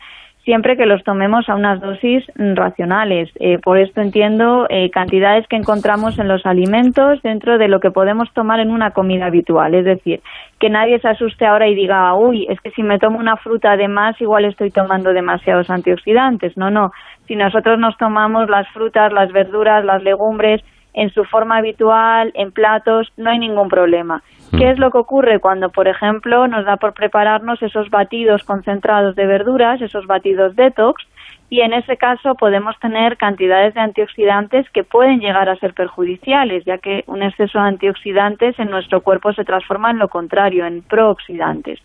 siempre 0.47 0.77
que 0.77 0.85
los 0.85 1.03
tomemos 1.03 1.49
a 1.49 1.55
unas 1.55 1.81
dosis 1.81 2.23
racionales. 2.37 3.29
Eh, 3.41 3.57
por 3.59 3.77
esto 3.77 3.99
entiendo 3.99 4.65
eh, 4.69 4.89
cantidades 4.91 5.45
que 5.49 5.57
encontramos 5.57 6.17
en 6.19 6.29
los 6.29 6.45
alimentos 6.45 7.21
dentro 7.21 7.57
de 7.57 7.67
lo 7.67 7.81
que 7.81 7.91
podemos 7.91 8.31
tomar 8.31 8.61
en 8.61 8.71
una 8.71 8.91
comida 8.91 9.25
habitual. 9.25 9.75
Es 9.75 9.83
decir, 9.83 10.21
que 10.57 10.69
nadie 10.69 10.99
se 10.99 11.09
asuste 11.09 11.45
ahora 11.45 11.67
y 11.67 11.75
diga, 11.75 12.15
uy, 12.15 12.47
es 12.49 12.61
que 12.61 12.71
si 12.71 12.81
me 12.81 12.97
tomo 12.97 13.19
una 13.19 13.35
fruta 13.35 13.75
de 13.75 13.89
más, 13.89 14.21
igual 14.21 14.45
estoy 14.45 14.71
tomando 14.71 15.11
demasiados 15.11 15.69
antioxidantes. 15.69 16.55
No, 16.55 16.71
no. 16.71 16.91
Si 17.27 17.35
nosotros 17.35 17.77
nos 17.77 17.97
tomamos 17.97 18.49
las 18.49 18.69
frutas, 18.69 19.11
las 19.11 19.33
verduras, 19.33 19.83
las 19.83 20.01
legumbres, 20.01 20.63
en 20.93 21.09
su 21.11 21.23
forma 21.25 21.57
habitual, 21.57 22.31
en 22.33 22.51
platos, 22.51 23.11
no 23.17 23.29
hay 23.29 23.39
ningún 23.39 23.69
problema. 23.69 24.23
¿Qué 24.51 24.65
mm. 24.65 24.69
es 24.69 24.79
lo 24.79 24.91
que 24.91 24.97
ocurre 24.97 25.39
cuando, 25.39 25.69
por 25.69 25.87
ejemplo, 25.87 26.47
nos 26.47 26.65
da 26.65 26.77
por 26.77 26.93
prepararnos 26.93 27.61
esos 27.61 27.89
batidos 27.89 28.43
concentrados 28.43 29.15
de 29.15 29.25
verduras, 29.25 29.81
esos 29.81 30.07
batidos 30.07 30.55
detox, 30.55 31.03
y 31.49 31.61
en 31.61 31.73
ese 31.73 31.95
caso 31.95 32.35
podemos 32.35 32.77
tener 32.79 33.15
cantidades 33.15 33.73
de 33.73 33.79
antioxidantes 33.79 34.69
que 34.71 34.83
pueden 34.83 35.19
llegar 35.19 35.47
a 35.47 35.55
ser 35.55 35.73
perjudiciales, 35.73 36.65
ya 36.65 36.77
que 36.77 37.03
un 37.07 37.23
exceso 37.23 37.59
de 37.59 37.65
antioxidantes 37.65 38.59
en 38.59 38.69
nuestro 38.69 39.01
cuerpo 39.01 39.31
se 39.33 39.45
transforma 39.45 39.91
en 39.91 39.99
lo 39.99 40.09
contrario, 40.09 40.65
en 40.65 40.81
prooxidantes. 40.81 41.79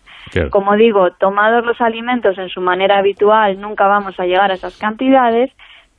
Como 0.49 0.75
digo, 0.75 1.11
tomados 1.11 1.65
los 1.65 1.79
alimentos 1.79 2.37
en 2.37 2.49
su 2.49 2.59
manera 2.59 2.97
habitual, 2.97 3.59
nunca 3.61 3.87
vamos 3.87 4.19
a 4.19 4.25
llegar 4.25 4.51
a 4.51 4.55
esas 4.55 4.77
cantidades, 4.77 5.51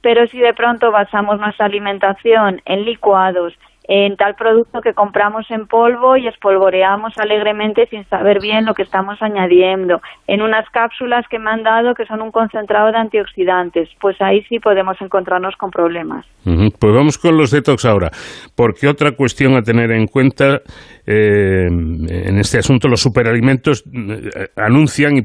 pero 0.05 0.27
si 0.27 0.39
de 0.39 0.53
pronto 0.53 0.93
basamos 0.93 1.41
nuestra 1.41 1.65
alimentación 1.65 2.61
en 2.67 2.85
licuados, 2.85 3.55
en 3.85 4.17
tal 4.17 4.35
producto 4.35 4.83
que 4.83 4.93
compramos 4.93 5.51
en 5.51 5.67
polvo 5.67 6.19
y 6.19 6.27
espolvoreamos 6.27 7.17
alegremente 7.17 7.87
sin 7.87 8.05
saber 8.11 8.41
bien 8.41 8.67
lo 8.67 8.75
que 8.75 8.83
estamos 8.83 9.21
añadiendo, 9.23 10.03
en 10.27 10.43
unas 10.43 10.69
cápsulas 10.71 11.27
que 11.29 11.39
me 11.39 11.51
han 11.51 11.63
dado 11.63 11.95
que 11.95 12.05
son 12.05 12.21
un 12.21 12.33
concentrado 12.33 12.93
de 12.93 12.99
antioxidantes, 12.99 13.89
pues 13.99 14.21
ahí 14.21 14.43
sí 14.49 14.59
podemos 14.59 15.01
encontrarnos 15.01 15.57
con 15.57 15.71
problemas. 15.71 16.27
Pues 16.45 16.95
vamos 16.95 17.17
con 17.17 17.39
los 17.39 17.51
detox 17.51 17.87
ahora, 17.87 18.11
porque 18.55 18.87
otra 18.87 19.13
cuestión 19.13 19.57
a 19.57 19.63
tener 19.63 19.91
en 19.91 20.07
cuenta 20.07 20.61
eh, 21.07 21.67
en 21.67 22.39
este 22.39 22.59
asunto, 22.59 22.89
los 22.89 23.01
superalimentos 23.01 23.85
eh, 23.87 24.49
anuncian 24.57 25.17
y 25.17 25.23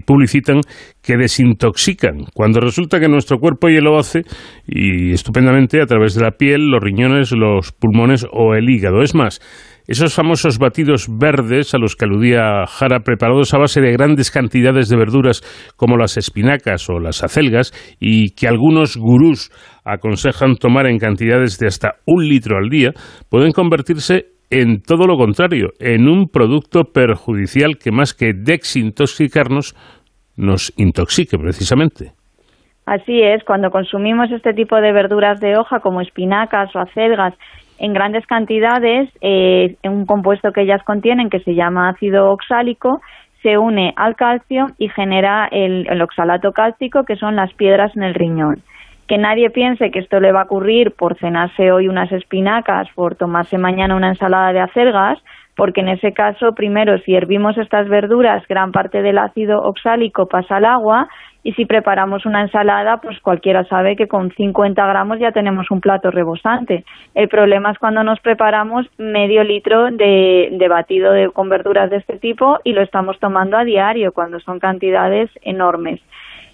publicitan 0.00 0.60
que 1.02 1.16
desintoxican, 1.16 2.24
cuando 2.34 2.60
resulta 2.60 2.98
que 2.98 3.08
nuestro 3.08 3.38
cuerpo 3.38 3.68
ya 3.68 3.80
lo 3.80 3.98
hace 3.98 4.22
y 4.66 5.12
estupendamente 5.12 5.80
a 5.80 5.86
través 5.86 6.14
de 6.14 6.22
la 6.22 6.32
piel, 6.32 6.70
los 6.70 6.82
riñones, 6.82 7.32
los 7.32 7.72
pulmones 7.72 8.26
o 8.32 8.54
el 8.54 8.68
hígado. 8.68 9.02
Es 9.02 9.14
más, 9.14 9.40
esos 9.86 10.14
famosos 10.14 10.58
batidos 10.58 11.06
verdes 11.08 11.72
a 11.72 11.78
los 11.78 11.96
que 11.96 12.04
aludía 12.04 12.66
Jara, 12.66 13.00
preparados 13.00 13.54
a 13.54 13.58
base 13.58 13.80
de 13.80 13.92
grandes 13.92 14.30
cantidades 14.30 14.90
de 14.90 14.98
verduras 14.98 15.42
como 15.76 15.96
las 15.96 16.18
espinacas 16.18 16.90
o 16.90 16.98
las 16.98 17.24
acelgas, 17.24 17.72
y 17.98 18.34
que 18.34 18.48
algunos 18.48 18.98
gurús 18.98 19.50
aconsejan 19.84 20.56
tomar 20.56 20.86
en 20.86 20.98
cantidades 20.98 21.58
de 21.58 21.68
hasta 21.68 21.94
un 22.04 22.28
litro 22.28 22.58
al 22.58 22.68
día, 22.68 22.90
pueden 23.30 23.52
convertirse 23.52 24.37
en 24.50 24.82
todo 24.82 25.06
lo 25.06 25.16
contrario, 25.16 25.70
en 25.78 26.08
un 26.08 26.28
producto 26.28 26.84
perjudicial 26.84 27.78
que 27.78 27.90
más 27.90 28.14
que 28.14 28.32
desintoxicarnos, 28.34 29.74
nos 30.36 30.72
intoxique 30.76 31.36
precisamente. 31.36 32.12
Así 32.86 33.20
es, 33.20 33.44
cuando 33.44 33.70
consumimos 33.70 34.30
este 34.30 34.54
tipo 34.54 34.76
de 34.76 34.92
verduras 34.92 35.40
de 35.40 35.58
hoja 35.58 35.80
como 35.80 36.00
espinacas 36.00 36.74
o 36.74 36.78
acelgas 36.78 37.34
en 37.78 37.92
grandes 37.92 38.24
cantidades, 38.26 39.10
eh, 39.20 39.76
un 39.84 40.06
compuesto 40.06 40.52
que 40.52 40.62
ellas 40.62 40.82
contienen 40.84 41.28
que 41.28 41.40
se 41.40 41.54
llama 41.54 41.90
ácido 41.90 42.30
oxálico 42.30 43.00
se 43.42 43.56
une 43.56 43.92
al 43.96 44.16
calcio 44.16 44.66
y 44.78 44.88
genera 44.88 45.48
el, 45.52 45.86
el 45.88 46.02
oxalato 46.02 46.52
cálcico 46.52 47.04
que 47.04 47.16
son 47.16 47.36
las 47.36 47.52
piedras 47.54 47.94
en 47.96 48.02
el 48.02 48.14
riñón 48.14 48.62
que 49.08 49.18
nadie 49.18 49.50
piense 49.50 49.90
que 49.90 49.98
esto 49.98 50.20
le 50.20 50.32
va 50.32 50.42
a 50.42 50.44
ocurrir 50.44 50.92
por 50.92 51.18
cenarse 51.18 51.72
hoy 51.72 51.88
unas 51.88 52.12
espinacas, 52.12 52.88
por 52.94 53.16
tomarse 53.16 53.56
mañana 53.56 53.96
una 53.96 54.10
ensalada 54.10 54.52
de 54.52 54.60
acelgas, 54.60 55.18
porque 55.56 55.80
en 55.80 55.88
ese 55.88 56.12
caso, 56.12 56.54
primero, 56.54 56.98
si 56.98 57.16
hervimos 57.16 57.58
estas 57.58 57.88
verduras, 57.88 58.46
gran 58.46 58.70
parte 58.70 59.02
del 59.02 59.18
ácido 59.18 59.60
oxálico 59.62 60.28
pasa 60.28 60.58
al 60.58 60.66
agua 60.66 61.08
y 61.42 61.52
si 61.54 61.64
preparamos 61.64 62.26
una 62.26 62.42
ensalada, 62.42 62.98
pues 62.98 63.18
cualquiera 63.20 63.64
sabe 63.64 63.96
que 63.96 64.06
con 64.06 64.30
50 64.30 64.86
gramos 64.86 65.18
ya 65.18 65.32
tenemos 65.32 65.70
un 65.70 65.80
plato 65.80 66.10
rebosante. 66.10 66.84
El 67.14 67.28
problema 67.28 67.70
es 67.70 67.78
cuando 67.78 68.04
nos 68.04 68.20
preparamos 68.20 68.86
medio 68.98 69.42
litro 69.42 69.90
de, 69.90 70.50
de 70.52 70.68
batido 70.68 71.12
de, 71.12 71.30
con 71.30 71.48
verduras 71.48 71.90
de 71.90 71.96
este 71.96 72.18
tipo 72.18 72.58
y 72.62 72.72
lo 72.72 72.82
estamos 72.82 73.18
tomando 73.18 73.56
a 73.56 73.64
diario, 73.64 74.12
cuando 74.12 74.38
son 74.40 74.60
cantidades 74.60 75.30
enormes. 75.42 76.00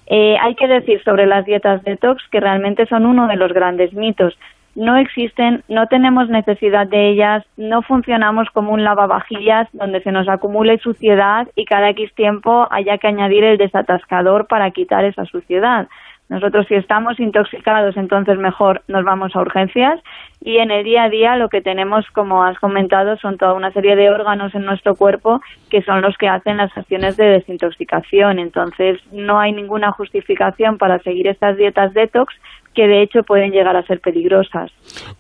Eh, 0.07 0.37
hay 0.41 0.55
que 0.55 0.69
decir 0.69 1.03
sobre 1.03 1.27
las 1.27 1.45
dietas 1.45 1.83
detox 1.85 2.23
que 2.31 2.41
realmente 2.41 2.87
son 2.87 3.07
uno 3.07 3.27
de 3.27 3.37
los 3.37 3.53
grandes 3.53 3.93
mitos. 3.95 4.37
No 4.75 4.97
existen, 4.97 5.63
no 5.69 5.87
tenemos 5.87 6.29
necesidad 6.29 6.89
de 6.89 7.11
ellas, 7.11 7.45
no 7.57 7.83
funcionamos 7.83 8.49
como 8.51 8.73
un 8.73 8.83
lavavajillas 8.83 9.69
donde 9.73 10.03
se 10.03 10.11
nos 10.11 10.29
acumule 10.29 10.79
suciedad 10.79 11.47
y 11.55 11.65
cada 11.65 11.91
X 11.91 12.13
tiempo 12.15 12.67
haya 12.71 12.99
que 12.99 13.07
añadir 13.07 13.45
el 13.45 13.57
desatascador 13.57 14.49
para 14.49 14.73
quitar 14.73 15.05
esa 15.05 15.27
suciedad. 15.27 15.87
Nosotros 16.29 16.67
si 16.69 16.75
estamos 16.75 17.21
intoxicados, 17.21 17.97
entonces 17.97 18.39
mejor 18.39 18.83
nos 18.89 19.05
vamos 19.05 19.37
a 19.37 19.41
urgencias 19.41 20.01
y 20.41 20.57
en 20.57 20.71
el 20.71 20.83
día 20.83 21.05
a 21.05 21.09
día 21.11 21.37
lo 21.37 21.49
que 21.49 21.61
tenemos, 21.61 22.07
como 22.13 22.43
has 22.43 22.59
comentado, 22.59 23.17
son 23.19 23.37
toda 23.37 23.53
una 23.53 23.73
serie 23.73 23.95
de 23.95 24.11
órganos 24.11 24.55
en 24.55 24.65
nuestro 24.65 24.95
cuerpo 24.95 25.41
que 25.71 25.83
son 25.83 26.01
los 26.01 26.17
que 26.17 26.29
hacen 26.29 26.57
las 26.57 26.77
acciones 26.77 27.17
de 27.19 27.27
desintoxicación. 27.27 28.39
Entonces 28.39 29.01
no 29.13 29.39
hay 29.39 29.53
ninguna 29.53 29.93
justificación 29.93 30.79
para 30.79 30.99
seguir 31.01 31.27
estas 31.29 31.57
dietas 31.57 31.93
detox 31.93 32.35
que 32.75 32.87
de 32.87 33.03
hecho 33.03 33.23
pueden 33.23 33.51
llegar 33.51 33.77
a 33.77 33.87
ser 33.87 34.01
peligrosas. 34.01 34.71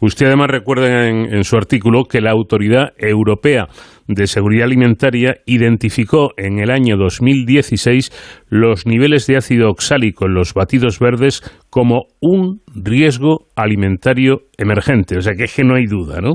Usted 0.00 0.26
además 0.26 0.50
recuerda 0.50 1.08
en, 1.08 1.44
su 1.44 1.56
artículo 1.56 2.04
que 2.04 2.20
la 2.20 2.32
Autoridad 2.32 2.92
Europea 2.98 3.66
de 4.06 4.26
Seguridad 4.26 4.64
Alimentaria 4.64 5.36
identificó 5.46 6.32
en 6.36 6.58
el 6.58 6.70
año 6.70 6.96
2016 6.96 8.44
los 8.48 8.86
niveles 8.86 9.26
de 9.26 9.36
ácido 9.36 9.70
oxálico 9.70 10.26
en 10.26 10.34
los 10.34 10.52
batidos 10.52 10.98
verdes 10.98 11.42
como 11.70 12.06
un 12.20 12.60
riesgo 12.74 13.46
alimentario 13.56 14.42
emergente. 14.58 15.16
O 15.16 15.20
sea 15.22 15.34
que, 15.34 15.44
es 15.44 15.54
que 15.54 15.64
no 15.64 15.76
hay 15.76 15.86
duda, 15.86 16.20
¿no? 16.20 16.34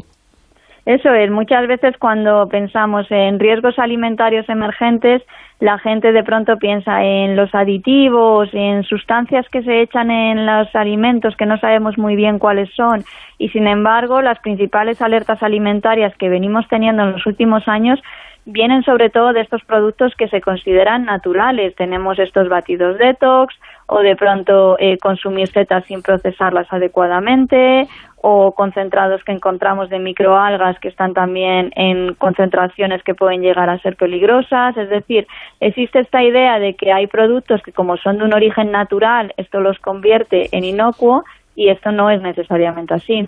Eso 0.86 1.14
es, 1.14 1.30
muchas 1.30 1.68
veces 1.68 1.98
cuando 1.98 2.48
pensamos 2.48 3.06
en 3.10 3.40
riesgos 3.40 3.78
alimentarios 3.78 4.48
emergentes, 4.50 5.22
la 5.60 5.78
gente 5.78 6.12
de 6.14 6.24
pronto 6.24 6.58
piensa 6.58 7.04
en 7.04 7.36
los 7.36 7.54
aditivos, 7.54 8.50
en 8.54 8.84
sustancias 8.84 9.46
que 9.50 9.62
se 9.62 9.82
echan 9.82 10.10
en 10.10 10.46
los 10.46 10.74
alimentos 10.74 11.36
que 11.36 11.46
no 11.46 11.58
sabemos 11.60 11.98
muy 11.98 12.16
bien 12.16 12.40
cuáles 12.40 12.74
son 12.76 13.04
y 13.38 13.50
sin 13.50 13.68
embargo 13.68 14.22
las 14.22 14.40
principales 14.40 15.02
alertas 15.02 15.44
alimentarias 15.44 16.16
que 16.18 16.30
venimos 16.30 16.68
teniendo 16.70 17.04
en 17.04 17.12
los 17.12 17.26
últimos 17.26 17.68
años 17.68 18.00
vienen 18.46 18.84
sobre 18.84 19.10
todo 19.10 19.34
de 19.34 19.42
estos 19.42 19.64
productos 19.64 20.14
que 20.16 20.28
se 20.28 20.42
consideran 20.42 21.06
naturales. 21.06 21.76
Tenemos 21.76 22.18
estos 22.20 22.50
batidos 22.50 22.98
detox 22.98 23.54
o 23.90 24.00
de 24.02 24.16
pronto 24.16 24.78
eh, 24.80 24.98
consumir 24.98 25.48
setas 25.48 25.84
sin 25.86 26.02
procesarlas 26.02 26.72
adecuadamente 26.72 27.88
o 28.22 28.54
concentrados 28.54 29.24
que 29.24 29.32
encontramos 29.32 29.90
de 29.90 29.98
microalgas 29.98 30.78
que 30.80 30.90
están 30.90 31.14
también 31.14 31.72
en 31.76 32.14
concentraciones 32.16 33.02
que 33.04 33.16
pueden 33.16 33.42
llegar 33.42 33.70
a 33.70 33.80
ser 33.80 33.96
peligrosas. 33.96 34.76
Es 34.78 34.90
decir, 34.90 35.26
existe 35.60 36.00
esta 36.00 36.24
idea 36.24 36.60
de 36.60 36.76
que 36.76 36.92
hay 36.92 37.08
productos 37.08 37.62
que 37.64 37.72
como 37.72 37.98
son 37.98 38.18
de 38.18 38.26
un 38.26 38.34
origen 38.34 38.72
natural, 38.72 39.34
esto 39.38 39.60
los 39.62 39.80
convierte 39.80 40.50
en 40.52 40.66
inocuo 40.66 41.24
y 41.56 41.70
esto 41.70 41.92
no 41.92 42.10
es 42.10 42.22
necesariamente 42.22 42.94
así. 42.94 43.28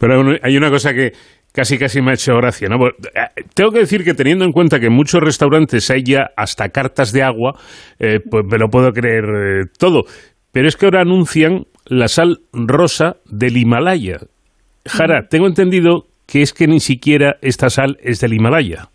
Pero 0.00 0.36
hay 0.42 0.56
una 0.56 0.70
cosa 0.70 0.92
que 0.94 1.12
casi 1.56 1.78
casi 1.78 2.02
me 2.02 2.10
ha 2.10 2.14
hecho 2.14 2.36
gracia. 2.36 2.68
¿no? 2.68 2.76
Eh, 2.86 2.90
tengo 3.54 3.70
que 3.70 3.78
decir 3.78 4.04
que 4.04 4.12
teniendo 4.12 4.44
en 4.44 4.52
cuenta 4.52 4.78
que 4.78 4.86
en 4.86 4.92
muchos 4.92 5.20
restaurantes 5.20 5.90
hay 5.90 6.02
ya 6.04 6.30
hasta 6.36 6.68
cartas 6.68 7.12
de 7.12 7.22
agua, 7.22 7.54
eh, 7.98 8.20
pues 8.30 8.44
me 8.44 8.58
lo 8.58 8.68
puedo 8.68 8.92
creer 8.92 9.24
eh, 9.24 9.64
todo. 9.78 10.02
Pero 10.52 10.68
es 10.68 10.76
que 10.76 10.86
ahora 10.86 11.00
anuncian 11.00 11.64
la 11.86 12.08
sal 12.08 12.38
rosa 12.52 13.16
del 13.24 13.56
Himalaya. 13.56 14.18
Jara, 14.86 15.28
tengo 15.28 15.46
entendido 15.46 16.04
que 16.26 16.42
es 16.42 16.52
que 16.52 16.66
ni 16.66 16.80
siquiera 16.80 17.36
esta 17.40 17.70
sal 17.70 17.96
es 18.02 18.20
del 18.20 18.34
Himalaya. 18.34 18.88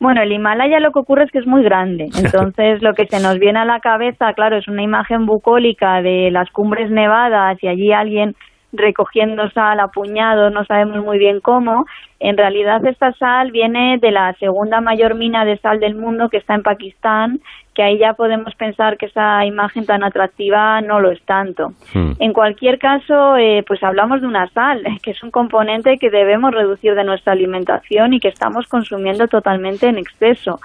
Bueno, 0.00 0.22
el 0.22 0.30
Himalaya 0.30 0.78
lo 0.78 0.92
que 0.92 1.00
ocurre 1.00 1.24
es 1.24 1.30
que 1.30 1.38
es 1.38 1.46
muy 1.46 1.62
grande. 1.62 2.04
Entonces, 2.16 2.82
lo 2.82 2.92
que 2.92 3.06
se 3.06 3.20
nos 3.20 3.38
viene 3.38 3.60
a 3.60 3.64
la 3.64 3.80
cabeza, 3.80 4.32
claro, 4.34 4.58
es 4.58 4.68
una 4.68 4.82
imagen 4.82 5.26
bucólica 5.26 6.02
de 6.02 6.30
las 6.30 6.50
cumbres 6.50 6.90
nevadas 6.90 7.58
y 7.62 7.68
allí 7.68 7.92
alguien 7.92 8.34
recogiendo 8.72 9.50
sal 9.50 9.80
a 9.80 9.88
puñado, 9.88 10.50
no 10.50 10.64
sabemos 10.64 11.04
muy 11.04 11.18
bien 11.18 11.40
cómo. 11.40 11.86
En 12.20 12.36
realidad 12.36 12.84
esta 12.84 13.12
sal 13.12 13.52
viene 13.52 13.98
de 13.98 14.10
la 14.10 14.34
segunda 14.34 14.80
mayor 14.80 15.14
mina 15.14 15.44
de 15.44 15.56
sal 15.58 15.80
del 15.80 15.94
mundo 15.94 16.28
que 16.28 16.38
está 16.38 16.54
en 16.54 16.62
Pakistán, 16.62 17.40
que 17.74 17.82
ahí 17.82 17.98
ya 17.98 18.14
podemos 18.14 18.54
pensar 18.56 18.98
que 18.98 19.06
esa 19.06 19.44
imagen 19.46 19.86
tan 19.86 20.02
atractiva 20.02 20.80
no 20.80 21.00
lo 21.00 21.12
es 21.12 21.22
tanto. 21.22 21.72
Hmm. 21.94 22.12
En 22.18 22.32
cualquier 22.32 22.78
caso, 22.78 23.36
eh, 23.36 23.64
pues 23.66 23.82
hablamos 23.82 24.20
de 24.20 24.26
una 24.26 24.48
sal, 24.48 24.82
que 25.02 25.12
es 25.12 25.22
un 25.22 25.30
componente 25.30 25.98
que 25.98 26.10
debemos 26.10 26.52
reducir 26.52 26.94
de 26.94 27.04
nuestra 27.04 27.32
alimentación 27.32 28.12
y 28.14 28.20
que 28.20 28.28
estamos 28.28 28.66
consumiendo 28.66 29.28
totalmente 29.28 29.86
en 29.86 29.98
exceso 29.98 30.58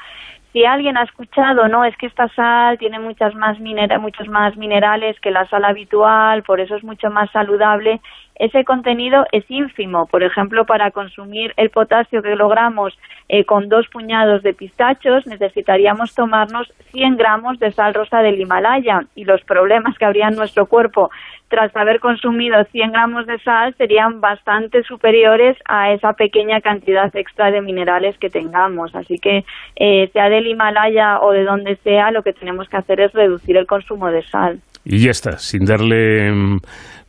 si 0.54 0.64
alguien 0.66 0.98
ha 0.98 1.04
escuchado, 1.04 1.68
no, 1.68 1.84
es 1.84 1.98
que 1.98 2.06
esta 2.06 2.30
sal 2.30 2.78
tiene 2.78 3.00
muchas 3.00 3.34
más 3.34 3.60
muchos 3.60 4.28
más 4.28 4.56
minerales 4.56 5.20
que 5.20 5.32
la 5.32 5.50
sal 5.50 5.66
habitual, 5.66 6.44
por 6.44 6.60
eso 6.60 6.76
es 6.76 6.84
mucho 6.84 7.10
más 7.10 7.30
saludable, 7.32 8.00
ese 8.36 8.64
contenido 8.64 9.26
es 9.32 9.44
ínfimo. 9.50 10.08
Por 10.08 10.24
ejemplo, 10.24 10.66
para 10.66 10.92
consumir 10.92 11.54
el 11.58 11.70
potasio 11.70 12.22
que 12.22 12.36
logramos 12.36 12.98
eh, 13.30 13.46
con 13.46 13.70
dos 13.70 13.88
puñados 13.92 14.44
de 14.44 14.54
pistachos, 14.54 15.26
necesitaríamos 15.28 16.14
tomarnos 16.14 16.72
100 16.92 17.18
gramos 17.18 17.60
de 17.60 17.72
sal 17.72 17.94
rosa 17.94 18.20
del 18.20 18.40
Himalaya 18.40 19.02
y 19.16 19.26
los 19.26 19.42
problemas 19.44 19.98
que 19.98 20.06
habría 20.06 20.28
en 20.28 20.36
nuestro 20.36 20.66
cuerpo 20.66 21.10
tras 21.54 21.76
haber 21.76 22.00
consumido 22.00 22.58
100 22.72 22.92
gramos 22.92 23.28
de 23.28 23.38
sal 23.40 23.76
serían 23.78 24.20
bastante 24.20 24.82
superiores 24.84 25.56
a 25.68 25.92
esa 25.94 26.14
pequeña 26.14 26.62
cantidad 26.62 27.16
extra 27.16 27.52
de 27.52 27.62
minerales 27.62 28.18
que 28.18 28.32
tengamos. 28.32 28.96
Así 28.96 29.20
que, 29.20 29.46
eh, 29.76 30.10
sea 30.14 30.30
del 30.30 30.48
Himalaya 30.48 31.20
o 31.22 31.32
de 31.32 31.44
donde 31.44 31.76
sea, 31.84 32.10
lo 32.10 32.24
que 32.24 32.34
tenemos 32.34 32.68
que 32.70 32.78
hacer 32.78 33.02
es 33.02 33.14
reducir 33.14 33.56
el 33.56 33.68
consumo 33.68 34.10
de 34.10 34.24
sal. 34.24 34.62
Y 34.84 35.06
ya 35.06 35.12
está, 35.12 35.38
sin 35.38 35.66
darle 35.66 36.32
mm, 36.32 36.58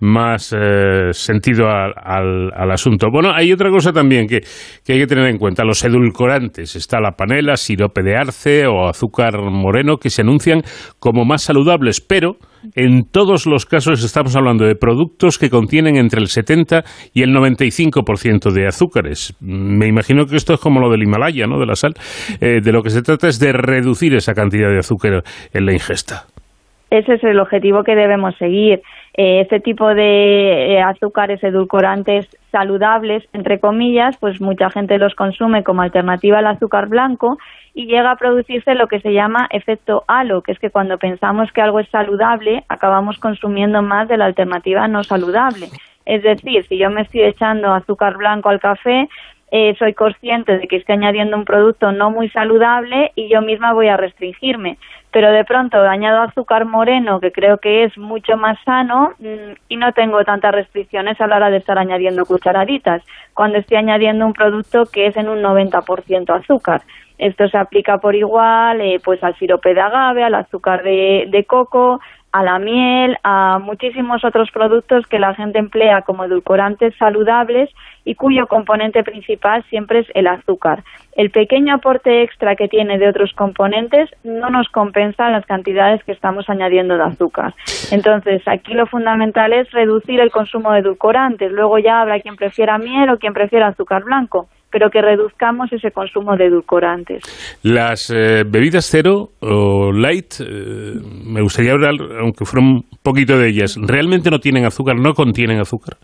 más 0.05 0.53
eh, 0.53 1.13
sentido 1.13 1.69
al, 1.69 2.71
asunto. 2.71 3.09
Bueno, 3.11 3.33
hay 3.35 3.53
otra 3.53 3.71
cosa 3.71 3.93
también 3.93 4.27
que, 4.27 4.43
hay 4.89 4.99
que 4.99 5.07
tener 5.07 5.27
en 5.27 5.39
cuenta, 5.39 5.65
los 5.65 5.83
edulcorantes. 5.85 6.77
Está 6.77 7.01
la 7.01 7.13
panela, 7.13 7.57
sirope 7.57 8.03
de 8.03 8.17
arce 8.17 8.67
o 8.67 8.87
azúcar 8.89 9.41
moreno 9.51 9.97
que 9.97 10.11
se 10.11 10.23
anuncian 10.23 10.63
como 10.99 11.25
más 11.25 11.43
saludables, 11.43 12.01
pero 12.01 12.37
en 12.75 13.05
todos 13.11 13.47
los 13.47 13.67
casos 13.67 14.05
estamos 14.05 14.37
hablando 14.37 14.65
de 14.65 14.75
productos 14.75 15.39
que 15.39 15.51
contienen 15.51 15.97
entre 15.97 16.21
el 16.21 16.29
70 16.29 16.85
y 17.13 17.23
el 17.23 17.31
95% 17.31 18.53
de 18.53 18.67
azúcares. 18.67 19.35
Me 19.41 19.87
imagino 19.87 20.27
que 20.27 20.37
esto 20.37 20.55
es 20.55 20.61
como 20.61 20.81
lo 20.81 20.91
del 20.91 21.03
Himalaya, 21.03 21.47
¿no? 21.47 21.59
De 21.59 21.67
la 21.67 21.77
sal. 21.77 21.95
Eh, 22.41 22.61
de 22.63 22.73
lo 22.73 22.83
que 22.83 22.91
se 22.91 23.03
trata 23.03 23.29
es 23.29 23.39
de 23.39 23.53
reducir 23.53 24.15
esa 24.15 24.35
cantidad 24.35 24.71
de 24.71 24.79
azúcar 24.79 25.23
en 25.53 25.67
la 25.67 25.73
ingesta. 25.73 26.27
Ese 26.95 27.15
es 27.15 27.25
el 27.25 27.41
objetivo 27.41 27.83
que 27.83 27.97
debemos 27.97 28.37
seguir. 28.37 28.81
Eh, 29.15 29.41
este 29.41 29.59
tipo 29.59 29.93
de 29.97 30.75
eh, 30.75 30.81
azúcares 30.81 31.43
edulcorantes 31.43 32.29
saludables, 32.53 33.25
entre 33.33 33.59
comillas, 33.59 34.17
pues 34.19 34.41
mucha 34.41 34.71
gente 34.71 34.99
los 34.99 35.17
consume 35.17 35.65
como 35.65 35.83
alternativa 35.83 36.39
al 36.39 36.47
azúcar 36.47 36.87
blanco 36.87 37.37
y 37.75 37.87
llega 37.87 38.13
a 38.13 38.17
producirse 38.17 38.77
lo 38.77 38.87
que 38.87 39.01
se 39.01 39.13
llama 39.13 39.49
efecto 39.51 40.05
halo, 40.07 40.43
que 40.43 40.53
es 40.53 40.61
que 40.61 40.71
cuando 40.71 40.97
pensamos 40.97 41.51
que 41.51 41.63
algo 41.63 41.81
es 41.81 41.89
saludable, 41.89 42.63
acabamos 42.69 43.19
consumiendo 43.19 43.83
más 43.83 44.07
de 44.07 44.17
la 44.17 44.27
alternativa 44.27 44.87
no 44.87 45.03
saludable. 45.03 45.71
Es 46.07 46.23
decir, 46.23 46.65
si 46.69 46.79
yo 46.79 46.91
me 46.91 47.03
estoy 47.03 47.23
echando 47.23 47.73
azúcar 47.73 48.19
blanco 48.19 48.51
al 48.51 48.61
café, 48.61 49.09
eh, 49.57 49.77
soy 49.79 49.95
consciente 49.95 50.59
de 50.59 50.67
que 50.67 50.77
estoy 50.77 50.97
añadiendo 50.97 51.37
un 51.37 51.45
producto 51.45 51.93
no 51.93 52.11
muy 52.11 52.29
saludable 52.31 53.13
y 53.15 53.29
yo 53.29 53.41
misma 53.41 53.73
voy 53.73 53.87
a 53.87 53.97
restringirme 53.97 54.79
pero 55.15 55.31
de 55.31 55.45
pronto 55.45 55.81
añado 55.81 56.23
azúcar 56.23 56.65
moreno, 56.65 57.21
que 57.21 57.31
creo 57.31 57.59
que 57.59 57.85
es 57.85 57.97
mucho 57.97 58.37
más 58.37 58.59
sano, 58.65 59.13
mm, 59.21 59.53
y 59.69 59.77
no 59.77 59.93
tengo 59.93 60.25
tantas 60.25 60.53
restricciones 60.53 61.21
a 61.21 61.29
la 61.29 61.37
hora 61.37 61.51
de 61.51 61.59
estar 61.59 61.79
añadiendo 61.79 62.27
cucharaditas, 62.27 63.01
cuando 63.33 63.59
estoy 63.59 63.77
añadiendo 63.77 64.27
un 64.27 64.33
producto 64.33 64.87
que 64.87 65.07
es 65.07 65.17
en 65.17 65.29
un 65.29 65.41
90% 65.41 66.35
azúcar. 66.35 66.83
Esto 67.17 67.49
se 67.49 67.57
aplica 67.57 67.99
por 67.99 68.17
igual 68.17 68.81
eh, 68.81 69.01
pues 69.05 69.23
al 69.23 69.37
sirope 69.37 69.73
de 69.73 69.83
agave, 69.83 70.25
al 70.25 70.35
azúcar 70.35 70.83
de, 70.83 71.27
de 71.29 71.45
coco, 71.45 72.01
a 72.35 72.43
la 72.43 72.59
miel, 72.59 73.17
a 73.23 73.61
muchísimos 73.61 74.25
otros 74.25 74.51
productos 74.51 75.07
que 75.07 75.21
la 75.21 75.37
gente 75.37 75.61
emplea 75.61 76.03
como 76.03 76.25
edulcorantes 76.25 76.93
saludables 76.99 77.71
y 78.05 78.17
cuyo 78.17 78.49
componente 78.49 79.05
principal 79.05 79.63
siempre 79.71 80.01
es 80.01 80.09
el 80.15 80.27
azúcar. 80.27 80.83
El 81.15 81.31
pequeño 81.31 81.77
aporte 81.77 82.25
extra 82.25 82.57
que 82.57 82.67
tiene 82.67 82.99
de 82.99 83.09
otros 83.09 83.33
componentes 83.35 84.11
no 84.25 84.51
nos 84.51 84.69
compensa 84.69 85.31
las 85.31 85.47
cantidades 85.47 86.03
que 86.03 86.11
estamos 86.11 86.51
añadiendo 86.51 86.97
de 86.97 87.05
azúcar. 87.05 87.55
Entonces, 87.93 88.43
aquí 88.47 88.75
lo 88.75 88.87
fundamental 88.87 89.53
es 89.53 89.71
reducir 89.71 90.19
el 90.19 90.33
consumo 90.33 90.73
de 90.73 90.81
edulcorantes. 90.81 91.53
Luego 91.53 91.79
ya 91.79 92.01
habrá 92.01 92.19
quien 92.19 92.35
prefiera 92.35 92.79
miel 92.79 93.11
o 93.11 93.19
quien 93.19 93.33
prefiera 93.33 93.69
azúcar 93.69 94.03
blanco 94.03 94.49
pero 94.75 94.91
que 94.91 95.01
reduzcamos 95.01 95.73
ese 95.73 95.93
consumo 95.93 96.37
de 96.37 96.47
edulcorantes. 96.47 97.23
Las 97.63 98.11
eh, 98.11 98.43
bebidas 98.45 98.87
cero 98.91 99.29
o 99.41 99.93
light, 99.93 100.35
eh, 100.41 100.99
me 101.25 101.43
gustaría 101.43 101.71
hablar, 101.71 101.93
aunque 102.21 102.45
fuera 102.45 102.67
un 102.67 102.83
poquito 103.01 103.39
de 103.39 103.51
ellas, 103.51 103.79
¿realmente 103.81 104.33
no 104.33 104.41
tienen 104.41 104.65
azúcar, 104.65 104.97
no 104.97 105.13
contienen 105.13 105.61
azúcar? 105.61 105.95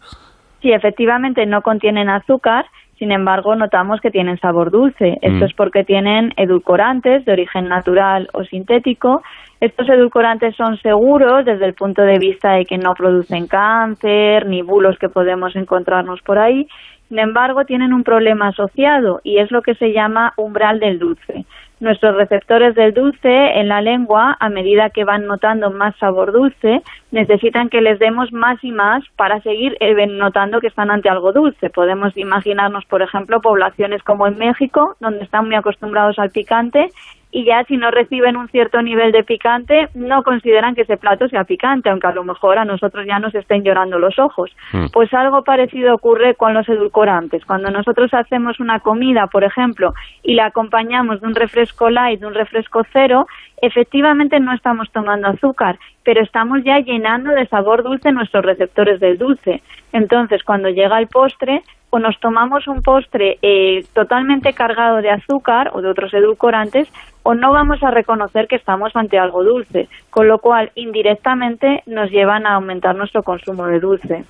Sí, 0.62 0.70
efectivamente 0.70 1.47
no 1.47 1.62
contienen 1.62 2.09
azúcar, 2.09 2.64
sin 2.97 3.10
embargo 3.10 3.56
notamos 3.56 4.01
que 4.01 4.12
tienen 4.12 4.38
sabor 4.38 4.70
dulce. 4.70 5.14
Esto 5.20 5.40
mm. 5.40 5.48
es 5.48 5.55
porque 5.55 5.82
tienen 5.82 6.30
edulcorantes 6.36 7.24
de 7.24 7.32
origen 7.32 7.68
natural 7.68 8.28
o 8.34 8.44
sintético. 8.44 9.20
Estos 9.60 9.88
edulcorantes 9.88 10.55
son 10.55 10.78
seguros 10.78 11.44
desde 11.44 11.66
el 11.66 11.74
punto 11.74 12.02
de 12.02 12.20
vista 12.20 12.52
de 12.52 12.66
que 12.66 12.78
no 12.78 12.94
producen 12.94 13.48
cáncer 13.48 14.47
ni 14.47 14.62
bulos 14.62 14.97
que 15.01 15.09
podemos 15.09 15.56
encontrarnos 15.56 16.20
por 16.22 16.38
ahí 16.38 16.68
sin 17.10 17.18
embargo, 17.18 17.64
tienen 17.64 17.92
un 17.92 18.04
problema 18.04 18.48
asociado 18.48 19.20
y 19.24 19.38
es 19.38 19.50
lo 19.50 19.62
que 19.62 19.74
se 19.74 19.92
llama 19.92 20.32
umbral 20.36 20.78
del 20.78 21.00
dulce. 21.00 21.44
Nuestros 21.80 22.14
receptores 22.14 22.76
del 22.76 22.94
dulce 22.94 23.28
en 23.28 23.66
la 23.66 23.82
lengua, 23.82 24.36
a 24.38 24.48
medida 24.48 24.90
que 24.90 25.02
van 25.02 25.26
notando 25.26 25.72
más 25.72 25.96
sabor 25.96 26.30
dulce, 26.30 26.82
necesitan 27.10 27.68
que 27.68 27.80
les 27.80 27.98
demos 27.98 28.32
más 28.32 28.62
y 28.62 28.70
más 28.70 29.02
para 29.16 29.40
seguir 29.40 29.76
eh, 29.80 30.06
notando 30.06 30.60
que 30.60 30.68
están 30.68 30.92
ante 30.92 31.08
algo 31.08 31.32
dulce. 31.32 31.68
Podemos 31.68 32.16
imaginarnos, 32.16 32.84
por 32.84 33.02
ejemplo, 33.02 33.40
poblaciones 33.40 34.04
como 34.04 34.28
en 34.28 34.38
México, 34.38 34.94
donde 35.00 35.24
están 35.24 35.46
muy 35.46 35.56
acostumbrados 35.56 36.16
al 36.20 36.30
picante 36.30 36.90
y 37.32 37.44
ya 37.44 37.65
si 37.65 37.77
no 37.77 37.90
reciben 37.90 38.36
un 38.36 38.48
cierto 38.48 38.82
nivel 38.82 39.12
de 39.12 39.23
picante, 39.23 39.89
no 39.94 40.23
consideran 40.23 40.74
que 40.74 40.82
ese 40.82 40.97
plato 40.97 41.28
sea 41.28 41.44
picante, 41.44 41.89
aunque 41.89 42.09
a 42.09 42.12
lo 42.12 42.24
mejor 42.24 42.59
a 42.59 42.65
nosotros 42.65 43.07
ya 43.07 43.19
nos 43.20 43.35
estén 43.35 43.62
llorando 43.62 43.98
los 43.98 44.19
ojos. 44.19 44.51
Hmm. 44.73 44.86
Pues 44.93 45.12
algo 45.15 45.44
parecido 45.44 45.94
ocurre 45.94 46.35
con 46.35 46.55
los 46.55 46.69
edulcorantes. 46.69 47.44
Cuando 47.44 47.70
nosotros 47.70 48.12
hacemos 48.15 48.59
una 48.59 48.81
comida, 48.81 49.28
por 49.28 49.44
ejemplo, 49.44 49.94
y 50.23 50.35
la 50.35 50.47
acompañamos 50.47 51.20
de 51.20 51.28
un 51.28 51.35
refresco 51.35 51.89
light, 51.89 52.20
de 52.20 52.27
un 52.27 52.35
refresco 52.35 52.82
cero, 52.93 53.27
efectivamente 53.62 54.40
no 54.40 54.52
estamos 54.52 54.90
tomando 54.90 55.28
azúcar, 55.28 55.78
pero 56.02 56.23
estamos 56.23 56.65
ya 56.65 56.81
llenando 56.81 57.31
de 57.31 57.47
sabor 57.47 57.85
dulce 57.85 58.11
nuestros 58.11 58.44
receptores 58.44 58.98
del 58.98 59.19
dulce. 59.19 59.62
Entonces, 59.93 60.43
cuando 60.43 60.69
llega 60.69 60.98
el 60.98 61.07
postre, 61.07 61.62
o 61.90 61.98
nos 61.98 62.19
tomamos 62.20 62.66
un 62.69 62.82
postre 62.82 63.39
eh, 63.43 63.85
totalmente 63.93 64.52
cargado 64.52 65.02
de 65.02 65.11
azúcar 65.11 65.70
o 65.74 65.82
de 65.82 65.89
otros 65.89 66.15
edulcorantes, 66.15 66.89
o 67.22 67.34
no 67.34 67.52
vamos 67.52 67.82
a 67.82 67.90
reconocer 67.90 68.47
que 68.48 68.56
estamos 68.56 68.90
ante 68.94 69.18
algo 69.18 69.44
dulce, 69.44 69.88
con 70.10 70.28
lo 70.28 70.38
cual 70.38 70.70
indirectamente 70.74 71.82
nos 71.86 72.10
llevan 72.10 72.47
a 72.47 72.55
aumentar 72.55 72.97
nuestro 72.97 73.22
consumo 73.22 73.66
de 73.66 73.80
dulce. 73.80 74.24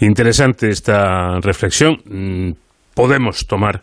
Interesante 0.00 0.68
esta 0.68 1.38
reflexión. 1.40 1.96
Mm, 2.04 2.52
podemos 2.94 3.46
tomar 3.46 3.80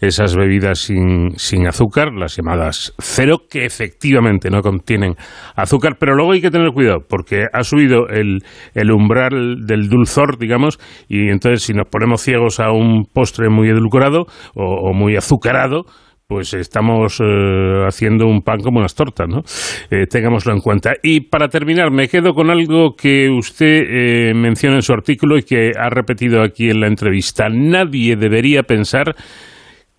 esas 0.00 0.36
bebidas 0.36 0.78
sin, 0.78 1.36
sin 1.36 1.66
azúcar, 1.66 2.12
las 2.12 2.36
llamadas 2.36 2.94
cero, 2.98 3.38
que 3.50 3.64
efectivamente 3.64 4.50
no 4.50 4.62
contienen 4.62 5.14
azúcar, 5.56 5.96
pero 5.98 6.14
luego 6.14 6.32
hay 6.32 6.40
que 6.40 6.50
tener 6.50 6.70
cuidado 6.70 6.98
porque 7.08 7.46
ha 7.52 7.62
subido 7.64 8.08
el, 8.08 8.40
el 8.74 8.92
umbral 8.92 9.66
del 9.66 9.88
dulzor, 9.88 10.38
digamos, 10.38 10.78
y 11.08 11.30
entonces 11.30 11.62
si 11.62 11.72
nos 11.72 11.88
ponemos 11.88 12.20
ciegos 12.20 12.60
a 12.60 12.70
un 12.70 13.06
postre 13.12 13.48
muy 13.48 13.68
edulcorado 13.68 14.26
o, 14.54 14.90
o 14.90 14.92
muy 14.92 15.16
azucarado, 15.16 15.84
pues 16.28 16.52
estamos 16.52 17.20
eh, 17.20 17.84
haciendo 17.86 18.26
un 18.26 18.42
pan 18.42 18.60
como 18.60 18.80
unas 18.80 18.94
tortas, 18.94 19.26
¿no? 19.26 19.44
Eh, 19.90 20.06
tengámoslo 20.06 20.52
en 20.52 20.60
cuenta. 20.60 20.92
Y 21.02 21.20
para 21.20 21.48
terminar, 21.48 21.90
me 21.90 22.06
quedo 22.06 22.34
con 22.34 22.50
algo 22.50 22.94
que 22.94 23.30
usted 23.30 23.84
eh, 23.88 24.34
menciona 24.34 24.76
en 24.76 24.82
su 24.82 24.92
artículo 24.92 25.38
y 25.38 25.42
que 25.42 25.72
ha 25.74 25.88
repetido 25.88 26.42
aquí 26.42 26.68
en 26.68 26.80
la 26.80 26.86
entrevista. 26.86 27.48
Nadie 27.48 28.16
debería 28.16 28.62
pensar 28.64 29.16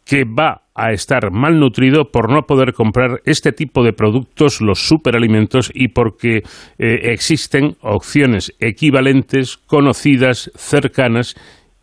que 0.06 0.24
va 0.24 0.66
a 0.76 0.92
estar 0.92 1.32
malnutrido 1.32 2.12
por 2.12 2.32
no 2.32 2.44
poder 2.44 2.74
comprar 2.74 3.22
este 3.26 3.52
tipo 3.52 3.84
de 3.84 3.94
productos, 3.94 4.62
los 4.62 4.88
superalimentos, 4.88 5.72
y 5.74 5.90
porque 5.90 6.42
existen 6.78 7.76
opciones 7.82 8.54
equivalentes, 8.60 9.58
conocidas, 9.58 10.52
cercanas 10.56 11.36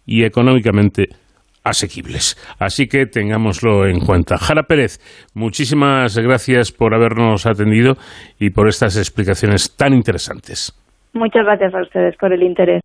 y 0.04 0.24
económicamente 0.24 1.10
asequibles. 1.66 2.36
Así 2.58 2.86
que 2.86 3.06
tengámoslo 3.06 3.86
en 3.86 4.00
cuenta. 4.00 4.38
Jara 4.38 4.62
Pérez, 4.62 5.00
muchísimas 5.34 6.16
gracias 6.16 6.72
por 6.72 6.94
habernos 6.94 7.46
atendido 7.46 7.96
y 8.38 8.50
por 8.50 8.68
estas 8.68 8.96
explicaciones 8.96 9.76
tan 9.76 9.92
interesantes. 9.92 10.72
Muchas 11.12 11.44
gracias 11.44 11.74
a 11.74 11.82
ustedes 11.82 12.16
por 12.16 12.32
el 12.32 12.42
interés. 12.42 12.80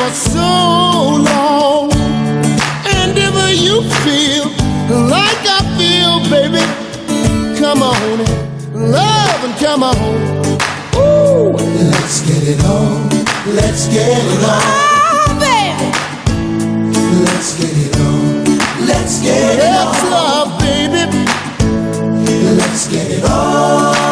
For 0.00 0.10
so 0.10 1.16
long. 1.24 1.99
If 3.52 3.58
you 3.62 3.82
feel 4.06 4.46
like 5.10 5.42
I 5.42 5.58
feel, 5.74 6.22
baby, 6.30 6.62
come 7.58 7.82
on. 7.82 7.98
Love 8.92 9.44
and 9.44 9.56
come 9.58 9.82
on. 9.82 9.96
Ooh, 10.94 11.50
let's 11.90 12.20
get 12.28 12.46
it 12.46 12.64
on. 12.64 13.08
Let's 13.52 13.88
get 13.88 14.06
it 14.06 14.44
on. 14.44 14.62
Oh, 14.62 15.34
baby. 15.40 15.90
Let's 17.24 17.58
get 17.58 17.74
it 17.76 17.96
on. 17.98 18.86
Let's 18.86 19.20
get 19.20 19.58
it 19.58 19.64
on. 19.64 19.84
Let's 19.84 20.02
love, 20.04 20.60
baby. 20.60 21.02
Let's 22.56 22.86
get 22.86 23.10
it 23.10 23.24
on. 23.24 24.09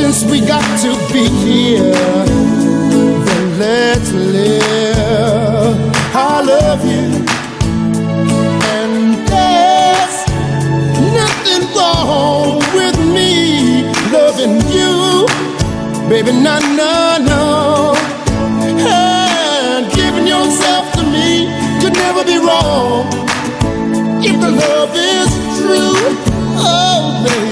Since 0.00 0.24
we 0.30 0.40
got 0.40 0.64
to 0.80 0.90
be 1.12 1.28
here, 1.28 1.92
then 3.26 3.58
let's 3.58 4.10
live. 4.12 5.76
I 6.14 6.40
love 6.40 6.82
you. 6.92 7.06
And 8.72 8.94
there's 9.28 10.16
nothing 11.20 11.62
wrong 11.76 12.58
with 12.78 12.96
me 13.16 13.84
loving 14.16 14.56
you. 14.76 15.26
Baby, 16.08 16.32
no, 16.32 16.56
no, 16.80 16.94
no. 17.32 17.94
And 18.80 19.84
giving 19.92 20.26
yourself 20.26 20.92
to 20.96 21.02
me 21.02 21.28
could 21.80 21.92
never 21.92 22.24
be 22.24 22.38
wrong. 22.38 23.04
If 24.24 24.36
the 24.40 24.50
love 24.64 24.92
is 24.96 25.30
true, 25.60 25.94
oh, 26.56 27.22
baby. 27.24 27.49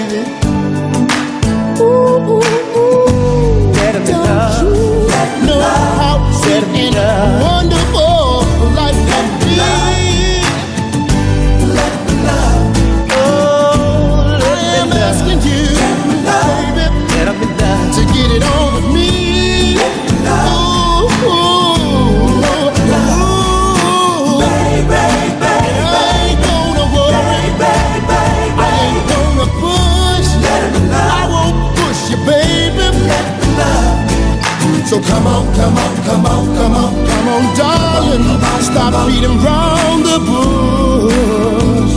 Come 35.08 35.26
on, 35.26 35.44
come 35.54 35.76
on, 35.76 35.96
come 36.04 36.26
on, 36.26 36.46
come 36.56 36.74
on, 36.76 36.92
come 37.06 37.28
on, 37.28 37.56
darling. 37.56 38.24
Stop 38.62 39.08
beating 39.08 39.38
round 39.42 40.04
the 40.04 40.18
bush. 40.28 41.94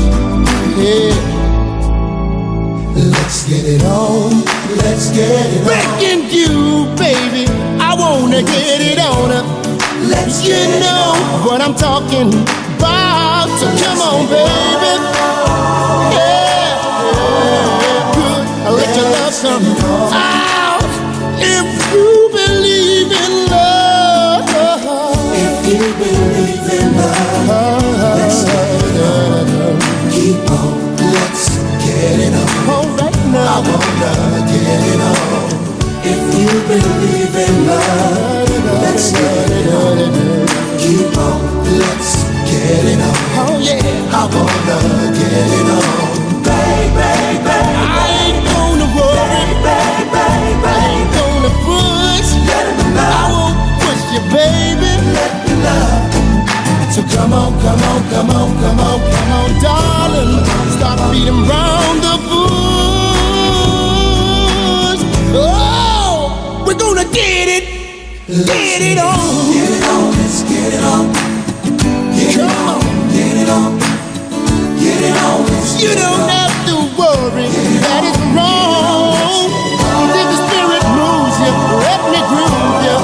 Yeah. 0.78 1.32
Let's 2.96 3.48
get 3.48 3.66
it 3.66 3.84
on. 3.84 4.44
Let's 4.78 5.12
get 5.12 5.30
it 5.30 5.62
on. 5.62 5.68
Begging 5.68 6.30
you, 6.30 6.86
baby. 6.96 7.46
I 7.80 7.96
wanna 7.98 8.44
get 8.44 8.82
it 8.82 9.00
on. 9.00 9.30
Let's 10.10 10.46
you 10.48 10.58
know 10.80 11.14
what 11.46 11.62
I'm 11.62 11.76
talking 11.76 12.34
about. 12.78 13.48
So 13.60 13.68
come 13.84 14.02
on, 14.02 14.26
baby. 14.28 14.94
Yeah, 16.16 16.80
yeah, 17.84 18.14
good. 18.16 18.44
I'll 18.66 18.74
let 18.74 18.96
your 18.96 19.10
love 19.10 19.34
come 19.42 20.31
wanna 33.78 34.42
get 34.52 34.82
it 34.92 35.02
on. 35.02 35.50
If 36.04 36.22
you 36.40 36.52
believe 36.68 37.36
in 37.46 37.56
love, 37.68 38.50
let's 38.84 39.12
get 39.12 39.50
it 39.60 39.68
on. 39.74 39.98
Keep 40.82 41.18
on. 41.18 41.40
Let's 41.80 42.12
get 42.50 42.84
it 42.92 43.02
on. 43.08 43.18
Oh 43.42 43.60
yeah. 43.60 44.18
I 44.20 44.24
wanna 44.34 44.78
get 45.18 45.50
it 45.60 45.70
on. 45.78 46.12
Baby, 46.44 47.12
baby. 47.46 47.50
I 47.50 48.08
ain't 48.26 48.40
gonna 48.50 48.88
worry. 48.98 49.46
Baby, 49.66 50.04
baby. 50.16 50.68
I 50.68 50.80
ain't 50.96 51.12
gonna 51.18 51.52
push. 51.66 52.30
I 52.98 53.24
won't 53.34 53.58
push 53.82 54.04
you, 54.14 54.22
baby. 54.36 54.92
Let 55.16 55.34
me 55.46 55.54
love. 55.66 56.12
So 56.94 57.02
come 57.16 57.32
on, 57.34 57.52
come 57.64 57.82
on, 57.92 58.02
come 58.12 58.30
on, 58.32 58.50
come 58.62 58.80
on, 58.80 59.00
come 59.00 59.32
on, 59.40 59.50
darling. 59.64 60.34
Stop 60.76 61.00
beating 61.12 61.48
round 61.48 62.04
the 62.04 62.16
bush. 62.28 62.41
Get 67.14 67.48
it, 67.48 67.66
get 68.28 68.82
it 68.82 68.98
on. 68.98 69.52
Get 69.54 69.70
it 69.70 69.84
on, 69.84 70.12
let's 70.16 70.44
get 70.44 70.74
it 70.74 70.84
on. 70.84 71.14
Get 72.16 72.36
it 72.36 72.42
on, 72.42 72.80
get 73.12 73.38
it 73.38 73.50
on. 73.50 73.80
Get 74.80 75.02
it 75.04 75.18
on, 75.18 75.46
You 75.80 75.94
don't 75.96 76.28
have 76.30 76.56
to 76.68 76.76
worry 76.98 77.50
that 77.86 78.02
it's 78.08 78.20
wrong. 78.34 79.50
If 80.10 80.28
the 80.32 80.40
spirit 80.48 80.84
moves 80.96 81.38
you, 81.44 81.54
let 81.86 82.02
me 82.12 82.20
groove 82.32 82.80
you. 82.88 82.98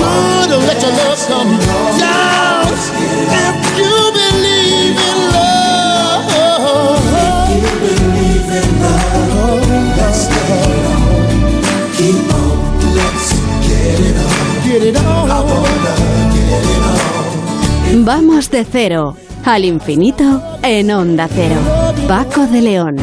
Good, 0.00 0.50
let 0.66 0.82
your 0.82 0.92
love 0.92 1.18
come 1.28 1.50
down. 2.00 2.29
Vamos 18.04 18.50
de 18.50 18.64
cero 18.64 19.14
al 19.44 19.66
infinito 19.66 20.42
en 20.62 20.90
Onda 20.90 21.28
Cero. 21.28 21.56
Paco 22.08 22.46
de 22.46 22.62
León. 22.62 22.96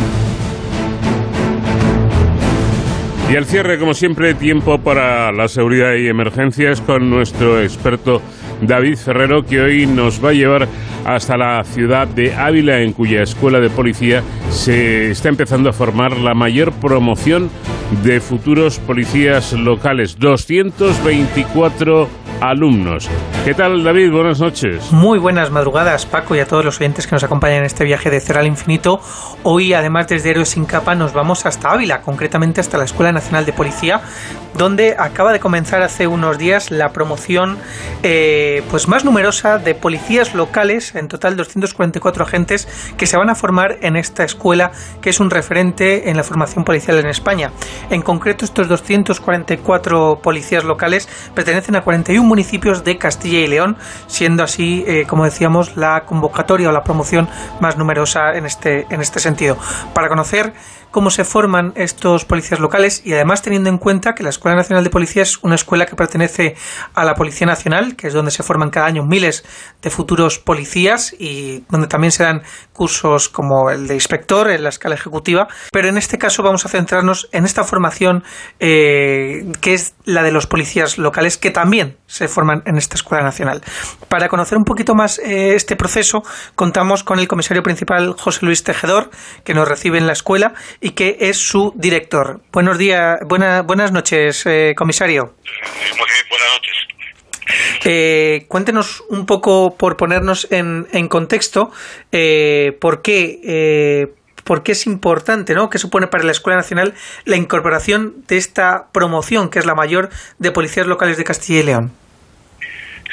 Y 3.32 3.36
al 3.36 3.46
cierre, 3.46 3.78
como 3.78 3.94
siempre, 3.94 4.34
tiempo 4.34 4.80
para 4.80 5.32
la 5.32 5.48
seguridad 5.50 5.94
y 5.94 6.08
emergencias 6.08 6.82
con 6.82 7.12
nuestro 7.12 7.62
experto 7.62 8.24
David 8.62 8.98
Ferrero, 8.98 9.46
que 9.46 9.62
hoy 9.62 9.86
nos 9.86 10.24
va 10.24 10.30
a 10.30 10.34
llevar 10.34 10.68
hasta 11.06 11.38
la 11.38 11.64
ciudad 11.64 12.08
de 12.08 12.36
Ávila, 12.36 12.80
en 12.80 12.94
cuya 12.94 13.22
escuela 13.22 13.60
de 13.60 13.70
policía 13.70 14.24
se 14.50 15.12
está 15.12 15.30
empezando 15.30 15.70
a 15.70 15.74
formar 15.74 16.18
la 16.18 16.34
mayor 16.34 16.72
promoción 16.74 17.50
de 18.04 18.20
futuros 18.20 18.80
policías 18.80 19.54
locales. 19.54 20.18
224 20.20 22.08
alumnos. 22.42 23.10
¿Qué 23.46 23.54
tal, 23.54 23.84
David? 23.84 24.12
Buenas 24.12 24.40
noches. 24.40 24.92
Muy 24.92 25.20
buenas 25.20 25.52
madrugadas, 25.52 26.06
Paco, 26.06 26.36
y 26.36 26.40
a 26.40 26.48
todos 26.48 26.66
los 26.66 26.78
oyentes 26.78 27.08
que 27.08 27.16
nos 27.16 27.24
acompañan 27.24 27.60
en 27.60 27.66
este 27.66 27.84
viaje 27.84 28.10
de 28.10 28.20
Cero 28.20 28.40
al 28.40 28.48
Infinito. 28.48 29.00
Hoy, 29.44 29.74
además 29.74 30.08
desde 30.08 30.32
Héroes 30.32 30.50
sin 30.50 30.66
Capa, 30.66 30.96
nos 30.96 31.14
vamos 31.14 31.46
hasta 31.46 31.72
Ávila, 31.72 32.02
concretamente 32.02 32.62
hasta 32.62 32.78
la 32.78 32.84
Escuela 32.84 33.12
Nacional 33.12 33.46
de 33.46 33.54
Policía, 33.54 34.02
donde 34.56 34.96
acaba 34.98 35.34
de 35.34 35.40
comenzar 35.40 35.82
hace 35.82 36.08
unos 36.08 36.38
días 36.38 36.72
la 36.72 36.92
promoción 36.92 37.58
eh, 38.04 38.64
pues 38.70 38.88
más 38.88 39.06
numerosa 39.06 39.58
de 39.58 39.76
policías 39.76 40.34
locales, 40.36 40.87
en 40.96 41.08
total 41.08 41.36
244 41.36 42.24
agentes 42.24 42.68
que 42.98 43.08
se 43.08 43.18
van 43.18 43.30
a 43.30 43.36
formar 43.36 43.78
en 43.82 43.96
esta 43.96 44.24
escuela, 44.24 44.72
que 45.02 45.10
es 45.10 45.20
un 45.20 45.30
referente 45.30 46.10
en 46.10 46.18
la 46.18 46.24
formación 46.24 46.64
policial 46.64 46.98
en 46.98 47.08
España. 47.08 47.52
En 47.90 48.02
concreto, 48.02 48.46
estos 48.46 48.68
244 48.68 50.20
policías 50.22 50.64
locales 50.64 51.08
pertenecen 51.34 51.76
a 51.76 51.84
41 51.84 52.28
municipios 52.28 52.84
de 52.84 52.98
Castilla 52.98 53.40
y 53.40 53.48
León, 53.48 53.78
siendo 54.08 54.44
así, 54.44 54.84
eh, 54.88 55.06
como 55.08 55.26
decíamos, 55.26 55.78
la 55.78 56.06
convocatoria 56.06 56.70
o 56.70 56.72
la 56.72 56.84
promoción 56.84 57.28
más 57.60 57.78
numerosa 57.78 58.36
en 58.36 58.46
este, 58.46 58.86
en 58.90 59.02
este 59.02 59.20
sentido. 59.20 59.58
Para 59.94 60.10
conocer 60.10 60.54
cómo 60.98 61.12
se 61.12 61.26
forman 61.26 61.74
estos 61.76 62.26
policías 62.26 62.60
locales 62.60 63.04
y 63.06 63.14
además 63.14 63.44
teniendo 63.44 63.70
en 63.70 63.78
cuenta 63.78 64.16
que 64.16 64.24
la 64.24 64.32
Escuela 64.32 64.58
Nacional 64.58 64.84
de 64.84 64.90
Policía 64.90 65.22
es 65.22 65.38
una 65.44 65.54
escuela 65.54 65.86
que 65.86 65.96
pertenece 65.96 66.56
a 66.96 67.06
la 67.06 67.14
Policía 67.14 67.46
Nacional, 67.46 67.96
que 67.96 68.08
es 68.08 68.16
donde 68.16 68.32
se 68.32 68.42
forman 68.42 68.72
cada 68.72 68.88
año 68.88 69.06
miles 69.06 69.46
de 69.84 69.92
futuros 69.92 70.40
policías 70.40 71.14
y 71.20 71.64
donde 71.70 71.86
también 71.86 72.12
se 72.12 72.24
dan 72.24 72.42
cursos 72.74 73.30
como 73.30 73.70
el 73.70 73.88
de 73.88 73.94
inspector 73.94 74.50
en 74.50 74.64
la 74.64 74.70
escala 74.70 74.96
ejecutiva, 74.96 75.48
pero 75.72 75.88
en 75.88 76.00
este 76.00 76.18
caso 76.18 76.42
vamos 76.42 76.66
a 76.66 76.70
centrarnos 76.70 77.30
en 77.32 77.46
esta 77.46 77.64
formación 77.64 78.24
eh, 78.60 79.46
que 79.62 79.76
es 79.76 79.94
la 80.04 80.24
de 80.24 80.32
los 80.32 80.48
policías 80.48 80.98
locales 80.98 81.38
que 81.38 81.52
también 81.52 81.98
se 82.08 82.28
forman 82.28 82.64
en 82.66 82.76
esta 82.80 82.96
Escuela 82.96 83.24
Nacional. 83.24 83.62
Para 84.10 84.30
conocer 84.30 84.58
un 84.58 84.64
poquito 84.64 84.96
más 84.96 85.20
eh, 85.20 85.54
este 85.54 85.76
proceso, 85.76 86.24
contamos 86.56 87.04
con 87.04 87.20
el 87.20 87.28
comisario 87.28 87.62
principal 87.62 88.16
José 88.18 88.48
Luis 88.48 88.64
Tejedor, 88.64 89.12
que 89.44 89.54
nos 89.54 89.68
recibe 89.68 90.00
en 90.00 90.08
la 90.08 90.14
escuela 90.14 90.56
que 90.92 91.18
es 91.20 91.38
su 91.38 91.74
director. 91.76 92.42
Buenos 92.52 92.78
días, 92.78 93.20
buena, 93.26 93.62
buenas 93.62 93.92
noches, 93.92 94.46
eh, 94.46 94.74
comisario. 94.76 95.34
buenas 96.30 96.50
noches. 96.56 96.78
Eh, 97.86 98.46
cuéntenos 98.48 99.04
un 99.10 99.26
poco, 99.26 99.76
por 99.78 99.98
ponernos 99.98 100.48
en, 100.52 100.88
en 100.92 101.08
contexto, 101.08 101.72
eh, 102.12 102.78
por 102.80 103.02
qué. 103.02 103.40
Eh, 103.44 104.14
¿Por 104.44 104.64
qué 104.64 104.72
es 104.72 104.86
importante, 104.88 105.54
¿no? 105.54 105.70
¿Qué 105.70 105.78
supone 105.78 106.08
para 106.08 106.24
la 106.24 106.32
Escuela 106.32 106.56
Nacional 106.56 106.94
la 107.26 107.36
incorporación 107.36 108.24
de 108.30 108.38
esta 108.38 108.88
promoción, 108.94 109.50
que 109.50 109.60
es 109.60 109.66
la 109.66 109.76
mayor 109.76 110.08
de 110.40 110.52
policías 110.52 110.88
locales 110.88 111.18
de 111.18 111.26
Castilla 111.26 111.60
y 111.60 111.64
León? 111.64 111.92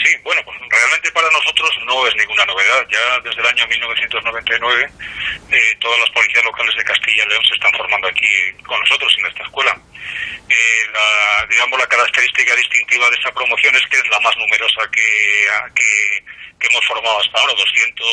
Sí, 0.05 0.11
bueno, 0.23 0.43
pues 0.45 0.59
realmente 0.69 1.11
para 1.13 1.31
nosotros 1.31 1.71
no 1.87 2.07
es 2.07 2.15
ninguna 2.17 2.45
novedad. 2.45 2.87
Ya 2.91 3.21
desde 3.21 3.41
el 3.41 3.47
año 3.47 3.67
1999 3.67 4.91
eh, 5.51 5.77
todas 5.81 5.99
las 5.99 6.11
policías 6.11 6.45
locales 6.45 6.77
de 6.77 6.85
Castilla 6.85 7.25
y 7.25 7.29
León 7.29 7.45
se 7.49 7.55
están 7.55 7.73
formando 7.73 8.09
aquí 8.09 8.29
con 8.67 8.79
nosotros 8.81 9.11
en 9.19 9.27
esta 9.27 9.45
escuela. 9.45 9.73
Eh, 10.51 10.83
la, 10.93 11.47
digamos, 11.49 11.81
la 11.81 11.87
característica 11.87 12.55
distintiva 12.55 13.09
de 13.09 13.17
esta 13.17 13.33
promoción 13.33 13.75
es 13.77 13.87
que 13.89 13.97
es 13.97 14.09
la 14.11 14.21
más 14.21 14.37
numerosa 14.37 14.83
que, 14.93 15.09
que, 15.75 16.25
que 16.61 16.67
hemos 16.69 16.85
formado 16.85 17.19
hasta 17.21 17.41
ahora. 17.41 17.55
200, 17.55 18.07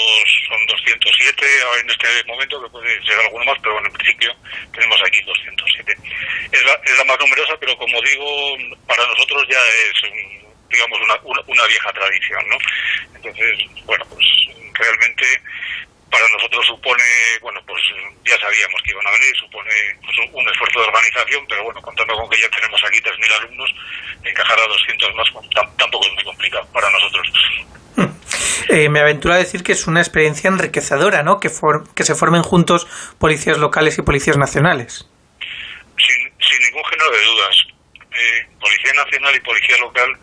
son 0.48 0.66
207 0.68 1.46
en 1.82 1.90
este 1.90 2.24
momento, 2.24 2.64
que 2.64 2.70
puede 2.70 3.04
ser 3.04 3.20
alguno 3.20 3.44
más, 3.44 3.60
pero 3.60 3.74
bueno, 3.74 3.90
en 3.90 3.94
principio 4.00 4.32
tenemos 4.72 5.02
aquí 5.04 5.20
207. 5.24 5.92
Es 6.54 6.64
la, 6.64 6.74
es 6.86 6.98
la 6.98 7.04
más 7.04 7.20
numerosa, 7.20 7.58
pero 7.60 7.76
como 7.76 8.00
digo, 8.02 8.56
para 8.88 9.06
nosotros 9.08 9.44
ya 9.50 9.60
es 9.60 10.32
digamos, 10.72 11.00
una, 11.02 11.16
una, 11.24 11.42
una, 11.48 11.66
vieja 11.68 11.92
tradición, 11.94 12.44
¿no? 12.50 12.58
Entonces, 13.16 13.86
bueno, 13.86 14.06
pues 14.10 14.26
realmente 14.74 15.26
para 16.12 16.28
nosotros 16.34 16.66
supone, 16.68 17.04
bueno, 17.42 17.60
pues 17.66 17.82
ya 18.26 18.38
sabíamos 18.38 18.82
que 18.84 18.92
iban 18.92 19.08
a 19.08 19.12
venir, 19.12 19.34
supone 19.40 19.72
pues, 20.04 20.18
un 20.34 20.50
esfuerzo 20.50 20.80
de 20.82 20.88
organización, 20.88 21.46
pero 21.48 21.64
bueno, 21.64 21.82
contando 21.82 22.14
con 22.16 22.30
que 22.30 22.42
ya 22.42 22.50
tenemos 22.50 22.82
aquí 22.84 23.00
3.000 23.00 23.40
alumnos, 23.40 23.70
encajar 24.24 24.60
a 24.60 24.68
200 24.68 25.16
más 25.16 25.28
tampoco 25.78 26.06
es 26.06 26.14
muy 26.14 26.24
complicado 26.24 26.68
para 26.74 26.90
nosotros. 26.90 27.28
Eh, 28.70 28.90
me 28.90 29.00
aventuro 29.00 29.34
a 29.34 29.38
decir 29.38 29.64
que 29.64 29.72
es 29.74 29.88
una 29.88 30.00
experiencia 30.00 30.48
enriquecedora, 30.48 31.24
¿no? 31.24 31.40
Que, 31.40 31.50
for 31.50 31.94
que 31.94 32.04
se 32.04 32.16
formen 32.16 32.44
juntos 32.44 32.88
policías 33.20 33.58
locales 33.58 33.98
y 33.98 34.02
policías 34.02 34.38
nacionales. 34.38 35.10
Sin, 35.98 36.18
sin 36.40 36.60
ningún 36.68 36.84
género 36.86 37.12
de 37.12 37.26
dudas. 37.26 37.56
Eh, 38.14 38.48
Policía 38.60 38.94
Nacional 38.94 39.36
y 39.36 39.40
Policía 39.40 39.78
Local 39.78 40.18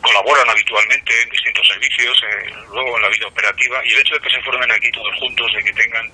colaboran 0.00 0.48
habitualmente 0.48 1.22
en 1.22 1.28
distintos 1.28 1.66
servicios, 1.66 2.22
eh, 2.24 2.50
luego 2.72 2.96
en 2.96 3.02
la 3.02 3.08
vida 3.08 3.26
operativa, 3.26 3.80
y 3.84 3.92
el 3.92 3.98
hecho 4.00 4.14
de 4.14 4.20
que 4.20 4.30
se 4.30 4.42
formen 4.42 4.70
aquí 4.70 4.90
todos 4.90 5.14
juntos, 5.16 5.52
de 5.54 5.62
que 5.62 5.72
tengan, 5.72 6.06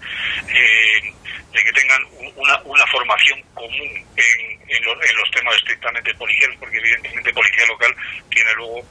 eh, 0.48 1.12
de 1.58 1.64
que 1.64 1.72
tengan 1.72 2.02
una, 2.36 2.56
una 2.64 2.86
formación 2.86 3.42
común 3.54 3.90
en, 4.16 4.62
en, 4.68 4.84
lo, 4.84 4.92
en, 4.92 5.16
los 5.16 5.30
temas 5.32 5.56
estrictamente 5.56 6.14
policiales, 6.14 6.56
porque 6.58 6.78
evidentemente 6.78 7.32
Policía 7.32 7.66
Local 7.66 7.94
tiene 8.30 8.54
luego 8.54 8.82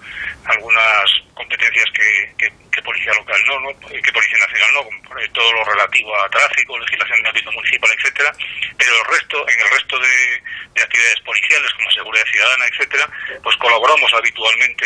algunas 0.46 1.06
competencias 1.34 1.86
que, 1.94 2.34
que, 2.38 2.52
Policía 2.84 3.12
Local 3.14 3.42
no, 3.48 3.60
no, 3.60 3.80
que 3.90 4.14
Policía 4.14 4.38
Nacional 4.38 4.70
no, 4.74 4.84
como 4.84 5.28
todo 5.34 5.52
lo 5.54 5.64
relativo 5.66 6.16
a 6.16 6.30
tráfico, 6.30 6.78
legislación 6.78 7.24
de 7.24 7.30
ámbito 7.30 7.52
municipal, 7.52 7.90
etcétera, 7.98 8.32
pero 8.78 8.92
el 8.94 9.06
resto, 9.12 9.50
en 9.50 9.60
el 9.60 9.72
resto 9.72 10.00
de, 10.00 10.42
de 10.76 10.84
actividades 10.84 11.22
policiales 11.26 11.74
como 11.74 11.92
seguridad 11.92 12.26
ciudadana, 12.32 12.66
etcétera, 12.66 13.10
pues 13.42 13.58
colaboramos 13.58 14.14
habitualmente 14.14 14.86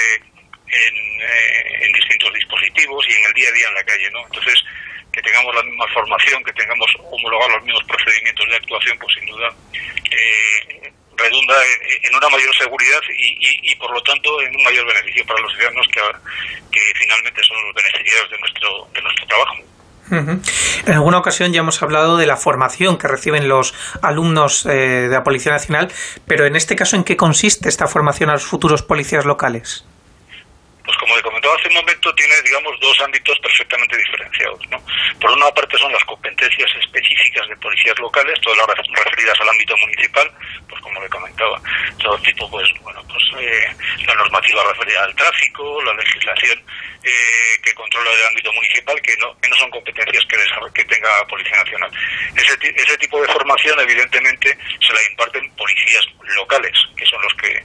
en, 0.71 0.95
eh, 1.21 1.85
en, 1.85 1.91
distintos 1.91 2.33
dispositivos 2.33 3.05
y 3.09 3.13
en 3.13 3.25
el 3.25 3.33
día 3.33 3.49
a 3.49 3.51
día 3.51 3.67
en 3.67 3.75
la 3.75 3.83
calle, 3.83 4.09
¿no? 4.11 4.25
Entonces, 4.25 4.55
que 5.11 5.21
tengamos 5.21 5.55
la 5.55 5.63
misma 5.63 5.87
formación, 5.93 6.43
que 6.43 6.53
tengamos 6.53 6.87
homologados 7.11 7.53
los 7.53 7.63
mismos 7.63 7.83
procedimientos 7.83 8.47
de 8.47 8.55
actuación, 8.55 8.97
pues 8.99 9.13
sin 9.19 9.25
duda 9.27 9.49
eh, 10.11 10.93
redunda 11.17 11.55
en, 12.03 12.15
una 12.15 12.29
mayor 12.29 12.55
seguridad 12.55 13.01
y, 13.17 13.27
y, 13.39 13.71
y, 13.71 13.75
por 13.75 13.91
lo 13.91 14.01
tanto 14.03 14.41
en 14.41 14.55
un 14.55 14.63
mayor 14.63 14.85
beneficio 14.87 15.25
para 15.25 15.41
los 15.41 15.53
ciudadanos 15.53 15.87
que, 15.91 16.01
que 16.71 16.81
finalmente 16.95 17.41
son 17.43 17.57
los 17.65 17.75
beneficiarios 17.75 18.31
de 18.31 18.37
nuestro, 18.39 18.87
de 18.93 19.01
nuestro 19.01 19.27
trabajo. 19.27 19.55
En 20.11 20.93
alguna 20.93 21.19
ocasión 21.19 21.53
ya 21.53 21.61
hemos 21.61 21.81
hablado 21.81 22.17
de 22.17 22.25
la 22.25 22.35
formación 22.35 22.97
que 22.97 23.07
reciben 23.07 23.47
los 23.47 23.73
alumnos 24.01 24.65
eh, 24.65 25.07
de 25.07 25.09
la 25.09 25.23
Policía 25.23 25.53
Nacional, 25.53 25.89
pero 26.27 26.45
en 26.45 26.57
este 26.57 26.75
caso, 26.75 26.97
¿en 26.97 27.05
qué 27.05 27.15
consiste 27.15 27.69
esta 27.69 27.87
formación 27.87 28.29
a 28.29 28.33
los 28.33 28.43
futuros 28.43 28.81
policías 28.81 29.23
locales? 29.23 29.85
Como 31.01 31.15
le 31.15 31.21
comentaba 31.23 31.55
hace 31.55 31.67
un 31.67 31.73
momento, 31.73 32.13
tiene, 32.13 32.35
digamos, 32.45 32.79
dos 32.79 33.01
ámbitos 33.01 33.37
perfectamente 33.39 33.97
diferenciados. 33.97 34.61
¿no? 34.69 34.77
Por 35.19 35.31
una 35.31 35.49
parte 35.49 35.75
son 35.79 35.91
las 35.91 36.03
competencias 36.05 36.69
específicas 36.79 37.49
de 37.49 37.57
policías 37.57 37.97
locales, 37.97 38.39
todas 38.41 38.59
las 38.59 39.03
referidas 39.03 39.41
al 39.41 39.49
ámbito 39.49 39.75
municipal, 39.77 40.31
pues 40.69 40.79
como 40.79 41.01
le 41.01 41.09
comentaba, 41.09 41.59
todo 41.97 42.17
tipo, 42.19 42.47
pues, 42.51 42.69
bueno, 42.81 43.01
pues 43.09 43.23
eh, 43.41 43.65
la 44.05 44.13
normativa 44.13 44.63
referida 44.63 45.03
al 45.03 45.15
tráfico, 45.15 45.81
la 45.81 45.93
legislación 45.95 46.59
eh, 47.03 47.61
que 47.63 47.73
controla 47.73 48.11
el 48.11 48.27
ámbito 48.27 48.53
municipal, 48.53 49.01
que 49.01 49.17
no, 49.17 49.33
no 49.33 49.55
son 49.55 49.71
competencias 49.71 50.23
que, 50.29 50.37
que 50.75 50.85
tenga 50.85 51.09
Policía 51.27 51.57
Nacional. 51.57 51.91
Ese, 52.35 52.53
ese 52.75 52.97
tipo 52.99 53.19
de 53.19 53.27
formación, 53.33 53.79
evidentemente, 53.79 54.55
se 54.79 54.93
la 54.93 54.99
imparten 55.09 55.49
policías 55.55 56.05
locales, 56.35 56.77
que 56.95 57.05
son 57.07 57.21
los 57.23 57.33
que 57.33 57.63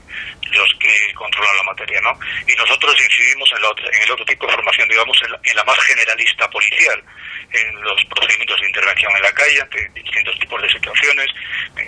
los 0.51 0.69
que 0.79 1.13
controlan 1.13 1.57
la 1.57 1.63
materia, 1.63 1.99
¿no? 2.01 2.17
Y 2.47 2.55
nosotros 2.55 2.95
incidimos 2.99 3.26
en, 3.33 3.61
la 3.61 3.69
otra, 3.69 3.85
en 3.91 4.03
el 4.03 4.11
otro 4.11 4.25
tipo 4.25 4.47
de 4.47 4.53
formación, 4.53 4.87
digamos, 4.87 5.17
en 5.23 5.31
la, 5.31 5.39
en 5.43 5.55
la, 5.55 5.63
más 5.63 5.79
generalista 5.79 6.49
policial, 6.49 7.03
en 7.51 7.81
los 7.81 7.99
procedimientos 8.05 8.59
de 8.61 8.67
intervención 8.67 9.11
en 9.15 9.23
la 9.23 9.31
calle, 9.31 9.61
ante 9.61 9.89
distintos 9.93 10.39
tipos 10.39 10.61
de 10.61 10.69
situaciones, 10.69 11.27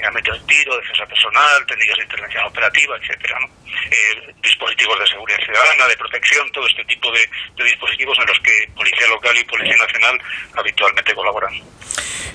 ámbito 0.05 0.33
de 0.33 0.39
tiro, 0.47 0.77
defensa 0.77 1.05
personal, 1.05 1.65
técnicas 1.67 1.97
de 1.97 2.03
intervención 2.03 2.43
operativa, 2.45 2.97
etcétera, 2.97 3.37
¿no? 3.39 3.47
eh, 3.69 4.33
dispositivos 4.41 4.99
de 4.99 5.07
seguridad 5.07 5.39
ciudadana, 5.43 5.87
de 5.87 5.97
protección, 5.97 6.49
todo 6.51 6.65
este 6.67 6.83
tipo 6.85 7.11
de, 7.11 7.21
de 7.57 7.63
dispositivos 7.63 8.17
en 8.19 8.27
los 8.27 8.39
que 8.39 8.53
Policía 8.75 9.07
Local 9.07 9.35
y 9.37 9.43
Policía 9.45 9.77
Nacional 9.77 10.19
habitualmente 10.55 11.13
colaboran. 11.13 11.53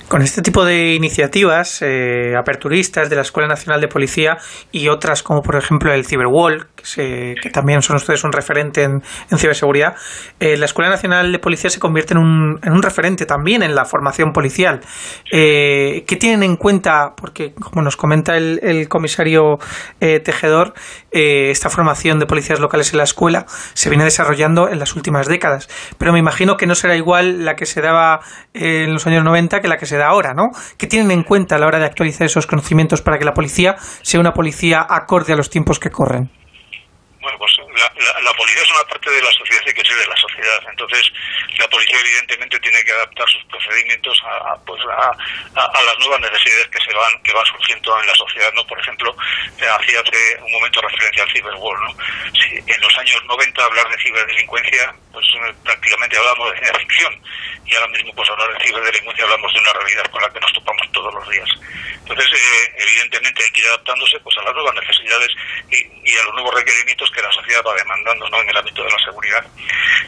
Con 0.09 0.21
este 0.21 0.43
tipo 0.43 0.65
de 0.65 0.95
iniciativas 0.95 1.81
eh, 1.81 2.35
aperturistas 2.37 3.09
de 3.09 3.17
la 3.17 3.23
Escuela 3.23 3.49
Nacional 3.49 3.81
de 3.81 3.89
Policía 3.89 4.37
y 4.71 4.89
otras 4.89 5.23
como 5.23 5.41
por 5.41 5.57
ejemplo 5.57 5.93
el 5.93 6.05
Cyberwall, 6.05 6.69
que, 6.77 7.35
que 7.41 7.51
también 7.51 7.81
son 7.81 7.97
ustedes 7.97 8.23
un 8.23 8.33
referente 8.33 8.83
en, 8.83 8.94
en 9.31 9.39
ciberseguridad, 9.39 9.95
eh, 10.41 10.57
la 10.57 10.67
Escuela 10.67 10.91
Nacional 10.91 11.33
de 11.33 11.39
Policía 11.39 11.71
se 11.71 11.81
convierte 11.81 12.15
en 12.15 12.19
un, 12.19 12.59
en 12.63 12.73
un 12.73 12.83
referente 12.83 13.27
también 13.27 13.63
en 13.63 13.75
la 13.75 13.85
formación 13.85 14.33
policial. 14.33 14.81
Eh, 15.33 16.05
¿Qué 16.07 16.17
tienen 16.17 16.43
en 16.43 16.57
cuenta? 16.57 17.15
Porque 17.17 17.55
como 17.55 17.83
nos 17.83 17.97
comenta 17.97 18.37
el, 18.37 18.61
el 18.63 18.89
comisario 18.89 19.59
eh, 20.01 20.21
Tejedor, 20.21 20.75
eh, 21.11 21.51
esta 21.51 21.71
formación 21.71 22.19
de 22.19 22.27
policías 22.27 22.61
locales 22.61 22.93
en 22.93 22.99
la 22.99 23.05
escuela 23.05 23.47
se 23.49 23.89
viene 23.89 24.05
desarrollando 24.05 24.69
en 24.69 24.79
las 24.79 24.97
últimas 24.97 25.29
décadas. 25.29 25.69
Pero 25.99 26.13
me 26.13 26.19
imagino 26.19 26.57
que 26.57 26.67
no 26.67 26.75
será 26.75 26.97
igual 26.97 27.45
la 27.45 27.55
que 27.55 27.67
se 27.67 27.81
daba 27.81 28.21
en 28.53 28.93
los 28.93 29.07
años 29.07 29.25
90 29.25 29.61
que 29.61 29.69
la 29.69 29.77
que 29.77 29.87
se 29.87 29.97
da 29.97 30.09
ahora, 30.09 30.35
¿no? 30.35 30.51
¿Qué 30.79 30.87
tienen 30.87 31.11
en 31.11 31.23
cuenta 31.23 31.57
a 31.57 31.59
la 31.59 31.67
hora 31.67 31.79
de 31.79 31.87
actualizar 31.87 32.27
esos 32.27 32.47
conocimientos 32.47 33.03
para 33.03 33.19
que 33.19 33.25
la 33.25 33.33
policía 33.33 33.77
sea 34.03 34.21
una 34.21 34.33
policía 34.33 34.85
acorde 34.89 35.33
a 35.33 35.37
los 35.37 35.51
tiempos 35.51 35.79
que 35.79 35.91
corren? 35.91 36.31
Bueno, 37.21 37.39
pues 37.39 37.53
la, 37.81 37.94
la, 37.97 38.33
policía 38.35 38.63
es 38.63 38.71
una 38.71 38.85
parte 38.89 39.11
de 39.11 39.23
la 39.23 39.31
sociedad 39.31 39.63
y 39.67 39.73
que 39.73 39.85
ser 39.85 39.97
de 39.97 40.07
la 40.07 40.17
sociedad. 40.17 40.63
Entonces, 40.69 41.13
la 41.59 41.69
policía 41.69 41.99
evidentemente 42.01 42.59
tiene 42.61 42.83
que 42.83 42.93
adaptar 42.93 43.29
sus 43.29 43.45
procedimientos 43.45 44.17
a, 44.25 44.57
pues 44.67 44.81
a, 44.87 45.11
a, 45.61 45.65
a, 45.65 45.83
las 45.83 45.99
nuevas 45.99 46.21
necesidades 46.21 46.69
que 46.69 46.83
se 46.83 46.95
van 46.95 47.23
que 47.23 47.33
van 47.33 47.47
surgiendo 47.47 48.01
en 48.01 48.07
la 48.07 48.15
sociedad. 48.15 48.53
no 48.55 48.67
Por 48.67 48.81
ejemplo, 48.81 49.17
eh, 49.59 49.67
hacía 49.67 50.01
hace 50.01 50.43
un 50.43 50.53
momento 50.53 50.81
referencia 50.81 51.23
al 51.23 51.31
ciberwar. 51.31 51.79
¿no? 51.81 51.97
En 52.67 52.81
los 52.81 52.99
años 52.99 53.25
90 53.25 53.65
hablar 53.65 53.89
de 53.91 53.99
ciberdelincuencia, 53.99 54.95
pues 55.13 55.27
eh, 55.35 55.55
prácticamente 55.63 56.19
hablamos 56.19 56.51
de 56.51 56.59
ciencia 56.59 56.79
ficción. 56.81 57.23
Y 57.67 57.75
ahora 57.77 57.89
mismo, 57.89 58.15
pues 58.15 58.29
hablar 58.31 58.53
de 58.53 58.67
ciberdelincuencia 58.67 59.25
hablamos 59.25 59.53
de 59.55 59.61
una 59.61 59.73
realidad 59.73 60.11
con 60.11 60.23
la 60.23 60.31
que 60.31 60.41
nos 60.41 60.53
topamos 60.53 60.93
todos 60.93 61.15
los 61.15 61.29
días. 61.31 61.49
Entonces, 62.05 62.27
eh, 62.33 62.75
evidentemente 62.77 63.43
hay 63.43 63.51
que 63.51 63.61
ir 63.61 63.67
adaptándose 63.69 64.21
pues 64.21 64.37
a 64.37 64.43
las 64.43 64.55
nuevas 64.55 64.75
necesidades 64.75 65.29
y, 65.71 66.17
a 66.17 66.25
los 66.25 66.35
nuevos 66.35 66.55
requerimientos 66.55 67.11
que 67.11 67.23
la 67.23 67.33
sociedad 67.33 67.63
va 67.67 67.75
demandando 67.85 68.29
¿no? 68.29 68.41
en 68.41 68.49
el 68.49 68.57
ámbito 68.57 68.83
de 68.83 68.91
la 68.91 68.99
seguridad. 68.99 69.45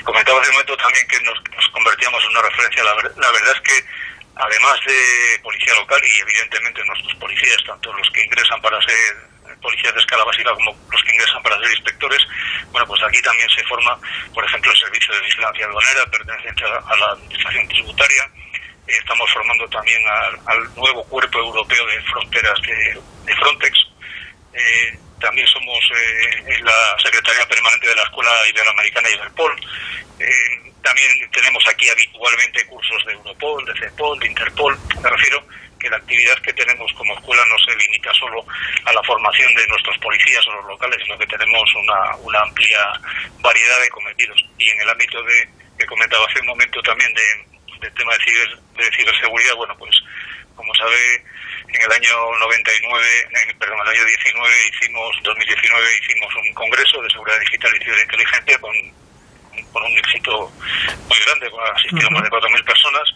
Comentaba 0.02 0.40
hace 0.40 0.50
un 0.50 0.56
momento 0.56 0.76
también 0.76 1.06
que 1.08 1.20
nos, 1.20 1.36
nos 1.54 1.68
convertíamos 1.68 2.22
en 2.24 2.30
una 2.30 2.42
referencia. 2.42 2.84
La, 2.84 2.94
verdad 2.94 3.54
es 3.54 3.60
que, 3.60 3.84
además 4.34 4.80
de 4.86 5.38
policía 5.42 5.74
local 5.74 6.00
y 6.02 6.20
evidentemente 6.20 6.84
nuestros 6.86 7.14
policías, 7.16 7.62
tanto 7.66 7.92
los 7.92 8.08
que 8.10 8.24
ingresan 8.24 8.60
para 8.60 8.80
ser 8.82 9.36
policías 9.60 9.94
de 9.94 10.00
escala 10.00 10.24
básica 10.24 10.52
como 10.54 10.76
los 10.90 11.02
que 11.02 11.12
ingresan 11.12 11.42
para 11.42 11.58
ser 11.58 11.70
inspectores, 11.70 12.22
bueno, 12.70 12.86
pues 12.86 13.02
aquí 13.02 13.20
también 13.22 13.48
se 13.50 13.64
forma, 13.64 13.98
por 14.34 14.44
ejemplo, 14.44 14.70
el 14.70 14.76
servicio 14.76 15.14
de 15.14 15.20
vigilancia 15.20 15.66
aduanera 15.66 16.06
perteneciente 16.06 16.64
a 16.64 16.96
la 16.96 17.06
administración 17.12 17.68
tributaria. 17.68 18.30
Estamos 18.86 19.28
formando 19.32 19.68
también 19.68 20.00
al, 20.06 20.38
al 20.46 20.74
nuevo 20.76 21.02
cuerpo 21.04 21.38
europeo 21.38 21.86
de 21.86 22.02
fronteras 22.02 22.60
de, 22.62 23.00
de 23.24 23.36
Frontex. 23.36 23.76
Eh, 24.54 24.98
también 25.20 25.46
somos 25.46 25.78
eh, 25.94 26.58
la 26.62 26.96
Secretaría 27.02 27.46
Permanente 27.46 27.88
de 27.88 27.94
la 27.94 28.02
Escuela 28.02 28.30
Iberoamericana 28.48 29.10
Iberpol. 29.10 29.52
Eh, 30.18 30.72
también 30.82 31.30
tenemos 31.30 31.66
aquí 31.66 31.88
habitualmente 31.88 32.66
cursos 32.66 33.04
de 33.06 33.12
Europol, 33.12 33.64
de 33.64 33.74
CEPOL, 33.78 34.18
de 34.20 34.26
Interpol. 34.26 34.78
Me 35.02 35.10
refiero 35.10 35.42
que 35.80 35.90
la 35.90 35.96
actividad 35.96 36.38
que 36.38 36.52
tenemos 36.52 36.92
como 36.94 37.14
escuela 37.14 37.42
no 37.50 37.58
se 37.58 37.76
limita 37.76 38.12
solo 38.14 38.46
a 38.84 38.92
la 38.92 39.02
formación 39.02 39.52
de 39.54 39.66
nuestros 39.66 39.98
policías 39.98 40.46
o 40.46 40.52
los 40.52 40.66
locales, 40.66 40.98
sino 41.02 41.18
que 41.18 41.26
tenemos 41.26 41.74
una, 41.74 42.16
una 42.16 42.40
amplia 42.40 42.78
variedad 43.40 43.80
de 43.80 43.88
cometidos. 43.90 44.38
Y 44.58 44.70
en 44.70 44.80
el 44.80 44.90
ámbito 44.90 45.22
de 45.24 45.48
que 45.78 45.86
comentaba 45.86 46.24
hace 46.26 46.40
un 46.40 46.46
momento 46.46 46.80
también 46.82 47.12
de, 47.12 47.78
de 47.80 47.90
tema 47.90 48.12
de, 48.14 48.24
ciber, 48.24 48.58
de 48.76 48.96
ciberseguridad, 48.96 49.54
bueno, 49.56 49.76
pues 49.76 49.94
como 50.54 50.74
sabe, 50.74 51.24
en 51.68 51.82
el 51.82 51.92
año 51.92 52.38
99, 52.38 53.06
en, 53.48 53.58
perdón, 53.58 53.78
el 53.82 53.88
año 53.88 54.04
19 54.04 54.54
hicimos, 54.72 55.16
2019 55.22 55.86
hicimos 56.00 56.34
un 56.36 56.54
congreso 56.54 57.02
de 57.02 57.10
seguridad 57.10 57.40
digital 57.40 57.72
y 57.74 57.84
ciberinteligencia 57.84 58.58
con, 58.58 58.74
con 59.72 59.82
un 59.84 59.98
éxito 59.98 60.52
muy 61.08 61.18
grande, 61.26 61.50
asistieron 61.74 62.14
uh 62.14 62.18
-huh. 62.18 62.20
más 62.20 62.24
de 62.24 62.30
4.000 62.30 62.64
personas. 62.64 63.06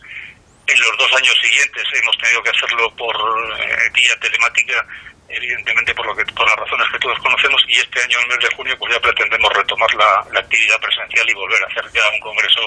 En 0.67 0.81
los 0.81 0.97
dos 0.99 1.13
años 1.17 1.35
siguientes 1.41 1.83
hemos 1.95 2.17
tenido 2.19 2.43
que 2.43 2.51
hacerlo 2.51 2.95
por 2.97 3.17
eh, 3.17 3.91
vía 3.93 4.15
telemática, 4.21 4.87
evidentemente 5.29 5.95
por 5.95 6.07
lo 6.07 6.15
que 6.15 6.25
por 6.33 6.47
las 6.47 6.57
razones 6.57 6.87
que 6.93 6.99
todos 6.99 7.19
conocemos, 7.19 7.63
y 7.69 7.79
este 7.81 8.03
año, 8.03 8.19
en 8.19 8.23
el 8.23 8.29
mes 8.37 8.49
de 8.49 8.57
junio, 8.57 8.79
pues 8.79 8.93
ya 8.95 9.01
pretendemos 9.01 9.53
retomar 9.53 9.93
la, 9.95 10.25
la 10.33 10.41
actividad 10.41 10.79
presencial 10.81 11.29
y 11.29 11.35
volver 11.35 11.63
a 11.63 11.67
hacer 11.67 11.85
ya 11.93 12.09
un 12.11 12.21
congreso 12.21 12.63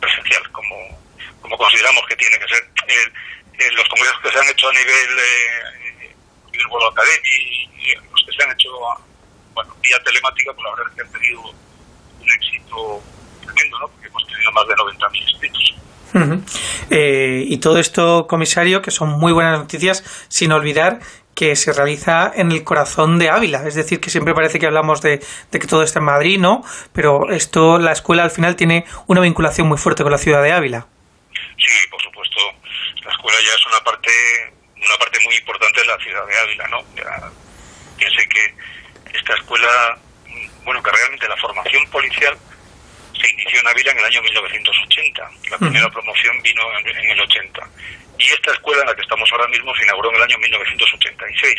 presencial, 0.00 0.50
como, 0.52 0.76
como 1.42 1.56
consideramos 1.58 2.06
que 2.06 2.16
tiene 2.16 2.38
que 2.38 2.48
ser. 2.48 2.62
Eh, 2.88 3.12
eh, 3.58 3.70
los 3.72 3.88
congresos 3.88 4.20
que 4.22 4.30
se 4.30 4.38
han 4.38 4.48
hecho 4.48 4.68
a 4.68 4.72
nivel 4.72 5.18
eh, 5.18 6.14
nivel 6.52 6.66
World 6.68 6.92
Academy 6.92 7.68
y 7.78 7.94
los 7.94 8.24
que 8.26 8.32
se 8.36 8.42
han 8.42 8.52
hecho 8.52 8.70
bueno, 9.54 9.74
vía 9.82 9.96
telemática, 10.04 10.52
pues 10.52 10.64
la 10.64 10.70
verdad 10.70 10.86
es 10.90 10.94
que 10.94 11.02
han 11.02 11.12
tenido 11.12 11.40
un 12.20 12.30
éxito 12.30 13.02
tremendo, 13.42 13.78
¿no? 13.78 13.88
Porque 13.88 14.08
hemos 14.08 14.26
tenido 14.26 14.52
más 14.52 14.68
de 14.68 14.74
90.000 14.74 15.30
inscritos. 15.30 15.74
Uh 16.14 16.18
-huh. 16.18 16.42
eh, 16.90 17.44
y 17.46 17.58
todo 17.58 17.78
esto, 17.78 18.26
comisario, 18.26 18.80
que 18.80 18.90
son 18.90 19.10
muy 19.10 19.32
buenas 19.32 19.58
noticias, 19.58 20.04
sin 20.28 20.52
olvidar 20.52 21.00
que 21.34 21.56
se 21.56 21.72
realiza 21.72 22.32
en 22.34 22.52
el 22.52 22.64
corazón 22.64 23.18
de 23.18 23.28
Ávila. 23.28 23.66
Es 23.66 23.74
decir, 23.74 24.00
que 24.00 24.08
siempre 24.08 24.34
parece 24.34 24.58
que 24.58 24.66
hablamos 24.66 25.02
de, 25.02 25.22
de, 25.50 25.58
que 25.58 25.66
todo 25.66 25.82
está 25.82 25.98
en 25.98 26.06
Madrid, 26.06 26.38
¿no? 26.38 26.64
Pero 26.92 27.30
esto, 27.30 27.78
la 27.78 27.92
escuela 27.92 28.24
al 28.24 28.30
final 28.30 28.56
tiene 28.56 28.86
una 29.06 29.20
vinculación 29.20 29.68
muy 29.68 29.76
fuerte 29.76 30.02
con 30.02 30.12
la 30.12 30.18
ciudad 30.18 30.42
de 30.42 30.52
Ávila. 30.52 30.86
Sí, 31.58 31.88
por 31.90 32.00
supuesto 32.00 32.15
escuela 33.26 33.40
ya 33.42 33.54
es 33.54 33.66
una 33.66 33.80
parte 33.80 34.10
una 34.76 34.96
parte 34.98 35.18
muy 35.24 35.34
importante 35.34 35.80
de 35.80 35.86
la 35.86 35.98
ciudad 35.98 36.26
de 36.26 36.38
Ávila, 36.38 36.68
¿no? 36.68 36.84
Ya, 36.94 37.30
piense 37.96 38.28
que 38.28 38.54
esta 39.18 39.34
escuela, 39.34 39.98
bueno, 40.64 40.82
que 40.82 40.90
realmente 40.90 41.26
la 41.26 41.36
formación 41.38 41.90
policial 41.90 42.36
se 43.18 43.32
inició 43.32 43.60
en 43.60 43.68
Ávila 43.68 43.92
en 43.92 43.98
el 43.98 44.04
año 44.04 44.22
1980. 44.22 45.30
La 45.50 45.58
primera 45.58 45.88
promoción 45.88 46.40
vino 46.42 46.62
en, 46.78 46.86
en, 46.86 47.10
el 47.10 47.20
80. 47.20 47.68
Y 48.18 48.30
esta 48.30 48.52
escuela 48.52 48.82
en 48.82 48.88
la 48.88 48.94
que 48.94 49.02
estamos 49.02 49.28
ahora 49.32 49.48
mismo 49.48 49.74
se 49.74 49.84
inauguró 49.84 50.10
en 50.10 50.16
el 50.16 50.22
año 50.22 50.38
1986. 50.38 51.54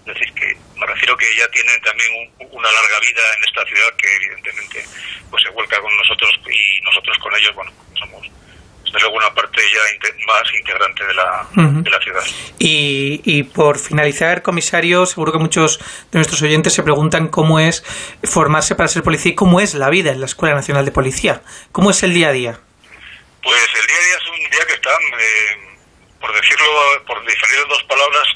Es 0.00 0.14
decir, 0.14 0.34
que 0.34 0.56
me 0.76 0.86
refiero 0.86 1.16
que 1.16 1.26
ya 1.38 1.48
tienen 1.48 1.80
también 1.82 2.10
un, 2.40 2.48
una 2.50 2.70
larga 2.70 3.00
vida 3.00 3.22
en 3.38 3.44
esta 3.44 3.64
ciudad 3.64 3.96
que 3.96 4.16
evidentemente 4.16 4.84
pues 5.30 5.42
se 5.42 5.50
vuelca 5.50 5.80
con 5.80 5.96
nosotros 5.96 6.30
y 6.50 6.80
nosotros 6.82 7.16
con 7.18 7.34
ellos, 7.36 7.54
bueno, 7.54 7.72
somos 7.94 8.26
desde 8.86 9.00
luego 9.00 9.16
una 9.16 9.34
parte 9.34 9.60
ya 9.72 10.26
más 10.26 10.42
integrante 10.54 11.04
de 11.04 11.14
la, 11.14 11.46
uh 11.50 11.60
-huh. 11.60 11.82
de 11.82 11.90
la 11.90 12.00
ciudad. 12.00 12.22
Y, 12.58 13.20
y, 13.24 13.42
por 13.42 13.78
finalizar, 13.78 14.42
comisario, 14.42 15.06
seguro 15.06 15.32
que 15.32 15.38
muchos 15.38 15.78
de 15.78 16.18
nuestros 16.18 16.40
oyentes 16.42 16.72
se 16.72 16.82
preguntan 16.82 17.28
cómo 17.28 17.60
es 17.60 17.84
formarse 18.24 18.74
para 18.74 18.88
ser 18.88 19.02
policía 19.02 19.32
y 19.32 19.34
cómo 19.34 19.60
es 19.60 19.74
la 19.74 19.90
vida 19.90 20.10
en 20.12 20.20
la 20.20 20.26
Escuela 20.26 20.54
Nacional 20.54 20.84
de 20.84 20.92
Policía. 20.92 21.42
¿Cómo 21.72 21.90
es 21.90 22.02
el 22.02 22.14
día 22.14 22.28
a 22.28 22.32
día? 22.32 22.60
Pues 23.42 23.68
el 23.80 23.86
día 23.86 23.96
a 23.96 24.04
día 24.06 24.16
es 24.16 24.26
un 24.28 24.50
día 24.50 24.64
que 24.66 24.74
está, 24.74 24.90
eh, 24.90 25.78
por 26.20 26.32
decirlo, 26.34 26.66
por 27.06 27.20
diferir 27.26 27.66
dos 27.68 27.82
palabras, 27.84 28.26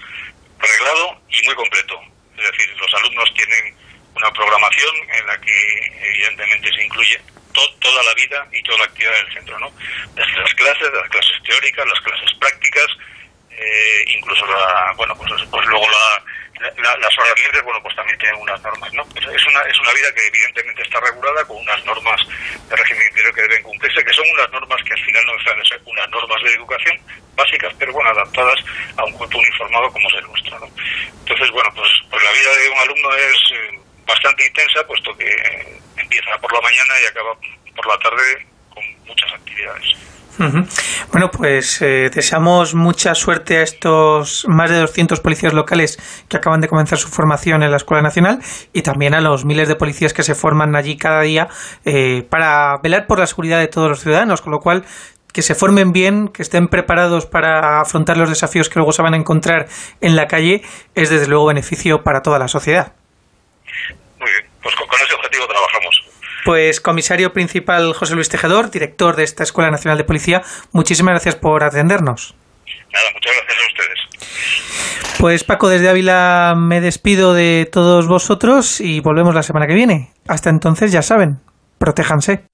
reglado 0.59 1.21
y 1.31 1.47
muy 1.47 1.55
completo. 1.55 2.01
Es 2.37 2.45
decir, 2.51 2.77
los 2.79 2.95
alumnos 2.95 3.29
tienen 3.35 3.77
una 4.15 4.31
programación 4.33 4.95
en 5.19 5.27
la 5.27 5.41
que 5.41 5.57
evidentemente 6.03 6.69
se 6.75 6.85
incluye 6.85 7.21
to 7.53 7.61
toda 7.81 8.03
la 8.03 8.15
vida 8.15 8.47
y 8.53 8.63
toda 8.63 8.79
la 8.79 8.85
actividad 8.85 9.13
del 9.13 9.35
centro, 9.35 9.59
¿no? 9.59 9.71
Desde 10.15 10.41
las 10.41 10.55
clases, 10.55 10.89
las 10.93 11.09
clases 11.09 11.43
teóricas, 11.45 11.87
las 11.87 12.01
clases 12.01 12.39
prácticas, 12.39 12.89
eh, 13.51 14.05
incluso 14.17 14.47
la, 14.47 14.93
bueno, 14.97 15.15
pues, 15.17 15.31
pues 15.51 15.67
luego 15.67 15.87
la, 15.89 16.25
la, 16.61 16.97
las 16.97 17.19
horas 17.19 17.35
libres, 17.43 17.63
bueno, 17.65 17.81
pues 17.83 17.97
también 17.97 18.19
tienen 18.19 18.41
unas 18.41 18.61
normas, 18.63 18.93
¿no? 18.93 19.05
Pues 19.07 19.25
es 19.27 19.47
una, 19.47 19.61
es 19.63 19.79
una 19.81 19.93
vida 19.93 20.13
que 20.15 20.27
evidentemente 20.27 20.83
está 20.83 21.01
regulada 21.01 21.45
con 21.45 21.57
unas 21.57 21.85
normas 21.85 22.21
de 22.69 22.77
régimen 22.77 23.07
interior 23.09 23.35
que 23.35 23.43
deben 23.43 23.63
cumplirse, 23.63 24.05
que 24.05 24.13
son 24.13 24.25
unas 24.31 24.51
normas 24.51 24.81
que 24.85 24.93
al 24.93 25.05
final 25.05 25.25
no 25.27 25.33
dejan 25.37 25.59
de 25.59 25.67
ser 25.67 25.81
unas 25.85 26.09
normas 26.11 26.43
de 26.43 26.55
educación 26.55 27.01
básicas, 27.35 27.75
pero 27.79 27.93
bueno, 27.93 28.11
adaptadas 28.11 28.61
a 28.97 29.05
un 29.05 29.13
cuerpo 29.13 29.39
uniformado 29.39 29.91
como 29.93 30.09
es 30.09 30.15
el 30.15 30.27
nuestro, 30.27 30.59
¿no? 30.61 30.69
Entonces, 31.21 31.51
bueno, 31.51 31.71
pues, 31.75 31.89
pues 32.11 32.23
la 32.23 32.33
vida 32.33 32.57
de 32.57 32.69
un 32.69 32.79
alumno 32.79 33.15
es 33.17 33.39
eh, 33.55 33.79
bastante 34.05 34.47
intensa, 34.47 34.87
puesto 34.87 35.17
que 35.17 35.80
empieza 36.03 36.39
por 36.41 36.53
la 36.53 36.61
mañana 36.61 36.95
y 37.03 37.07
acaba 37.07 37.35
por 37.77 37.87
la 37.87 37.99
tarde 37.99 38.47
con 38.75 38.85
muchas 39.07 39.33
actividades. 39.33 40.11
Uh 40.39 40.45
-huh. 40.45 41.09
Bueno, 41.13 41.31
pues 41.31 41.83
eh, 41.83 42.09
deseamos 42.15 42.75
mucha 42.75 43.15
suerte 43.15 43.59
a 43.59 43.63
estos 43.63 44.47
más 44.49 44.71
de 44.71 44.79
200 44.79 45.21
policías 45.21 45.53
locales 45.53 45.99
que 46.29 46.37
acaban 46.39 46.63
de 46.63 46.69
comenzar 46.69 46.99
su 46.99 47.09
formación 47.09 47.63
en 47.63 47.71
la 47.71 47.77
Escuela 47.77 48.03
Nacional 48.03 48.39
y 48.73 48.81
también 48.83 49.13
a 49.13 49.21
los 49.21 49.45
miles 49.45 49.69
de 49.69 49.77
policías 49.77 50.15
que 50.15 50.23
se 50.23 50.35
forman 50.35 50.77
allí 50.77 50.97
cada 50.97 51.21
día 51.23 51.49
eh, 51.85 52.27
para 52.31 52.79
velar 52.79 53.07
por 53.07 53.19
la 53.19 53.27
seguridad 53.27 53.59
de 53.59 53.69
todos 53.69 53.91
los 53.91 54.01
ciudadanos, 54.01 54.41
con 54.41 54.53
lo 54.53 54.61
cual 54.61 54.85
que 55.33 55.43
se 55.43 55.55
formen 55.55 55.93
bien, 55.93 56.29
que 56.29 56.43
estén 56.43 56.69
preparados 56.69 57.27
para 57.27 57.81
afrontar 57.81 58.17
los 58.17 58.31
desafíos 58.31 58.69
que 58.69 58.77
luego 58.77 58.93
se 58.93 59.03
van 59.03 59.15
a 59.15 59.17
encontrar 59.17 59.69
en 60.01 60.17
la 60.17 60.27
calle, 60.27 60.63
es 60.95 61.11
desde 61.11 61.27
luego 61.27 61.47
beneficio 61.47 62.03
para 62.03 62.23
toda 62.23 62.39
la 62.39 62.49
sociedad. 62.49 62.93
Muy 64.19 64.31
bien, 64.31 64.51
pues 64.63 64.75
con, 64.75 64.87
con 64.87 64.99
ese 65.01 65.15
objetivo. 65.15 65.47
Pues 66.45 66.81
comisario 66.81 67.33
principal 67.33 67.93
José 67.93 68.15
Luis 68.15 68.29
Tejedor, 68.29 68.71
director 68.71 69.17
de 69.17 69.25
esta 69.25 69.43
Escuela 69.43 69.71
Nacional 69.71 69.99
de 69.99 70.05
Policía, 70.05 70.43
muchísimas 70.73 71.13
gracias 71.13 71.37
por 71.37 71.63
atendernos. 71.65 72.35
Nada, 72.93 73.07
muchas 73.15 73.33
gracias 73.37 73.59
a 73.59 73.69
ustedes. 73.69 75.19
Pues 75.19 75.45
Paco, 75.45 75.69
desde 75.69 75.89
Ávila 75.89 76.55
me 76.57 76.81
despido 76.81 77.35
de 77.35 77.69
todos 77.71 78.07
vosotros 78.07 78.81
y 78.81 79.01
volvemos 79.01 79.35
la 79.35 79.43
semana 79.43 79.67
que 79.67 79.75
viene. 79.75 80.13
Hasta 80.27 80.49
entonces, 80.51 80.93
ya 80.93 81.03
saben, 81.03 81.41
protéjanse. 81.79 82.45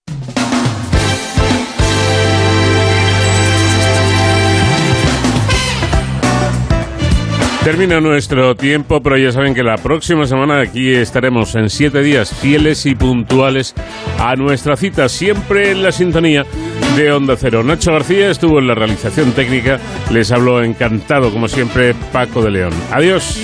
Termina 7.66 8.00
nuestro 8.00 8.54
tiempo, 8.54 9.02
pero 9.02 9.18
ya 9.18 9.32
saben 9.32 9.52
que 9.52 9.64
la 9.64 9.76
próxima 9.76 10.24
semana 10.28 10.60
aquí 10.60 10.94
estaremos 10.94 11.52
en 11.56 11.68
siete 11.68 12.00
días 12.00 12.32
fieles 12.32 12.86
y 12.86 12.94
puntuales 12.94 13.74
a 14.20 14.36
nuestra 14.36 14.76
cita, 14.76 15.08
siempre 15.08 15.72
en 15.72 15.82
la 15.82 15.90
sintonía 15.90 16.46
de 16.94 17.10
Onda 17.10 17.34
Cero. 17.36 17.64
Nacho 17.64 17.90
García 17.90 18.30
estuvo 18.30 18.60
en 18.60 18.68
la 18.68 18.76
realización 18.76 19.32
técnica, 19.32 19.80
les 20.12 20.30
habló 20.30 20.62
encantado 20.62 21.32
como 21.32 21.48
siempre 21.48 21.92
Paco 22.12 22.40
de 22.40 22.52
León. 22.52 22.72
Adiós. 22.92 23.36